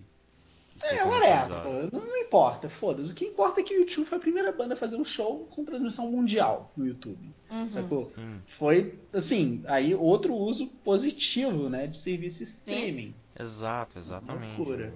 e 0.76 0.94
é, 0.94 1.04
whatever. 1.04 1.92
Não, 1.92 2.06
não 2.06 2.16
importa, 2.18 2.68
foda-se. 2.68 3.10
O 3.10 3.14
que 3.14 3.24
importa 3.24 3.60
é 3.60 3.64
que 3.64 3.74
o 3.74 3.80
YouTube 3.80 4.06
foi 4.06 4.18
a 4.18 4.20
primeira 4.20 4.52
banda 4.52 4.74
a 4.74 4.76
fazer 4.76 4.96
um 4.96 5.04
show 5.04 5.48
com 5.50 5.64
transmissão 5.64 6.08
mundial 6.12 6.70
no 6.76 6.86
YouTube. 6.86 7.34
Uhum. 7.50 7.68
Sacou? 7.68 8.12
Sim. 8.14 8.40
Foi, 8.46 8.94
assim, 9.12 9.64
aí 9.66 9.92
outro 9.92 10.32
uso 10.34 10.68
positivo, 10.84 11.68
né, 11.68 11.88
de 11.88 11.98
serviço 11.98 12.44
streaming. 12.44 13.08
Sim. 13.08 13.14
Exato, 13.40 13.98
exatamente. 13.98 14.56
Loucura. 14.56 14.92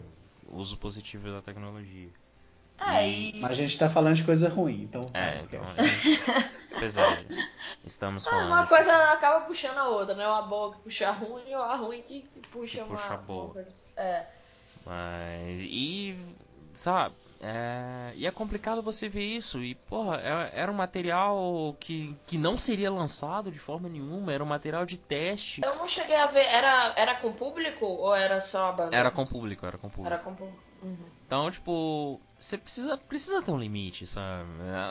O 0.48 0.58
uso 0.58 0.76
positivo 0.76 1.30
da 1.30 1.40
tecnologia. 1.40 2.10
É, 2.78 3.08
e... 3.08 3.40
Mas 3.40 3.52
a 3.52 3.54
gente 3.54 3.78
tá 3.78 3.88
falando 3.88 4.16
de 4.16 4.24
coisa 4.24 4.48
ruim, 4.48 4.82
então. 4.82 5.06
É, 5.14 5.36
então 5.36 5.64
gente... 5.64 6.20
pois 6.78 6.98
é. 6.98 7.18
Estamos 7.84 8.26
falando. 8.26 8.48
Uma 8.48 8.66
coisa 8.66 8.92
acaba 9.12 9.46
puxando 9.46 9.78
a 9.78 9.88
outra, 9.88 10.14
né? 10.14 10.26
Uma 10.26 10.42
boa 10.42 10.74
que 10.74 10.80
puxa 10.80 11.08
a 11.08 11.12
ruim 11.12 11.54
ou 11.54 11.62
a 11.62 11.76
ruim 11.76 12.02
que 12.02 12.22
puxa, 12.50 12.82
que 12.82 12.84
puxa 12.84 13.06
uma, 13.06 13.14
a 13.14 13.18
boa. 13.18 13.44
Uma 13.44 13.54
coisa... 13.54 13.72
É. 13.96 14.26
Mas. 14.84 15.60
E. 15.62 16.18
Sabe? 16.74 17.14
É, 17.46 18.12
e 18.16 18.26
é 18.26 18.30
complicado 18.30 18.82
você 18.82 19.06
ver 19.06 19.24
isso. 19.24 19.62
E, 19.62 19.74
porra, 19.74 20.18
é, 20.22 20.62
era 20.62 20.72
um 20.72 20.74
material 20.74 21.76
que, 21.78 22.16
que 22.26 22.38
não 22.38 22.56
seria 22.56 22.90
lançado 22.90 23.52
de 23.52 23.58
forma 23.58 23.86
nenhuma. 23.86 24.32
Era 24.32 24.42
um 24.42 24.46
material 24.46 24.86
de 24.86 24.96
teste. 24.96 25.60
Eu 25.62 25.76
não 25.76 25.86
cheguei 25.86 26.16
a 26.16 26.26
ver. 26.26 26.46
Era, 26.46 26.94
era 26.96 27.14
com 27.16 27.34
público 27.34 27.84
ou 27.84 28.14
era 28.14 28.40
só 28.40 28.70
a 28.70 28.72
banda? 28.72 28.96
Era 28.96 29.10
com 29.10 29.26
público, 29.26 29.66
era 29.66 29.76
com 29.76 29.90
público. 29.90 30.06
Era 30.06 30.18
com 30.22 30.34
público. 30.34 30.58
Uhum. 30.82 30.96
Então, 31.26 31.50
tipo, 31.50 32.18
você 32.38 32.56
precisa, 32.56 32.96
precisa 32.96 33.42
ter 33.42 33.50
um 33.50 33.58
limite, 33.58 34.06
sabe? 34.06 34.48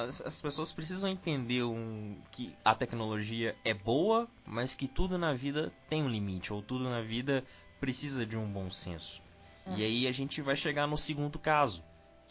As, 0.07 0.21
as 0.21 0.39
pessoas 0.39 0.71
precisam 0.71 1.09
entender 1.09 1.63
um, 1.63 2.15
que 2.31 2.55
a 2.63 2.75
tecnologia 2.75 3.55
é 3.65 3.73
boa, 3.73 4.27
mas 4.45 4.75
que 4.75 4.87
tudo 4.87 5.17
na 5.17 5.33
vida 5.33 5.73
tem 5.89 6.03
um 6.03 6.09
limite. 6.09 6.53
Ou 6.53 6.61
tudo 6.61 6.87
na 6.87 7.01
vida 7.01 7.43
precisa 7.79 8.27
de 8.27 8.37
um 8.37 8.45
bom 8.45 8.69
senso. 8.69 9.23
Uhum. 9.65 9.75
E 9.75 9.83
aí 9.83 10.07
a 10.07 10.11
gente 10.11 10.39
vai 10.39 10.55
chegar 10.55 10.85
no 10.85 10.97
segundo 10.97 11.39
caso 11.39 11.83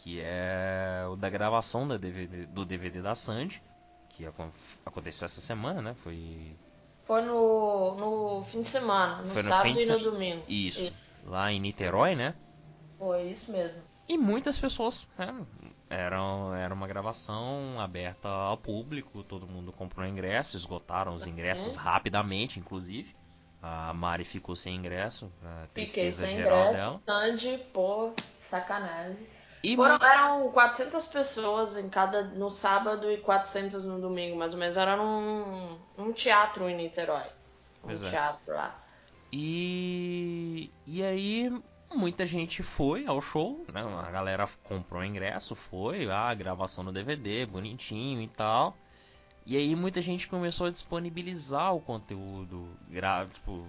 que 0.02 0.20
é 0.20 1.04
o 1.08 1.14
da 1.14 1.30
gravação 1.30 1.86
da 1.86 1.96
DVD, 1.96 2.44
do 2.46 2.64
DVD 2.64 3.00
da 3.00 3.14
Sandy, 3.14 3.62
que 4.08 4.26
aconteceu 4.84 5.26
essa 5.26 5.40
semana, 5.40 5.80
né? 5.80 5.94
Foi. 5.94 6.56
Foi 7.04 7.22
no, 7.22 7.94
no 7.94 8.44
fim 8.44 8.62
de 8.62 8.68
semana, 8.68 9.22
no, 9.22 9.42
sábado 9.42 9.80
e 9.80 9.86
no 9.86 9.98
domingo. 10.10 10.42
Isso, 10.48 10.82
isso, 10.82 10.92
lá 11.24 11.52
em 11.52 11.60
Niterói, 11.60 12.16
né? 12.16 12.34
Foi 12.98 13.22
isso 13.22 13.52
mesmo. 13.52 13.80
E 14.08 14.18
muitas 14.18 14.58
pessoas, 14.58 15.06
né? 15.16 15.46
Era, 15.88 16.18
era 16.58 16.74
uma 16.74 16.88
gravação 16.88 17.78
aberta 17.78 18.28
ao 18.28 18.56
público, 18.56 19.22
todo 19.22 19.46
mundo 19.46 19.72
comprou 19.72 20.04
ingresso, 20.06 20.56
esgotaram 20.56 21.14
os 21.14 21.26
ingressos 21.26 21.76
uhum. 21.76 21.82
rapidamente, 21.82 22.58
inclusive. 22.58 23.14
A 23.60 23.92
Mari 23.92 24.24
ficou 24.24 24.56
sem 24.56 24.74
ingresso, 24.74 25.30
a 25.44 25.66
Fiquei 25.72 26.10
sem 26.10 26.40
ingresso, 26.40 26.72
dela. 26.72 27.02
Sandy, 27.06 27.58
pô, 27.72 28.12
sacanagem. 28.50 29.28
E 29.62 29.76
Foram, 29.76 29.96
eram 29.96 30.50
400 30.50 31.06
pessoas 31.06 31.76
em 31.76 31.88
cada 31.88 32.24
no 32.24 32.50
sábado 32.50 33.10
e 33.10 33.18
400 33.18 33.84
no 33.84 34.00
domingo, 34.00 34.36
mais 34.36 34.54
ou 34.54 34.58
menos. 34.58 34.76
Era 34.76 34.96
num, 34.96 35.78
num 35.96 36.12
teatro 36.12 36.68
em 36.68 36.76
Niterói. 36.76 37.26
Um 37.84 37.90
Exato. 37.90 38.10
teatro 38.10 38.54
lá. 38.54 38.76
E, 39.32 40.70
e 40.84 41.02
aí 41.02 41.62
muita 41.94 42.26
gente 42.26 42.62
foi 42.62 43.06
ao 43.06 43.20
show, 43.20 43.64
né? 43.72 43.82
A 44.06 44.10
galera 44.10 44.48
comprou 44.64 45.04
ingresso, 45.04 45.54
foi, 45.54 46.10
ah, 46.10 46.28
a 46.28 46.34
gravação 46.34 46.82
no 46.82 46.92
DVD, 46.92 47.46
bonitinho 47.46 48.20
e 48.20 48.28
tal. 48.28 48.76
E 49.46 49.56
aí 49.56 49.74
muita 49.74 50.00
gente 50.00 50.28
começou 50.28 50.66
a 50.66 50.70
disponibilizar 50.70 51.74
o 51.74 51.80
conteúdo, 51.80 52.68
gra 52.88 53.26
tipo, 53.26 53.66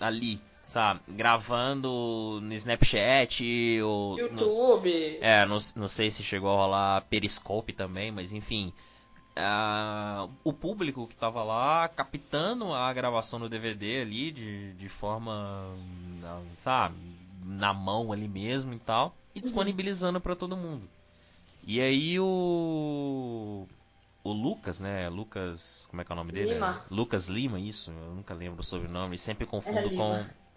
ali 0.00 0.40
sabe, 0.68 1.00
gravando 1.08 2.40
no 2.42 2.52
Snapchat 2.52 3.80
ou. 3.80 4.18
YouTube. 4.18 5.18
No, 5.18 5.24
é, 5.24 5.46
não, 5.46 5.56
não 5.74 5.88
sei 5.88 6.10
se 6.10 6.22
chegou 6.22 6.50
a 6.50 6.56
rolar 6.56 7.00
Periscope 7.08 7.72
também, 7.72 8.12
mas 8.12 8.34
enfim. 8.34 8.72
Uh, 9.34 10.28
o 10.44 10.52
público 10.52 11.06
que 11.06 11.16
tava 11.16 11.42
lá 11.42 11.88
captando 11.88 12.74
a 12.74 12.92
gravação 12.92 13.38
do 13.38 13.48
DVD 13.48 14.02
ali 14.02 14.32
de, 14.32 14.72
de 14.74 14.88
forma, 14.88 15.64
sabe, 16.58 16.96
na 17.44 17.72
mão 17.72 18.12
ali 18.12 18.26
mesmo 18.28 18.74
e 18.74 18.78
tal. 18.80 19.16
e 19.34 19.40
disponibilizando 19.40 20.20
para 20.20 20.34
todo 20.36 20.56
mundo. 20.56 20.86
E 21.64 21.80
aí 21.80 22.18
o 22.20 23.66
o 24.24 24.32
Lucas, 24.32 24.80
né? 24.80 25.08
Lucas, 25.08 25.86
como 25.88 26.02
é 26.02 26.04
que 26.04 26.12
é 26.12 26.14
o 26.14 26.16
nome 26.16 26.32
dele? 26.32 26.54
Lima. 26.54 26.84
Lucas 26.90 27.28
Lima, 27.28 27.58
isso. 27.58 27.90
Eu 27.90 28.16
nunca 28.16 28.34
lembro 28.34 28.60
o 28.60 28.64
sobrenome. 28.64 29.16
Sempre 29.16 29.46
confundo 29.46 29.78
É 29.78 29.86
Lima. 29.86 30.26
com 30.26 30.47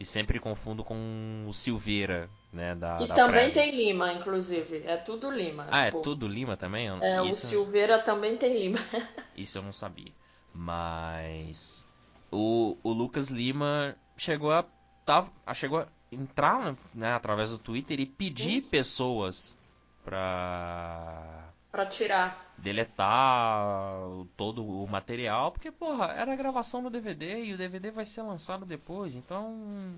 e 0.00 0.04
sempre 0.04 0.38
confundo 0.38 0.84
com 0.84 1.44
o 1.48 1.52
Silveira, 1.52 2.30
né? 2.52 2.74
Da, 2.74 2.98
E 3.00 3.06
da 3.08 3.14
também 3.14 3.50
tem 3.50 3.70
Lima, 3.70 4.12
inclusive. 4.12 4.82
É 4.84 4.96
tudo 4.96 5.30
Lima. 5.30 5.66
Ah, 5.70 5.86
é 5.86 5.86
tipo, 5.86 6.02
tudo 6.02 6.28
Lima 6.28 6.56
também? 6.56 6.88
É, 7.00 7.20
o 7.20 7.26
isso, 7.26 7.48
Silveira 7.48 7.98
também 7.98 8.36
tem 8.36 8.56
Lima. 8.56 8.78
isso 9.36 9.58
eu 9.58 9.62
não 9.62 9.72
sabia. 9.72 10.12
Mas 10.54 11.86
o, 12.30 12.76
o 12.82 12.92
Lucas 12.92 13.30
Lima 13.30 13.96
chegou 14.16 14.52
a 14.52 14.64
tava, 15.04 15.30
chegou 15.54 15.80
a 15.80 15.88
entrar 16.12 16.76
né, 16.94 17.12
através 17.12 17.50
do 17.50 17.58
Twitter 17.58 17.98
e 18.00 18.06
pedir 18.06 18.62
pessoas 18.62 19.56
pra 20.04 21.47
pra 21.78 21.86
tirar. 21.86 22.52
deletar 22.58 24.00
todo 24.36 24.66
o 24.66 24.84
material, 24.88 25.52
porque, 25.52 25.70
porra, 25.70 26.12
era 26.18 26.32
a 26.32 26.36
gravação 26.36 26.82
no 26.82 26.90
DVD 26.90 27.44
e 27.44 27.54
o 27.54 27.56
DVD 27.56 27.92
vai 27.92 28.04
ser 28.04 28.22
lançado 28.22 28.66
depois, 28.66 29.14
então. 29.14 29.94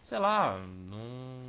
Sei 0.00 0.18
lá, 0.20 0.58
não. 0.58 1.42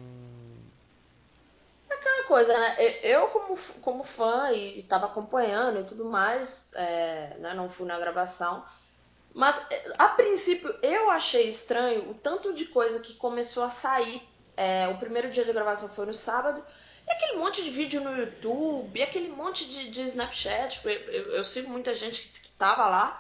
Aquela 1.88 2.24
coisa, 2.24 2.52
né? 2.58 2.78
Eu, 3.04 3.28
como, 3.28 3.56
como 3.82 4.04
fã 4.04 4.52
e 4.52 4.82
tava 4.84 5.06
acompanhando 5.06 5.82
e 5.82 5.84
tudo 5.84 6.06
mais, 6.06 6.74
é, 6.76 7.38
né? 7.38 7.54
não 7.54 7.70
fui 7.70 7.86
na 7.86 8.00
gravação. 8.00 8.66
Mas, 9.36 9.56
é, 9.70 9.94
a 10.00 10.10
princípio, 10.10 10.76
eu 10.82 11.12
achei 11.12 11.48
estranho 11.48 12.10
o 12.10 12.16
tanto 12.16 12.56
de 12.56 12.66
coisa 12.66 13.00
que 13.00 13.14
começou 13.14 13.64
a 13.64 13.70
sair. 13.70 14.28
É, 14.58 14.88
o 14.88 14.98
primeiro 14.98 15.30
dia 15.30 15.46
de 15.46 15.54
gravação 15.54 15.90
foi 15.90 16.08
no 16.08 16.14
sábado. 16.14 16.64
E 17.08 17.12
aquele 17.12 17.38
monte 17.38 17.64
de 17.64 17.70
vídeo 17.70 18.02
no 18.02 18.18
YouTube, 18.18 19.00
e 19.00 19.04
aquele 19.04 19.30
monte 19.30 19.68
de, 19.68 19.90
de 19.90 20.02
Snapchat. 20.04 20.74
tipo, 20.76 20.90
Eu, 20.90 21.00
eu- 21.12 21.32
eu 21.38 21.44
sigo 21.44 21.70
muita 21.70 21.94
gente 21.94 22.22
que, 22.28 22.40
que 22.42 22.52
tava 22.52 22.88
lá. 22.88 23.20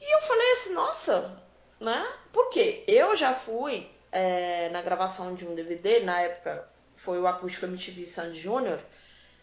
E 0.00 0.14
eu 0.16 0.20
falei 0.22 0.52
assim, 0.52 0.74
nossa, 0.74 1.36
né? 1.80 2.06
Por 2.32 2.50
quê? 2.50 2.84
Eu 2.86 3.16
já 3.16 3.34
fui 3.34 3.90
é, 4.12 4.68
na 4.70 4.82
gravação 4.82 5.34
de 5.34 5.46
um 5.46 5.54
DVD, 5.54 6.00
na 6.00 6.20
época 6.20 6.68
foi 6.96 7.18
o 7.20 7.26
Acústico 7.26 7.66
MTV 7.66 8.04
Sandy 8.06 8.38
Júnior. 8.38 8.80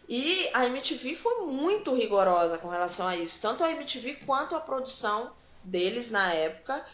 E 0.07 0.49
a 0.53 0.65
MTV 0.65 1.15
foi 1.15 1.45
muito 1.47 1.93
rigorosa 1.93 2.57
com 2.57 2.67
relação 2.67 3.07
a 3.07 3.15
isso, 3.15 3.41
tanto 3.41 3.63
a 3.63 3.71
MTV 3.71 4.15
quanto 4.25 4.55
a 4.55 4.59
produção 4.59 5.33
deles 5.63 6.11
na 6.11 6.33
época, 6.33 6.85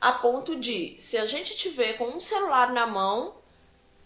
a 0.00 0.12
ponto 0.12 0.54
de, 0.56 0.96
se 1.00 1.16
a 1.18 1.24
gente 1.26 1.56
tiver 1.56 1.94
com 1.94 2.08
um 2.08 2.20
celular 2.20 2.72
na 2.72 2.86
mão, 2.86 3.36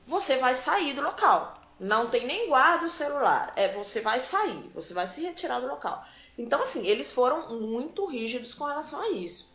você 0.07 0.37
vai 0.37 0.55
sair 0.55 0.95
do 0.95 1.03
local. 1.03 1.61
Não 1.83 2.09
tem 2.09 2.29
nem 2.29 2.49
guarda 2.49 2.87
o 2.87 2.89
celular. 2.89 3.53
É, 3.57 3.73
você 3.73 4.01
vai 4.01 4.21
sair, 4.21 4.71
você 4.73 4.95
vai 4.95 5.05
se 5.05 5.21
retirar 5.21 5.59
do 5.59 5.67
local. 5.67 6.07
Então, 6.39 6.63
assim, 6.63 6.87
eles 6.87 7.11
foram 7.11 7.59
muito 7.59 8.07
rígidos 8.07 8.55
com 8.55 8.65
relação 8.67 9.03
a 9.03 9.11
isso, 9.11 9.53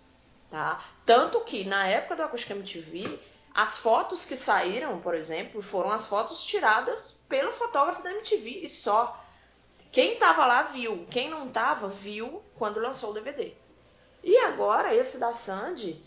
tá? 0.51 0.83
Tanto 1.05 1.39
que 1.45 1.63
na 1.63 1.87
época 1.87 2.17
do 2.17 2.23
Acústica 2.23 2.53
MTV, 2.53 3.17
as 3.55 3.77
fotos 3.77 4.25
que 4.25 4.35
saíram, 4.35 4.99
por 4.99 5.15
exemplo, 5.15 5.61
foram 5.61 5.89
as 5.89 6.05
fotos 6.05 6.43
tiradas 6.43 7.17
pelo 7.29 7.53
fotógrafo 7.53 8.03
da 8.03 8.11
MTV 8.11 8.59
e 8.61 8.67
só. 8.67 9.23
Quem 9.89 10.19
tava 10.19 10.45
lá 10.45 10.63
viu, 10.63 11.07
quem 11.09 11.29
não 11.29 11.47
tava 11.47 11.87
viu 11.87 12.43
quando 12.57 12.81
lançou 12.81 13.11
o 13.11 13.13
DVD. 13.13 13.53
E 14.21 14.37
agora 14.39 14.93
esse 14.93 15.17
da 15.17 15.31
Sandy, 15.31 16.03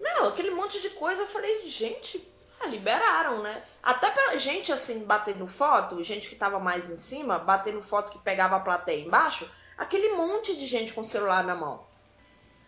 meu, 0.00 0.28
aquele 0.28 0.52
monte 0.52 0.80
de 0.80 0.88
coisa, 0.88 1.24
eu 1.24 1.26
falei, 1.26 1.68
gente, 1.68 2.26
ah, 2.60 2.66
liberaram, 2.66 3.42
né? 3.42 3.62
Até 3.82 4.10
pra 4.10 4.36
gente 4.36 4.70
assim 4.70 5.04
batendo 5.04 5.46
foto, 5.46 6.02
gente 6.02 6.28
que 6.28 6.36
tava 6.36 6.60
mais 6.60 6.90
em 6.90 6.96
cima, 6.98 7.38
batendo 7.38 7.80
foto 7.80 8.12
que 8.12 8.18
pegava 8.18 8.56
a 8.56 8.60
plateia 8.60 9.02
embaixo, 9.02 9.50
aquele 9.78 10.10
monte 10.10 10.54
de 10.54 10.66
gente 10.66 10.92
com 10.92 11.02
celular 11.02 11.42
na 11.42 11.54
mão. 11.54 11.86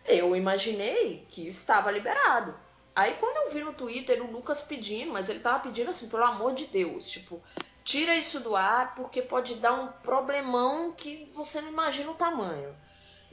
Eu 0.06 0.34
imaginei 0.34 1.26
que 1.28 1.46
estava 1.46 1.90
liberado. 1.90 2.54
Aí 2.94 3.14
quando 3.20 3.36
eu 3.36 3.52
vi 3.52 3.62
no 3.62 3.74
Twitter 3.74 4.22
o 4.22 4.30
Lucas 4.30 4.62
pedindo, 4.62 5.12
mas 5.12 5.28
ele 5.28 5.40
tava 5.40 5.60
pedindo 5.60 5.90
assim, 5.90 6.08
pelo 6.08 6.24
amor 6.24 6.54
de 6.54 6.66
Deus, 6.66 7.08
tipo, 7.10 7.42
tira 7.84 8.16
isso 8.16 8.40
do 8.40 8.56
ar 8.56 8.94
porque 8.94 9.20
pode 9.20 9.56
dar 9.56 9.72
um 9.74 9.88
problemão 9.88 10.92
que 10.92 11.30
você 11.34 11.60
não 11.60 11.68
imagina 11.68 12.10
o 12.10 12.14
tamanho. 12.14 12.74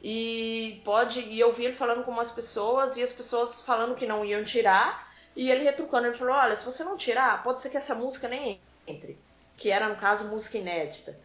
E 0.02 0.82
pode, 0.86 1.20
e 1.22 1.40
eu 1.40 1.52
vi 1.52 1.66
ele 1.66 1.76
falando 1.76 2.04
com 2.04 2.12
umas 2.12 2.32
pessoas 2.32 2.96
e 2.96 3.04
as 3.04 3.12
pessoas 3.12 3.62
falando 3.62 3.96
que 3.96 4.06
não 4.06 4.24
iam 4.24 4.44
tirar, 4.46 5.09
e 5.40 5.50
ele 5.50 5.64
retrucando, 5.64 6.08
ele 6.08 6.18
falou: 6.18 6.36
"Olha, 6.36 6.54
se 6.54 6.66
você 6.66 6.84
não 6.84 6.98
tirar, 6.98 7.42
pode 7.44 7.62
ser 7.62 7.70
que 7.70 7.78
essa 7.78 7.96
música 7.96 8.28
nem 8.28 8.62
entre", 8.86 9.18
que 9.56 9.72
era 9.72 9.88
no 9.88 9.96
caso 9.96 10.28
música 10.28 10.58
inédita. 10.58 11.18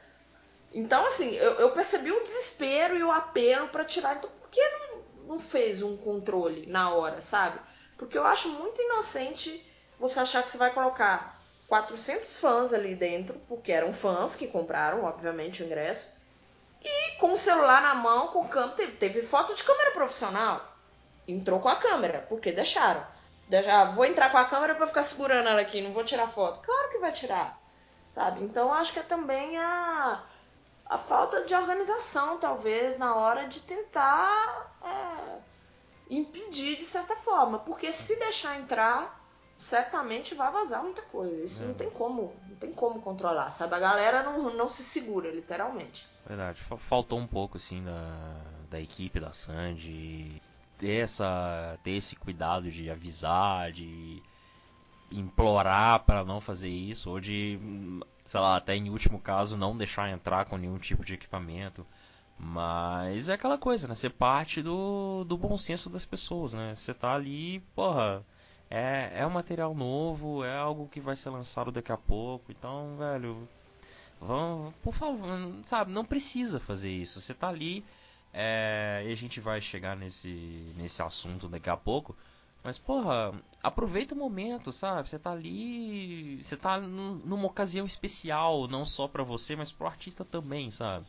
Então, 0.72 1.04
assim, 1.04 1.34
eu, 1.34 1.54
eu 1.54 1.72
percebi 1.72 2.12
o 2.12 2.22
desespero 2.22 2.96
e 2.96 3.02
o 3.02 3.10
apelo 3.10 3.66
pra 3.70 3.84
tirar. 3.84 4.16
Então, 4.16 4.30
por 4.30 4.48
que 4.50 4.60
não, 4.68 5.02
não 5.26 5.40
fez 5.40 5.82
um 5.82 5.96
controle 5.96 6.64
na 6.66 6.94
hora, 6.94 7.20
sabe? 7.20 7.58
Porque 7.98 8.16
eu 8.16 8.24
acho 8.24 8.48
muito 8.50 8.80
inocente 8.80 9.60
você 9.98 10.20
achar 10.20 10.44
que 10.44 10.50
você 10.50 10.58
vai 10.58 10.72
colocar 10.72 11.42
400 11.66 12.38
fãs 12.38 12.72
ali 12.72 12.94
dentro, 12.94 13.40
porque 13.48 13.72
eram 13.72 13.92
fãs 13.92 14.36
que 14.36 14.46
compraram, 14.46 15.02
obviamente, 15.02 15.60
o 15.60 15.66
ingresso, 15.66 16.16
e 16.80 17.18
com 17.18 17.32
o 17.32 17.38
celular 17.38 17.82
na 17.82 17.96
mão, 17.96 18.28
com 18.28 18.46
câmera. 18.46 18.76
Teve, 18.76 18.92
teve 18.92 19.22
foto 19.22 19.56
de 19.56 19.64
câmera 19.64 19.90
profissional. 19.90 20.72
Entrou 21.26 21.58
com 21.58 21.68
a 21.68 21.76
câmera, 21.76 22.24
porque 22.28 22.52
deixaram. 22.52 23.04
Ah, 23.70 23.84
vou 23.86 24.04
entrar 24.04 24.30
com 24.30 24.38
a 24.38 24.44
câmera 24.46 24.74
pra 24.74 24.86
ficar 24.86 25.02
segurando 25.02 25.48
ela 25.48 25.60
aqui, 25.60 25.80
não 25.82 25.92
vou 25.92 26.04
tirar 26.04 26.28
foto. 26.28 26.60
Claro 26.64 26.90
que 26.90 26.98
vai 26.98 27.12
tirar, 27.12 27.60
sabe? 28.12 28.42
Então 28.42 28.72
acho 28.72 28.92
que 28.92 28.98
é 28.98 29.02
também 29.02 29.56
a, 29.58 30.22
a 30.86 30.98
falta 30.98 31.42
de 31.44 31.54
organização, 31.54 32.38
talvez, 32.38 32.98
na 32.98 33.14
hora 33.14 33.46
de 33.46 33.60
tentar 33.60 34.74
é, 34.82 35.38
impedir 36.08 36.76
de 36.76 36.84
certa 36.84 37.14
forma. 37.16 37.58
Porque 37.58 37.92
se 37.92 38.18
deixar 38.18 38.58
entrar, 38.58 39.20
certamente 39.58 40.34
vai 40.34 40.50
vazar 40.50 40.82
muita 40.82 41.02
coisa. 41.02 41.44
Isso 41.44 41.62
É. 41.62 41.66
não 41.66 41.74
tem 41.74 41.90
como, 41.90 42.34
não 42.48 42.56
tem 42.56 42.72
como 42.72 43.00
controlar, 43.02 43.50
sabe? 43.50 43.74
A 43.74 43.78
galera 43.78 44.22
não, 44.22 44.50
não 44.54 44.68
se 44.70 44.82
segura, 44.82 45.30
literalmente. 45.30 46.08
Verdade, 46.26 46.60
fa- 46.60 46.78
faltou 46.78 47.18
um 47.18 47.26
pouco 47.26 47.58
assim 47.58 47.84
da, 47.84 48.40
da 48.70 48.80
equipe 48.80 49.20
da 49.20 49.32
Sandy 49.32 50.40
ter 50.78 51.02
essa 51.02 51.78
ter 51.82 51.92
esse 51.92 52.16
cuidado 52.16 52.70
de 52.70 52.90
avisar, 52.90 53.72
de 53.72 54.22
implorar 55.10 56.00
para 56.00 56.24
não 56.24 56.40
fazer 56.40 56.70
isso, 56.70 57.10
ou 57.10 57.20
de, 57.20 57.58
sei 58.24 58.40
lá, 58.40 58.56
até 58.56 58.76
em 58.76 58.90
último 58.90 59.20
caso 59.20 59.56
não 59.56 59.76
deixar 59.76 60.10
entrar 60.10 60.44
com 60.46 60.56
nenhum 60.56 60.78
tipo 60.78 61.04
de 61.04 61.14
equipamento. 61.14 61.86
Mas 62.38 63.28
é 63.28 63.34
aquela 63.34 63.58
coisa, 63.58 63.86
né? 63.88 63.94
Ser 63.94 64.10
parte 64.10 64.60
do, 64.62 65.24
do 65.24 65.38
bom 65.38 65.56
senso 65.56 65.88
das 65.90 66.04
pessoas, 66.04 66.52
né? 66.54 66.74
Você 66.74 66.92
tá 66.94 67.14
ali, 67.14 67.60
porra, 67.74 68.24
é, 68.70 69.12
é 69.16 69.26
um 69.26 69.30
material 69.30 69.74
novo, 69.74 70.44
é 70.44 70.56
algo 70.56 70.88
que 70.88 71.00
vai 71.00 71.16
ser 71.16 71.30
lançado 71.30 71.70
daqui 71.72 71.92
a 71.92 71.96
pouco, 71.96 72.50
então, 72.50 72.96
velho, 72.98 73.48
Vamos, 74.20 74.74
por 74.82 74.92
favor, 74.94 75.28
sabe, 75.62 75.92
não 75.92 76.04
precisa 76.04 76.58
fazer 76.58 76.90
isso. 76.90 77.20
Você 77.20 77.34
tá 77.34 77.48
ali, 77.48 77.84
é, 78.34 79.04
e 79.06 79.12
a 79.12 79.16
gente 79.16 79.40
vai 79.40 79.60
chegar 79.60 79.96
nesse, 79.96 80.28
nesse 80.76 81.02
assunto 81.02 81.48
daqui 81.48 81.70
a 81.70 81.76
pouco. 81.76 82.16
Mas, 82.64 82.78
porra, 82.78 83.32
aproveita 83.62 84.14
o 84.14 84.18
momento, 84.18 84.72
sabe? 84.72 85.08
Você 85.08 85.18
tá 85.18 85.32
ali, 85.32 86.42
você 86.42 86.56
tá 86.56 86.80
num- 86.80 87.16
numa 87.24 87.46
ocasião 87.46 87.86
especial, 87.86 88.68
não 88.68 88.84
só 88.86 89.06
pra 89.08 89.22
você, 89.22 89.56
mas 89.56 89.72
pro 89.72 89.86
artista 89.86 90.24
também, 90.24 90.70
sabe? 90.70 91.06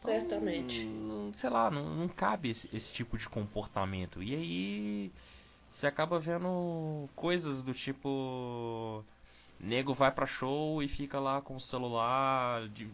Então, 0.00 0.10
Certamente. 0.12 0.84
não- 0.86 1.32
sei 1.32 1.50
lá, 1.50 1.70
não, 1.70 1.94
não 1.94 2.08
cabe 2.08 2.50
esse, 2.50 2.68
esse 2.74 2.92
tipo 2.92 3.18
de 3.18 3.28
comportamento. 3.28 4.22
E 4.22 4.34
aí, 4.34 5.12
você 5.72 5.86
acaba 5.86 6.18
vendo 6.20 7.08
coisas 7.16 7.64
do 7.64 7.74
tipo. 7.74 9.04
Nego 9.62 9.94
vai 9.94 10.10
pra 10.10 10.26
show 10.26 10.82
e 10.82 10.88
fica 10.88 11.20
lá 11.20 11.40
com 11.40 11.54
o 11.54 11.60
celular 11.60 12.68
de- 12.68 12.88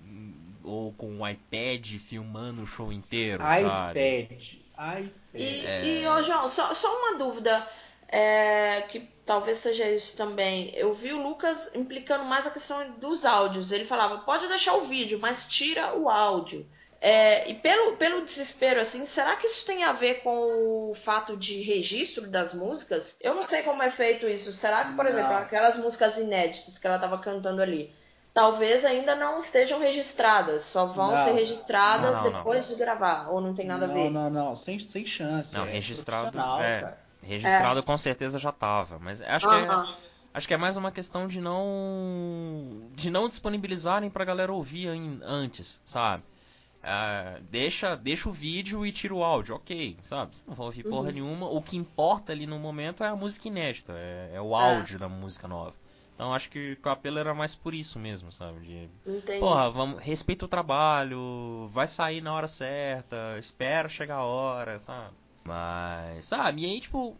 ou 0.62 0.92
com 0.92 1.20
o 1.20 1.26
iPad 1.28 1.94
filmando 1.98 2.62
o 2.62 2.66
show 2.66 2.92
inteiro, 2.92 3.42
sabe? 3.42 3.98
iPad. 3.98 4.42
iPad. 4.74 5.08
E, 5.34 5.66
É. 5.66 5.84
e 6.02 6.06
ô, 6.06 6.22
João, 6.22 6.46
só, 6.46 6.74
só 6.74 6.94
uma 6.94 7.16
dúvida, 7.18 7.66
é, 8.06 8.82
que 8.82 9.00
talvez 9.24 9.56
seja 9.58 9.90
isso 9.90 10.16
também. 10.16 10.70
Eu 10.74 10.92
vi 10.92 11.12
o 11.12 11.22
Lucas 11.22 11.74
implicando 11.74 12.24
mais 12.24 12.46
a 12.46 12.50
questão 12.50 12.92
dos 12.98 13.24
áudios. 13.24 13.72
Ele 13.72 13.84
falava, 13.84 14.18
pode 14.18 14.46
deixar 14.46 14.74
o 14.74 14.82
vídeo, 14.82 15.18
mas 15.20 15.46
tira 15.48 15.94
o 15.96 16.08
áudio. 16.10 16.66
É, 17.00 17.48
e 17.48 17.54
pelo, 17.54 17.96
pelo 17.96 18.24
desespero, 18.24 18.80
assim, 18.80 19.06
será 19.06 19.36
que 19.36 19.46
isso 19.46 19.64
tem 19.64 19.84
a 19.84 19.92
ver 19.92 20.22
com 20.22 20.90
o 20.90 20.94
fato 20.94 21.36
de 21.36 21.62
registro 21.62 22.26
das 22.26 22.52
músicas? 22.52 23.16
Eu 23.20 23.34
não 23.36 23.44
sei 23.44 23.62
como 23.62 23.82
é 23.82 23.90
feito 23.90 24.26
isso. 24.26 24.52
Será 24.52 24.84
que, 24.84 24.94
por 24.94 25.04
Não. 25.04 25.12
exemplo, 25.12 25.34
aquelas 25.34 25.76
músicas 25.76 26.18
inéditas 26.18 26.76
que 26.76 26.86
ela 26.86 26.96
estava 26.96 27.16
cantando 27.18 27.62
ali, 27.62 27.94
talvez 28.34 28.84
ainda 28.84 29.14
não 29.14 29.38
estejam 29.38 29.78
registradas, 29.78 30.64
só 30.64 30.86
vão 30.86 31.12
Não. 31.12 31.16
ser 31.18 31.32
registradas 31.32 32.16
Não, 32.16 32.24
não, 32.24 32.30
não. 32.32 32.38
depois 32.38 32.66
de 32.66 32.74
gravar, 32.74 33.28
ou 33.30 33.40
não 33.40 33.54
tem 33.54 33.64
nada 33.66 33.84
a 33.84 33.88
ver? 33.88 34.10
Não, 34.10 34.28
não, 34.28 34.30
não. 34.30 34.56
Sem, 34.56 34.80
sem 34.80 35.06
chance. 35.06 35.54
Não, 35.54 35.66
é 35.66 35.70
registrado, 35.70 36.36
é. 36.60 36.96
Registrado 37.22 37.78
É. 37.78 37.82
com 37.82 37.96
certeza 37.96 38.40
já 38.40 38.50
tava, 38.50 38.98
mas 38.98 39.20
acho 39.20 39.48
que 39.48 39.54
é. 39.54 39.68
Acho 40.34 40.46
que 40.46 40.54
é 40.54 40.56
mais 40.56 40.76
uma 40.76 40.92
questão 40.92 41.26
de 41.26 41.40
não 41.40 42.90
de 42.92 43.10
não 43.10 43.28
disponibilizarem 43.28 44.10
pra 44.10 44.24
galera 44.24 44.52
ouvir 44.52 44.88
antes, 45.22 45.80
sabe? 45.84 46.22
Ah, 46.82 47.38
deixa, 47.50 47.96
deixa 47.96 48.28
o 48.28 48.32
vídeo 48.32 48.86
e 48.86 48.92
tira 48.92 49.14
o 49.14 49.22
áudio, 49.24 49.54
ok, 49.56 49.98
sabe? 50.02 50.36
Você 50.36 50.44
não 50.46 50.54
vai 50.54 50.66
ouvir 50.66 50.84
porra 50.84 51.08
Uhum. 51.08 51.14
nenhuma. 51.14 51.48
O 51.48 51.60
que 51.62 51.76
importa 51.76 52.32
ali 52.32 52.46
no 52.46 52.58
momento 52.58 53.02
é 53.04 53.08
a 53.08 53.16
música 53.16 53.48
inédita, 53.48 53.92
é, 53.96 54.32
é 54.34 54.40
o 54.40 54.54
É. 54.56 54.58
áudio 54.60 54.98
da 54.98 55.08
música 55.08 55.48
nova. 55.48 55.74
Então 56.14 56.32
acho 56.34 56.50
que 56.50 56.78
o 56.84 56.88
apelo 56.88 57.18
era 57.18 57.34
mais 57.34 57.54
por 57.54 57.74
isso 57.74 57.98
mesmo, 57.98 58.30
sabe? 58.32 58.60
De, 58.60 58.90
Entendi. 59.06 59.40
porra, 59.40 59.70
vamos, 59.70 59.98
respeita 60.02 60.44
o 60.44 60.48
trabalho, 60.48 61.68
vai 61.70 61.86
sair 61.86 62.20
na 62.20 62.32
hora 62.34 62.48
certa, 62.48 63.36
espera 63.38 63.88
chegar 63.88 64.16
a 64.18 64.24
hora, 64.24 64.78
sabe? 64.78 65.14
Mas, 65.44 66.26
sabe, 66.26 66.62
e 66.62 66.66
aí, 66.66 66.80
tipo, 66.80 67.16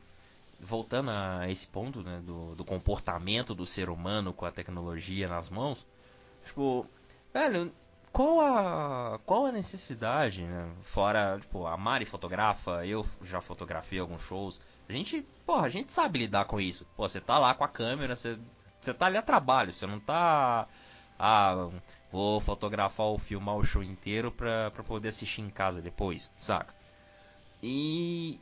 voltando 0.61 1.11
a 1.11 1.49
esse 1.51 1.67
ponto, 1.67 2.03
né, 2.03 2.21
do, 2.25 2.55
do 2.55 2.65
comportamento 2.65 3.55
do 3.55 3.67
ser 3.67 3.89
humano 3.91 4.33
com 4.33 4.45
a 4.45 4.51
tecnologia 4.53 5.29
nas 5.29 5.51
mãos, 5.51 5.87
tipo, 6.45 6.87
velho, 7.33 7.73
qual 8.13 8.41
a, 8.41 9.19
qual 9.25 9.47
a 9.47 9.53
necessidade, 9.53 10.43
né? 10.43 10.71
Fora, 10.83 11.39
tipo, 11.41 11.67
a 11.67 11.77
Mari 11.77 12.05
fotografa, 12.05 12.85
eu 12.87 13.07
já 13.23 13.41
fotografei 13.41 13.99
alguns 13.99 14.23
shows. 14.23 14.61
A 14.89 14.93
gente, 14.93 15.23
porra, 15.47 15.67
a 15.67 15.69
gente 15.69 15.93
sabe 15.93 16.21
lidar 16.21 16.45
com 16.47 16.61
isso. 16.61 16.87
Pô, 16.97 17.09
você 17.09 17.21
tá 17.21 17.39
lá 17.39 17.55
com 17.55 17.65
a 17.65 17.69
câmera, 17.69 18.17
você, 18.17 18.39
você 18.81 18.95
tá 18.95 19.07
ali 19.07 19.17
a 19.17 19.23
trabalho, 19.23 19.73
você 19.73 19.87
não 19.87 20.01
tá. 20.01 20.67
Ah, 21.19 21.69
vou 22.13 22.41
fotografar 22.41 23.07
ou 23.07 23.19
filmar 23.19 23.57
o 23.57 23.65
show 23.65 23.83
inteiro 23.83 24.31
pra, 24.33 24.71
pra 24.71 24.85
poder 24.85 25.09
assistir 25.09 25.43
em 25.43 25.51
casa 25.51 25.83
depois, 25.83 26.31
saca? 26.37 26.75
E 27.63 28.41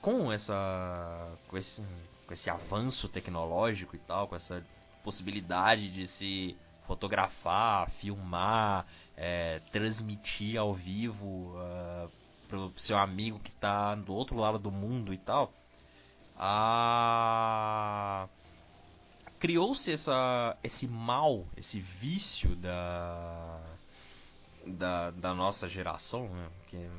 com 0.00 0.32
essa. 0.32 1.38
com 1.48 1.56
esse, 1.56 1.82
com 2.26 2.32
esse 2.32 2.50
avanço 2.50 3.08
tecnológico 3.08 3.96
e 3.96 3.98
tal, 4.00 4.28
com 4.28 4.36
essa 4.36 4.64
possibilidade 5.02 5.90
de 5.90 6.06
se 6.06 6.56
fotografar, 6.84 7.88
filmar, 7.90 8.86
é, 9.16 9.60
transmitir 9.72 10.58
ao 10.58 10.74
vivo 10.74 11.54
ah, 11.56 12.08
pro 12.48 12.72
seu 12.76 12.98
amigo 12.98 13.38
que 13.38 13.50
tá 13.50 13.94
do 13.94 14.14
outro 14.14 14.36
lado 14.36 14.58
do 14.58 14.70
mundo 14.70 15.12
e 15.12 15.18
tal, 15.18 15.52
a 16.36 18.28
criou-se 19.38 19.92
essa 19.92 20.56
esse 20.62 20.88
mal, 20.88 21.46
esse 21.56 21.80
vício 21.80 22.54
da 22.56 23.60
da, 24.66 25.10
da 25.10 25.34
nossa 25.34 25.68
geração, 25.68 26.28
né, 26.28 26.48
que 26.68 26.90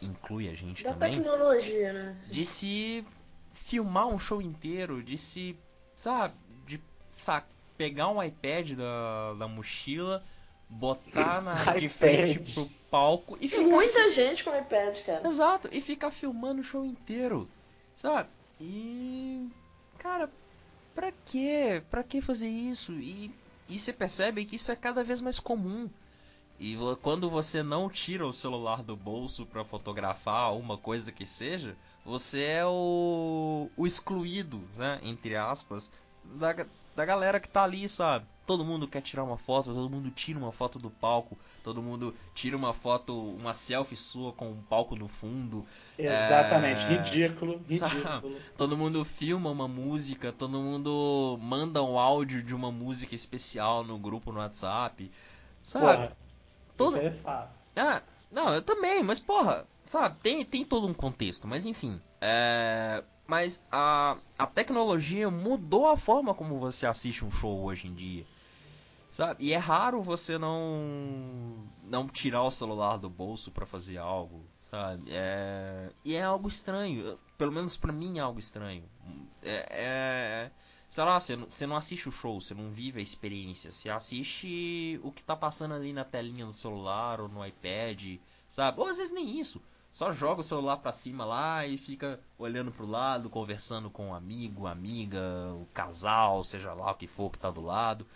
inclui 0.00 0.48
a 0.48 0.54
gente 0.54 0.82
Da 0.82 0.92
também 0.92 1.18
tecnologia, 1.18 1.92
né? 1.92 2.18
de 2.30 2.44
se 2.44 3.06
filmar 3.52 4.06
um 4.06 4.18
show 4.18 4.40
inteiro, 4.40 5.02
de 5.02 5.18
se, 5.18 5.58
sabe, 5.94 6.34
de 6.66 6.80
sa 7.08 7.44
pegar 7.80 8.08
um 8.08 8.22
iPad 8.22 8.72
da, 8.72 9.32
da 9.38 9.48
mochila, 9.48 10.22
botar 10.68 11.40
na, 11.40 11.72
de 11.80 11.88
frente 11.88 12.38
pro 12.52 12.68
palco 12.90 13.36
e 13.36 13.48
Tem 13.48 13.48
ficar. 13.48 13.62
muita 13.62 14.10
gente 14.10 14.44
com 14.44 14.54
iPad, 14.54 15.00
cara. 15.00 15.26
Exato, 15.26 15.66
e 15.72 15.80
ficar 15.80 16.10
filmando 16.10 16.60
o 16.60 16.64
show 16.64 16.84
inteiro, 16.84 17.48
sabe? 17.96 18.28
E. 18.60 19.48
Cara, 19.96 20.30
pra 20.94 21.10
quê? 21.24 21.82
Pra 21.90 22.02
que 22.02 22.20
fazer 22.20 22.50
isso? 22.50 22.92
E, 22.92 23.34
e 23.66 23.78
você 23.78 23.94
percebe 23.94 24.44
que 24.44 24.56
isso 24.56 24.70
é 24.70 24.76
cada 24.76 25.02
vez 25.02 25.22
mais 25.22 25.40
comum. 25.40 25.88
E 26.58 26.76
quando 27.00 27.30
você 27.30 27.62
não 27.62 27.88
tira 27.88 28.26
o 28.26 28.34
celular 28.34 28.82
do 28.82 28.94
bolso 28.94 29.46
pra 29.46 29.64
fotografar 29.64 30.54
uma 30.54 30.76
coisa 30.76 31.10
que 31.10 31.24
seja, 31.24 31.74
você 32.04 32.42
é 32.42 32.66
o, 32.66 33.70
o 33.74 33.86
excluído, 33.86 34.60
né? 34.76 35.00
Entre 35.02 35.34
aspas, 35.34 35.90
da, 36.22 36.54
da 37.00 37.06
galera 37.06 37.40
que 37.40 37.48
tá 37.48 37.64
ali, 37.64 37.88
sabe? 37.88 38.26
Todo 38.44 38.62
mundo 38.62 38.86
quer 38.86 39.00
tirar 39.00 39.24
uma 39.24 39.38
foto, 39.38 39.72
todo 39.72 39.88
mundo 39.88 40.10
tira 40.10 40.38
uma 40.38 40.52
foto 40.52 40.78
do 40.78 40.90
palco, 40.90 41.38
todo 41.64 41.80
mundo 41.80 42.14
tira 42.34 42.54
uma 42.54 42.74
foto, 42.74 43.18
uma 43.36 43.54
selfie 43.54 43.96
sua 43.96 44.34
com 44.34 44.50
um 44.50 44.60
palco 44.60 44.94
no 44.94 45.08
fundo, 45.08 45.64
Exatamente. 45.98 46.80
É, 46.80 46.88
Ridículo, 46.88 47.60
sabe? 47.70 47.94
ridículo. 47.94 48.36
todo 48.54 48.76
mundo 48.76 49.02
filma 49.02 49.50
uma 49.50 49.66
música, 49.66 50.30
todo 50.30 50.58
mundo 50.58 51.38
manda 51.40 51.82
um 51.82 51.98
áudio 51.98 52.42
de 52.42 52.54
uma 52.54 52.70
música 52.70 53.14
especial 53.14 53.82
no 53.82 53.96
grupo 53.96 54.30
no 54.30 54.40
WhatsApp, 54.40 55.10
sabe? 55.62 55.86
Porra, 55.86 56.16
todo, 56.76 56.96
é 56.98 57.14
ah, 57.76 58.02
não, 58.30 58.52
eu 58.52 58.60
também, 58.60 59.02
mas 59.02 59.18
porra, 59.18 59.64
sabe, 59.86 60.18
tem, 60.22 60.44
tem 60.44 60.66
todo 60.66 60.86
um 60.86 60.92
contexto, 60.92 61.48
mas 61.48 61.64
enfim. 61.64 61.98
É, 62.20 63.02
mas 63.30 63.64
a, 63.70 64.16
a 64.36 64.44
tecnologia 64.44 65.30
mudou 65.30 65.86
a 65.86 65.96
forma 65.96 66.34
como 66.34 66.58
você 66.58 66.84
assiste 66.84 67.24
um 67.24 67.30
show 67.30 67.62
hoje 67.62 67.86
em 67.86 67.94
dia. 67.94 68.26
Sabe? 69.08 69.44
E 69.44 69.52
é 69.52 69.56
raro 69.56 70.02
você 70.02 70.36
não 70.36 71.64
não 71.84 72.08
tirar 72.08 72.42
o 72.42 72.50
celular 72.50 72.96
do 72.96 73.08
bolso 73.08 73.52
pra 73.52 73.64
fazer 73.64 73.98
algo, 73.98 74.44
sabe? 74.68 75.04
É, 75.12 75.92
e 76.04 76.16
é 76.16 76.22
algo 76.24 76.48
estranho, 76.48 77.16
pelo 77.38 77.52
menos 77.52 77.76
pra 77.76 77.92
mim 77.92 78.18
é 78.18 78.20
algo 78.20 78.40
estranho. 78.40 78.82
É, 79.44 79.66
é- 79.70 80.50
sei 80.88 81.04
lá, 81.04 81.20
você 81.20 81.36
não, 81.36 81.46
você 81.48 81.66
não 81.68 81.76
assiste 81.76 82.08
o 82.08 82.12
show, 82.12 82.40
você 82.40 82.52
não 82.52 82.72
vive 82.72 82.98
a 82.98 83.02
experiência, 83.02 83.70
você 83.70 83.88
assiste 83.88 84.98
o 85.04 85.12
que 85.12 85.22
tá 85.22 85.36
passando 85.36 85.74
ali 85.74 85.92
na 85.92 86.02
telinha 86.04 86.46
do 86.46 86.52
celular 86.52 87.20
ou 87.20 87.28
no 87.28 87.46
iPad, 87.46 88.18
sabe? 88.48 88.80
Ou 88.80 88.88
às 88.88 88.96
vezes 88.98 89.12
nem 89.12 89.38
isso. 89.38 89.62
Só 89.92 90.12
joga 90.12 90.40
o 90.40 90.44
celular 90.44 90.76
pra 90.76 90.92
cima 90.92 91.24
lá 91.24 91.66
e 91.66 91.76
fica 91.76 92.20
olhando 92.38 92.70
pro 92.70 92.86
lado, 92.86 93.28
conversando 93.28 93.90
com 93.90 94.08
um 94.08 94.14
amigo, 94.14 94.66
amiga, 94.66 95.20
o 95.54 95.66
casal, 95.74 96.44
seja 96.44 96.72
lá 96.72 96.92
o 96.92 96.94
que 96.94 97.06
for 97.08 97.30
que 97.30 97.38
tá 97.38 97.50
do 97.50 97.60
lado. 97.60 98.06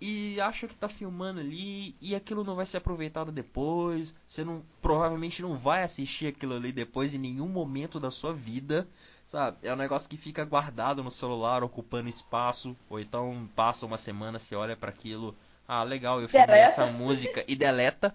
E 0.00 0.40
acha 0.40 0.68
que 0.68 0.76
tá 0.76 0.88
filmando 0.88 1.40
ali 1.40 1.96
e 2.00 2.14
aquilo 2.14 2.44
não 2.44 2.54
vai 2.54 2.66
ser 2.66 2.76
aproveitado 2.76 3.32
depois. 3.32 4.14
Você 4.28 4.44
não 4.44 4.62
provavelmente 4.80 5.42
não 5.42 5.56
vai 5.56 5.82
assistir 5.82 6.28
aquilo 6.28 6.54
ali 6.54 6.70
depois 6.70 7.14
em 7.14 7.18
nenhum 7.18 7.48
momento 7.48 7.98
da 7.98 8.10
sua 8.10 8.32
vida, 8.32 8.86
sabe? 9.24 9.56
É 9.62 9.72
um 9.72 9.76
negócio 9.76 10.08
que 10.08 10.16
fica 10.16 10.44
guardado 10.44 11.02
no 11.02 11.10
celular, 11.10 11.64
ocupando 11.64 12.08
espaço, 12.08 12.76
ou 12.88 13.00
então 13.00 13.48
passa 13.56 13.86
uma 13.86 13.96
semana, 13.96 14.38
você 14.38 14.54
olha 14.54 14.76
pra 14.76 14.90
aquilo, 14.90 15.34
ah, 15.66 15.82
legal, 15.82 16.20
eu 16.20 16.28
filmei 16.28 16.46
Deleta. 16.46 16.70
essa 16.70 16.86
música 16.86 17.44
e 17.48 17.56
deleta, 17.56 18.14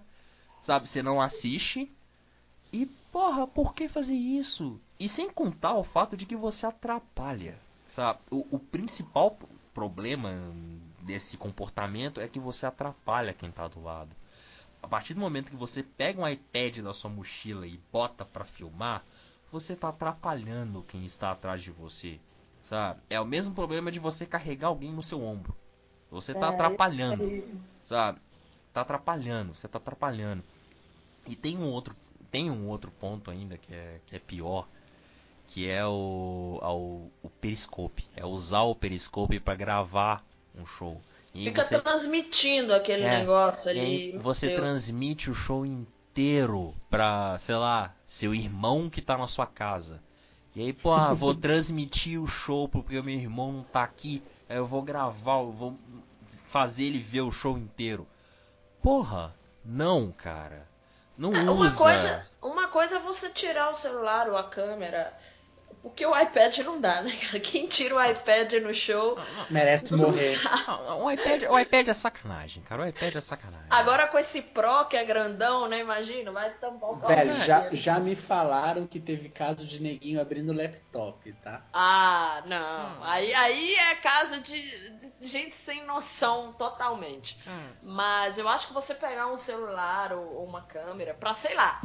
sabe? 0.62 0.88
Você 0.88 1.02
não 1.02 1.20
assiste. 1.20 1.90
E, 2.72 2.88
porra, 3.12 3.46
por 3.46 3.74
que 3.74 3.88
fazer 3.88 4.14
isso? 4.16 4.80
E 4.98 5.08
sem 5.08 5.30
contar 5.30 5.74
o 5.74 5.84
fato 5.84 6.16
de 6.16 6.26
que 6.26 6.36
você 6.36 6.66
atrapalha, 6.66 7.58
sabe? 7.86 8.20
O, 8.30 8.56
o 8.56 8.58
principal 8.58 9.38
problema 9.74 10.30
desse 11.00 11.36
comportamento 11.36 12.20
é 12.20 12.28
que 12.28 12.40
você 12.40 12.66
atrapalha 12.66 13.34
quem 13.34 13.50
tá 13.52 13.68
do 13.68 13.82
lado. 13.82 14.16
A 14.82 14.88
partir 14.88 15.14
do 15.14 15.20
momento 15.20 15.50
que 15.50 15.56
você 15.56 15.82
pega 15.82 16.20
um 16.22 16.28
iPad 16.28 16.78
da 16.78 16.94
sua 16.94 17.10
mochila 17.10 17.66
e 17.66 17.80
bota 17.92 18.24
pra 18.24 18.44
filmar, 18.44 19.04
você 19.52 19.76
tá 19.76 19.90
atrapalhando 19.90 20.84
quem 20.84 21.04
está 21.04 21.32
atrás 21.32 21.62
de 21.62 21.72
você, 21.72 22.20
sabe? 22.64 23.00
É 23.10 23.20
o 23.20 23.26
mesmo 23.26 23.54
problema 23.54 23.92
de 23.92 24.00
você 24.00 24.26
carregar 24.26 24.68
alguém 24.68 24.92
no 24.92 25.02
seu 25.02 25.22
ombro. 25.22 25.56
Você 26.10 26.34
tá 26.34 26.48
É, 26.48 26.50
atrapalhando 26.50 27.22
Aí, 27.22 27.60
sabe? 27.82 28.20
Tá 28.72 28.82
atrapalhando, 28.82 29.54
você 29.54 29.68
tá 29.68 29.78
atrapalhando. 29.78 30.44
E 31.26 31.36
tem 31.36 31.58
um 31.58 31.68
outro, 31.70 31.96
tem 32.32 32.50
um 32.50 32.68
outro 32.68 32.90
ponto 33.00 33.30
ainda 33.30 33.56
que 33.58 33.72
é, 33.74 34.00
que 34.06 34.16
é 34.16 34.18
pior, 34.18 34.66
que 35.46 35.68
é 35.68 35.86
o, 35.86 36.58
ao- 36.62 37.10
o 37.22 37.30
periscope. 37.40 38.04
É 38.16 38.24
usar 38.26 38.62
o 38.62 38.74
periscope 38.74 39.38
pra 39.40 39.54
gravar 39.54 40.24
um 40.54 40.66
show. 40.66 41.00
E 41.34 41.44
Fica 41.44 41.62
você, 41.62 41.80
transmitindo 41.80 42.74
aquele 42.74 43.04
É, 43.04 43.20
negócio 43.20 43.70
ali. 43.70 44.12
você 44.18 44.48
meu. 44.48 44.56
transmite 44.56 45.30
o 45.30 45.34
show 45.34 45.64
inteiro 45.66 46.74
pra, 46.90 47.38
sei 47.38 47.54
lá, 47.56 47.94
seu 48.06 48.34
irmão 48.34 48.90
que 48.90 49.00
tá 49.02 49.16
na 49.18 49.26
sua 49.26 49.46
casa. 49.46 50.02
E 50.54 50.60
aí, 50.62 50.72
pô, 50.72 50.92
ah, 50.92 51.14
vou 51.14 51.34
transmitir 51.40 52.20
o 52.20 52.26
show 52.26 52.68
porque 52.68 52.98
o 52.98 53.04
meu 53.04 53.14
irmão 53.14 53.52
não 53.52 53.62
tá 53.64 53.82
aqui. 53.84 54.22
Aí 54.48 54.56
eu 54.56 54.66
vou 54.66 54.82
gravar, 54.82 55.40
eu 55.40 55.52
vou 55.52 55.78
fazer 56.48 56.84
ele 56.84 56.98
ver 56.98 57.22
o 57.22 57.32
show 57.32 57.56
inteiro. 57.58 58.06
Porra, 58.82 59.34
não, 59.64 60.12
cara. 60.12 60.68
Não 61.22 61.32
É, 61.34 61.40
Uma 61.42 61.66
usa. 61.66 61.84
coisa, 61.84 62.26
uma 62.42 62.68
coisa 62.68 62.96
é 62.96 62.98
você 62.98 63.30
tirar 63.30 63.70
o 63.70 63.74
celular 63.74 64.28
ou 64.28 64.36
a 64.36 64.42
câmera. 64.50 65.16
Porque 65.82 66.06
o 66.06 66.16
iPad 66.16 66.58
não 66.58 66.80
dá, 66.80 67.02
né, 67.02 67.16
cara? 67.16 67.40
Quem 67.40 67.66
tira 67.66 67.96
o 67.96 68.04
iPad 68.04 68.52
no 68.62 68.72
show. 68.72 69.18
Merece 69.50 69.92
morrer. 69.94 70.38
Não, 70.68 71.04
o, 71.04 71.10
iPad, 71.10 71.42
o 71.50 71.58
iPad 71.58 71.88
é 71.88 71.92
sacanagem, 71.92 72.62
cara. 72.62 72.84
O 72.84 72.86
iPad 72.86 73.16
é 73.16 73.20
sacanagem. 73.20 73.66
Agora 73.68 74.06
com 74.06 74.16
esse 74.16 74.42
Pro 74.42 74.86
que 74.86 74.96
é 74.96 75.04
grandão, 75.04 75.66
né? 75.66 75.80
Imagina, 75.80 76.30
vai 76.30 76.52
tampar 76.54 76.90
o 76.90 76.96
Velho, 76.96 77.34
já, 77.36 77.68
já 77.70 77.98
me 77.98 78.14
falaram 78.14 78.86
que 78.86 79.00
teve 79.00 79.28
caso 79.28 79.66
de 79.66 79.82
neguinho 79.82 80.20
abrindo 80.20 80.52
laptop, 80.52 81.32
tá? 81.42 81.62
Ah, 81.72 82.42
não. 82.46 83.02
Aí, 83.02 83.34
aí 83.34 83.74
é 83.74 83.96
caso 83.96 84.40
de, 84.40 84.90
de 85.18 85.28
gente 85.28 85.56
sem 85.56 85.84
noção 85.84 86.52
totalmente. 86.52 87.36
Hum. 87.46 87.70
Mas 87.82 88.38
eu 88.38 88.48
acho 88.48 88.68
que 88.68 88.72
você 88.72 88.94
pegar 88.94 89.26
um 89.26 89.36
celular 89.36 90.12
ou, 90.12 90.36
ou 90.36 90.44
uma 90.44 90.62
câmera 90.62 91.12
pra, 91.12 91.34
sei 91.34 91.54
lá, 91.54 91.82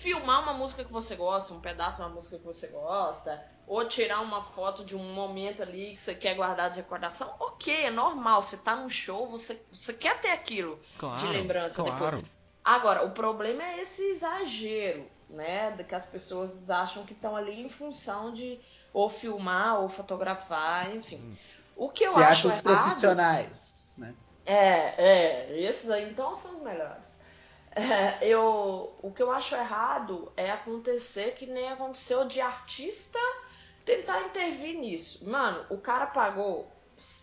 filmar 0.00 0.42
uma 0.42 0.52
música 0.54 0.84
que 0.84 0.92
você 0.92 1.16
gosta, 1.16 1.52
um 1.54 1.60
pedaço 1.60 1.98
de 1.98 2.02
uma 2.02 2.14
música 2.14 2.38
que 2.38 2.44
você 2.44 2.68
gosta, 2.68 3.42
ou 3.66 3.86
tirar 3.86 4.20
uma 4.22 4.42
foto 4.42 4.84
de 4.84 4.96
um 4.96 5.12
momento 5.14 5.62
ali 5.62 5.92
que 5.92 6.00
você 6.00 6.14
quer 6.14 6.34
guardar 6.34 6.70
de 6.70 6.76
recordação, 6.78 7.34
ok, 7.38 7.84
é 7.86 7.90
normal. 7.90 8.42
Você 8.42 8.56
tá 8.58 8.76
num 8.76 8.88
show, 8.88 9.28
você, 9.28 9.54
você 9.72 9.92
quer 9.92 10.20
ter 10.20 10.30
aquilo 10.30 10.80
Claro, 10.96 11.20
de 11.20 11.26
lembrança 11.26 11.82
claro. 11.82 12.16
depois. 12.16 12.24
Agora, 12.64 13.04
o 13.04 13.12
problema 13.12 13.62
é 13.62 13.80
esse 13.80 14.02
exagero, 14.10 15.10
né? 15.28 15.70
De 15.72 15.84
que 15.84 15.94
as 15.94 16.06
pessoas 16.06 16.68
acham 16.70 17.04
que 17.04 17.12
estão 17.14 17.34
ali 17.36 17.60
em 17.62 17.68
função 17.68 18.32
de 18.32 18.60
ou 18.92 19.08
filmar 19.10 19.80
ou 19.80 19.88
fotografar, 19.88 20.94
enfim. 20.94 21.24
O 21.76 21.90
que 21.90 22.04
eu 22.04 22.16
Você 22.16 22.18
acho 22.18 22.46
acha 22.46 22.48
os 22.48 22.56
errado, 22.56 22.58
profissionais, 22.58 23.86
né? 23.96 24.14
é, 24.44 25.50
é, 25.52 25.60
esses 25.60 25.90
aí 25.90 26.10
então 26.10 26.34
são 26.34 26.56
os 26.58 26.62
melhores. 26.62 27.17
É, 27.78 28.18
eu, 28.26 28.94
o 29.02 29.12
que 29.12 29.22
eu 29.22 29.30
acho 29.30 29.54
errado 29.54 30.32
é 30.36 30.50
acontecer 30.50 31.34
que 31.34 31.46
nem 31.46 31.70
aconteceu 31.70 32.24
de 32.26 32.40
artista 32.40 33.18
tentar 33.84 34.20
intervir 34.22 34.78
nisso. 34.78 35.28
Mano, 35.28 35.64
o 35.70 35.78
cara 35.78 36.06
pagou, 36.06 36.70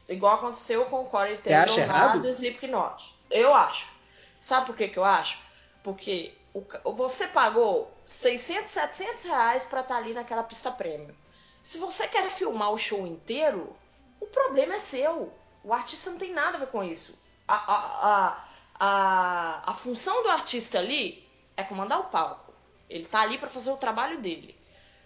igual 0.10 0.36
aconteceu 0.36 0.86
com 0.86 1.04
o 1.04 1.06
Corey 1.06 1.38
Taylor 1.38 1.88
lá 1.88 2.16
do 2.16 2.28
Slipknot. 2.28 3.16
Eu 3.30 3.54
acho. 3.54 3.88
Sabe 4.40 4.66
por 4.66 4.76
que, 4.76 4.88
que 4.88 4.98
eu 4.98 5.04
acho? 5.04 5.40
Porque 5.84 6.34
o 6.84 6.94
você 6.94 7.28
pagou 7.28 7.92
600, 8.06 8.72
700 8.72 9.24
reais 9.24 9.64
pra 9.66 9.82
estar 9.82 9.98
ali 9.98 10.14
naquela 10.14 10.44
pista 10.44 10.72
premium. 10.72 11.14
Se 11.62 11.78
você 11.78 12.08
quer 12.08 12.30
filmar 12.30 12.72
o 12.72 12.78
show 12.78 13.06
inteiro, 13.06 13.76
o 14.20 14.26
problema 14.28 14.76
é 14.76 14.80
seu. 14.80 15.34
O 15.64 15.74
artista 15.74 16.12
não 16.12 16.18
tem 16.18 16.32
nada 16.32 16.58
a 16.58 16.60
ver 16.60 16.68
com 16.68 16.84
isso. 16.84 17.20
A, 17.48 17.56
a, 17.56 18.28
a, 18.28 18.48
a, 18.80 19.70
a 19.70 19.74
função 19.74 20.24
do 20.24 20.30
artista 20.30 20.80
ali 20.80 21.28
é 21.56 21.64
comandar 21.64 22.00
o 22.00 22.06
palco. 22.06 22.54
Ele 22.90 23.06
tá 23.06 23.22
ali 23.22 23.38
pra 23.38 23.50
fazer 23.50 23.72
o 23.72 23.78
trabalho 23.78 24.22
dele. 24.22 24.58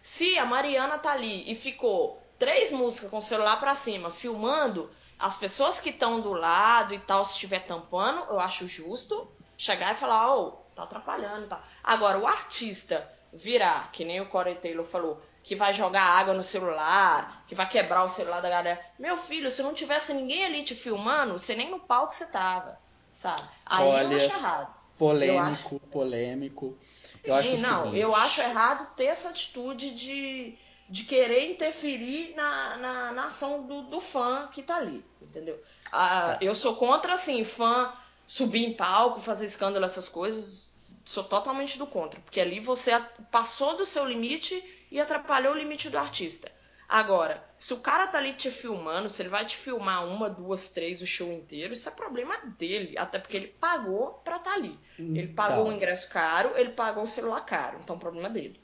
Se 0.01 0.37
a 0.37 0.45
Mariana 0.45 0.97
tá 0.97 1.11
ali 1.11 1.49
e 1.49 1.55
ficou 1.55 2.21
três 2.37 2.71
músicas 2.71 3.09
com 3.09 3.17
o 3.17 3.21
celular 3.21 3.59
pra 3.59 3.75
cima, 3.75 4.09
filmando, 4.09 4.89
as 5.17 5.35
pessoas 5.35 5.79
que 5.79 5.89
estão 5.89 6.21
do 6.21 6.33
lado 6.33 6.93
e 6.93 6.99
tal, 6.99 7.23
se 7.25 7.33
estiver 7.33 7.65
tampando, 7.65 8.21
eu 8.29 8.39
acho 8.39 8.67
justo 8.67 9.29
chegar 9.57 9.93
e 9.93 9.97
falar, 9.97 10.33
ô, 10.35 10.51
tá 10.73 10.83
atrapalhando 10.83 11.45
e 11.45 11.49
tal. 11.49 11.61
Agora, 11.83 12.17
o 12.17 12.27
artista 12.27 13.07
virar, 13.31 13.91
que 13.91 14.05
nem 14.05 14.21
o 14.21 14.29
Corey 14.29 14.55
Taylor 14.55 14.85
falou, 14.85 15.21
que 15.43 15.55
vai 15.55 15.73
jogar 15.73 16.01
água 16.01 16.33
no 16.33 16.43
celular, 16.43 17.43
que 17.47 17.55
vai 17.55 17.67
quebrar 17.67 18.03
o 18.03 18.09
celular 18.09 18.41
da 18.41 18.49
galera. 18.49 18.83
Meu 18.97 19.17
filho, 19.17 19.51
se 19.51 19.61
não 19.61 19.73
tivesse 19.73 20.13
ninguém 20.13 20.45
ali 20.45 20.63
te 20.63 20.73
filmando, 20.73 21.37
você 21.37 21.55
nem 21.55 21.69
no 21.69 21.79
palco 21.79 22.15
você 22.15 22.25
tava, 22.27 22.79
sabe? 23.19 23.41
Aí 23.65 23.85
eu 23.85 23.91
Olha, 23.91 24.17
acho 24.17 24.25
errado. 24.25 24.75
Polêmico, 24.97 25.79
polêmico. 25.91 26.77
Eu 27.23 27.35
acho 27.35 27.49
Sim, 27.49 27.57
o 27.57 27.61
não, 27.61 27.83
seguinte, 27.83 27.99
eu 27.99 28.15
acho 28.15 28.41
errado 28.41 28.95
ter 28.95 29.05
essa 29.05 29.29
atitude 29.29 29.91
de, 29.91 30.57
de 30.89 31.03
querer 31.03 31.51
interferir 31.51 32.33
na, 32.35 32.77
na, 32.77 33.11
na 33.11 33.25
ação 33.25 33.67
do, 33.67 33.83
do 33.83 33.99
fã 33.99 34.47
que 34.53 34.63
tá 34.63 34.77
ali, 34.77 35.05
entendeu? 35.21 35.61
Ah, 35.91 36.37
eu 36.39 36.55
sou 36.55 36.77
contra, 36.77 37.13
assim, 37.13 37.43
fã 37.43 37.91
subir 38.25 38.65
em 38.65 38.73
palco, 38.73 39.19
fazer 39.19 39.45
escândalo, 39.45 39.83
essas 39.85 40.07
coisas. 40.07 40.67
Sou 41.03 41.23
totalmente 41.23 41.77
do 41.77 41.87
contra, 41.87 42.19
porque 42.21 42.39
ali 42.39 42.59
você 42.59 42.97
passou 43.31 43.75
do 43.75 43.85
seu 43.85 44.05
limite 44.05 44.63
e 44.91 44.99
atrapalhou 44.99 45.53
o 45.53 45.57
limite 45.57 45.89
do 45.89 45.97
artista. 45.97 46.49
Agora, 46.89 47.43
se 47.57 47.71
o 47.73 47.81
cara 47.81 48.07
tá 48.07 48.17
ali 48.17 48.33
te 48.33 48.49
filmando, 48.49 49.07
se 49.09 49.21
ele 49.21 49.29
vai 49.29 49.45
te 49.45 49.55
filmar 49.55 50.07
uma, 50.07 50.29
duas, 50.29 50.73
três, 50.73 51.01
o 51.01 51.07
show 51.07 51.31
inteiro, 51.31 51.71
isso 51.73 51.87
é 51.87 51.91
problema 51.91 52.35
dele. 52.57 52.97
Até 52.97 53.19
porque 53.19 53.37
ele 53.37 53.47
pagou 53.47 54.13
pra 54.23 54.37
estar 54.37 54.53
ali. 54.53 54.77
Ele 55.13 55.27
pagou 55.27 55.65
Então. 55.65 55.69
o 55.69 55.73
ingresso 55.73 56.09
caro, 56.11 56.57
ele 56.57 56.71
pagou 56.71 57.03
o 57.03 57.07
celular 57.07 57.41
caro. 57.45 57.79
Então, 57.79 57.95
o 57.95 57.99
problema 57.99 58.27
é 58.29 58.31
dele. 58.31 58.59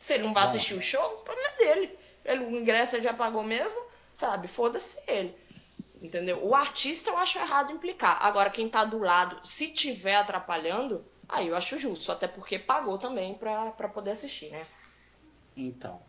Se 0.00 0.14
ele 0.14 0.24
não 0.24 0.34
vai 0.34 0.46
Vamos 0.46 0.56
assistir 0.56 0.74
o 0.74 0.80
show, 0.82 1.14
o 1.20 1.24
problema 1.24 1.48
é 1.50 1.56
dele. 1.56 1.98
Ele, 2.24 2.44
o 2.44 2.50
ingresso 2.60 2.96
ele 2.96 3.04
já 3.04 3.14
pagou 3.14 3.42
mesmo, 3.44 3.78
sabe? 4.12 4.48
Foda-se 4.48 4.98
ele. 5.06 5.34
Entendeu? 6.02 6.44
O 6.44 6.54
artista 6.54 7.10
eu 7.10 7.18
acho 7.18 7.38
errado 7.38 7.72
implicar. 7.72 8.22
Agora, 8.22 8.50
quem 8.50 8.68
tá 8.68 8.84
do 8.84 8.98
lado, 8.98 9.38
se 9.46 9.72
tiver 9.72 10.16
atrapalhando, 10.16 11.04
aí 11.28 11.48
eu 11.48 11.56
acho 11.56 11.78
justo. 11.78 12.10
Até 12.10 12.26
porque 12.26 12.58
pagou 12.58 12.98
também 12.98 13.34
pra, 13.34 13.70
pra 13.72 13.88
poder 13.88 14.10
assistir, 14.12 14.50
né? 14.50 14.66
Então, 15.56 16.02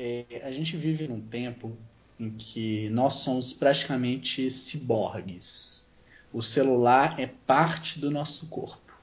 é, 0.00 0.40
a 0.44 0.50
gente 0.50 0.78
vive 0.78 1.06
num 1.06 1.20
tempo 1.20 1.76
em 2.18 2.30
que 2.30 2.88
nós 2.88 3.16
somos 3.16 3.52
praticamente 3.52 4.50
ciborgues. 4.50 5.90
O 6.32 6.42
celular 6.42 7.20
é 7.20 7.26
parte 7.26 8.00
do 8.00 8.10
nosso 8.10 8.46
corpo. 8.46 8.94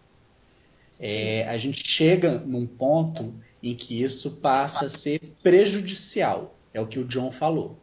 É, 1.00 1.48
a 1.48 1.58
gente 1.58 1.88
chega 1.88 2.40
num 2.40 2.66
ponto 2.66 3.32
em 3.62 3.76
que 3.76 4.02
isso 4.02 4.38
passa 4.38 4.88
a 4.88 4.90
ser 4.90 5.20
prejudicial. 5.44 6.58
É 6.74 6.82
o 6.82 6.88
que 6.88 6.98
o 6.98 7.06
John 7.06 7.32
falou. 7.32 7.78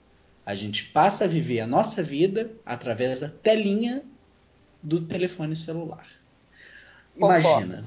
A 0.45 0.57
gente 0.57 0.87
passa 0.87 1.25
a 1.25 1.29
viver 1.29 1.61
a 1.61 1.69
nossa 1.69 2.03
vida 2.03 2.51
através 2.67 3.21
da 3.21 3.29
telinha 3.29 4.03
do 4.83 5.01
telefone 5.01 5.55
celular. 5.55 6.09
Imagina, 7.17 7.81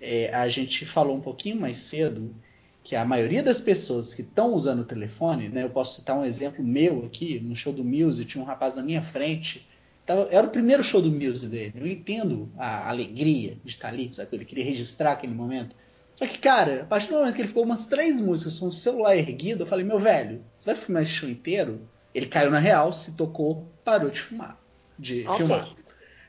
é, 0.00 0.34
a 0.34 0.48
gente 0.48 0.86
falou 0.86 1.14
um 1.14 1.20
pouquinho 1.20 1.60
mais 1.60 1.76
cedo 1.76 2.34
que 2.82 2.96
a 2.96 3.04
maioria 3.04 3.42
das 3.42 3.60
pessoas 3.60 4.14
que 4.14 4.22
estão 4.22 4.52
usando 4.54 4.80
o 4.80 4.84
telefone, 4.84 5.48
né, 5.48 5.62
eu 5.62 5.70
posso 5.70 6.00
citar 6.00 6.18
um 6.18 6.24
exemplo 6.24 6.64
meu 6.64 7.04
aqui, 7.06 7.38
no 7.40 7.54
show 7.54 7.72
do 7.72 7.84
Muse, 7.84 8.24
tinha 8.24 8.42
um 8.42 8.46
rapaz 8.46 8.74
na 8.74 8.82
minha 8.82 9.02
frente, 9.02 9.68
tava- 10.04 10.28
era 10.30 10.46
o 10.46 10.50
primeiro 10.50 10.82
show 10.82 11.00
do 11.00 11.10
Muse 11.10 11.48
dele, 11.48 11.74
eu 11.76 11.86
entendo 11.86 12.50
a 12.56 12.88
alegria 12.88 13.56
de 13.64 13.70
estar 13.70 13.88
ali, 13.88 14.12
sabe? 14.12 14.30
ele 14.32 14.44
queria 14.44 14.64
registrar 14.64 15.12
aquele 15.12 15.34
momento. 15.34 15.76
Só 16.16 16.26
que, 16.26 16.38
cara, 16.38 16.82
a 16.82 16.84
partir 16.84 17.08
do 17.08 17.14
momento 17.18 17.34
que 17.34 17.40
ele 17.40 17.48
ficou 17.48 17.62
umas 17.64 17.86
três 17.86 18.20
músicas 18.20 18.58
com 18.58 18.66
o 18.66 18.72
celular 18.72 19.16
erguido, 19.16 19.62
eu 19.62 19.66
falei, 19.66 19.84
meu 19.84 19.98
velho, 19.98 20.44
você 20.58 20.66
vai 20.66 20.74
filmar 20.74 21.02
esse 21.02 21.12
show 21.12 21.28
inteiro? 21.28 21.88
Ele 22.14 22.26
caiu 22.26 22.50
na 22.50 22.58
real, 22.58 22.92
se 22.92 23.12
tocou, 23.12 23.66
parou 23.84 24.10
de 24.10 24.20
fumar. 24.20 24.60
De 24.98 25.24
Ok. 25.26 25.36
filmar. 25.38 25.68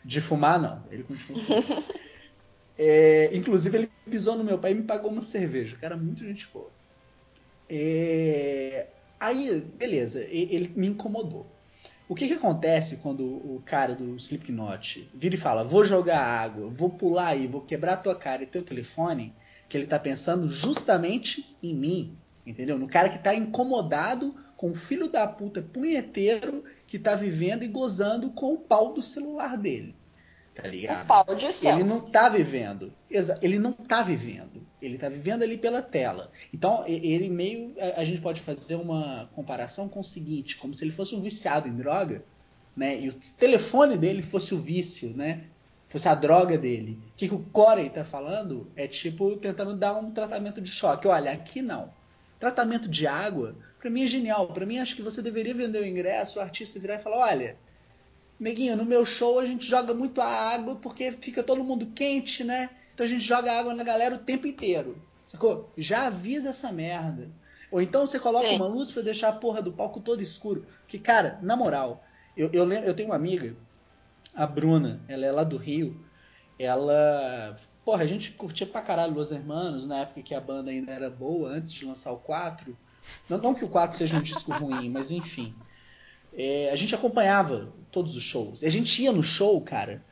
De 0.05 0.21
fumar, 0.21 0.61
não. 0.61 0.83
Ele 0.91 1.03
continuou. 1.03 1.83
É, 2.77 3.29
inclusive, 3.33 3.77
ele 3.77 3.91
pisou 4.09 4.37
no 4.37 4.43
meu 4.43 4.57
pai 4.57 4.71
e 4.71 4.75
me 4.75 4.83
pagou 4.83 5.11
uma 5.11 5.21
cerveja. 5.21 5.75
O 5.75 5.79
cara, 5.79 5.95
muito 5.97 6.23
gente 6.23 6.47
boa. 6.53 6.69
É, 7.69 8.87
aí, 9.19 9.61
beleza, 9.77 10.21
ele 10.29 10.71
me 10.75 10.87
incomodou. 10.87 11.47
O 12.07 12.15
que, 12.15 12.27
que 12.27 12.33
acontece 12.33 12.97
quando 12.97 13.23
o 13.23 13.61
cara 13.65 13.95
do 13.95 14.15
Slipknot 14.17 15.09
vira 15.13 15.35
e 15.35 15.37
fala: 15.37 15.63
Vou 15.63 15.85
jogar 15.85 16.19
água, 16.19 16.69
vou 16.69 16.89
pular 16.89 17.29
aí, 17.29 17.47
vou 17.47 17.61
quebrar 17.61 17.97
tua 17.97 18.15
cara 18.15 18.43
e 18.43 18.47
teu 18.47 18.61
telefone? 18.61 19.33
Que 19.69 19.77
ele 19.77 19.87
tá 19.87 19.97
pensando 19.97 20.47
justamente 20.47 21.55
em 21.63 21.73
mim, 21.73 22.17
entendeu? 22.45 22.77
No 22.77 22.87
cara 22.87 23.09
que 23.09 23.17
tá 23.17 23.33
incomodado 23.33 24.35
com 24.57 24.71
o 24.71 24.75
filho 24.75 25.09
da 25.09 25.25
puta 25.25 25.61
punheteiro 25.61 26.63
que 26.85 26.99
tá 26.99 27.15
vivendo 27.15 27.63
e 27.63 27.67
gozando 27.67 28.29
com 28.29 28.53
o 28.53 28.57
pau 28.57 28.93
do 28.93 29.01
celular 29.01 29.57
dele. 29.57 29.95
Tá 30.53 30.67
ligado? 30.67 31.03
O 31.03 31.07
pau 31.07 31.35
de 31.35 31.51
céu. 31.51 31.73
Ele 31.73 31.83
não 31.83 31.99
tá 31.99 32.29
vivendo. 32.29 32.93
Ele 33.41 33.57
não 33.57 33.71
tá 33.73 34.01
vivendo. 34.03 34.61
Ele 34.81 34.97
tá 34.97 35.09
vivendo 35.09 35.41
ali 35.43 35.57
pela 35.57 35.81
tela. 35.81 36.31
Então, 36.53 36.83
ele 36.85 37.29
meio. 37.29 37.73
a- 37.97 38.03
gente 38.03 38.21
pode 38.21 38.41
fazer 38.41 38.75
uma 38.75 39.29
comparação 39.35 39.89
com 39.89 40.01
o 40.01 40.03
seguinte: 40.03 40.57
como 40.57 40.73
se 40.73 40.83
ele 40.83 40.91
fosse 40.91 41.15
um 41.15 41.21
viciado 41.21 41.67
em 41.67 41.75
droga, 41.75 42.23
né? 42.75 42.99
E 42.99 43.09
o 43.09 43.13
telefone 43.39 43.97
dele 43.97 44.21
fosse 44.21 44.53
o 44.53 44.59
vício, 44.59 45.09
né? 45.15 45.45
Fosse 45.89 46.07
a 46.07 46.13
droga 46.15 46.57
dele. 46.57 46.99
O 47.13 47.15
que, 47.15 47.27
que 47.27 47.33
o 47.35 47.39
Corey 47.51 47.89
tá 47.89 48.03
falando 48.03 48.69
é 48.75 48.87
tipo 48.87 49.35
tentando 49.37 49.73
dar 49.75 49.95
um 49.97 50.11
tratamento 50.11 50.59
de 50.61 50.69
choque. 50.69 51.07
Olha, 51.07 51.31
aqui 51.31 51.61
não. 51.61 51.91
Tratamento 52.39 52.89
de 52.89 53.07
água, 53.07 53.55
pra 53.79 53.89
mim 53.89 54.03
é 54.03 54.07
genial. 54.07 54.47
Pra 54.53 54.65
mim, 54.65 54.77
acho 54.79 54.95
que 54.95 55.01
você 55.01 55.21
deveria 55.21 55.53
vender 55.53 55.79
o 55.79 55.87
ingresso, 55.87 56.37
o 56.37 56.41
artista 56.41 56.79
virar 56.79 56.95
e 56.95 56.99
falar: 56.99 57.17
olha. 57.31 57.57
Neguinho, 58.39 58.75
no 58.75 58.85
meu 58.85 59.05
show 59.05 59.39
a 59.39 59.45
gente 59.45 59.65
joga 59.65 59.93
muito 59.93 60.19
a 60.21 60.25
água 60.25 60.75
porque 60.75 61.11
fica 61.11 61.43
todo 61.43 61.63
mundo 61.63 61.87
quente, 61.87 62.43
né? 62.43 62.69
Então 62.93 63.05
a 63.05 63.09
gente 63.09 63.23
joga 63.23 63.51
água 63.51 63.73
na 63.73 63.83
galera 63.83 64.15
o 64.15 64.19
tempo 64.19 64.47
inteiro. 64.47 65.01
Sacou? 65.25 65.71
Já 65.77 66.07
avisa 66.07 66.49
essa 66.49 66.71
merda. 66.71 67.29
Ou 67.71 67.81
então 67.81 68.05
você 68.05 68.19
coloca 68.19 68.47
Sim. 68.47 68.55
uma 68.55 68.67
luz 68.67 68.91
pra 68.91 69.01
deixar 69.01 69.29
a 69.29 69.33
porra 69.33 69.61
do 69.61 69.71
palco 69.71 69.99
todo 69.99 70.21
escuro. 70.21 70.65
Que, 70.87 70.99
cara, 70.99 71.39
na 71.41 71.55
moral, 71.55 72.03
eu, 72.37 72.49
eu, 72.53 72.63
lembro, 72.63 72.87
eu 72.87 72.93
tenho 72.93 73.09
uma 73.09 73.15
amiga, 73.15 73.55
a 74.35 74.45
Bruna, 74.45 75.01
ela 75.07 75.25
é 75.25 75.31
lá 75.31 75.43
do 75.43 75.57
Rio. 75.57 75.99
Ela. 76.59 77.55
Porra, 77.83 78.03
a 78.03 78.07
gente 78.07 78.31
curtia 78.33 78.67
pra 78.67 78.81
caralho 78.81 79.13
Los 79.13 79.31
Hermanos 79.31 79.87
na 79.87 79.99
época 79.99 80.21
que 80.21 80.35
a 80.35 80.39
banda 80.39 80.69
ainda 80.69 80.91
era 80.91 81.09
boa, 81.09 81.49
antes 81.49 81.73
de 81.73 81.83
lançar 81.83 82.11
o 82.11 82.17
4. 82.17 82.77
Não, 83.29 83.37
não 83.39 83.53
que 83.53 83.65
o 83.65 83.69
4 83.69 83.97
seja 83.97 84.17
um 84.17 84.21
disco 84.21 84.51
ruim, 84.53 84.89
mas 84.89 85.11
enfim. 85.11 85.53
É, 86.35 86.69
a 86.71 86.75
gente 86.75 86.95
acompanhava 86.95 87.73
todos 87.91 88.15
os 88.15 88.23
shows. 88.23 88.63
A 88.63 88.69
gente 88.69 89.01
ia 89.01 89.11
no 89.11 89.23
show, 89.23 89.59
cara. 89.61 90.03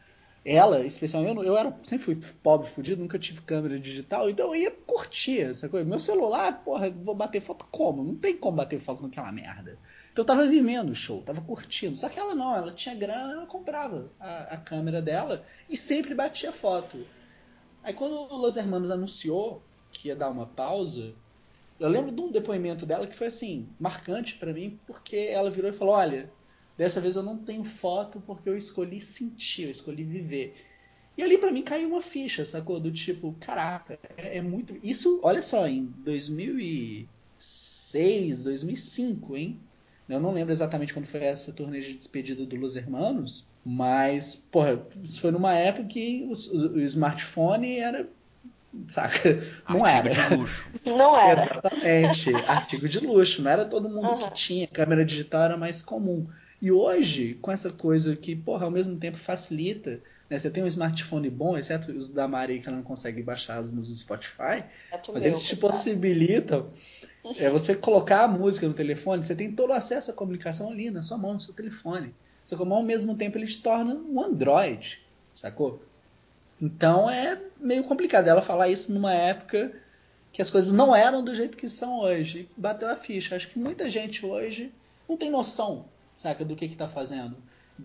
Ela, 0.43 0.84
especialmente, 0.84 1.38
eu, 1.38 1.43
eu 1.43 1.57
era, 1.57 1.77
sempre 1.84 2.03
fui 2.03 2.19
pobre, 2.41 2.68
fudido, 2.68 3.02
nunca 3.02 3.19
tive 3.19 3.41
câmera 3.41 3.80
digital, 3.80 4.27
então 4.27 4.48
eu 4.48 4.61
ia 4.61 4.72
curtir 4.72 5.41
essa 5.41 5.69
coisa. 5.69 5.88
Meu 5.88 5.99
celular, 5.99 6.64
porra, 6.64 6.89
vou 6.89 7.14
bater 7.14 7.39
foto 7.41 7.65
como? 7.69 8.03
Não 8.03 8.15
tem 8.15 8.35
como 8.35 8.57
bater 8.57 8.80
foto 8.80 9.03
naquela 9.03 9.31
merda. 9.31 9.77
Então 10.11 10.23
eu 10.23 10.27
tava 10.27 10.48
vivendo 10.48 10.89
o 10.89 10.95
show, 10.95 11.22
tava 11.22 11.41
curtindo. 11.41 11.95
Só 11.95 12.10
que 12.10 12.19
ela 12.19 12.34
não, 12.34 12.56
ela 12.56 12.73
tinha 12.73 12.95
grana, 12.95 13.34
ela 13.34 13.45
comprava 13.45 14.11
a, 14.19 14.56
a 14.56 14.57
câmera 14.57 15.02
dela 15.02 15.45
e 15.69 15.77
sempre 15.77 16.15
batia 16.15 16.52
foto. 16.52 17.06
Aí 17.84 17.93
quando 17.93 18.14
o 18.14 18.38
Los 18.38 18.57
Hermanos 18.57 18.89
anunciou 18.89 19.64
que 19.91 20.07
ia 20.07 20.15
dar 20.15 20.30
uma 20.30 20.48
pausa, 20.48 21.14
eu 21.82 21.90
lembro 21.90 22.12
de 22.12 22.22
um 22.22 22.32
depoimento 22.32 22.86
dela 22.86 23.08
que 23.08 23.16
foi 23.16 23.26
assim, 23.28 23.68
marcante 23.80 24.36
para 24.36 24.53
mim, 24.53 24.80
porque 24.86 25.16
ela 25.18 25.49
virou 25.49 25.72
e 25.72 25.74
falou: 25.74 25.95
Olha, 25.95 26.32
dessa 26.78 27.02
vez 27.02 27.16
eu 27.16 27.24
não 27.24 27.40
tenho 27.40 27.64
foto 27.64 28.22
porque 28.22 28.48
eu 28.48 28.56
escolhi 28.56 29.02
sentir, 29.02 29.64
eu 29.64 29.72
escolhi 29.72 30.03
viver. 30.03 30.53
E 31.18 31.24
ali 31.24 31.40
para 31.40 31.52
mim 31.52 31.64
caiu 31.64 31.90
uma 31.90 32.03
ficha, 32.03 32.45
sacou? 32.45 32.80
Do 32.80 32.91
tipo, 32.91 33.36
caraca, 33.40 33.98
é, 34.16 34.38
é, 34.38 34.41
muito. 34.44 34.78
Isso, 34.84 35.20
olha 35.24 35.41
só, 35.41 35.68
em 35.68 35.86
2006, 36.06 38.44
2005, 38.44 39.36
hein? 39.36 39.60
Eu 40.08 40.20
não 40.20 40.32
lembro 40.32 40.53
exatamente 40.53 40.94
quando 40.94 41.08
foi 41.08 41.24
essa 41.24 41.52
turnê 41.52 41.82
de 41.82 41.95
despedida 41.95 42.45
do 42.45 42.56
Los 42.58 42.76
Hermanos, 42.76 43.44
mas, 43.66 44.36
porra, 44.36 44.86
isso 45.02 45.20
foi 45.20 45.32
numa 45.32 45.56
época 45.56 45.88
que 45.88 46.30
o, 46.30 46.34
o 46.76 46.80
smartphone 46.82 47.78
era 47.78 48.08
saca? 48.88 49.41
Não 49.69 49.84
Artigo 49.85 50.15
era. 50.15 50.30
de 50.30 50.35
luxo. 50.35 50.68
Não 50.85 51.18
era. 51.19 51.41
Exatamente. 51.41 52.35
Artigo 52.35 52.88
de 52.89 52.99
luxo. 52.99 53.41
Não 53.41 53.52
era 53.52 53.65
todo 53.65 53.89
mundo 53.89 54.07
Uhum. 54.07 54.19
que 54.30 54.34
tinha. 54.35 54.68
Câmera 54.68 55.06
digital 55.06 55.43
era 55.43 55.57
mais 55.57 55.81
comum. 55.81 56.27
E 56.61 56.72
hoje, 56.72 57.38
com 57.41 57.52
essa 57.52 57.72
coisa 57.72 58.15
que, 58.15 58.35
porra, 58.35 58.65
ao 58.65 58.72
mesmo 58.72 58.98
tempo 58.98 59.18
facilita, 59.18 59.99
né? 60.30 60.38
Você 60.38 60.49
tem 60.49 60.64
um 60.64 60.68
smartphone 60.68 61.30
bom, 61.30 61.57
exceto 61.57 61.91
os 61.91 62.10
da 62.10 62.27
Mari 62.27 62.60
que 62.61 62.68
ela 62.68 62.77
não 62.77 62.84
consegue 62.84 63.22
baixar 63.23 63.57
as 63.57 63.72
músicas 63.72 63.98
do 63.98 64.02
Spotify, 64.03 64.64
É 64.91 64.99
mas 65.11 65.23
meu, 65.23 65.31
eles 65.34 65.43
te 65.43 65.56
possibilitam 65.56 66.69
é, 67.38 67.49
você 67.49 67.76
colocar 67.76 68.23
a 68.23 68.27
música 68.27 68.68
no 68.68 68.73
telefone, 68.73 69.23
você 69.23 69.35
tem 69.35 69.52
todo 69.52 69.72
o 69.72 69.73
acesso 69.73 70.11
à 70.11 70.14
comunicação 70.14 70.69
ali 70.72 70.89
na 70.89 71.02
sua 71.02 71.18
mão, 71.18 71.34
no 71.34 71.41
seu 71.41 71.53
telefone. 71.53 72.14
Só 72.45 72.56
que 72.56 72.61
ao 72.64 72.84
mesmo 72.84 73.15
tempo 73.15 73.38
ele 73.38 73.45
te 73.48 73.61
torna 73.61 73.93
um 73.95 74.22
Android, 74.23 74.99
sacou? 75.34 75.81
Então 76.62 77.10
é 77.10 77.38
meio 77.60 77.84
complicado 77.84 78.28
ela 78.28 78.42
falar 78.42 78.70
isso 78.70 78.94
numa 78.94 79.14
época 79.14 79.72
que 80.32 80.42
as 80.42 80.50
coisas 80.50 80.72
não 80.72 80.96
eram 80.96 81.24
do 81.24 81.34
jeito 81.34 81.58
que 81.58 81.68
são 81.68 82.00
hoje. 82.00 82.48
Bateu 82.56 82.88
a 82.88 82.96
ficha. 82.96 83.36
Acho 83.36 83.50
que 83.50 83.60
muita 83.60 83.90
gente 83.90 84.26
hoje 84.26 84.72
não 85.10 85.18
tem 85.18 85.30
noção, 85.30 85.86
saca, 86.18 86.46
do 86.46 86.56
que 86.56 86.70
que 86.70 86.76
tá 86.76 86.88
fazendo. 86.88 87.36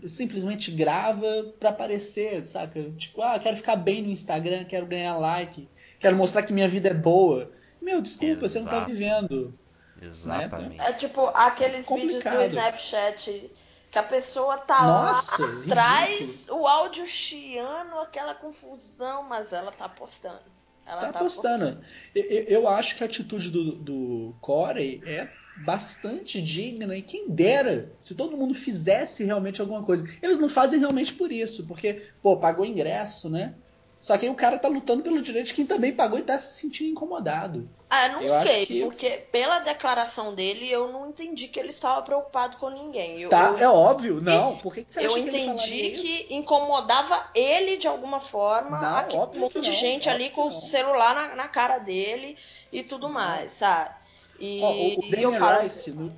Simplesmente 0.07 0.71
grava 0.71 1.55
pra 1.59 1.71
aparecer, 1.71 2.45
saca? 2.45 2.91
Tipo, 2.97 3.23
ah, 3.23 3.39
quero 3.39 3.57
ficar 3.57 3.77
bem 3.77 4.03
no 4.03 4.11
Instagram, 4.11 4.65
quero 4.65 4.87
ganhar 4.87 5.17
like, 5.17 5.69
quero 5.99 6.17
mostrar 6.17 6.43
que 6.43 6.53
minha 6.53 6.69
vida 6.69 6.91
é 6.91 6.95
boa. 6.95 7.51
Meu, 7.81 8.03
desculpa, 8.03 8.49
você 8.49 8.59
não 8.59 8.67
tá 8.67 8.77
Exato. 8.77 8.93
vivendo. 8.93 9.59
Exatamente. 10.03 10.81
É 10.81 10.93
tipo 10.93 11.27
aqueles 11.29 11.89
vídeos 11.89 12.23
do 12.23 12.43
Snapchat 12.43 13.51
que 13.91 13.99
a 13.99 14.03
pessoa 14.03 14.59
tá 14.59 14.83
Nossa, 14.83 15.43
lá 15.43 15.49
ridículo. 15.49 15.73
atrás, 15.73 16.47
o 16.51 16.67
áudio 16.67 17.07
chiando, 17.07 17.99
aquela 17.99 18.35
confusão, 18.35 19.23
mas 19.23 19.53
ela 19.53 19.73
tá 19.73 19.89
postando. 19.89 20.41
Ela 20.85 21.13
tá 21.13 21.19
postando. 21.19 21.83
Eu, 22.15 22.23
eu- 22.25 22.45
eu 22.45 22.69
acho 22.69 22.97
que 22.97 23.03
a 23.03 23.07
atitude 23.07 23.51
do, 23.51 23.73
do 23.73 24.35
Corey 24.41 25.03
é 25.05 25.29
bastante 25.57 26.41
digna 26.43 26.95
e 26.97 27.01
quem 27.03 27.29
dera 27.31 27.91
se 27.99 28.15
todo 28.15 28.37
mundo 28.37 28.55
fizesse 28.55 29.25
realmente 29.25 29.61
alguma 29.61 29.83
coisa. 29.83 30.07
Eles 30.23 30.39
não 30.39 30.49
fazem 30.51 30.79
realmente 30.79 31.15
por 31.15 31.33
isso, 31.33 31.67
porque, 31.67 32.07
pô, 32.23 32.37
pagou 32.37 32.65
ingresso, 32.65 33.31
né? 33.31 33.55
Só 34.01 34.17
que 34.17 34.27
aí 34.27 34.31
o 34.31 34.37
cara 34.37 34.59
tá 34.59 34.69
lutando 34.69 35.03
pelo 35.03 35.21
direito 35.21 35.47
de 35.49 35.55
quem 35.55 35.67
também 35.67 35.93
pagou 35.95 36.19
e 36.19 36.23
tá 36.23 36.39
se 36.39 36.61
sentindo 36.61 36.91
incomodado. 36.91 37.69
Ah, 37.89 38.09
não 38.09 38.23
Eu 38.23 38.35
sei, 38.43 38.67
que- 38.67 38.81
porque 38.83 39.11
pela 39.31 39.61
declaração 39.61 40.35
dele 40.35 40.69
eu 40.71 40.89
não 40.93 41.09
entendi 41.09 41.47
que 41.49 41.59
ele 41.59 41.71
estava 41.71 42.03
preocupado 42.03 42.57
com 42.57 42.69
ninguém. 42.69 43.21
Eu, 43.21 43.29
Tá, 43.31 43.51
eu, 43.53 43.59
é 43.59 43.69
óbvio. 43.69 44.21
Não, 44.21 44.59
por 44.59 44.75
que, 44.75 44.85
que 44.85 44.93
você 44.93 44.99
acha 45.01 45.09
eu 45.09 45.15
que 45.15 45.21
ele 45.21 45.39
entendi 45.39 45.47
falaria 45.47 45.87
isso? 45.95 46.03
que 46.03 46.35
incomodava 46.35 47.31
ele 47.35 47.77
de 47.77 47.87
alguma 47.87 48.19
forma. 48.21 48.81
Não, 48.81 48.97
aquele 48.99 49.19
óbvio 49.19 49.41
monte 49.43 49.53
que 49.53 49.61
de 49.61 49.71
não, 49.71 49.77
gente 49.77 50.09
ali 50.09 50.31
com 50.31 50.43
que 50.43 50.49
o 50.49 50.51
não. 50.55 50.61
celular 50.63 51.15
na, 51.15 51.37
na 51.37 51.49
cara 51.49 51.79
dele 51.79 52.37
e 52.73 52.83
tudo 52.83 53.09
mais, 53.09 53.53
sabe? 53.53 53.95
E, 54.39 54.61
Ó, 54.63 54.73
o, 54.73 54.99
o 54.99 55.03
eu 55.21 55.31
Damien 55.31 55.39
falo, 55.39 55.63
Rice, 55.63 55.91
no- 55.93 56.13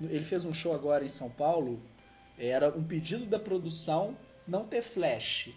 ele 0.00 0.24
fez 0.24 0.44
um 0.44 0.52
show 0.52 0.72
agora 0.74 1.04
em 1.04 1.08
São 1.08 1.28
Paulo. 1.30 1.82
Era 2.38 2.70
um 2.76 2.84
pedido 2.84 3.26
da 3.26 3.38
produção 3.38 4.16
não 4.46 4.64
ter 4.66 4.82
flash. 4.82 5.50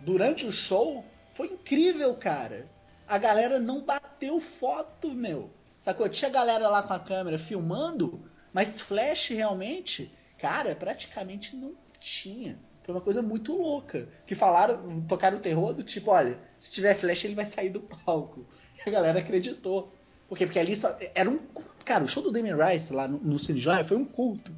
Durante 0.00 0.46
o 0.46 0.52
show, 0.52 1.04
foi 1.32 1.48
incrível, 1.48 2.14
cara. 2.14 2.68
A 3.06 3.18
galera 3.18 3.58
não 3.58 3.82
bateu 3.82 4.40
foto, 4.40 5.10
meu. 5.12 5.50
Sacou? 5.80 6.08
Tinha 6.08 6.30
galera 6.30 6.68
lá 6.68 6.82
com 6.82 6.92
a 6.92 6.98
câmera 6.98 7.38
filmando, 7.38 8.20
mas 8.52 8.80
flash 8.80 9.28
realmente, 9.28 10.12
cara, 10.38 10.74
praticamente 10.74 11.56
não 11.56 11.74
tinha. 12.00 12.58
Foi 12.84 12.94
uma 12.94 13.00
coisa 13.00 13.22
muito 13.22 13.54
louca. 13.54 14.08
Que 14.26 14.34
falaram, 14.34 15.04
tocaram 15.06 15.38
o 15.38 15.40
terror 15.40 15.72
do 15.74 15.82
tipo, 15.82 16.10
olha, 16.10 16.38
se 16.56 16.70
tiver 16.70 16.94
flash 16.94 17.24
ele 17.24 17.34
vai 17.34 17.46
sair 17.46 17.70
do 17.70 17.80
palco. 17.80 18.46
E 18.76 18.88
a 18.88 18.92
galera 18.92 19.18
acreditou. 19.18 19.92
Por 20.28 20.36
quê? 20.36 20.46
Porque 20.46 20.58
ali 20.58 20.76
só. 20.76 20.96
Era 21.14 21.28
um. 21.28 21.38
Cara, 21.84 22.04
o 22.04 22.08
show 22.08 22.22
do 22.22 22.30
Damien 22.30 22.56
Rice 22.56 22.92
lá 22.92 23.08
no, 23.08 23.18
no 23.18 23.38
Cine 23.38 23.60
Joia 23.60 23.84
foi 23.84 23.96
um 23.96 24.04
culto. 24.04 24.52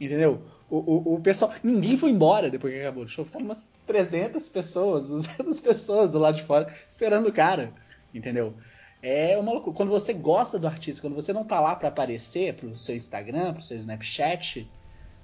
Entendeu? 0.00 0.42
O, 0.70 0.76
o, 0.78 1.14
o 1.14 1.20
pessoal. 1.20 1.52
Ninguém 1.62 1.96
foi 1.96 2.10
embora 2.10 2.50
depois 2.50 2.72
que 2.72 2.80
acabou 2.80 3.04
o 3.04 3.08
show. 3.08 3.24
Ficaram 3.24 3.44
umas 3.44 3.68
300 3.86 4.48
pessoas, 4.48 5.08
200 5.08 5.60
pessoas 5.60 6.10
do 6.10 6.18
lado 6.18 6.36
de 6.36 6.44
fora 6.44 6.72
esperando 6.88 7.28
o 7.28 7.32
cara. 7.32 7.72
Entendeu? 8.12 8.54
É 9.02 9.36
uma 9.38 9.52
loucura. 9.52 9.76
Quando 9.76 9.90
você 9.90 10.14
gosta 10.14 10.58
do 10.58 10.66
artista, 10.66 11.02
quando 11.02 11.14
você 11.14 11.32
não 11.32 11.44
tá 11.44 11.60
lá 11.60 11.76
pra 11.76 11.88
aparecer 11.88 12.54
pro 12.54 12.76
seu 12.76 12.96
Instagram, 12.96 13.52
pro 13.52 13.62
seu 13.62 13.76
Snapchat, 13.76 14.66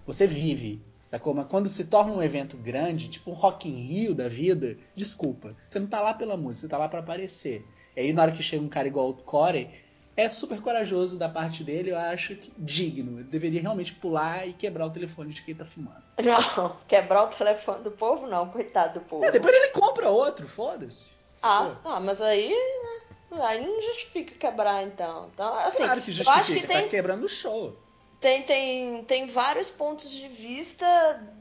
você 0.07 0.27
vive. 0.27 0.83
Sacou? 1.09 1.35
Mas 1.35 1.47
quando 1.47 1.69
se 1.69 1.85
torna 1.85 2.13
um 2.13 2.23
evento 2.23 2.57
grande, 2.57 3.09
tipo 3.09 3.31
um 3.31 3.35
Rock 3.35 3.69
in 3.69 3.81
Rio 3.81 4.15
da 4.15 4.29
vida, 4.29 4.77
desculpa. 4.95 5.57
Você 5.67 5.81
não 5.81 5.87
tá 5.87 6.01
lá 6.01 6.15
pela 6.15 6.37
música, 6.37 6.61
você 6.61 6.69
tá 6.69 6.79
lá 6.79 6.89
pra 6.89 7.01
aparecer. 7.01 7.67
E 7.97 8.01
aí 8.01 8.13
na 8.13 8.23
hora 8.23 8.33
que 8.33 8.43
chega 8.43 8.63
um 8.63 8.69
cara 8.69 8.87
igual 8.87 9.09
o 9.09 9.15
Corey, 9.15 9.71
é 10.17 10.29
super 10.29 10.61
corajoso 10.61 11.19
da 11.19 11.29
parte 11.29 11.65
dele, 11.65 11.91
eu 11.91 11.99
acho 11.99 12.37
que 12.37 12.53
digno. 12.59 13.19
Ele 13.19 13.29
deveria 13.29 13.61
realmente 13.61 13.95
pular 13.95 14.47
e 14.47 14.53
quebrar 14.53 14.87
o 14.87 14.91
telefone 14.91 15.33
de 15.33 15.43
quem 15.43 15.55
tá 15.55 15.65
filmando. 15.65 16.03
não, 16.19 16.77
quebrar 16.89 17.25
o 17.25 17.37
telefone 17.37 17.85
do 17.85 17.91
povo 17.93 18.27
não, 18.27 18.51
coitado 18.51 19.01
do 19.01 19.07
povo. 19.07 19.25
É, 19.25 19.31
depois 19.31 19.55
ele 19.55 19.69
compra 19.69 20.09
outro, 20.09 20.47
foda-se. 20.47 21.15
Ah, 21.43 21.75
ah, 21.85 22.01
mas 22.01 22.21
aí, 22.21 22.51
né, 22.51 23.43
aí 23.43 23.65
não 23.65 23.81
justifica 23.81 24.35
quebrar 24.35 24.83
então. 24.83 25.31
Então, 25.33 25.55
assim, 25.55 25.85
claro 25.85 26.03
que 26.03 26.13
justifica, 26.13 26.41
acho 26.41 26.53
que 26.53 26.67
tem, 26.67 26.83
tá 26.83 26.89
quebrando 26.89 27.25
o 27.25 27.29
show. 27.29 27.77
Tem, 28.21 28.43
tem, 28.43 29.05
tem 29.05 29.27
vários 29.27 29.71
pontos 29.71 30.11
de 30.11 30.29
vista 30.29 30.87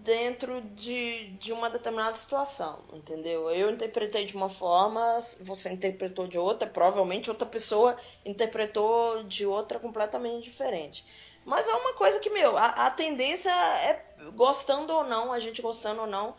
dentro 0.01 0.61
de, 0.61 1.31
de 1.31 1.51
uma 1.51 1.69
determinada 1.69 2.15
situação, 2.15 2.80
entendeu? 2.93 3.49
Eu 3.49 3.69
interpretei 3.69 4.26
de 4.26 4.34
uma 4.34 4.49
forma, 4.49 5.19
você 5.41 5.69
interpretou 5.72 6.26
de 6.26 6.38
outra, 6.38 6.69
provavelmente 6.69 7.30
outra 7.30 7.45
pessoa 7.45 7.97
interpretou 8.26 9.23
de 9.23 9.45
outra 9.45 9.77
completamente 9.77 10.45
diferente. 10.45 11.06
Mas 11.45 11.68
é 11.68 11.73
uma 11.73 11.93
coisa 11.93 12.19
que, 12.19 12.30
meu, 12.30 12.57
a, 12.57 12.68
a 12.68 12.91
tendência 12.91 13.51
é, 13.51 14.06
gostando 14.35 14.93
ou 14.93 15.03
não, 15.03 15.34
a 15.34 15.39
gente 15.39 15.61
gostando 15.61 16.01
ou 16.01 16.07
não, 16.07 16.34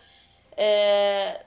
é, 0.56 1.40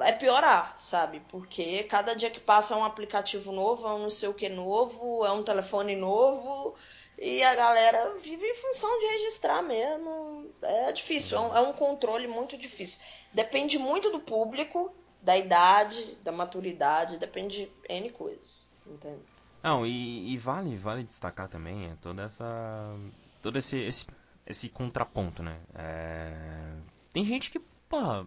é 0.00 0.12
piorar, 0.12 0.74
sabe? 0.76 1.20
Porque 1.28 1.84
cada 1.84 2.14
dia 2.14 2.30
que 2.30 2.40
passa 2.40 2.74
é 2.74 2.76
um 2.76 2.84
aplicativo 2.84 3.52
novo, 3.52 3.86
é 3.86 3.92
um 3.92 3.98
não 3.98 4.10
sei 4.10 4.28
o 4.28 4.34
que 4.34 4.48
novo, 4.48 5.24
é 5.24 5.30
um 5.30 5.42
telefone 5.42 5.94
novo, 5.94 6.74
e 7.20 7.44
a 7.44 7.54
galera 7.54 8.16
vive 8.16 8.46
em 8.46 8.54
função 8.54 8.98
de 8.98 9.06
registrar 9.18 9.60
mesmo. 9.60 10.50
É 10.62 10.90
difícil, 10.90 11.36
é 11.36 11.40
um, 11.40 11.56
é 11.56 11.60
um 11.60 11.72
controle 11.74 12.26
muito 12.26 12.56
difícil. 12.56 12.98
Depende 13.30 13.78
muito 13.78 14.10
do 14.10 14.20
público, 14.20 14.90
da 15.20 15.36
idade, 15.36 16.16
da 16.24 16.32
maturidade, 16.32 17.18
depende 17.18 17.66
de 17.66 17.94
N 17.94 18.10
coisas. 18.10 18.66
Entende? 18.86 19.20
Não, 19.62 19.84
e, 19.84 20.32
e 20.32 20.38
vale, 20.38 20.74
vale 20.76 21.02
destacar 21.04 21.46
também 21.46 21.90
é, 21.90 21.96
toda 22.00 22.22
essa. 22.22 22.96
todo 23.42 23.58
esse, 23.58 23.78
esse, 23.78 24.06
esse 24.46 24.70
contraponto, 24.70 25.42
né? 25.42 25.60
É, 25.74 26.72
tem 27.12 27.22
gente 27.22 27.50
que, 27.50 27.58
pô, 27.58 28.24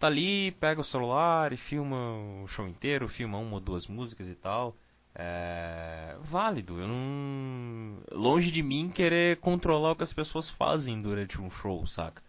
tá 0.00 0.08
ali, 0.08 0.50
pega 0.52 0.80
o 0.80 0.84
celular 0.84 1.52
e 1.52 1.56
filma 1.56 2.42
o 2.42 2.48
show 2.48 2.66
inteiro, 2.66 3.06
filma 3.06 3.38
uma 3.38 3.54
ou 3.54 3.60
duas 3.60 3.86
músicas 3.86 4.26
e 4.26 4.34
tal. 4.34 4.74
É 5.14 6.16
válido, 6.20 6.80
eu 6.80 6.86
não. 6.86 7.98
Longe 8.12 8.50
de 8.50 8.62
mim 8.62 8.90
querer 8.90 9.38
controlar 9.38 9.92
o 9.92 9.96
que 9.96 10.04
as 10.04 10.12
pessoas 10.12 10.48
fazem 10.48 11.00
durante 11.00 11.40
um 11.40 11.50
show, 11.50 11.84
saca? 11.86 12.22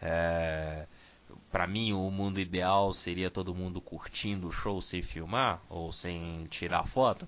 É. 0.00 0.86
Pra 1.50 1.66
mim, 1.66 1.92
o 1.92 2.10
mundo 2.10 2.38
ideal 2.38 2.92
seria 2.92 3.30
todo 3.30 3.54
mundo 3.54 3.80
curtindo 3.80 4.48
o 4.48 4.52
show 4.52 4.80
sem 4.80 5.02
filmar 5.02 5.60
ou 5.68 5.90
sem 5.90 6.46
tirar 6.50 6.86
foto. 6.86 7.26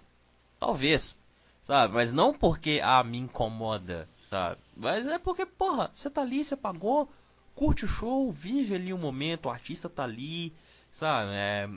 Talvez, 0.58 1.18
sabe? 1.62 1.94
Mas 1.94 2.12
não 2.12 2.32
porque 2.32 2.80
ah, 2.82 3.02
me 3.02 3.18
incomoda, 3.18 4.08
sabe? 4.28 4.58
Mas 4.76 5.06
é 5.06 5.18
porque, 5.18 5.46
porra, 5.46 5.90
você 5.92 6.10
tá 6.10 6.20
ali, 6.20 6.44
você 6.44 6.56
pagou, 6.56 7.10
curte 7.54 7.84
o 7.86 7.88
show, 7.88 8.30
vive 8.30 8.74
ali 8.74 8.92
o 8.92 8.98
momento, 8.98 9.46
o 9.46 9.50
artista 9.50 9.88
tá 9.88 10.04
ali, 10.04 10.54
sabe? 10.92 11.30
É, 11.32 11.68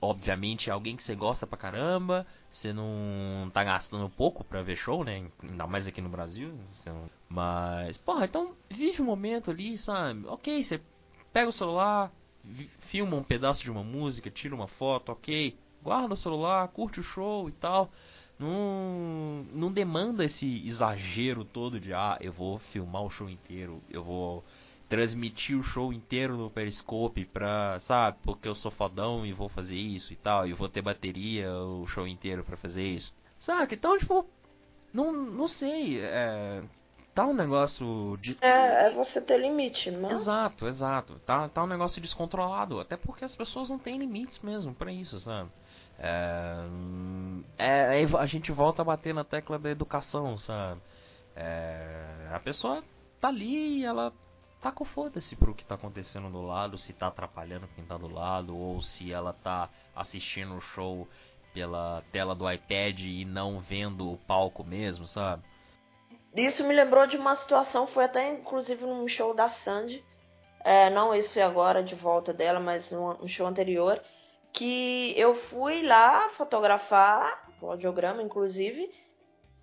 obviamente 0.00 0.70
é 0.70 0.72
alguém 0.72 0.96
que 0.96 1.02
você 1.02 1.14
gosta 1.14 1.46
pra 1.46 1.58
caramba, 1.58 2.26
você 2.56 2.72
não 2.72 3.50
tá 3.52 3.64
gastando 3.64 4.08
pouco 4.08 4.44
pra 4.44 4.62
ver 4.62 4.76
show, 4.76 5.02
né? 5.02 5.26
Ainda 5.42 5.66
mais 5.66 5.86
aqui 5.88 6.00
no 6.00 6.08
Brasil. 6.08 6.52
não- 6.86 7.10
Mas, 7.28 7.96
porra, 7.98 8.26
então 8.26 8.54
vive 8.70 9.02
o 9.02 9.04
momento 9.04 9.50
ali, 9.50 9.76
sabe? 9.76 10.24
Ok, 10.28 10.62
você 10.62 10.80
pega 11.32 11.48
o 11.48 11.52
celular, 11.52 12.12
filma 12.78 13.16
um 13.16 13.24
pedaço 13.24 13.62
de 13.64 13.70
uma 13.72 13.82
música, 13.82 14.30
tira 14.30 14.54
uma 14.54 14.68
foto, 14.68 15.10
ok, 15.10 15.56
guarda 15.82 16.14
o 16.14 16.16
celular, 16.16 16.68
curte 16.68 17.00
o 17.00 17.02
show 17.02 17.48
e 17.48 17.52
tal. 17.52 17.90
Não, 18.38 19.44
não 19.52 19.72
demanda 19.72 20.24
esse 20.24 20.62
exagero 20.66 21.44
todo 21.44 21.80
de 21.80 21.92
ah, 21.92 22.16
eu 22.20 22.32
vou 22.32 22.58
filmar 22.58 23.02
o 23.02 23.10
show 23.10 23.28
inteiro, 23.28 23.82
eu 23.90 24.02
vou 24.04 24.44
transmitir 24.94 25.58
o 25.58 25.62
show 25.62 25.92
inteiro 25.92 26.36
no 26.36 26.48
Periscope 26.48 27.24
pra, 27.24 27.78
sabe, 27.80 28.16
porque 28.22 28.46
eu 28.46 28.54
sou 28.54 28.70
fodão 28.70 29.26
e 29.26 29.32
vou 29.32 29.48
fazer 29.48 29.74
isso 29.74 30.12
e 30.12 30.16
tal, 30.16 30.46
e 30.46 30.52
vou 30.52 30.68
ter 30.68 30.82
bateria 30.82 31.52
o 31.52 31.84
show 31.84 32.06
inteiro 32.06 32.44
para 32.44 32.56
fazer 32.56 32.86
isso. 32.86 33.12
Saca? 33.36 33.74
Então, 33.74 33.98
tipo, 33.98 34.24
não, 34.92 35.12
não 35.12 35.48
sei, 35.48 35.98
é, 36.00 36.62
tá 37.12 37.26
um 37.26 37.34
negócio 37.34 38.16
de. 38.20 38.38
É, 38.40 38.84
é 38.84 38.90
você 38.92 39.20
ter 39.20 39.36
limite, 39.40 39.90
mas. 39.90 40.12
Exato, 40.12 40.68
exato. 40.68 41.20
Tá, 41.26 41.48
tá 41.48 41.64
um 41.64 41.66
negócio 41.66 42.00
descontrolado. 42.00 42.78
Até 42.78 42.96
porque 42.96 43.24
as 43.24 43.34
pessoas 43.34 43.68
não 43.68 43.80
têm 43.80 43.98
limites 43.98 44.38
mesmo 44.38 44.72
para 44.72 44.92
isso, 44.92 45.18
sabe? 45.18 45.50
É, 45.98 46.62
é, 47.58 48.04
a 48.16 48.26
gente 48.26 48.52
volta 48.52 48.82
a 48.82 48.84
bater 48.84 49.12
na 49.12 49.24
tecla 49.24 49.58
da 49.58 49.70
educação, 49.70 50.38
sabe? 50.38 50.80
É, 51.34 52.28
a 52.32 52.38
pessoa 52.38 52.84
tá 53.20 53.26
ali 53.26 53.80
e 53.80 53.84
ela 53.84 54.12
tá 54.64 54.72
com 54.72 54.82
foda-se 54.82 55.36
pro 55.36 55.54
que 55.54 55.62
tá 55.62 55.74
acontecendo 55.74 56.30
do 56.30 56.40
lado, 56.40 56.78
se 56.78 56.94
tá 56.94 57.08
atrapalhando 57.08 57.68
quem 57.74 57.84
tá 57.84 57.98
do 57.98 58.10
lado, 58.10 58.56
ou 58.56 58.80
se 58.80 59.12
ela 59.12 59.34
tá 59.34 59.68
assistindo 59.94 60.54
o 60.54 60.60
show 60.60 61.06
pela 61.52 62.02
tela 62.10 62.34
do 62.34 62.50
iPad 62.50 62.98
e 63.00 63.26
não 63.26 63.60
vendo 63.60 64.10
o 64.10 64.16
palco 64.16 64.64
mesmo, 64.64 65.06
sabe? 65.06 65.42
Isso 66.34 66.64
me 66.64 66.74
lembrou 66.74 67.06
de 67.06 67.18
uma 67.18 67.34
situação, 67.34 67.86
foi 67.86 68.04
até 68.04 68.32
inclusive 68.32 68.86
num 68.86 69.06
show 69.06 69.34
da 69.34 69.48
Sandy, 69.48 70.02
é, 70.60 70.88
não 70.88 71.14
esse 71.14 71.42
agora 71.42 71.82
de 71.82 71.94
volta 71.94 72.32
dela, 72.32 72.58
mas 72.58 72.90
um 72.90 73.28
show 73.28 73.46
anterior, 73.46 74.02
que 74.50 75.12
eu 75.14 75.34
fui 75.34 75.82
lá 75.82 76.30
fotografar, 76.30 77.50
o 77.60 77.66
audiograma 77.66 78.22
inclusive, 78.22 78.90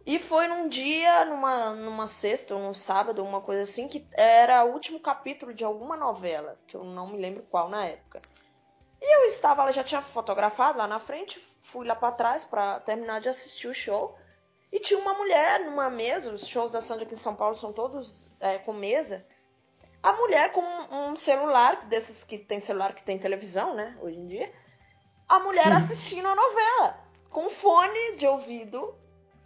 e 0.06 0.18
foi 0.18 0.48
num 0.48 0.68
dia, 0.68 1.26
numa, 1.26 1.72
numa 1.72 2.08
sexta 2.08 2.56
ou 2.56 2.62
num 2.62 2.74
sábado, 2.74 3.24
uma 3.24 3.42
coisa 3.42 3.62
assim, 3.62 3.88
que 3.88 4.08
era 4.14 4.64
o 4.64 4.74
último 4.74 5.00
capítulo 5.00 5.54
de 5.54 5.64
alguma 5.64 5.96
novela, 5.96 6.60
que 6.68 6.76
eu 6.76 6.84
não 6.84 7.08
me 7.08 7.20
lembro 7.20 7.44
qual 7.44 7.70
na 7.70 7.86
época. 7.86 8.22
E 9.00 9.18
eu 9.18 9.26
estava, 9.26 9.62
ela 9.62 9.72
já 9.72 9.84
tinha 9.84 10.02
fotografado 10.02 10.80
lá 10.80 10.88
na 10.88 11.00
frente, 11.00 11.46
fui 11.62 11.86
lá 11.86 11.96
para 11.96 12.14
trás 12.14 12.44
para 12.44 12.80
terminar 12.80 13.22
de 13.22 13.30
assistir 13.30 13.68
o 13.68 13.74
show. 13.74 14.18
E 14.72 14.80
tinha 14.80 15.00
uma 15.00 15.14
mulher 15.14 15.60
numa 15.66 15.90
mesa, 15.90 16.32
os 16.32 16.48
shows 16.48 16.72
da 16.72 16.82
Sandy 16.82 17.04
aqui 17.04 17.16
em 17.16 17.18
São 17.18 17.36
Paulo 17.36 17.56
são 17.56 17.74
todos 17.74 18.30
é, 18.40 18.58
com 18.58 18.74
mesa. 18.74 19.26
A 20.02 20.14
mulher 20.14 20.52
com 20.52 20.64
um 20.92 21.16
celular, 21.16 21.86
desses 21.86 22.24
que 22.24 22.40
tem 22.40 22.60
celular 22.60 22.94
que 22.96 23.04
tem 23.04 23.20
televisão, 23.20 23.76
né, 23.76 23.98
hoje 24.02 24.18
em 24.18 24.28
dia. 24.28 24.52
A 25.28 25.40
mulher 25.40 25.72
assistindo 25.72 26.28
a 26.28 26.36
novela, 26.36 27.00
com 27.30 27.50
fone 27.50 28.16
de 28.18 28.26
ouvido, 28.26 28.96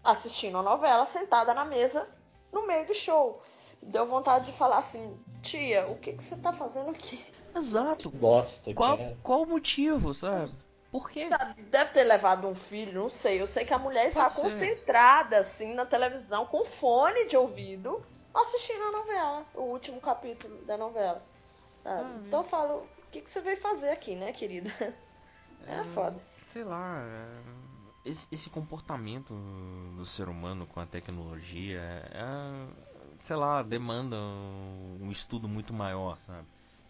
assistindo 0.05 0.57
a 0.57 0.63
novela, 0.63 1.05
sentada 1.05 1.53
na 1.53 1.65
mesa, 1.65 2.07
no 2.53 2.65
meio 2.65 2.85
do 2.85 2.93
show. 2.93 3.41
Deu 3.81 4.05
vontade 4.05 4.45
de 4.45 4.57
falar 4.57 4.77
assim, 4.77 5.19
tia, 5.41 5.87
o 5.87 5.97
que, 5.97 6.13
que 6.13 6.23
você 6.23 6.37
tá 6.37 6.53
fazendo 6.53 6.91
aqui? 6.91 7.25
Exato. 7.55 8.09
Bosta. 8.09 8.73
Qual, 8.73 8.97
qual 9.21 9.41
o 9.41 9.45
motivo, 9.45 10.13
sabe? 10.13 10.51
Por 10.91 11.09
quê? 11.09 11.27
Deve 11.69 11.91
ter 11.91 12.03
levado 12.03 12.47
um 12.47 12.55
filho, 12.55 12.93
não 12.93 13.09
sei. 13.09 13.41
Eu 13.41 13.47
sei 13.47 13.65
que 13.65 13.73
a 13.73 13.77
mulher 13.77 14.07
estava 14.07 14.33
concentrada, 14.33 15.37
assim, 15.39 15.73
na 15.73 15.85
televisão, 15.85 16.45
com 16.45 16.63
fone 16.63 17.27
de 17.27 17.35
ouvido, 17.35 18.05
assistindo 18.33 18.81
a 18.83 18.91
novela, 18.91 19.45
o 19.55 19.61
último 19.63 19.99
capítulo 19.99 20.57
da 20.63 20.77
novela. 20.77 21.21
Então 22.25 22.41
eu 22.41 22.47
falo, 22.47 22.77
o 22.77 23.11
que, 23.11 23.21
que 23.21 23.29
você 23.29 23.41
veio 23.41 23.57
fazer 23.57 23.89
aqui, 23.89 24.15
né, 24.15 24.31
querida? 24.31 24.71
É, 25.67 25.79
é 25.79 25.83
foda. 25.95 26.15
Sei 26.45 26.63
lá, 26.63 26.99
é, 26.99 27.74
esse, 28.05 28.27
esse, 28.31 28.49
comportamento 28.49 29.33
do 29.97 30.05
ser 30.05 30.29
humano 30.29 30.65
com 30.67 30.79
a 30.79 30.85
tecnologia, 30.85 31.79
é, 31.79 32.67
sei 33.19 33.35
lá, 33.35 33.61
demanda 33.63 34.15
um 34.17 35.09
estudo 35.09 35.47
muito 35.47 35.73
maior, 35.73 36.19
sabe? 36.19 36.45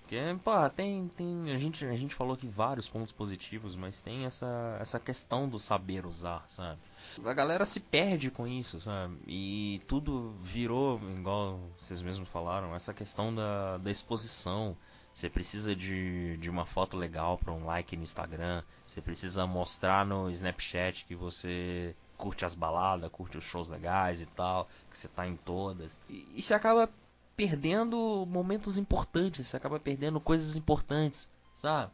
Porque, 0.05 0.19
pô, 0.43 0.69
tem, 0.69 1.07
tem 1.17 1.51
a, 1.51 1.57
gente, 1.57 1.83
a 1.83 1.95
gente 1.95 2.13
falou 2.13 2.35
aqui 2.35 2.45
vários 2.45 2.87
pontos 2.87 3.11
positivos, 3.11 3.75
mas 3.75 4.01
tem 4.01 4.25
essa, 4.25 4.77
essa 4.79 4.99
questão 4.99 5.49
do 5.49 5.59
saber 5.59 6.05
usar, 6.05 6.45
sabe? 6.47 6.79
A 7.25 7.33
galera 7.33 7.65
se 7.65 7.79
perde 7.79 8.29
com 8.29 8.45
isso, 8.45 8.79
sabe? 8.79 9.17
E 9.25 9.81
tudo 9.87 10.35
virou, 10.41 11.01
igual 11.17 11.59
vocês 11.79 12.03
mesmos 12.03 12.29
falaram, 12.29 12.75
essa 12.75 12.93
questão 12.93 13.33
da, 13.33 13.77
da 13.77 13.89
exposição. 13.89 14.77
Você 15.15 15.29
precisa 15.29 15.73
de, 15.73 16.35
de 16.35 16.49
uma 16.49 16.65
foto 16.65 16.97
legal 16.97 17.37
para 17.37 17.53
um 17.53 17.65
like 17.65 17.95
no 17.95 18.03
Instagram. 18.03 18.61
Você 18.85 19.01
precisa 19.01 19.47
mostrar 19.47 20.05
no 20.05 20.29
Snapchat 20.29 21.05
que 21.05 21.15
você 21.15 21.95
curte 22.17 22.43
as 22.43 22.53
baladas, 22.53 23.09
curte 23.09 23.37
os 23.37 23.45
shows 23.45 23.69
legais 23.69 24.21
e 24.21 24.25
tal, 24.25 24.67
que 24.91 24.97
você 24.97 25.07
tá 25.07 25.25
em 25.25 25.37
todas. 25.37 25.97
E, 26.09 26.27
e 26.35 26.41
você 26.41 26.53
acaba 26.53 26.89
perdendo 27.33 28.25
momentos 28.27 28.77
importantes, 28.77 29.47
você 29.47 29.55
acaba 29.55 29.79
perdendo 29.79 30.19
coisas 30.19 30.57
importantes, 30.57 31.31
sabe? 31.55 31.93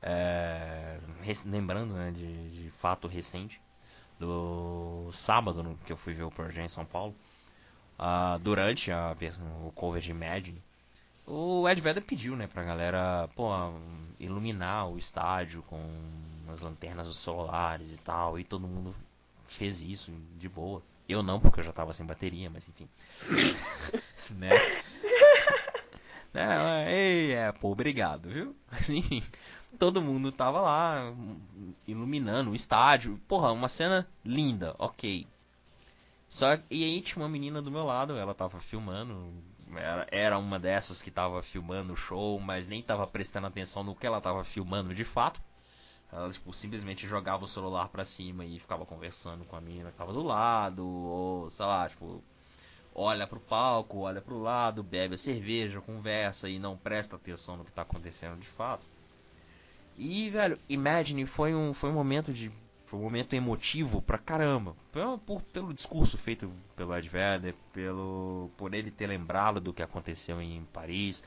É, 0.00 0.98
lembrando 1.44 1.92
né, 1.92 2.10
de, 2.10 2.62
de, 2.62 2.70
fato 2.70 3.06
recente, 3.06 3.60
do 4.18 5.10
sábado 5.12 5.62
no, 5.62 5.76
que 5.76 5.92
eu 5.92 5.96
fui 5.98 6.14
ver 6.14 6.22
o 6.22 6.30
Pearl 6.30 6.58
em 6.58 6.68
São 6.70 6.86
Paulo, 6.86 7.14
uh, 7.98 8.38
durante 8.38 8.90
a 8.90 9.14
o 9.66 9.70
cover 9.72 10.00
de 10.00 10.10
Imagine, 10.10 10.62
o 11.26 11.68
Ed 11.68 11.80
Vedder 11.80 12.02
pediu 12.02 12.36
né, 12.36 12.46
pra 12.46 12.64
galera 12.64 13.28
pô, 13.34 13.50
iluminar 14.18 14.88
o 14.88 14.98
estádio 14.98 15.62
com 15.62 15.80
as 16.48 16.60
lanternas 16.60 17.06
dos 17.06 17.18
celulares 17.18 17.92
e 17.92 17.96
tal, 17.96 18.38
e 18.38 18.44
todo 18.44 18.68
mundo 18.68 18.94
fez 19.48 19.82
isso 19.82 20.12
de 20.38 20.48
boa. 20.48 20.82
Eu 21.08 21.22
não, 21.22 21.40
porque 21.40 21.60
eu 21.60 21.64
já 21.64 21.72
tava 21.72 21.92
sem 21.92 22.06
bateria, 22.06 22.48
mas 22.50 22.68
enfim. 22.68 22.88
né? 24.30 24.50
é, 26.34 26.92
ei, 26.92 27.38
Apple, 27.44 27.68
obrigado, 27.68 28.28
viu? 28.28 28.56
Enfim, 28.72 29.22
todo 29.78 30.02
mundo 30.02 30.30
tava 30.32 30.60
lá 30.60 31.12
iluminando 31.86 32.50
o 32.50 32.54
estádio. 32.54 33.20
Porra, 33.28 33.52
uma 33.52 33.68
cena 33.68 34.08
linda, 34.24 34.74
ok. 34.78 35.26
Só 36.28 36.54
e 36.70 36.84
aí 36.84 37.00
tinha 37.02 37.22
uma 37.22 37.28
menina 37.28 37.60
do 37.60 37.70
meu 37.70 37.84
lado, 37.84 38.16
ela 38.16 38.34
tava 38.34 38.58
filmando. 38.58 39.30
Era, 39.78 40.06
era 40.10 40.38
uma 40.38 40.58
dessas 40.58 41.02
que 41.02 41.10
tava 41.10 41.42
filmando 41.42 41.92
o 41.92 41.96
show, 41.96 42.38
mas 42.40 42.68
nem 42.68 42.82
tava 42.82 43.06
prestando 43.06 43.46
atenção 43.46 43.82
no 43.82 43.94
que 43.94 44.06
ela 44.06 44.20
tava 44.20 44.44
filmando 44.44 44.94
de 44.94 45.04
fato. 45.04 45.40
Ela 46.12 46.30
tipo, 46.30 46.52
simplesmente 46.52 47.06
jogava 47.06 47.44
o 47.44 47.48
celular 47.48 47.88
pra 47.88 48.04
cima 48.04 48.44
e 48.44 48.58
ficava 48.58 48.84
conversando 48.84 49.44
com 49.44 49.56
a 49.56 49.60
menina 49.60 49.90
que 49.90 49.96
tava 49.96 50.12
do 50.12 50.22
lado, 50.22 50.86
ou 50.86 51.48
sei 51.48 51.64
lá, 51.64 51.88
tipo, 51.88 52.22
olha 52.94 53.26
pro 53.26 53.40
palco, 53.40 54.00
olha 54.00 54.20
pro 54.20 54.38
lado, 54.38 54.82
bebe 54.82 55.14
a 55.14 55.18
cerveja, 55.18 55.80
conversa 55.80 56.48
e 56.48 56.58
não 56.58 56.76
presta 56.76 57.16
atenção 57.16 57.56
no 57.56 57.64
que 57.64 57.72
tá 57.72 57.82
acontecendo 57.82 58.38
de 58.38 58.46
fato. 58.46 58.86
E, 59.96 60.30
velho, 60.30 60.58
Imagine 60.68 61.26
foi 61.26 61.54
um, 61.54 61.72
foi 61.72 61.90
um 61.90 61.94
momento 61.94 62.32
de. 62.32 62.50
Foi 62.92 63.00
um 63.00 63.04
momento 63.04 63.32
emotivo 63.32 64.02
pra 64.02 64.18
caramba. 64.18 64.76
Pelo, 64.92 65.16
por, 65.16 65.40
pelo 65.44 65.72
discurso 65.72 66.18
feito 66.18 66.52
pelo 66.76 66.94
Ed 66.94 67.08
Vedder, 67.08 67.54
pelo, 67.72 68.50
por 68.54 68.74
ele 68.74 68.90
ter 68.90 69.06
lembrado 69.06 69.62
do 69.62 69.72
que 69.72 69.82
aconteceu 69.82 70.42
em 70.42 70.62
Paris. 70.74 71.24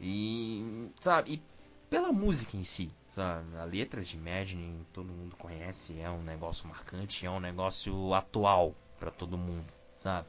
E. 0.00 0.90
Sabe? 0.98 1.34
E 1.34 1.42
pela 1.90 2.10
música 2.10 2.56
em 2.56 2.64
si. 2.64 2.90
Sabe? 3.14 3.54
A 3.58 3.64
letra 3.64 4.00
de 4.00 4.16
Imagine 4.16 4.86
todo 4.94 5.12
mundo 5.12 5.36
conhece, 5.36 6.00
é 6.00 6.08
um 6.08 6.22
negócio 6.22 6.66
marcante, 6.66 7.26
é 7.26 7.30
um 7.30 7.38
negócio 7.38 8.14
atual 8.14 8.74
para 8.98 9.10
todo 9.10 9.36
mundo, 9.36 9.66
sabe? 9.98 10.26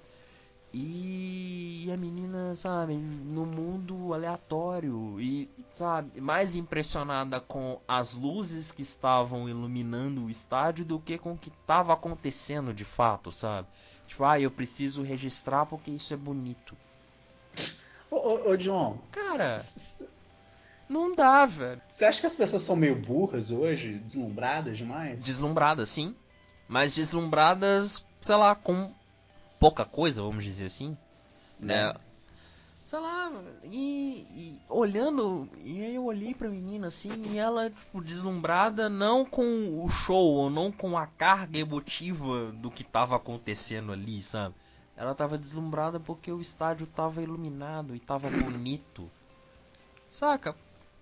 E 0.74 1.88
a 1.94 1.98
menina, 1.98 2.56
sabe, 2.56 2.96
no 2.96 3.46
mundo 3.46 4.12
aleatório 4.12 5.22
e, 5.22 5.48
sabe, 5.72 6.20
mais 6.20 6.56
impressionada 6.56 7.40
com 7.40 7.80
as 7.88 8.16
luzes 8.16 8.72
que 8.72 8.82
estavam 8.82 9.48
iluminando 9.48 10.26
o 10.26 10.30
estádio 10.32 10.84
do 10.84 11.00
que 11.00 11.20
com 11.20 11.34
o 11.34 11.38
que 11.38 11.50
estava 11.50 11.94
acontecendo 11.94 12.74
de 12.74 12.84
fato, 12.84 13.32
sabe? 13.32 13.68
Tipo, 14.08 14.24
ah, 14.24 14.40
eu 14.40 14.50
preciso 14.50 15.04
registrar 15.04 15.68
porque 15.68 15.92
isso 15.92 16.12
é 16.12 16.18
bonito. 16.18 16.76
Ô, 18.10 18.16
ô, 18.16 18.50
ô 18.50 18.58
John. 18.58 18.98
Cara, 19.12 19.66
não 20.90 21.16
dá, 21.16 21.46
velho. 21.46 21.82
Você 21.92 22.04
acha 22.04 22.20
que 22.20 22.28
as 22.28 22.36
pessoas 22.36 22.64
são 22.64 22.76
meio 22.76 22.96
burras 22.96 23.52
hoje? 23.52 24.00
Deslumbradas 24.00 24.78
demais? 24.78 25.24
Deslumbradas, 25.24 25.90
sim. 25.90 26.16
Mas 26.68 26.96
deslumbradas, 26.96 28.06
sei 28.20 28.36
lá, 28.36 28.56
com 28.56 28.92
pouca 29.64 29.86
coisa, 29.86 30.22
vamos 30.22 30.44
dizer 30.44 30.66
assim. 30.66 30.98
Né? 31.58 31.90
É. 31.90 31.96
Sei 32.84 33.00
lá, 33.00 33.32
e, 33.64 34.28
e, 34.36 34.62
olhando, 34.68 35.50
e 35.64 35.82
aí 35.82 35.96
eu 35.96 36.04
olhei 36.04 36.34
pra 36.34 36.50
menina 36.50 36.88
assim, 36.88 37.32
e 37.32 37.38
ela, 37.38 37.70
tipo, 37.70 38.04
deslumbrada 38.04 38.90
não 38.90 39.24
com 39.24 39.82
o 39.82 39.88
show, 39.88 40.34
ou 40.34 40.50
não 40.50 40.70
com 40.70 40.98
a 40.98 41.08
carga 41.08 41.58
emotiva 41.58 42.52
do 42.52 42.70
que 42.70 42.84
tava 42.84 43.16
acontecendo 43.16 43.94
ali, 43.94 44.22
sabe? 44.22 44.54
Ela 44.98 45.16
tava 45.16 45.38
deslumbrada 45.38 45.98
porque 45.98 46.30
o 46.30 46.42
estádio 46.42 46.86
tava 46.86 47.24
iluminado 47.24 47.96
e 47.96 48.00
tava 48.02 48.30
bonito. 48.30 49.10
Saca? 50.10 50.54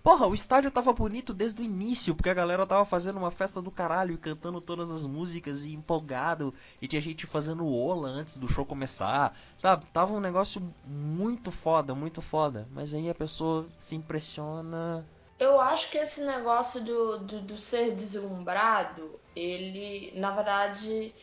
Porra, 0.04 0.26
o 0.26 0.34
estádio 0.34 0.72
tava 0.72 0.92
bonito 0.92 1.32
desde 1.32 1.62
o 1.62 1.66
início, 1.66 2.16
porque 2.16 2.30
a 2.30 2.34
galera 2.34 2.66
tava 2.66 2.84
fazendo 2.84 3.18
uma 3.18 3.30
festa 3.30 3.62
do 3.62 3.70
caralho 3.70 4.16
e 4.16 4.18
cantando 4.18 4.60
todas 4.60 4.92
as 4.92 5.06
músicas 5.06 5.64
e 5.64 5.74
empolgado. 5.74 6.54
E 6.82 6.88
tinha 6.88 7.02
gente 7.02 7.28
fazendo 7.28 7.68
ola 7.68 8.10
antes 8.10 8.40
do 8.40 8.48
show 8.48 8.66
começar, 8.66 9.38
sabe? 9.56 9.86
Tava 9.94 10.14
um 10.14 10.20
negócio 10.20 10.62
muito 10.84 11.52
foda, 11.52 11.94
muito 11.94 12.20
foda. 12.20 12.68
Mas 12.72 12.96
aí 12.96 13.10
a 13.10 13.16
pessoa 13.16 13.68
se 13.78 13.96
impressiona. 13.96 15.06
Eu 15.38 15.60
acho 15.60 15.90
que 15.92 15.98
esse 15.98 16.22
negócio 16.22 16.84
do, 16.84 17.20
do, 17.20 17.42
do 17.42 17.58
ser 17.58 17.96
deslumbrado, 17.96 19.20
ele, 19.36 20.14
na 20.20 20.32
verdade, 20.32 21.14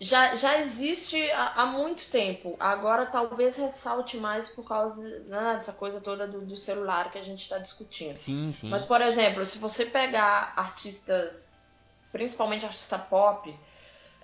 já, 0.00 0.34
já 0.34 0.60
existe 0.60 1.30
há, 1.30 1.62
há, 1.62 1.66
muito 1.66 2.06
tempo. 2.10 2.54
Agora 2.60 3.06
talvez 3.06 3.56
ressalte 3.56 4.16
mais 4.16 4.48
por 4.48 4.64
causa 4.64 5.02
né, 5.20 5.54
dessa 5.54 5.72
coisa 5.72 6.00
toda 6.00 6.26
do, 6.26 6.42
do, 6.42 6.56
celular 6.56 7.10
que 7.10 7.18
a 7.18 7.22
gente 7.22 7.42
está 7.42 7.58
discutindo. 7.58 8.16
Sim, 8.16 8.52
sim. 8.52 8.68
Mas, 8.68 8.84
por 8.84 9.00
exemplo, 9.00 9.44
se 9.46 9.58
você 9.58 9.86
pegar 9.86 10.52
artistas, 10.56 12.04
principalmente 12.12 12.66
artista 12.66 12.98
pop, 12.98 13.54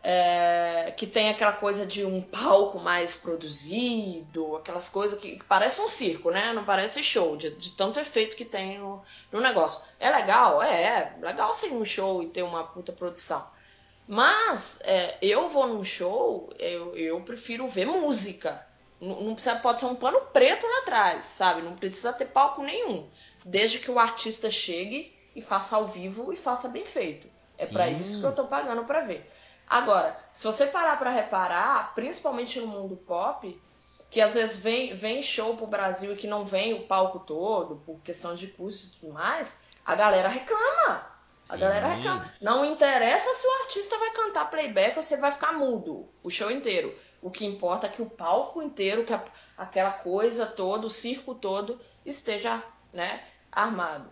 é, 0.02 0.92
que 0.96 1.06
tem 1.06 1.30
aquela 1.30 1.52
coisa 1.52 1.86
de 1.86 2.04
um 2.04 2.20
palco 2.20 2.78
mais 2.78 3.16
produzido, 3.16 4.56
aquelas 4.56 4.88
coisas 4.90 5.18
que, 5.18 5.36
que 5.36 5.44
parece 5.44 5.80
um 5.80 5.88
circo, 5.88 6.30
né? 6.30 6.52
Não 6.52 6.64
parece 6.64 7.02
show, 7.02 7.36
de, 7.36 7.50
de 7.50 7.70
tanto 7.72 7.98
efeito 7.98 8.36
que 8.36 8.44
tem 8.44 8.78
no, 8.78 9.02
no 9.30 9.40
negócio. 9.40 9.80
É 9.98 10.10
legal? 10.10 10.62
É, 10.62 10.82
é 10.82 11.16
legal 11.22 11.54
ser 11.54 11.72
um 11.72 11.84
show 11.84 12.22
e 12.22 12.26
ter 12.26 12.42
uma 12.42 12.64
puta 12.64 12.92
produção. 12.92 13.46
Mas 14.06 14.80
é, 14.84 15.16
eu 15.22 15.48
vou 15.48 15.66
num 15.66 15.84
show, 15.84 16.50
eu, 16.58 16.96
eu 16.96 17.20
prefiro 17.22 17.66
ver 17.68 17.86
música. 17.86 18.66
Não, 19.00 19.20
não 19.22 19.34
precisa, 19.34 19.56
pode 19.56 19.80
ser 19.80 19.86
um 19.86 19.94
pano 19.94 20.20
preto 20.32 20.66
lá 20.66 20.78
atrás, 20.78 21.24
sabe? 21.24 21.62
Não 21.62 21.74
precisa 21.74 22.12
ter 22.12 22.26
palco 22.26 22.62
nenhum. 22.62 23.08
Desde 23.44 23.78
que 23.78 23.90
o 23.90 23.98
artista 23.98 24.50
chegue 24.50 25.16
e 25.34 25.40
faça 25.40 25.76
ao 25.76 25.86
vivo 25.86 26.32
e 26.32 26.36
faça 26.36 26.68
bem 26.68 26.84
feito. 26.84 27.28
É 27.56 27.66
para 27.66 27.88
isso 27.88 28.20
que 28.20 28.26
eu 28.26 28.34
tô 28.34 28.44
pagando 28.44 28.84
para 28.84 29.02
ver. 29.02 29.30
Agora, 29.66 30.16
se 30.32 30.44
você 30.44 30.66
parar 30.66 30.98
para 30.98 31.10
reparar, 31.10 31.94
principalmente 31.94 32.60
no 32.60 32.66
mundo 32.66 32.96
pop, 32.96 33.60
que 34.10 34.20
às 34.20 34.34
vezes 34.34 34.58
vem, 34.58 34.94
vem 34.94 35.22
show 35.22 35.56
pro 35.56 35.66
Brasil 35.66 36.12
e 36.12 36.16
que 36.16 36.26
não 36.26 36.44
vem 36.44 36.74
o 36.74 36.86
palco 36.86 37.20
todo, 37.20 37.76
por 37.86 38.00
questão 38.00 38.34
de 38.34 38.48
custo 38.48 38.88
e 38.88 39.00
tudo 39.00 39.12
mais, 39.14 39.60
a 39.84 39.94
galera 39.94 40.28
reclama. 40.28 41.11
A 41.48 41.54
Sim. 41.54 41.60
galera. 41.60 42.30
Não 42.40 42.64
interessa 42.64 43.28
se 43.34 43.46
o 43.46 43.52
artista 43.62 43.98
vai 43.98 44.10
cantar 44.12 44.50
playback 44.50 44.96
ou 44.96 45.02
se 45.02 45.14
ele 45.14 45.20
vai 45.20 45.32
ficar 45.32 45.52
mudo 45.52 46.08
o 46.22 46.30
show 46.30 46.50
inteiro. 46.50 46.94
O 47.20 47.30
que 47.30 47.44
importa 47.44 47.86
é 47.86 47.90
que 47.90 48.02
o 48.02 48.10
palco 48.10 48.62
inteiro, 48.62 49.04
que 49.04 49.12
a, 49.12 49.22
aquela 49.56 49.92
coisa 49.92 50.46
toda, 50.46 50.86
o 50.86 50.90
circo 50.90 51.34
todo, 51.34 51.80
esteja 52.04 52.62
né, 52.92 53.24
armado. 53.50 54.10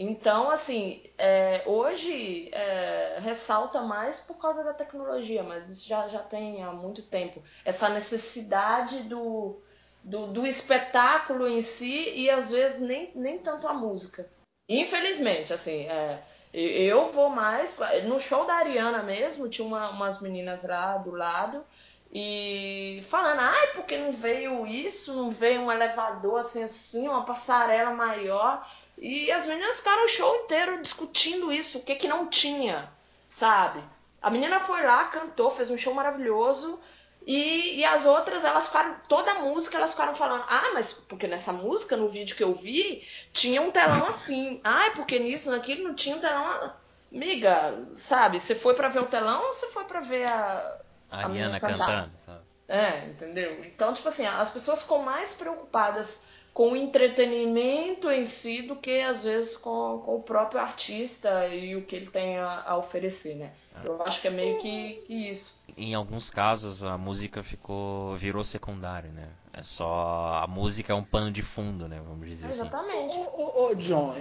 Então, 0.00 0.48
assim, 0.48 1.02
é, 1.18 1.62
hoje 1.66 2.50
é, 2.52 3.18
ressalta 3.20 3.82
mais 3.82 4.20
por 4.20 4.38
causa 4.38 4.62
da 4.62 4.72
tecnologia, 4.72 5.42
mas 5.42 5.68
isso 5.68 5.88
já, 5.88 6.06
já 6.06 6.20
tem 6.20 6.62
há 6.62 6.70
muito 6.70 7.02
tempo. 7.02 7.42
Essa 7.64 7.88
necessidade 7.88 9.02
do, 9.02 9.60
do, 10.04 10.28
do 10.28 10.46
espetáculo 10.46 11.48
em 11.48 11.62
si 11.62 12.12
e 12.14 12.30
às 12.30 12.52
vezes 12.52 12.80
nem, 12.80 13.10
nem 13.16 13.38
tanto 13.38 13.66
a 13.66 13.74
música. 13.74 14.30
Infelizmente, 14.68 15.52
assim, 15.52 15.86
é, 15.86 16.22
eu 16.52 17.08
vou 17.12 17.28
mais. 17.28 17.76
No 18.04 18.18
show 18.18 18.46
da 18.46 18.54
Ariana 18.54 19.02
mesmo, 19.02 19.48
tinha 19.48 19.66
uma, 19.66 19.90
umas 19.90 20.20
meninas 20.20 20.64
lá 20.64 20.96
do 20.96 21.10
lado 21.10 21.64
e 22.12 23.00
falando, 23.04 23.40
ai, 23.40 23.66
porque 23.74 23.98
não 23.98 24.12
veio 24.12 24.66
isso, 24.66 25.14
não 25.14 25.28
veio 25.28 25.60
um 25.60 25.70
elevador 25.70 26.40
assim, 26.40 26.62
assim, 26.62 27.06
uma 27.06 27.24
passarela 27.24 27.90
maior. 27.90 28.66
E 28.96 29.30
as 29.30 29.46
meninas 29.46 29.78
ficaram 29.78 30.04
o 30.04 30.08
show 30.08 30.36
inteiro 30.36 30.80
discutindo 30.80 31.52
isso, 31.52 31.78
o 31.78 31.82
que 31.82 31.96
que 31.96 32.08
não 32.08 32.28
tinha, 32.28 32.90
sabe? 33.28 33.82
A 34.22 34.30
menina 34.30 34.58
foi 34.58 34.82
lá, 34.82 35.04
cantou, 35.04 35.50
fez 35.50 35.70
um 35.70 35.76
show 35.76 35.94
maravilhoso. 35.94 36.80
E, 37.28 37.80
e 37.80 37.84
as 37.84 38.06
outras, 38.06 38.42
elas 38.42 38.68
ficaram, 38.68 38.96
toda 39.06 39.32
a 39.32 39.42
música, 39.42 39.76
elas 39.76 39.90
ficaram 39.90 40.14
falando, 40.14 40.44
ah, 40.48 40.70
mas 40.72 40.94
porque 40.94 41.26
nessa 41.26 41.52
música, 41.52 41.94
no 41.94 42.08
vídeo 42.08 42.34
que 42.34 42.42
eu 42.42 42.54
vi, 42.54 43.06
tinha 43.34 43.60
um 43.60 43.70
telão 43.70 44.06
assim. 44.08 44.58
Ah, 44.64 44.92
porque 44.94 45.18
nisso, 45.18 45.50
naquilo, 45.50 45.86
não 45.86 45.94
tinha 45.94 46.16
um 46.16 46.20
telão. 46.20 46.72
Miga, 47.12 47.86
sabe, 47.96 48.40
você 48.40 48.54
foi 48.54 48.72
para 48.72 48.88
ver 48.88 49.00
o 49.00 49.06
telão 49.06 49.44
ou 49.44 49.52
você 49.52 49.66
foi 49.68 49.84
para 49.84 50.00
ver 50.00 50.26
a. 50.26 50.80
A 51.10 51.26
Ariana 51.26 51.60
cantando, 51.60 52.12
sabe? 52.24 52.40
É, 52.66 53.04
entendeu? 53.08 53.62
Então, 53.62 53.92
tipo 53.92 54.08
assim, 54.08 54.24
as 54.24 54.50
pessoas 54.50 54.82
ficam 54.82 55.02
mais 55.02 55.34
preocupadas 55.34 56.22
com 56.54 56.72
o 56.72 56.76
entretenimento 56.76 58.10
em 58.10 58.24
si 58.24 58.62
do 58.62 58.74
que 58.74 59.00
às 59.02 59.24
vezes 59.24 59.54
com, 59.56 60.02
com 60.04 60.16
o 60.16 60.22
próprio 60.22 60.60
artista 60.60 61.46
e 61.48 61.76
o 61.76 61.84
que 61.84 61.94
ele 61.94 62.06
tem 62.06 62.38
a, 62.38 62.62
a 62.66 62.76
oferecer, 62.78 63.36
né? 63.36 63.52
Eu 63.84 64.02
acho 64.02 64.20
que 64.20 64.28
é 64.28 64.30
meio 64.30 64.60
que, 64.60 64.94
que, 65.06 65.14
isso. 65.30 65.58
Em 65.76 65.94
alguns 65.94 66.30
casos 66.30 66.82
a 66.82 66.96
música 66.98 67.42
ficou 67.42 68.16
virou 68.16 68.42
secundária, 68.44 69.10
né? 69.10 69.28
É 69.52 69.62
só 69.62 70.40
a 70.42 70.46
música 70.46 70.92
é 70.92 70.96
um 70.96 71.04
pano 71.04 71.30
de 71.30 71.42
fundo, 71.42 71.88
né? 71.88 72.00
Vamos 72.06 72.28
dizer 72.28 72.48
Exatamente. 72.48 72.94
assim. 72.94 73.04
Exatamente. 73.04 73.30
Ô, 73.34 73.66
ô, 73.66 73.74
John, 73.74 74.14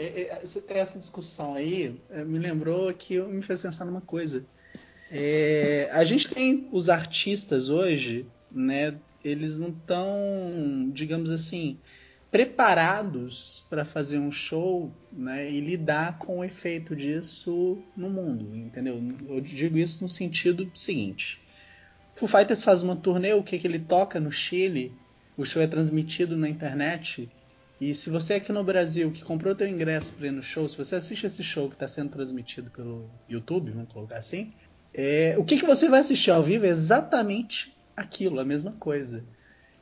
essa 0.69 0.99
discussão 0.99 1.55
aí 1.55 1.99
eh, 2.09 2.23
me 2.23 2.39
lembrou 2.39 2.93
que 2.93 3.19
me 3.19 3.41
fez 3.41 3.61
pensar 3.61 3.85
numa 3.85 4.01
coisa. 4.01 4.45
É, 5.09 5.89
a 5.93 6.03
gente 6.03 6.29
tem 6.29 6.67
os 6.71 6.89
artistas 6.89 7.69
hoje, 7.69 8.27
né? 8.51 8.97
Eles 9.23 9.57
não 9.57 9.69
estão, 9.69 10.89
digamos 10.93 11.31
assim, 11.31 11.79
preparados 12.37 13.65
para 13.67 13.83
fazer 13.83 14.19
um 14.19 14.31
show 14.31 14.91
né, 15.11 15.51
e 15.51 15.59
lidar 15.59 16.19
com 16.19 16.37
o 16.37 16.43
efeito 16.43 16.95
disso 16.95 17.79
no 17.95 18.11
mundo, 18.11 18.55
entendeu? 18.55 19.01
Eu 19.27 19.41
digo 19.41 19.75
isso 19.75 20.03
no 20.03 20.09
sentido 20.09 20.69
seguinte. 20.71 21.41
O 22.21 22.27
Fighters 22.27 22.63
faz 22.63 22.83
uma 22.83 22.95
turnê, 22.95 23.33
o 23.33 23.41
que, 23.41 23.57
que 23.57 23.65
ele 23.65 23.79
toca 23.79 24.19
no 24.19 24.31
Chile, 24.31 24.93
o 25.35 25.43
show 25.43 25.63
é 25.63 25.65
transmitido 25.65 26.37
na 26.37 26.47
internet, 26.47 27.27
e 27.81 27.91
se 27.95 28.11
você 28.11 28.35
aqui 28.35 28.51
no 28.51 28.63
Brasil 28.63 29.11
que 29.11 29.23
comprou 29.23 29.55
teu 29.55 29.67
ingresso 29.67 30.13
para 30.13 30.27
ir 30.27 30.31
no 30.31 30.43
show, 30.43 30.69
se 30.69 30.77
você 30.77 30.95
assiste 30.95 31.25
esse 31.25 31.43
show 31.43 31.67
que 31.67 31.73
está 31.73 31.87
sendo 31.87 32.11
transmitido 32.11 32.69
pelo 32.69 33.09
YouTube, 33.27 33.71
vamos 33.71 33.91
colocar 33.91 34.19
assim, 34.19 34.53
é, 34.93 35.33
o 35.39 35.43
que, 35.43 35.57
que 35.57 35.65
você 35.65 35.89
vai 35.89 36.01
assistir 36.01 36.29
ao 36.29 36.43
vivo 36.43 36.67
é 36.67 36.69
exatamente 36.69 37.75
aquilo, 37.95 38.39
a 38.39 38.45
mesma 38.45 38.73
coisa. 38.73 39.23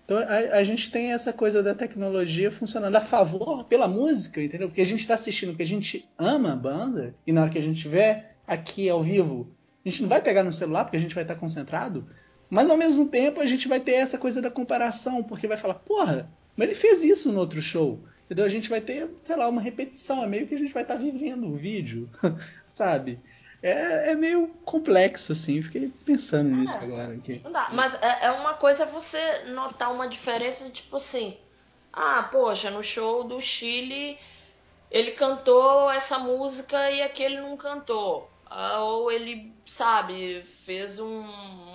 Então 0.06 0.18
a, 0.20 0.58
a, 0.58 0.64
gente 0.64 0.92
tem 0.92 1.12
essa 1.12 1.34
coisa 1.34 1.64
da 1.64 1.74
tecnologia 1.74 2.52
funcionando 2.52 2.96
a 2.96 3.02
favor 3.02 3.66
pela 3.66 3.88
música, 3.88 4.42
entendeu? 4.42 4.68
Porque 4.68 4.82
a 4.82 4.86
gente 4.86 5.00
está 5.00 5.16
assistindo 5.16 5.50
porque 5.50 5.64
a 5.64 5.68
gente 5.68 6.08
ama 6.18 6.54
a 6.54 6.56
banda 6.56 7.16
e 7.26 7.34
na 7.34 7.42
hora 7.42 7.50
que 7.50 7.58
a 7.58 7.62
gente 7.62 7.88
vê 7.88 8.24
aqui 8.48 8.88
ao 8.88 9.02
vivo, 9.02 9.52
a 9.84 9.90
gente 9.90 10.04
não 10.04 10.10
vai 10.10 10.22
pegar 10.22 10.44
no 10.44 10.52
celular 10.52 10.84
porque 10.84 10.98
a 10.98 11.00
gente 11.00 11.16
vai 11.16 11.24
estar 11.24 11.36
concentrado, 11.36 12.08
mas 12.50 12.70
ao 12.70 12.78
mesmo 12.78 13.08
tempo 13.08 13.42
a 13.42 13.46
gente 13.48 13.68
vai 13.68 13.80
ter 13.80 13.94
essa 13.94 14.20
coisa 14.20 14.42
da 14.42 14.52
comparação, 14.52 15.24
porque 15.24 15.48
vai 15.48 15.58
falar, 15.58 15.76
porra, 15.76 16.30
mas 16.56 16.68
ele 16.68 16.78
fez 16.78 17.04
isso 17.04 17.32
no 17.32 17.40
outro 17.40 17.62
show. 17.62 18.00
Entendeu? 18.26 18.46
A 18.46 18.50
gente 18.50 18.70
vai 18.70 18.82
ter, 18.82 19.08
sei 19.24 19.36
lá, 19.36 19.48
uma 19.48 19.62
repetição, 19.62 20.24
é 20.24 20.28
meio 20.28 20.48
que 20.48 20.56
a 20.56 20.58
gente 20.58 20.74
vai 20.74 20.82
estar 20.82 20.96
vivendo 20.96 21.48
o 21.48 21.56
vídeo, 21.56 22.10
sabe? 22.68 23.20
É, 23.68 24.12
é 24.12 24.16
meio 24.16 24.48
complexo, 24.64 25.32
assim. 25.32 25.62
Fiquei 25.62 25.92
pensando 26.06 26.50
é, 26.50 26.54
nisso 26.54 26.78
agora 26.78 27.14
aqui. 27.14 27.42
Não 27.44 27.52
dá, 27.52 27.70
mas 27.72 27.94
é, 27.96 28.26
é 28.28 28.32
uma 28.32 28.54
coisa 28.54 28.86
você 28.86 29.44
notar 29.46 29.92
uma 29.92 30.08
diferença, 30.08 30.70
tipo 30.70 30.98
assim. 30.98 31.38
Ah, 31.92 32.28
poxa, 32.32 32.70
no 32.70 32.84
show 32.84 33.24
do 33.24 33.42
Chile 33.42 34.18
ele 34.92 35.12
cantou 35.12 35.92
essa 35.92 36.20
música 36.20 36.92
e 36.92 37.02
aquele 37.02 37.42
não 37.42 37.58
cantou. 37.58 38.30
Ah, 38.46 38.84
ou 38.84 39.12
ele, 39.12 39.52
sabe, 39.66 40.44
fez 40.44 41.00
um, 41.00 41.24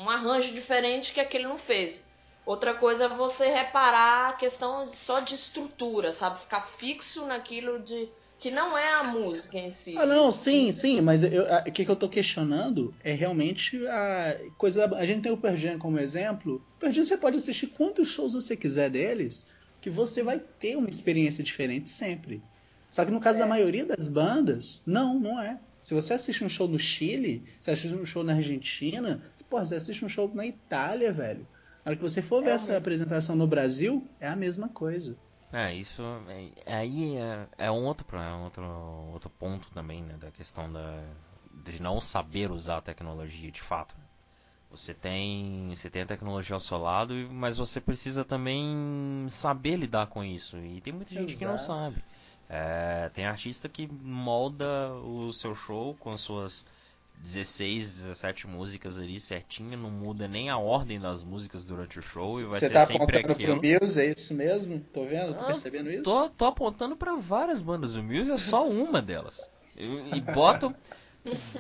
um 0.03 0.09
arranjo 0.09 0.53
diferente 0.55 1.13
que 1.13 1.21
aquele 1.21 1.45
não 1.45 1.59
fez. 1.59 2.09
Outra 2.47 2.75
coisa 2.75 3.05
é 3.05 3.09
você 3.09 3.49
reparar 3.49 4.31
a 4.31 4.33
questão 4.35 4.89
só 4.93 5.21
de 5.21 5.35
estrutura, 5.35 6.13
sabe? 6.13 6.39
Ficar 6.39 6.63
fixo 6.63 7.27
naquilo 7.27 7.81
de 7.81 8.09
que 8.41 8.51
não 8.51 8.77
é 8.77 8.95
a 8.95 9.05
música 9.05 9.59
em 9.59 9.69
si. 9.69 9.97
Ah, 9.99 10.07
não, 10.07 10.33
sim, 10.33 10.73
sim, 10.73 11.03
mas 11.03 11.23
o 11.23 11.71
que, 11.71 11.85
que 11.85 11.91
eu 11.91 11.95
tô 11.95 12.09
questionando 12.09 12.95
é 13.05 13.13
realmente 13.13 13.87
a 13.87 14.41
coisa. 14.57 14.87
A 14.97 15.05
gente 15.05 15.23
tem 15.23 15.31
o 15.31 15.37
Pearl 15.37 15.79
como 15.79 15.99
exemplo. 15.99 16.55
O 16.77 16.81
Pearl 16.81 16.95
você 16.95 17.19
pode 17.19 17.37
assistir 17.37 17.67
quantos 17.67 18.09
shows 18.09 18.33
você 18.33 18.57
quiser 18.57 18.89
deles, 18.89 19.47
que 19.79 19.91
você 19.91 20.23
vai 20.23 20.39
ter 20.39 20.77
uma 20.77 20.89
experiência 20.89 21.45
diferente 21.45 21.91
sempre. 21.91 22.43
Só 22.89 23.05
que 23.05 23.11
no 23.11 23.21
caso 23.21 23.39
é. 23.39 23.43
da 23.43 23.47
maioria 23.47 23.85
das 23.85 24.09
bandas, 24.09 24.83
não, 24.87 25.21
não 25.21 25.41
é. 25.41 25.61
Se 25.79 25.93
você 25.93 26.15
assiste 26.15 26.43
um 26.43 26.49
show 26.49 26.67
no 26.67 26.79
Chile, 26.79 27.45
você 27.61 27.73
assiste 27.73 27.95
um 27.95 28.07
show 28.07 28.25
na 28.25 28.35
Argentina, 28.35 29.23
porra, 29.51 29.67
você 29.67 29.75
assiste 29.75 30.03
um 30.03 30.09
show 30.09 30.31
na 30.35 30.47
Itália, 30.47 31.13
velho. 31.13 31.47
Na 31.85 31.91
hora 31.91 31.97
que 31.97 32.03
você 32.03 32.23
for 32.23 32.43
ver 32.43 32.51
é 32.51 32.53
essa 32.55 32.69
mesmo. 32.69 32.79
apresentação 32.79 33.37
no 33.37 33.47
Brasil, 33.47 34.03
é 34.19 34.29
a 34.29 34.37
mesma 34.37 34.69
coisa. 34.69 35.17
É, 35.53 35.75
isso 35.75 36.03
é, 36.65 36.77
aí 36.77 37.17
é, 37.17 37.47
é, 37.59 37.71
um 37.71 37.85
outro, 37.85 38.17
é 38.17 38.33
um 38.33 38.45
outro, 38.45 38.65
outro 39.13 39.31
ponto 39.31 39.69
também, 39.73 40.03
né, 40.03 40.17
da 40.17 40.31
questão 40.31 40.73
da, 40.73 41.03
de 41.65 41.83
não 41.83 42.01
saber 42.01 42.51
usar 42.51 42.79
a 42.79 42.83
tecnologia 42.83 43.51
de 43.51 43.61
fato. 43.61 43.95
Você 44.71 44.95
tem, 44.95 45.75
você 45.75 45.91
tem 45.91 46.03
a 46.03 46.07
tecnologia 46.07 46.55
ao 46.55 46.61
seu 46.61 46.79
lado, 46.79 47.13
mas 47.33 47.59
você 47.59 47.81
precisa 47.81 48.25
também 48.25 49.27
saber 49.29 49.77
lidar 49.77 50.07
com 50.07 50.23
isso. 50.23 50.57
E 50.59 50.81
tem 50.81 50.93
muita 50.93 51.13
gente 51.13 51.31
Exato. 51.31 51.39
que 51.39 51.45
não 51.45 51.59
sabe. 51.59 52.05
É, 52.49 53.09
tem 53.09 53.27
artista 53.27 53.69
que 53.69 53.89
molda 53.89 54.93
o 54.93 55.33
seu 55.33 55.57
show 55.57 55.97
com 55.97 56.17
suas 56.17 56.65
16, 57.23 57.93
17 58.03 58.47
músicas 58.47 58.99
ali 58.99 59.21
certinho, 59.21 59.77
não 59.77 59.91
muda 59.91 60.27
nem 60.27 60.49
a 60.49 60.57
ordem 60.57 60.99
das 60.99 61.23
músicas 61.23 61.65
durante 61.65 61.99
o 61.99 62.03
show 62.03 62.41
e 62.41 62.45
vai 62.45 62.59
Você 62.59 62.69
ser 62.69 62.75
tá 62.75 62.87
sempre 62.87 63.19
apontando 63.19 63.33
aquilo. 63.33 63.61
pro 63.61 63.81
Muse, 63.83 64.01
é 64.01 64.15
isso 64.17 64.35
mesmo? 64.35 64.81
Tô 64.93 65.05
vendo? 65.05 65.35
Tô 65.35 65.41
Ah, 65.41 65.45
percebendo 65.45 65.91
isso? 65.91 66.03
Tô, 66.03 66.29
tô 66.31 66.45
apontando 66.47 66.97
pra 66.97 67.17
várias 67.17 67.61
bandas, 67.61 67.95
o 67.95 68.03
Muse 68.03 68.33
é 68.33 68.39
só 68.39 68.67
uma 68.67 69.03
delas. 69.03 69.47
E, 69.77 69.85
e 70.17 70.21
boto, 70.21 70.75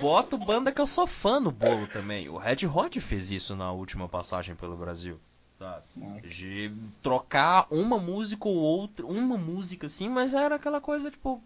boto 0.01 0.39
banda 0.39 0.73
que 0.73 0.81
eu 0.81 0.87
sou 0.87 1.07
fã 1.07 1.39
no 1.39 1.51
bolo 1.53 1.87
também. 1.89 2.28
O 2.28 2.39
Red 2.39 2.66
Hot 2.66 2.99
fez 3.01 3.31
isso 3.31 3.55
na 3.55 3.70
última 3.70 4.09
passagem 4.09 4.55
pelo 4.55 4.77
Brasil. 4.77 5.20
Sabe? 5.59 5.85
De 6.27 6.73
trocar 7.03 7.66
uma 7.70 7.99
música 7.99 8.49
ou 8.49 8.57
outra, 8.57 9.05
uma 9.05 9.37
música 9.37 9.89
assim, 9.89 10.09
mas 10.09 10.32
era 10.32 10.55
aquela 10.55 10.81
coisa 10.81 11.11
tipo, 11.11 11.43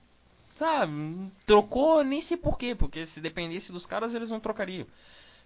sabe? 0.54 1.30
Trocou, 1.46 2.02
nem 2.04 2.20
sei 2.20 2.36
porquê, 2.36 2.74
porque 2.74 3.06
se 3.06 3.20
dependesse 3.20 3.72
dos 3.72 3.86
caras 3.86 4.14
eles 4.14 4.30
não 4.30 4.40
trocariam. 4.40 4.86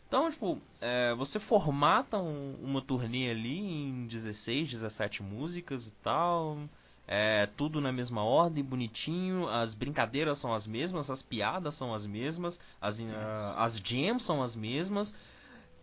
Então, 0.08 0.30
tipo, 0.30 0.60
é, 0.80 1.14
você 1.14 1.38
formata 1.40 2.18
um- 2.18 2.56
uma 2.62 2.80
turnê 2.82 3.30
ali 3.30 3.58
em 3.58 4.06
16, 4.06 4.70
17 4.70 5.22
músicas 5.22 5.88
e 5.88 5.92
tal. 6.02 6.58
É 7.06 7.46
tudo 7.56 7.80
na 7.80 7.92
mesma 7.92 8.22
ordem, 8.22 8.64
bonitinho. 8.64 9.48
As 9.48 9.74
brincadeiras 9.74 10.38
são 10.38 10.52
as 10.52 10.66
mesmas, 10.66 11.10
as 11.10 11.22
piadas 11.22 11.74
são 11.74 11.94
as 11.94 12.06
mesmas, 12.06 12.60
as, 12.80 13.00
ah, 13.02 13.54
as 13.64 13.78
jams 13.78 14.22
são 14.24 14.42
as 14.42 14.56
mesmas. 14.56 15.14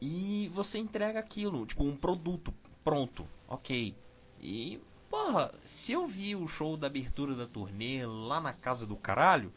E 0.02 0.50
você 0.54 0.78
entrega 0.80 1.20
aquilo, 1.20 1.66
tipo, 1.66 1.84
um 1.84 1.96
produto 1.96 2.54
pronto, 2.84 3.28
ok. 3.48 3.96
E, 4.42 4.80
porra, 5.16 5.50
se 5.64 5.94
eu 5.94 6.06
vi 6.06 6.36
o 6.36 6.46
show 6.46 6.76
da 6.76 6.88
abertura 6.88 7.34
da 7.36 7.48
turnê 7.48 8.06
lá 8.06 8.42
na 8.42 8.52
casa 8.52 8.86
do 8.86 8.98
caralho, 8.98 9.52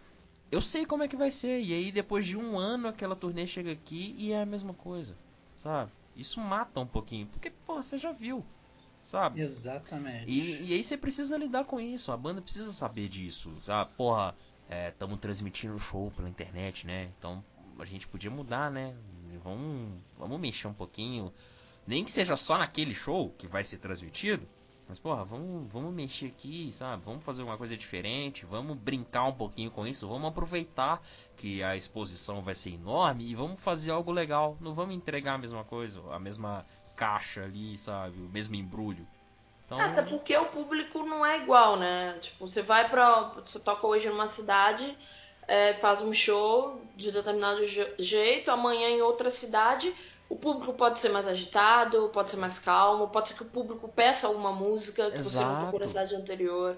eu 0.52 0.62
sei 0.62 0.86
como 0.86 1.02
é 1.02 1.08
que 1.08 1.16
vai 1.16 1.32
ser. 1.32 1.60
E 1.60 1.74
aí, 1.74 1.90
depois 1.90 2.24
de 2.24 2.36
um 2.36 2.56
ano, 2.56 2.86
aquela 2.86 3.16
turnê 3.16 3.44
chega 3.44 3.72
aqui 3.72 4.14
e 4.16 4.32
é 4.32 4.42
a 4.42 4.46
mesma 4.46 4.72
coisa, 4.72 5.16
sabe? 5.56 5.90
Isso 6.14 6.40
mata 6.40 6.78
um 6.78 6.86
pouquinho, 6.86 7.26
porque, 7.26 7.50
porra, 7.66 7.82
você 7.82 7.98
já 7.98 8.12
viu, 8.12 8.44
sabe? 9.02 9.40
Exatamente. 9.40 10.30
E, 10.30 10.70
e 10.70 10.74
aí 10.74 10.84
você 10.84 10.96
precisa 10.96 11.36
lidar 11.36 11.64
com 11.64 11.80
isso, 11.80 12.12
a 12.12 12.16
banda 12.16 12.40
precisa 12.40 12.72
saber 12.72 13.08
disso, 13.08 13.52
sabe? 13.60 13.90
Porra, 13.96 14.36
estamos 14.88 15.18
transmitindo 15.18 15.74
o 15.74 15.80
show 15.80 16.12
pela 16.12 16.28
internet, 16.28 16.86
né? 16.86 17.10
Então 17.18 17.44
a 17.80 17.84
gente 17.84 18.06
podia 18.06 18.30
mudar, 18.30 18.70
né? 18.70 18.94
Vamos, 19.42 19.92
vamos 20.16 20.40
mexer 20.40 20.68
um 20.68 20.74
pouquinho. 20.74 21.32
Nem 21.84 22.04
que 22.04 22.12
seja 22.12 22.36
só 22.36 22.58
naquele 22.58 22.94
show 22.94 23.34
que 23.36 23.48
vai 23.48 23.64
ser 23.64 23.78
transmitido. 23.78 24.46
Mas, 24.88 24.98
porra, 24.98 25.22
vamos, 25.24 25.70
vamos 25.70 25.92
mexer 25.92 26.28
aqui, 26.28 26.72
sabe? 26.72 27.02
Vamos 27.04 27.22
fazer 27.22 27.42
uma 27.42 27.58
coisa 27.58 27.76
diferente, 27.76 28.46
vamos 28.46 28.76
brincar 28.76 29.24
um 29.24 29.32
pouquinho 29.34 29.70
com 29.70 29.86
isso, 29.86 30.08
vamos 30.08 30.28
aproveitar 30.28 31.02
que 31.36 31.62
a 31.62 31.76
exposição 31.76 32.40
vai 32.40 32.54
ser 32.54 32.74
enorme 32.74 33.24
e 33.30 33.34
vamos 33.34 33.60
fazer 33.60 33.90
algo 33.90 34.10
legal. 34.10 34.56
Não 34.60 34.74
vamos 34.74 34.94
entregar 34.94 35.34
a 35.34 35.38
mesma 35.38 35.62
coisa, 35.62 36.00
a 36.10 36.18
mesma 36.18 36.64
caixa 36.96 37.44
ali, 37.44 37.76
sabe? 37.76 38.16
O 38.18 38.28
mesmo 38.30 38.54
embrulho. 38.54 39.06
Então, 39.66 39.78
Até 39.78 40.02
porque 40.02 40.34
o 40.36 40.46
público 40.46 41.02
não 41.02 41.24
é 41.24 41.42
igual, 41.42 41.76
né? 41.78 42.18
Tipo, 42.22 42.48
você 42.48 42.62
vai 42.62 42.88
pra. 42.88 43.34
Você 43.34 43.58
toca 43.58 43.86
hoje 43.86 44.08
numa 44.08 44.34
cidade, 44.34 44.96
é, 45.46 45.74
faz 45.74 46.00
um 46.00 46.14
show 46.14 46.80
de 46.96 47.12
determinado 47.12 47.66
je- 47.66 47.94
jeito, 47.98 48.50
amanhã 48.50 48.88
em 48.88 49.02
outra 49.02 49.28
cidade. 49.28 49.94
O 50.28 50.36
público 50.36 50.74
pode 50.74 51.00
ser 51.00 51.08
mais 51.08 51.26
agitado, 51.26 52.10
pode 52.10 52.30
ser 52.30 52.36
mais 52.36 52.58
calmo, 52.58 53.08
pode 53.08 53.28
ser 53.28 53.34
que 53.34 53.42
o 53.42 53.46
público 53.50 53.88
peça 53.88 54.26
alguma 54.26 54.52
música 54.52 55.10
que 55.10 55.22
você 55.22 55.40
não 55.40 55.54
Exato. 55.54 55.64
tocou 55.66 55.80
na 55.80 55.88
cidade 55.88 56.14
anterior. 56.14 56.76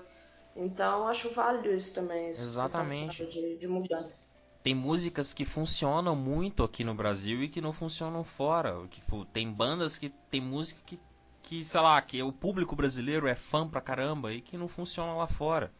Então, 0.55 1.07
acho 1.09 1.31
válido 1.33 1.73
isso 1.73 1.93
também. 1.95 2.29
essa 2.29 2.41
Exatamente. 2.43 3.27
De, 3.27 3.57
de 3.57 3.69
mudança. 3.69 4.21
tem 4.63 4.75
músicas 4.75 5.33
que 5.35 5.45
funcionam 5.45 6.15
muito 6.15 6.63
aqui 6.63 6.85
no 6.85 6.95
Brasil 6.95 7.43
e 7.43 7.49
que 7.49 7.61
não 7.61 7.73
funcionam 7.73 8.23
fora. 8.25 8.87
Tipo, 8.89 9.25
tem 9.27 9.51
bandas 9.53 9.97
que 9.99 10.11
tem 10.31 10.41
música 10.41 10.81
que, 10.87 10.99
que 11.43 11.65
sei 11.65 11.81
lá, 11.81 12.01
que 12.03 12.23
o 12.23 12.33
público 12.33 12.77
brasileiro 12.77 13.27
é 13.27 13.35
fã 13.35 13.69
pra 13.69 13.81
caramba 13.81 14.33
e 14.33 14.41
que 14.41 14.57
não 14.57 14.69
funciona 14.69 15.13
lá 15.15 15.27
fora. 15.27 15.73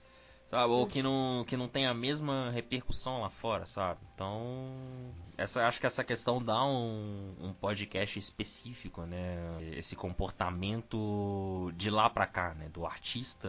Sabe? 0.51 0.73
Ou 0.73 0.85
que 0.85 1.01
não, 1.01 1.45
que 1.47 1.57
não 1.57 1.69
tem 1.69 1.87
a 1.87 1.95
mesma 1.95 2.51
repercussão 2.51 3.21
lá 3.21 3.31
fora, 3.31 3.67
sabe? 3.67 4.01
Então, 4.13 5.15
essa, 5.39 5.65
acho 5.69 5.79
que 5.79 5.87
essa 5.87 6.03
questão 6.03 6.43
dá 6.43 6.65
um, 6.65 7.37
um 7.39 7.53
podcast 7.53 8.19
específico, 8.19 9.03
né? 9.07 9.39
Esse 9.77 9.95
comportamento 9.95 11.71
de 11.77 11.89
lá 11.89 12.11
pra 12.11 12.27
cá, 12.27 12.53
né? 12.55 12.69
Do 12.69 12.85
artista 12.85 13.49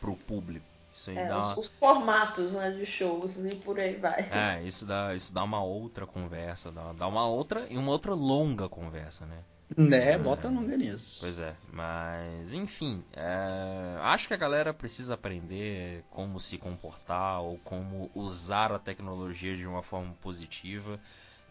pro 0.00 0.16
público. 0.16 0.64
Isso 0.90 1.10
aí 1.10 1.18
É, 1.18 1.26
dá 1.26 1.52
os, 1.52 1.58
os 1.58 1.68
formatos 1.78 2.52
né, 2.54 2.70
de 2.70 2.86
shows 2.86 3.36
e 3.44 3.54
por 3.56 3.78
aí 3.78 3.96
vai. 3.96 4.22
é, 4.30 4.62
isso 4.62 4.86
dá, 4.86 5.14
isso 5.14 5.34
dá 5.34 5.42
uma 5.44 5.62
outra 5.62 6.06
conversa, 6.06 6.72
dá, 6.72 6.94
dá 6.94 7.06
uma 7.06 7.26
outra 7.26 7.66
e 7.70 7.76
uma 7.76 7.92
outra 7.92 8.14
longa 8.14 8.68
conversa, 8.70 9.26
né? 9.26 9.44
Né, 9.76 10.16
bota 10.18 10.48
longa 10.48 10.76
nisso. 10.76 11.18
Pois 11.20 11.38
é, 11.38 11.54
mas 11.72 12.52
enfim, 12.52 13.02
é, 13.12 13.98
acho 14.00 14.28
que 14.28 14.34
a 14.34 14.36
galera 14.36 14.72
precisa 14.72 15.14
aprender 15.14 16.04
como 16.10 16.38
se 16.38 16.58
comportar 16.58 17.40
ou 17.40 17.58
como 17.58 18.10
usar 18.14 18.72
a 18.72 18.78
tecnologia 18.78 19.56
de 19.56 19.66
uma 19.66 19.82
forma 19.82 20.14
positiva. 20.20 20.98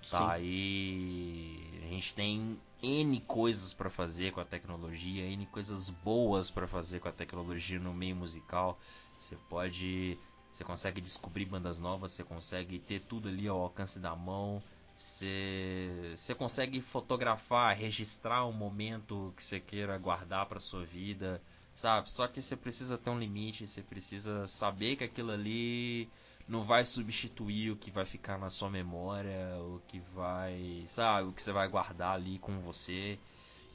Sim. 0.02 0.18
Tá 0.18 0.34
aí, 0.34 1.80
a 1.84 1.88
gente 1.88 2.14
tem 2.14 2.58
N 2.82 3.22
coisas 3.22 3.74
pra 3.74 3.90
fazer 3.90 4.32
com 4.32 4.42
a 4.42 4.46
tecnologia, 4.46 5.24
N 5.24 5.46
coisas 5.48 5.90
boas 5.90 6.52
pra 6.52 6.68
fazer 6.68 7.00
com 7.00 7.08
a 7.08 7.12
tecnologia 7.14 7.80
no 7.80 7.94
meio 7.94 8.16
musical. 8.16 8.78
Você 9.18 9.38
pode, 9.50 10.18
você 10.52 10.64
consegue 10.64 11.00
descobrir 11.00 11.46
bandas 11.46 11.80
novas, 11.80 12.12
você 12.12 12.24
consegue 12.24 12.80
ter 12.80 13.00
tudo 13.00 13.30
ali 13.30 13.48
ao 13.48 13.62
alcance 13.62 14.00
da 14.00 14.16
mão. 14.16 14.62
Você, 14.96 16.36
consegue 16.38 16.82
fotografar, 16.82 17.76
registrar 17.76 18.46
um 18.46 18.52
momento 18.54 19.34
que 19.36 19.44
você 19.44 19.60
queira 19.60 19.98
guardar 19.98 20.46
pra 20.46 20.60
sua 20.60 20.86
vida, 20.86 21.42
sabe? 21.74 22.12
Só 22.12 22.28
que 22.28 22.42
você 22.42 22.56
precisa 22.56 22.98
ter 22.98 23.10
um 23.10 23.20
limite, 23.20 23.68
você 23.68 23.82
precisa 23.84 24.48
saber 24.48 24.96
que 24.96 25.04
aquilo 25.04 25.32
ali 25.32 26.10
não 26.48 26.64
vai 26.64 26.86
substituir 26.86 27.72
o 27.72 27.76
que 27.78 27.92
vai 27.92 28.06
ficar 28.06 28.38
na 28.38 28.50
sua 28.50 28.70
memória, 28.70 29.58
o 29.62 29.82
que 29.88 30.00
vai, 30.00 30.84
sabe, 30.88 31.28
o 31.30 31.34
que 31.34 31.42
você 31.42 31.52
vai 31.52 31.68
guardar 31.68 32.14
ali 32.14 32.38
com 32.40 32.60
você. 32.62 33.20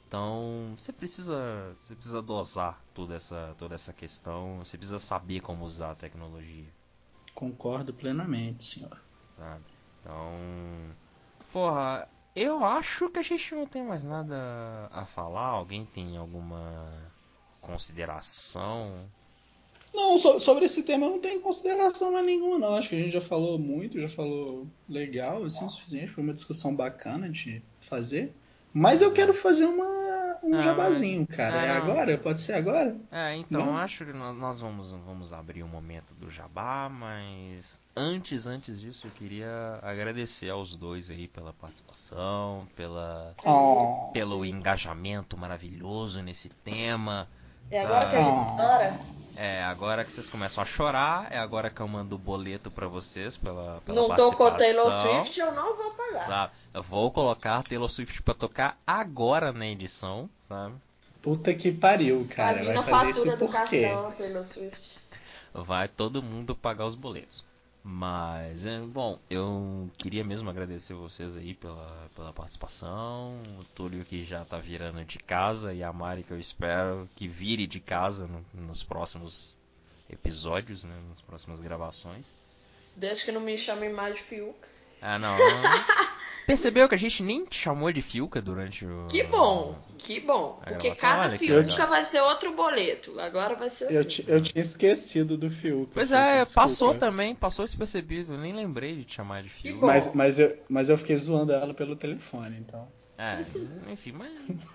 Então, 0.07 0.73
você 0.77 0.91
precisa, 0.93 1.73
você 1.75 1.95
precisa 1.95 2.21
dosar 2.21 2.83
toda 2.93 3.15
essa, 3.15 3.55
toda 3.57 3.75
essa 3.75 3.93
questão, 3.93 4.59
você 4.59 4.77
precisa 4.77 4.99
saber 4.99 5.41
como 5.41 5.63
usar 5.65 5.91
a 5.91 5.95
tecnologia, 5.95 6.73
Concordo 7.33 7.91
plenamente, 7.91 8.63
senhor. 8.63 9.01
sabe? 9.35 9.65
Então, 9.99 10.95
porra, 11.51 12.07
eu 12.35 12.63
acho 12.63 13.09
que 13.09 13.19
a 13.19 13.23
gente 13.23 13.53
não 13.55 13.65
tem 13.65 13.83
mais 13.83 14.03
nada 14.03 14.35
a 14.91 15.05
falar. 15.05 15.45
Alguém 15.47 15.85
tem 15.85 16.17
alguma 16.17 16.91
consideração? 17.61 18.91
Não, 19.93 20.17
so- 20.19 20.39
sobre 20.39 20.65
esse 20.65 20.83
tema 20.83 21.05
eu 21.07 21.11
não 21.11 21.19
tenho 21.19 21.41
consideração 21.41 22.11
mais 22.11 22.25
nenhuma, 22.25 22.59
não. 22.59 22.75
Acho 22.75 22.89
que 22.89 22.95
a 22.95 22.99
gente 22.99 23.11
já 23.11 23.21
falou 23.21 23.57
muito, 23.57 23.99
já 23.99 24.09
falou 24.09 24.67
legal, 24.87 25.43
assim, 25.43 25.65
o 25.65 25.69
suficiente. 25.69 26.11
Foi 26.11 26.23
uma 26.23 26.33
discussão 26.33 26.75
bacana 26.75 27.27
de 27.29 27.61
fazer. 27.81 28.33
Mas 28.71 29.01
eu 29.01 29.11
quero 29.11 29.33
fazer 29.33 29.65
uma, 29.65 29.87
um 30.43 30.55
Ah, 30.55 30.61
jabazinho, 30.61 31.27
cara. 31.27 31.59
ah, 31.61 31.65
É 31.65 31.67
não. 31.67 31.75
agora? 31.91 32.17
Pode 32.17 32.41
ser 32.41 32.53
agora? 32.53 32.95
É, 33.11 33.35
então, 33.35 33.65
Não? 33.65 33.77
acho 33.77 34.05
que 34.05 34.13
nó- 34.13 34.33
nós 34.33 34.59
vamos, 34.59 34.91
vamos 34.91 35.33
abrir 35.33 35.63
o 35.63 35.67
momento 35.67 36.13
do 36.15 36.29
jabá, 36.29 36.89
mas 36.89 37.81
antes, 37.95 38.47
antes 38.47 38.79
disso, 38.79 39.07
eu 39.07 39.11
queria 39.11 39.79
agradecer 39.81 40.49
aos 40.49 40.75
dois 40.75 41.09
aí 41.09 41.27
pela 41.27 41.53
participação, 41.53 42.67
pela, 42.75 43.33
Oh. 43.45 44.09
pelo 44.13 44.45
engajamento 44.45 45.37
maravilhoso 45.37 46.21
nesse 46.21 46.49
tema. 46.49 47.27
É 47.71 47.81
agora 47.85 48.09
que 48.09 48.15
a 48.15 48.21
gente 48.21 48.37
Ah. 48.37 48.55
chora? 48.57 48.99
É, 49.41 49.63
agora 49.63 50.03
que 50.03 50.11
vocês 50.11 50.29
começam 50.29 50.61
a 50.61 50.65
chorar, 50.65 51.31
é 51.31 51.37
agora 51.37 51.69
que 51.69 51.79
eu 51.79 51.87
mando 51.87 52.15
o 52.15 52.19
boleto 52.19 52.69
pra 52.69 52.89
vocês 52.89 53.37
pela, 53.37 53.79
pela 53.85 54.01
Não 54.01 54.13
tocou 54.13 54.51
participação. 54.51 54.91
Taylor 54.91 55.23
Swift, 55.23 55.39
eu 55.39 55.51
não 55.53 55.77
vou 55.77 55.91
pagar. 55.93 56.25
Sabe? 56.25 56.53
Eu 56.73 56.83
vou 56.83 57.09
colocar 57.09 57.63
Taylor 57.63 57.89
Swift 57.89 58.21
pra 58.21 58.33
tocar 58.33 58.77
agora 58.85 59.53
na 59.53 59.65
edição, 59.65 60.29
sabe? 60.45 60.75
Puta 61.21 61.53
que 61.53 61.71
pariu, 61.71 62.27
cara. 62.29 62.65
Vai 62.65 62.83
fazer 62.83 63.11
isso 63.11 63.37
por 63.37 63.63
quê? 63.69 63.83
cartão, 63.83 64.11
Taylor 64.11 64.43
Swift. 64.43 64.99
vai 65.53 65.87
todo 65.87 66.21
mundo 66.21 66.53
pagar 66.53 66.85
os 66.85 66.95
boletos. 66.95 67.45
Mas, 67.91 68.67
é, 68.67 68.79
bom, 68.81 69.17
eu 69.31 69.89
queria 69.97 70.23
mesmo 70.23 70.47
agradecer 70.47 70.93
vocês 70.93 71.35
aí 71.35 71.55
pela, 71.55 72.07
pela 72.15 72.31
participação. 72.31 73.41
O 73.59 73.63
Túlio 73.73 74.05
que 74.05 74.23
já 74.23 74.45
tá 74.45 74.59
virando 74.59 75.03
de 75.03 75.17
casa 75.17 75.73
e 75.73 75.81
a 75.83 75.91
Mari 75.91 76.21
que 76.21 76.29
eu 76.29 76.39
espero 76.39 77.09
que 77.15 77.27
vire 77.27 77.65
de 77.65 77.79
casa 77.79 78.27
no- 78.27 78.45
nos 78.53 78.83
próximos 78.83 79.55
episódios, 80.07 80.83
né, 80.83 80.95
nas 81.09 81.19
próximas 81.19 81.61
gravações. 81.61 82.35
Desde 82.95 83.25
que 83.25 83.31
não 83.31 83.41
me 83.41 83.57
chamem 83.57 83.91
mais 83.91 84.15
de 84.17 84.21
Fiuk. 84.21 84.55
Ah, 85.01 85.17
não. 85.17 85.35
percebeu 86.49 86.89
que 86.89 86.95
a 86.95 86.97
gente 86.97 87.21
nem 87.23 87.45
te 87.45 87.55
chamou 87.55 87.91
de 87.91 88.01
Fiuca 88.01 88.41
durante 88.41 88.85
o. 88.85 89.07
Que 89.07 89.23
bom, 89.23 89.75
que 89.97 90.19
bom. 90.19 90.59
Porque 90.65 90.91
cada 90.95 91.29
Fiuca 91.29 91.85
vai 91.85 92.03
ser 92.03 92.21
outro 92.21 92.55
boleto. 92.55 93.19
Agora 93.19 93.55
vai 93.55 93.69
ser 93.69 93.91
Eu, 93.91 93.99
assim. 94.01 94.09
ti- 94.09 94.25
eu 94.27 94.41
tinha 94.41 94.61
esquecido 94.61 95.37
do 95.37 95.49
Fiuk. 95.49 95.91
Pois 95.93 96.09
Fiuk, 96.09 96.21
é, 96.21 96.43
desculpa. 96.43 96.61
passou 96.61 96.95
também, 96.95 97.35
passou 97.35 97.65
despercebido. 97.65 98.33
Eu 98.33 98.39
nem 98.39 98.53
lembrei 98.53 98.95
de 98.95 99.03
te 99.05 99.15
chamar 99.15 99.43
de 99.43 99.49
Fiuca. 99.49 99.85
Mas, 99.85 100.13
mas, 100.13 100.39
eu, 100.39 100.57
mas 100.67 100.89
eu 100.89 100.97
fiquei 100.97 101.15
zoando 101.17 101.53
ela 101.53 101.73
pelo 101.73 101.95
telefone, 101.95 102.57
então. 102.59 102.87
É, 103.17 103.41
enfim, 103.91 104.13
mas 104.13 104.31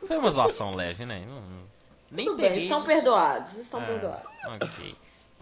foi 0.06 0.18
uma 0.18 0.30
zoação 0.30 0.74
leve, 0.74 1.06
né? 1.06 1.24
Não, 1.26 1.42
nem 2.10 2.26
Tudo 2.26 2.36
bem, 2.36 2.48
peguei. 2.51 2.62
estão 2.64 2.84
perdoados, 2.84 3.56
estão 3.56 3.80
É, 3.82 3.86
perdoados. 3.86 4.30
Ok. 4.44 4.94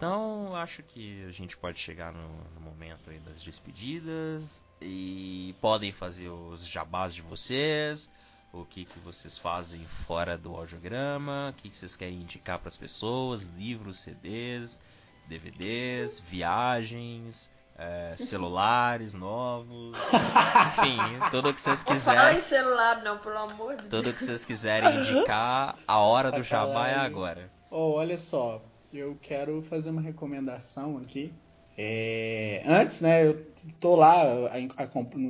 Então, 0.05 0.53
acho 0.53 0.83
que 0.83 1.25
a 1.25 1.31
gente 1.31 1.55
pode 1.55 1.79
chegar 1.79 2.11
no, 2.11 2.27
no 2.55 2.59
momento 2.59 3.09
aí 3.09 3.19
das 3.19 3.41
despedidas 3.41 4.61
e 4.81 5.55
podem 5.61 5.93
fazer 5.93 6.27
os 6.27 6.67
jabás 6.67 7.15
de 7.15 7.21
vocês, 7.21 8.11
o 8.51 8.65
que, 8.65 8.83
que 8.83 8.99
vocês 8.99 9.37
fazem 9.37 9.79
fora 9.85 10.37
do 10.37 10.53
audiograma, 10.57 11.51
o 11.51 11.53
que, 11.53 11.69
que 11.69 11.77
vocês 11.77 11.95
querem 11.95 12.15
indicar 12.15 12.59
para 12.59 12.67
as 12.67 12.75
pessoas, 12.75 13.43
livros, 13.43 13.99
CDs, 13.99 14.81
DVDs, 15.25 16.19
viagens, 16.19 17.49
é, 17.77 18.13
celulares 18.19 19.13
novos, 19.13 19.97
enfim, 20.67 20.99
tudo 21.31 21.47
o 21.47 21.53
que 21.53 21.61
vocês 21.61 21.81
quiserem. 21.81 22.39
em 22.39 22.41
celular, 22.41 23.01
não, 23.03 23.19
pelo 23.19 23.37
amor 23.37 23.77
de 23.77 23.83
Deus. 23.83 23.89
Tudo 23.89 24.13
que 24.13 24.21
vocês 24.21 24.43
quiserem 24.43 24.99
indicar, 24.99 25.77
a 25.87 25.99
hora 25.99 26.29
do 26.29 26.43
jabá 26.43 26.89
é 26.89 26.95
agora. 26.95 27.49
Oh, 27.71 27.93
olha 27.93 28.17
só, 28.17 28.61
eu 28.93 29.17
quero 29.21 29.61
fazer 29.61 29.89
uma 29.89 30.01
recomendação 30.01 30.97
aqui. 30.97 31.33
É, 31.77 32.61
Antes, 32.65 33.01
né, 33.01 33.25
eu 33.25 33.45
tô 33.79 33.95
lá, 33.95 34.23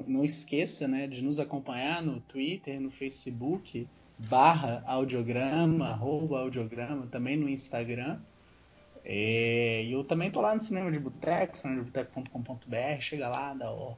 não 0.07 0.25
esqueça, 0.25 0.87
né, 0.87 1.07
de 1.07 1.23
nos 1.23 1.39
acompanhar 1.39 2.01
no 2.01 2.19
Twitter, 2.19 2.81
no 2.81 2.91
Facebook, 2.91 3.87
barra 4.17 4.83
audiograma, 4.85 5.87
arroba 5.87 6.39
audiograma, 6.39 7.07
também 7.07 7.37
no 7.37 7.49
Instagram. 7.49 8.19
É, 9.05 9.83
E 9.83 9.91
eu 9.91 10.03
também 10.03 10.31
tô 10.31 10.41
lá 10.41 10.53
no 10.53 10.61
Cinema 10.61 10.91
de 10.91 10.99
Boteco, 10.99 11.57
cinemadeboteco.com.br, 11.57 12.99
chega 12.99 13.27
lá, 13.27 13.53
dá, 13.53 13.71
ó, 13.71 13.95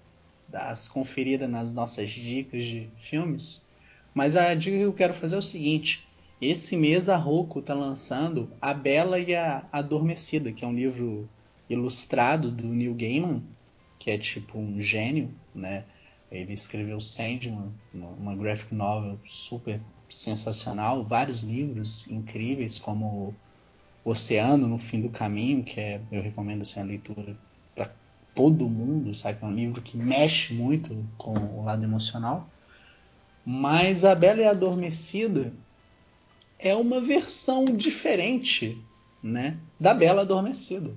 dá 0.48 0.70
as 0.70 0.88
conferidas 0.88 1.50
nas 1.50 1.72
nossas 1.72 2.10
dicas 2.10 2.64
de 2.64 2.90
filmes. 2.98 3.66
Mas 4.14 4.36
a 4.36 4.54
dica 4.54 4.78
que 4.78 4.84
eu 4.84 4.94
quero 4.94 5.14
fazer 5.14 5.36
é 5.36 5.40
o 5.40 5.44
seguinte, 5.44 6.05
esse 6.42 6.76
mês 6.76 7.08
a 7.08 7.16
Rocco 7.16 7.62
tá 7.62 7.74
lançando 7.74 8.50
A 8.62 8.74
Bela 8.74 9.20
e 9.20 9.34
a 9.34 9.68
Adormecida, 9.72 10.52
que 10.52 10.66
é 10.66 10.68
um 10.68 10.76
livro 10.76 11.30
ilustrado 11.70 12.52
do 12.52 12.68
Neil 12.68 12.94
Gaiman, 12.94 13.42
que 13.98 14.12
é 14.12 14.18
tipo 14.18 14.60
um 14.60 14.80
gênio, 14.82 15.34
né? 15.54 15.86
Ele 16.32 16.54
escreveu 16.54 17.00
Sandman, 17.00 17.72
uma 17.94 18.36
graphic 18.36 18.74
novel 18.76 19.18
super 19.24 19.80
sensacional, 20.10 21.04
vários 21.04 21.42
livros 21.42 22.06
incríveis 22.10 22.78
como 22.78 23.34
Oceano 24.04 24.68
no 24.68 24.78
Fim 24.78 25.02
do 25.02 25.10
Caminho, 25.10 25.64
que 25.64 25.80
é, 25.80 26.02
eu 26.12 26.22
recomendo 26.22 26.62
assim, 26.62 26.80
a 26.80 26.84
leitura 26.84 27.38
para 27.74 27.92
todo 28.34 28.70
mundo, 28.70 29.16
sabe? 29.16 29.40
É 29.42 29.46
um 29.46 29.54
livro 29.54 29.82
que 29.82 29.98
mexe 29.98 30.54
muito 30.54 31.06
com 31.18 31.34
o 31.34 31.64
lado 31.64 31.84
emocional. 31.84 32.50
Mas 33.46 34.04
A 34.04 34.14
Bela 34.14 34.42
e 34.42 34.46
a 34.46 34.52
Adormecida 34.52 35.54
é 36.60 36.76
uma 36.76 37.02
versão 37.02 37.66
diferente, 37.66 38.78
né, 39.22 39.58
da 39.80 39.94
Bela 39.94 40.22
Adormecida. 40.22 40.94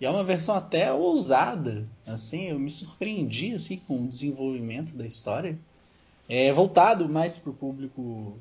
E 0.00 0.06
é 0.06 0.10
uma 0.10 0.24
versão 0.24 0.54
até 0.54 0.92
ousada, 0.92 1.88
assim, 2.06 2.48
eu 2.48 2.58
me 2.58 2.70
surpreendi 2.70 3.54
assim 3.54 3.78
com 3.86 4.04
o 4.04 4.08
desenvolvimento 4.08 4.96
da 4.96 5.06
história. 5.06 5.58
É 6.28 6.52
voltado 6.52 7.08
mais 7.08 7.38
para 7.38 7.50
o 7.50 7.54
público 7.54 8.38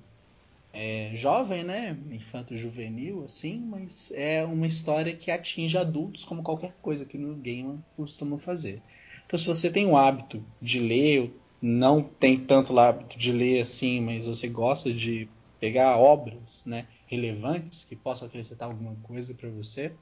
é, 0.74 1.12
jovem, 1.14 1.64
né, 1.64 1.96
infanto-juvenil, 2.12 3.24
assim, 3.24 3.60
mas 3.60 4.12
é 4.16 4.44
uma 4.44 4.66
história 4.66 5.16
que 5.16 5.30
atinge 5.30 5.78
adultos 5.78 6.24
como 6.24 6.42
qualquer 6.42 6.74
coisa 6.82 7.06
que 7.06 7.18
no 7.18 7.36
game 7.36 7.80
costuma 7.96 8.40
fazer. 8.40 8.82
Então, 9.26 9.38
se 9.38 9.48
você 9.48 9.70
tem 9.70 9.86
o 9.86 9.96
hábito 9.96 10.44
de 10.62 10.80
ler, 10.80 11.32
não 11.62 12.02
tem 12.02 12.38
tanto 12.38 12.78
hábito 12.78 13.18
de 13.18 13.32
ler 13.32 13.62
assim, 13.62 14.02
mas 14.02 14.26
você 14.26 14.48
gosta 14.48 14.92
de 14.92 15.30
pegar 15.64 15.98
obras, 15.98 16.66
né, 16.66 16.88
relevantes 17.08 17.86
que 17.86 17.96
possam 17.96 18.28
acrescentar 18.28 18.68
alguma 18.70 18.96
coisa 18.98 19.34
para 19.34 19.50
você, 19.50 19.96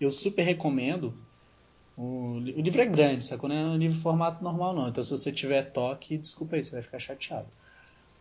eu 0.00 0.10
super 0.12 0.42
recomendo. 0.42 1.14
O, 1.96 2.38
li- 2.40 2.54
o 2.54 2.62
livro 2.62 2.80
é 2.82 2.86
grande, 2.86 3.24
sacou? 3.24 3.48
Não 3.48 3.56
é 3.56 3.64
um 3.66 3.78
livro 3.78 4.00
formato 4.00 4.42
normal, 4.44 4.74
não. 4.74 4.88
Então, 4.88 5.04
se 5.04 5.10
você 5.10 5.32
tiver 5.32 5.62
toque, 5.72 6.18
desculpa 6.18 6.56
aí, 6.56 6.62
você 6.64 6.72
vai 6.72 6.82
ficar 6.82 6.98
chateado. 6.98 7.48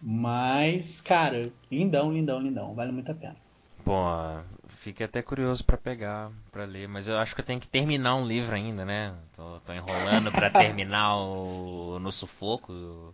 Mas, 0.02 1.02
cara, 1.02 1.52
lindão, 1.72 2.14
lindão, 2.14 2.41
lindão. 2.41 2.76
Vale 2.76 2.91
muito 2.91 3.11
a 3.11 3.15
pena. 3.15 3.38
Bom, 3.85 4.43
fiquei 4.68 5.06
até 5.06 5.22
curioso 5.22 5.64
pra 5.64 5.77
pegar, 5.77 6.31
pra 6.52 6.65
ler, 6.65 6.88
mas 6.88 7.07
eu 7.07 7.18
acho 7.18 7.35
que 7.35 7.41
eu 7.41 7.45
tenho 7.45 7.60
que 7.60 7.68
terminar 7.68 8.15
um 8.15 8.27
livro 8.27 8.56
ainda, 8.56 8.84
né? 8.84 9.15
Tô, 9.35 9.60
tô 9.61 9.73
enrolando 9.73 10.31
pra 10.31 10.49
terminar 10.49 11.15
o 11.18 11.99
No 11.99 12.11
Sufoco, 12.11 12.73
o, 12.73 13.14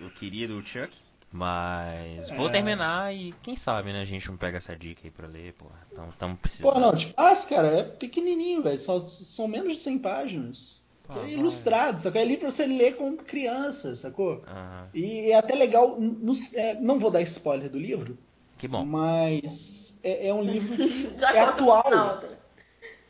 o 0.00 0.10
querido 0.10 0.60
Chuck. 0.66 0.96
Mas 1.32 2.28
vou 2.30 2.48
É. 2.48 2.52
terminar 2.52 3.14
e 3.14 3.32
quem 3.42 3.54
sabe, 3.54 3.92
né? 3.92 4.00
A 4.02 4.04
gente 4.04 4.28
não 4.28 4.36
pega 4.36 4.58
essa 4.58 4.74
dica 4.76 5.02
aí 5.04 5.10
pra 5.10 5.28
ler, 5.28 5.52
porra. 5.54 5.78
Então, 5.92 6.08
tamo 6.18 6.36
precisando. 6.36 6.72
Pô, 6.72 6.80
não, 6.80 6.94
te 6.94 7.06
fácil, 7.06 7.48
cara. 7.48 7.68
É 7.78 7.82
pequenininho, 7.84 8.62
velho. 8.62 8.78
São 8.78 9.46
menos 9.46 9.74
de 9.74 9.78
100 9.80 9.98
páginas. 9.98 10.82
Pô, 11.04 11.20
é 11.20 11.30
ilustrado, 11.30 12.00
só 12.00 12.10
que 12.10 12.18
é 12.18 12.24
livro 12.24 12.40
pra 12.42 12.50
você 12.50 12.66
ler 12.66 12.96
com 12.96 13.16
criança, 13.16 13.94
sacou? 13.94 14.42
Aham. 14.46 14.88
E 14.94 15.30
é 15.30 15.36
até 15.36 15.54
legal. 15.54 16.00
no- 16.00 16.32
é, 16.54 16.74
não 16.80 16.98
vou 16.98 17.10
dar 17.10 17.20
spoiler 17.22 17.68
do 17.70 17.78
livro, 17.78 18.16
Que 18.58 18.66
bom. 18.68 18.84
mas 18.84 19.98
é, 20.02 20.28
é 20.28 20.34
um 20.34 20.42
livro 20.42 20.76
que 20.76 21.10
é 21.34 21.44
o 21.44 21.48
atual. 21.48 22.22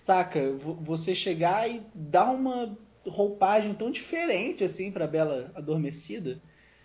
Saca? 0.05 0.53
Vo- 0.53 0.79
Você 0.83 1.15
chegar 1.15 1.69
e 1.71 1.83
dar 1.95 2.31
uma 2.31 2.77
roupagem 3.07 3.73
tão 3.75 3.91
diferente 3.91 4.63
assim 4.65 4.91
pra 4.93 5.07
Bela 5.07 5.51
Adormecida. 5.55 6.41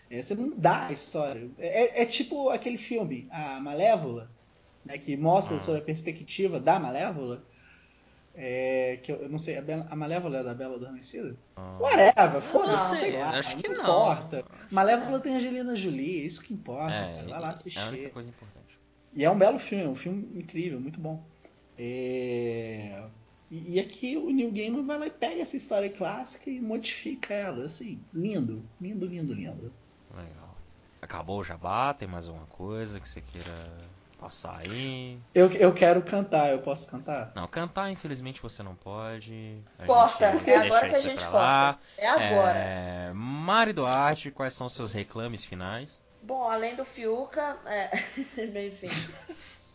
É, 0.10 0.22
você 0.22 0.36
não 0.36 0.50
dá 0.56 0.88
a 0.88 0.92
história. 0.92 1.50
É, 1.58 2.02
é 2.04 2.06
tipo 2.06 2.50
aquele 2.50 2.78
filme, 2.78 3.28
A 3.32 3.60
Malévola, 3.60 4.30
né, 4.86 4.98
que 4.98 5.18
mostra 5.18 5.58
Ah. 5.58 5.60
sobre 5.60 5.82
a 5.82 5.84
perspectiva 5.84 6.60
da 6.60 6.80
Malévola. 6.80 7.44
É, 8.38 9.00
que 9.02 9.12
eu, 9.14 9.16
eu 9.24 9.30
não 9.30 9.40
sei, 9.40 9.58
a, 9.58 9.62
Bela- 9.62 9.88
a 9.90 9.96
Malévola 9.96 10.40
é 10.40 10.44
da 10.44 10.54
Bela 10.54 10.76
Adormecida? 10.76 11.38
Ah, 11.56 11.78
Whatever, 11.80 12.42
foda-se, 12.42 12.92
Não, 12.94 13.00
sei 13.00 13.12
sei, 13.14 13.22
lá, 13.22 13.30
acho 13.40 13.56
que 13.58 13.68
não. 13.70 13.82
importa. 13.82 14.46
Malévola 14.70 15.20
tem 15.22 15.36
Angelina 15.38 15.74
Jolie, 15.76 16.20
é 16.22 16.26
isso 16.26 16.42
que 16.42 16.54
importa. 16.54 16.94
É, 16.94 17.16
cara. 17.16 17.28
Vai 17.30 17.40
lá 17.40 17.50
assistir. 17.52 17.80
é 17.80 17.84
a 17.84 17.88
única 17.88 18.10
coisa 18.10 18.30
importante. 18.30 18.78
E 19.14 19.24
é 19.24 19.32
um 19.32 19.38
belo 19.38 19.58
filme, 19.58 19.86
é 19.86 19.88
um 19.88 19.96
filme 19.96 20.28
incrível, 20.38 20.82
muito 20.82 21.00
bom. 21.00 21.24
É, 21.78 23.04
E, 23.50 23.76
e 23.76 23.80
aqui 23.80 24.18
o 24.18 24.30
Neil 24.32 24.52
Gaiman 24.52 24.86
vai 24.86 25.00
lá 25.00 25.08
e 25.08 25.12
pega 25.12 25.42
essa 25.42 25.56
história 25.56 25.90
clássica 25.90 26.50
e 26.50 26.60
modifica 26.60 27.34
ela, 27.34 27.64
assim, 27.66 28.02
lindo, 28.14 28.64
lindo, 28.82 29.06
lindo, 29.06 29.34
lindo. 29.34 29.72
Legal. 30.16 30.56
Acabou 31.02 31.40
o 31.40 31.44
jabá? 31.44 31.94
Tem 31.94 32.08
mais 32.08 32.28
alguma 32.28 32.48
coisa 32.48 33.00
que 33.00 33.08
você 33.08 33.22
queira 33.22 33.54
passar 34.18 34.58
aí? 34.60 35.20
Eu, 35.34 35.52
eu 35.52 35.74
quero 35.74 36.02
cantar, 36.02 36.52
eu 36.52 36.60
posso 36.60 36.90
cantar? 36.90 37.32
Não, 37.36 37.48
cantar 37.48 37.92
infelizmente 37.92 38.42
você 38.42 38.64
não 38.64 38.76
pode. 38.76 39.62
A 39.78 39.86
Corta, 39.86 40.26
é 40.26 40.56
agora 40.56 40.90
que 40.90 40.96
a 40.96 41.02
gente 41.02 41.20
corta. 41.20 41.38
lá. 41.38 41.80
É 41.98 42.08
agora. 42.08 42.60
É, 42.60 43.12
Mari 43.14 43.74
Duarte, 43.74 44.32
quais 44.32 44.54
são 44.54 44.70
seus 44.70 44.94
reclames 44.94 45.46
finais? 45.46 46.00
Bom, 46.22 46.50
além 46.50 46.76
do 46.76 46.84
Fiuca, 46.86 47.58
é... 47.66 47.92
enfim. 48.68 48.88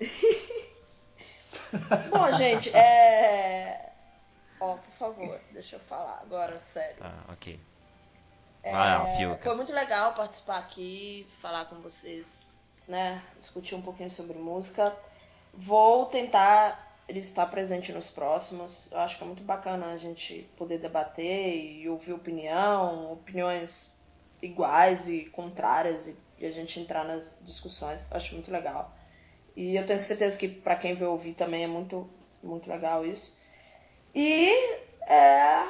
Bom, 2.10 2.32
gente, 2.32 2.74
é. 2.76 3.92
Ó, 4.58 4.76
por 4.76 4.92
favor, 4.94 5.40
deixa 5.52 5.76
eu 5.76 5.80
falar 5.80 6.18
agora, 6.22 6.58
sério. 6.58 6.96
Tá, 6.96 7.24
ok. 7.28 7.60
É, 8.62 8.72
lá, 8.72 9.06
Fiuca. 9.06 9.42
Foi 9.42 9.56
muito 9.56 9.72
legal 9.72 10.14
participar 10.14 10.58
aqui, 10.58 11.26
falar 11.40 11.64
com 11.66 11.76
vocês, 11.76 12.84
né? 12.86 13.22
Discutir 13.38 13.74
um 13.74 13.82
pouquinho 13.82 14.10
sobre 14.10 14.38
música. 14.38 14.94
Vou 15.52 16.06
tentar 16.06 16.90
estar 17.08 17.46
presente 17.46 17.92
nos 17.92 18.10
próximos. 18.10 18.90
Eu 18.92 19.00
acho 19.00 19.16
que 19.16 19.24
é 19.24 19.26
muito 19.26 19.42
bacana 19.42 19.86
a 19.86 19.96
gente 19.96 20.48
poder 20.56 20.78
debater 20.78 21.56
e 21.56 21.88
ouvir 21.88 22.12
opinião, 22.12 23.12
opiniões 23.12 23.92
iguais 24.42 25.08
e 25.08 25.24
contrárias 25.26 26.08
e, 26.08 26.16
e 26.38 26.46
a 26.46 26.50
gente 26.50 26.78
entrar 26.78 27.04
nas 27.04 27.38
discussões. 27.42 28.10
Eu 28.10 28.16
acho 28.16 28.34
muito 28.34 28.50
legal. 28.50 28.94
E 29.56 29.76
eu 29.76 29.84
tenho 29.84 30.00
certeza 30.00 30.38
que 30.38 30.48
para 30.48 30.76
quem 30.76 30.94
vai 30.94 31.08
ouvir 31.08 31.34
também 31.34 31.64
é 31.64 31.66
muito, 31.66 32.08
muito 32.42 32.68
legal 32.68 33.04
isso. 33.04 33.40
E 34.14 34.52
é, 35.06 35.66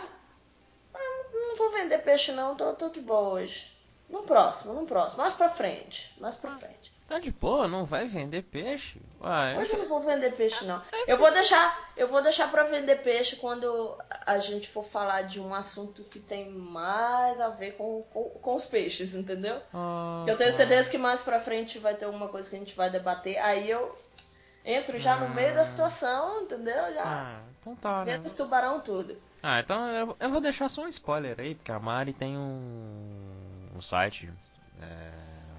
não 1.32 1.56
vou 1.56 1.70
vender 1.72 1.98
peixe 1.98 2.32
não, 2.32 2.54
tô, 2.56 2.72
tô 2.74 2.88
de 2.88 3.00
boa 3.00 3.34
hoje. 3.34 3.70
No 4.08 4.22
próximo, 4.24 4.72
no 4.72 4.86
próximo. 4.86 5.22
Mais 5.22 5.34
pra 5.34 5.48
frente. 5.48 6.12
Mais 6.20 6.34
pra 6.34 6.56
frente. 6.58 6.92
Tá 7.06 7.18
de 7.20 7.30
boa, 7.32 7.66
não 7.68 7.84
vai 7.84 8.06
vender 8.06 8.42
peixe? 8.42 9.00
Uai, 9.20 9.58
Hoje 9.58 9.72
eu 9.72 9.80
não 9.80 9.88
vou 9.88 10.00
vender 10.00 10.32
peixe, 10.36 10.64
não. 10.64 10.78
Eu 11.06 11.16
vou 11.18 11.30
deixar, 11.32 11.90
eu 11.96 12.06
vou 12.08 12.22
deixar 12.22 12.50
para 12.50 12.62
vender 12.64 13.02
peixe 13.02 13.36
quando 13.36 13.96
a 14.26 14.38
gente 14.38 14.68
for 14.68 14.84
falar 14.84 15.22
de 15.22 15.40
um 15.40 15.52
assunto 15.54 16.02
que 16.04 16.18
tem 16.20 16.50
mais 16.50 17.40
a 17.40 17.48
ver 17.48 17.72
com, 17.76 18.02
com, 18.12 18.24
com 18.30 18.54
os 18.54 18.64
peixes, 18.64 19.14
entendeu? 19.14 19.60
Ah, 19.74 20.24
Eu 20.26 20.36
tenho 20.36 20.50
tá. 20.50 20.56
certeza 20.56 20.90
que 20.90 20.98
mais 20.98 21.20
pra 21.22 21.40
frente 21.40 21.78
vai 21.78 21.94
ter 21.94 22.04
alguma 22.04 22.28
coisa 22.28 22.48
que 22.50 22.56
a 22.56 22.58
gente 22.60 22.74
vai 22.76 22.90
debater. 22.90 23.38
Aí 23.38 23.68
eu 23.70 23.96
entro 24.64 24.98
já 24.98 25.16
no 25.16 25.34
meio 25.34 25.54
da 25.54 25.64
situação, 25.64 26.42
entendeu? 26.42 26.94
Já 26.94 27.02
Ah, 27.04 27.40
então 27.60 27.74
tá, 27.76 28.04
né? 28.04 28.12
vendo 28.12 28.26
os 28.26 28.34
tubarão 28.36 28.80
tudo. 28.80 29.16
Ah, 29.42 29.60
então 29.60 29.86
eu, 29.88 30.16
eu 30.20 30.30
vou 30.30 30.40
deixar 30.40 30.68
só 30.68 30.82
um 30.84 30.88
spoiler 30.88 31.38
aí, 31.38 31.54
porque 31.54 31.72
a 31.72 31.78
Mari 31.78 32.12
tem 32.12 32.36
um, 32.36 33.70
um 33.74 33.80
site 33.80 34.28
é, 34.82 35.10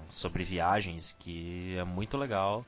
sobre 0.08 0.44
viagens 0.44 1.16
que 1.18 1.76
é 1.76 1.84
muito 1.84 2.16
legal. 2.16 2.64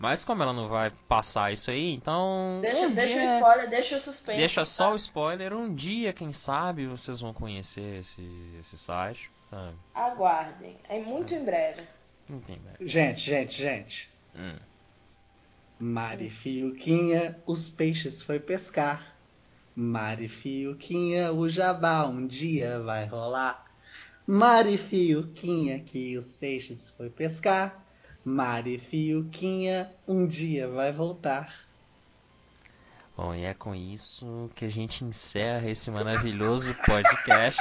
Mas 0.00 0.24
como 0.24 0.42
ela 0.42 0.52
não 0.52 0.68
vai 0.68 0.92
passar 1.08 1.52
isso 1.52 1.70
aí, 1.72 1.92
então. 1.92 2.60
Deixa, 2.62 2.86
um 2.86 2.94
deixa 2.94 3.16
o 3.16 3.20
dia- 3.20 3.34
spoiler, 3.36 3.68
deixa 3.70 3.96
o 3.96 4.00
suspense. 4.00 4.38
Deixa 4.38 4.64
só 4.64 4.88
o 4.88 4.90
tá? 4.90 4.96
spoiler, 4.96 5.52
um 5.52 5.74
dia, 5.74 6.12
quem 6.12 6.32
sabe, 6.32 6.86
vocês 6.86 7.20
vão 7.20 7.32
conhecer 7.34 8.00
esse, 8.00 8.22
esse 8.60 8.78
site. 8.78 9.28
sabe? 9.50 9.76
Aguardem. 9.92 10.76
É 10.88 11.00
muito 11.00 11.34
em 11.34 11.44
breve. 11.44 11.82
Não 12.28 12.38
tem 12.40 12.60
mais. 12.60 12.76
Gente, 12.90 13.20
gente, 13.22 13.60
gente. 13.60 14.08
Hum. 14.36 14.56
Mari 15.80 16.30
Fiuquinha, 16.30 17.36
os 17.46 17.68
peixes 17.68 18.22
foi 18.22 18.38
pescar. 18.38 19.16
Mari 19.82 20.26
Fiuquinha, 20.28 21.32
o 21.32 21.48
jabá 21.48 22.04
um 22.04 22.26
dia 22.26 22.80
vai 22.80 23.06
rolar. 23.06 23.64
Mari 24.26 24.76
Fiuquinha, 24.76 25.78
que 25.78 26.18
os 26.18 26.34
peixes 26.34 26.90
foi 26.90 27.08
pescar. 27.08 27.80
Mari 28.24 28.80
Fiuquinha, 28.80 29.88
um 30.06 30.26
dia 30.26 30.66
vai 30.66 30.90
voltar. 30.90 31.54
Bom, 33.16 33.32
e 33.32 33.44
é 33.44 33.54
com 33.54 33.72
isso 33.72 34.50
que 34.56 34.64
a 34.64 34.68
gente 34.68 35.04
encerra 35.04 35.70
esse 35.70 35.92
maravilhoso 35.92 36.74
podcast. 36.84 37.60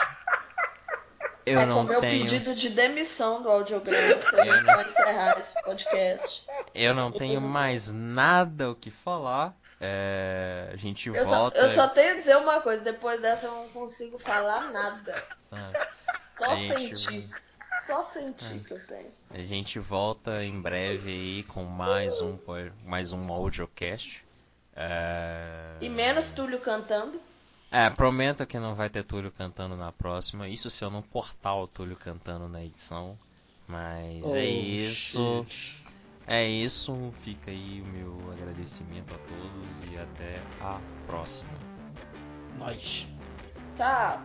Eu 1.45 1.59
é 1.59 1.65
não 1.67 1.85
com 1.85 1.91
meu 1.91 2.01
tenho. 2.01 2.25
pedido 2.25 2.55
de 2.55 2.69
demissão 2.69 3.43
do 3.43 3.49
audiograma 3.49 4.15
que 4.15 4.35
a 4.37 4.43
Eu 4.45 4.53
gente 4.55 4.65
não- 4.65 4.75
vai 4.75 4.85
encerrar 4.89 5.39
esse 5.39 5.63
podcast. 5.63 6.43
Eu 6.73 6.95
não 6.95 7.11
tenho 7.11 7.41
mais 7.41 7.91
nada 7.91 8.71
o 8.71 8.75
que 8.75 8.89
falar. 8.89 9.55
É, 9.79 10.69
a 10.73 10.75
gente 10.75 11.09
Eu 11.09 11.23
só, 11.25 11.39
volta. 11.41 11.59
eu 11.59 11.69
só 11.69 11.87
tenho 11.87 12.13
a 12.13 12.15
dizer 12.17 12.35
uma 12.37 12.59
coisa, 12.61 12.83
depois 12.83 13.21
dessa 13.21 13.45
eu 13.47 13.51
não 13.53 13.69
consigo 13.69 14.17
falar 14.17 14.71
nada. 14.71 15.23
Ah, 15.51 15.71
Só 16.39 16.55
Gente, 16.55 16.97
sentir. 16.99 17.29
Só 17.85 18.03
sentir 18.03 18.59
que 18.65 18.71
eu 18.73 18.85
tenho. 18.85 19.11
a 19.29 19.37
gente 19.43 19.79
volta 19.79 20.43
em 20.43 20.59
breve 20.59 21.09
aí 21.09 21.43
com 21.43 21.63
mais 21.63 22.19
um 22.21 22.37
mais 22.85 23.13
um 23.13 23.31
audiocast. 23.31 24.25
É... 24.75 25.75
E 25.81 25.89
menos 25.89 26.31
Túlio 26.31 26.59
cantando. 26.59 27.19
É, 27.71 27.89
prometo 27.89 28.45
que 28.45 28.57
não 28.59 28.75
vai 28.75 28.89
ter 28.89 29.03
Túlio 29.03 29.31
cantando 29.31 29.75
na 29.75 29.91
próxima. 29.91 30.47
Isso 30.47 30.69
se 30.69 30.83
eu 30.83 30.89
não 30.89 31.01
cortar 31.01 31.55
o 31.55 31.67
Túlio 31.67 31.95
cantando 31.95 32.47
na 32.47 32.63
edição. 32.63 33.17
Mas 33.67 34.25
é 34.33 34.39
Oh, 34.39 34.43
isso. 34.43 35.45
shit. 35.49 35.76
É 36.27 36.45
isso. 36.45 37.13
Fica 37.21 37.49
aí 37.51 37.81
o 37.81 37.85
meu 37.85 38.31
agradecimento 38.33 39.13
a 39.13 39.17
todos 39.17 39.83
e 39.89 39.97
até 39.97 40.41
a 40.61 40.79
próxima. 41.05 41.49
Nós. 42.59 43.07
Tchau. 43.77 44.21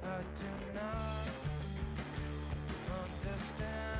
I 0.00 0.22
do 0.34 0.44
not 0.74 1.28
understand 3.24 3.97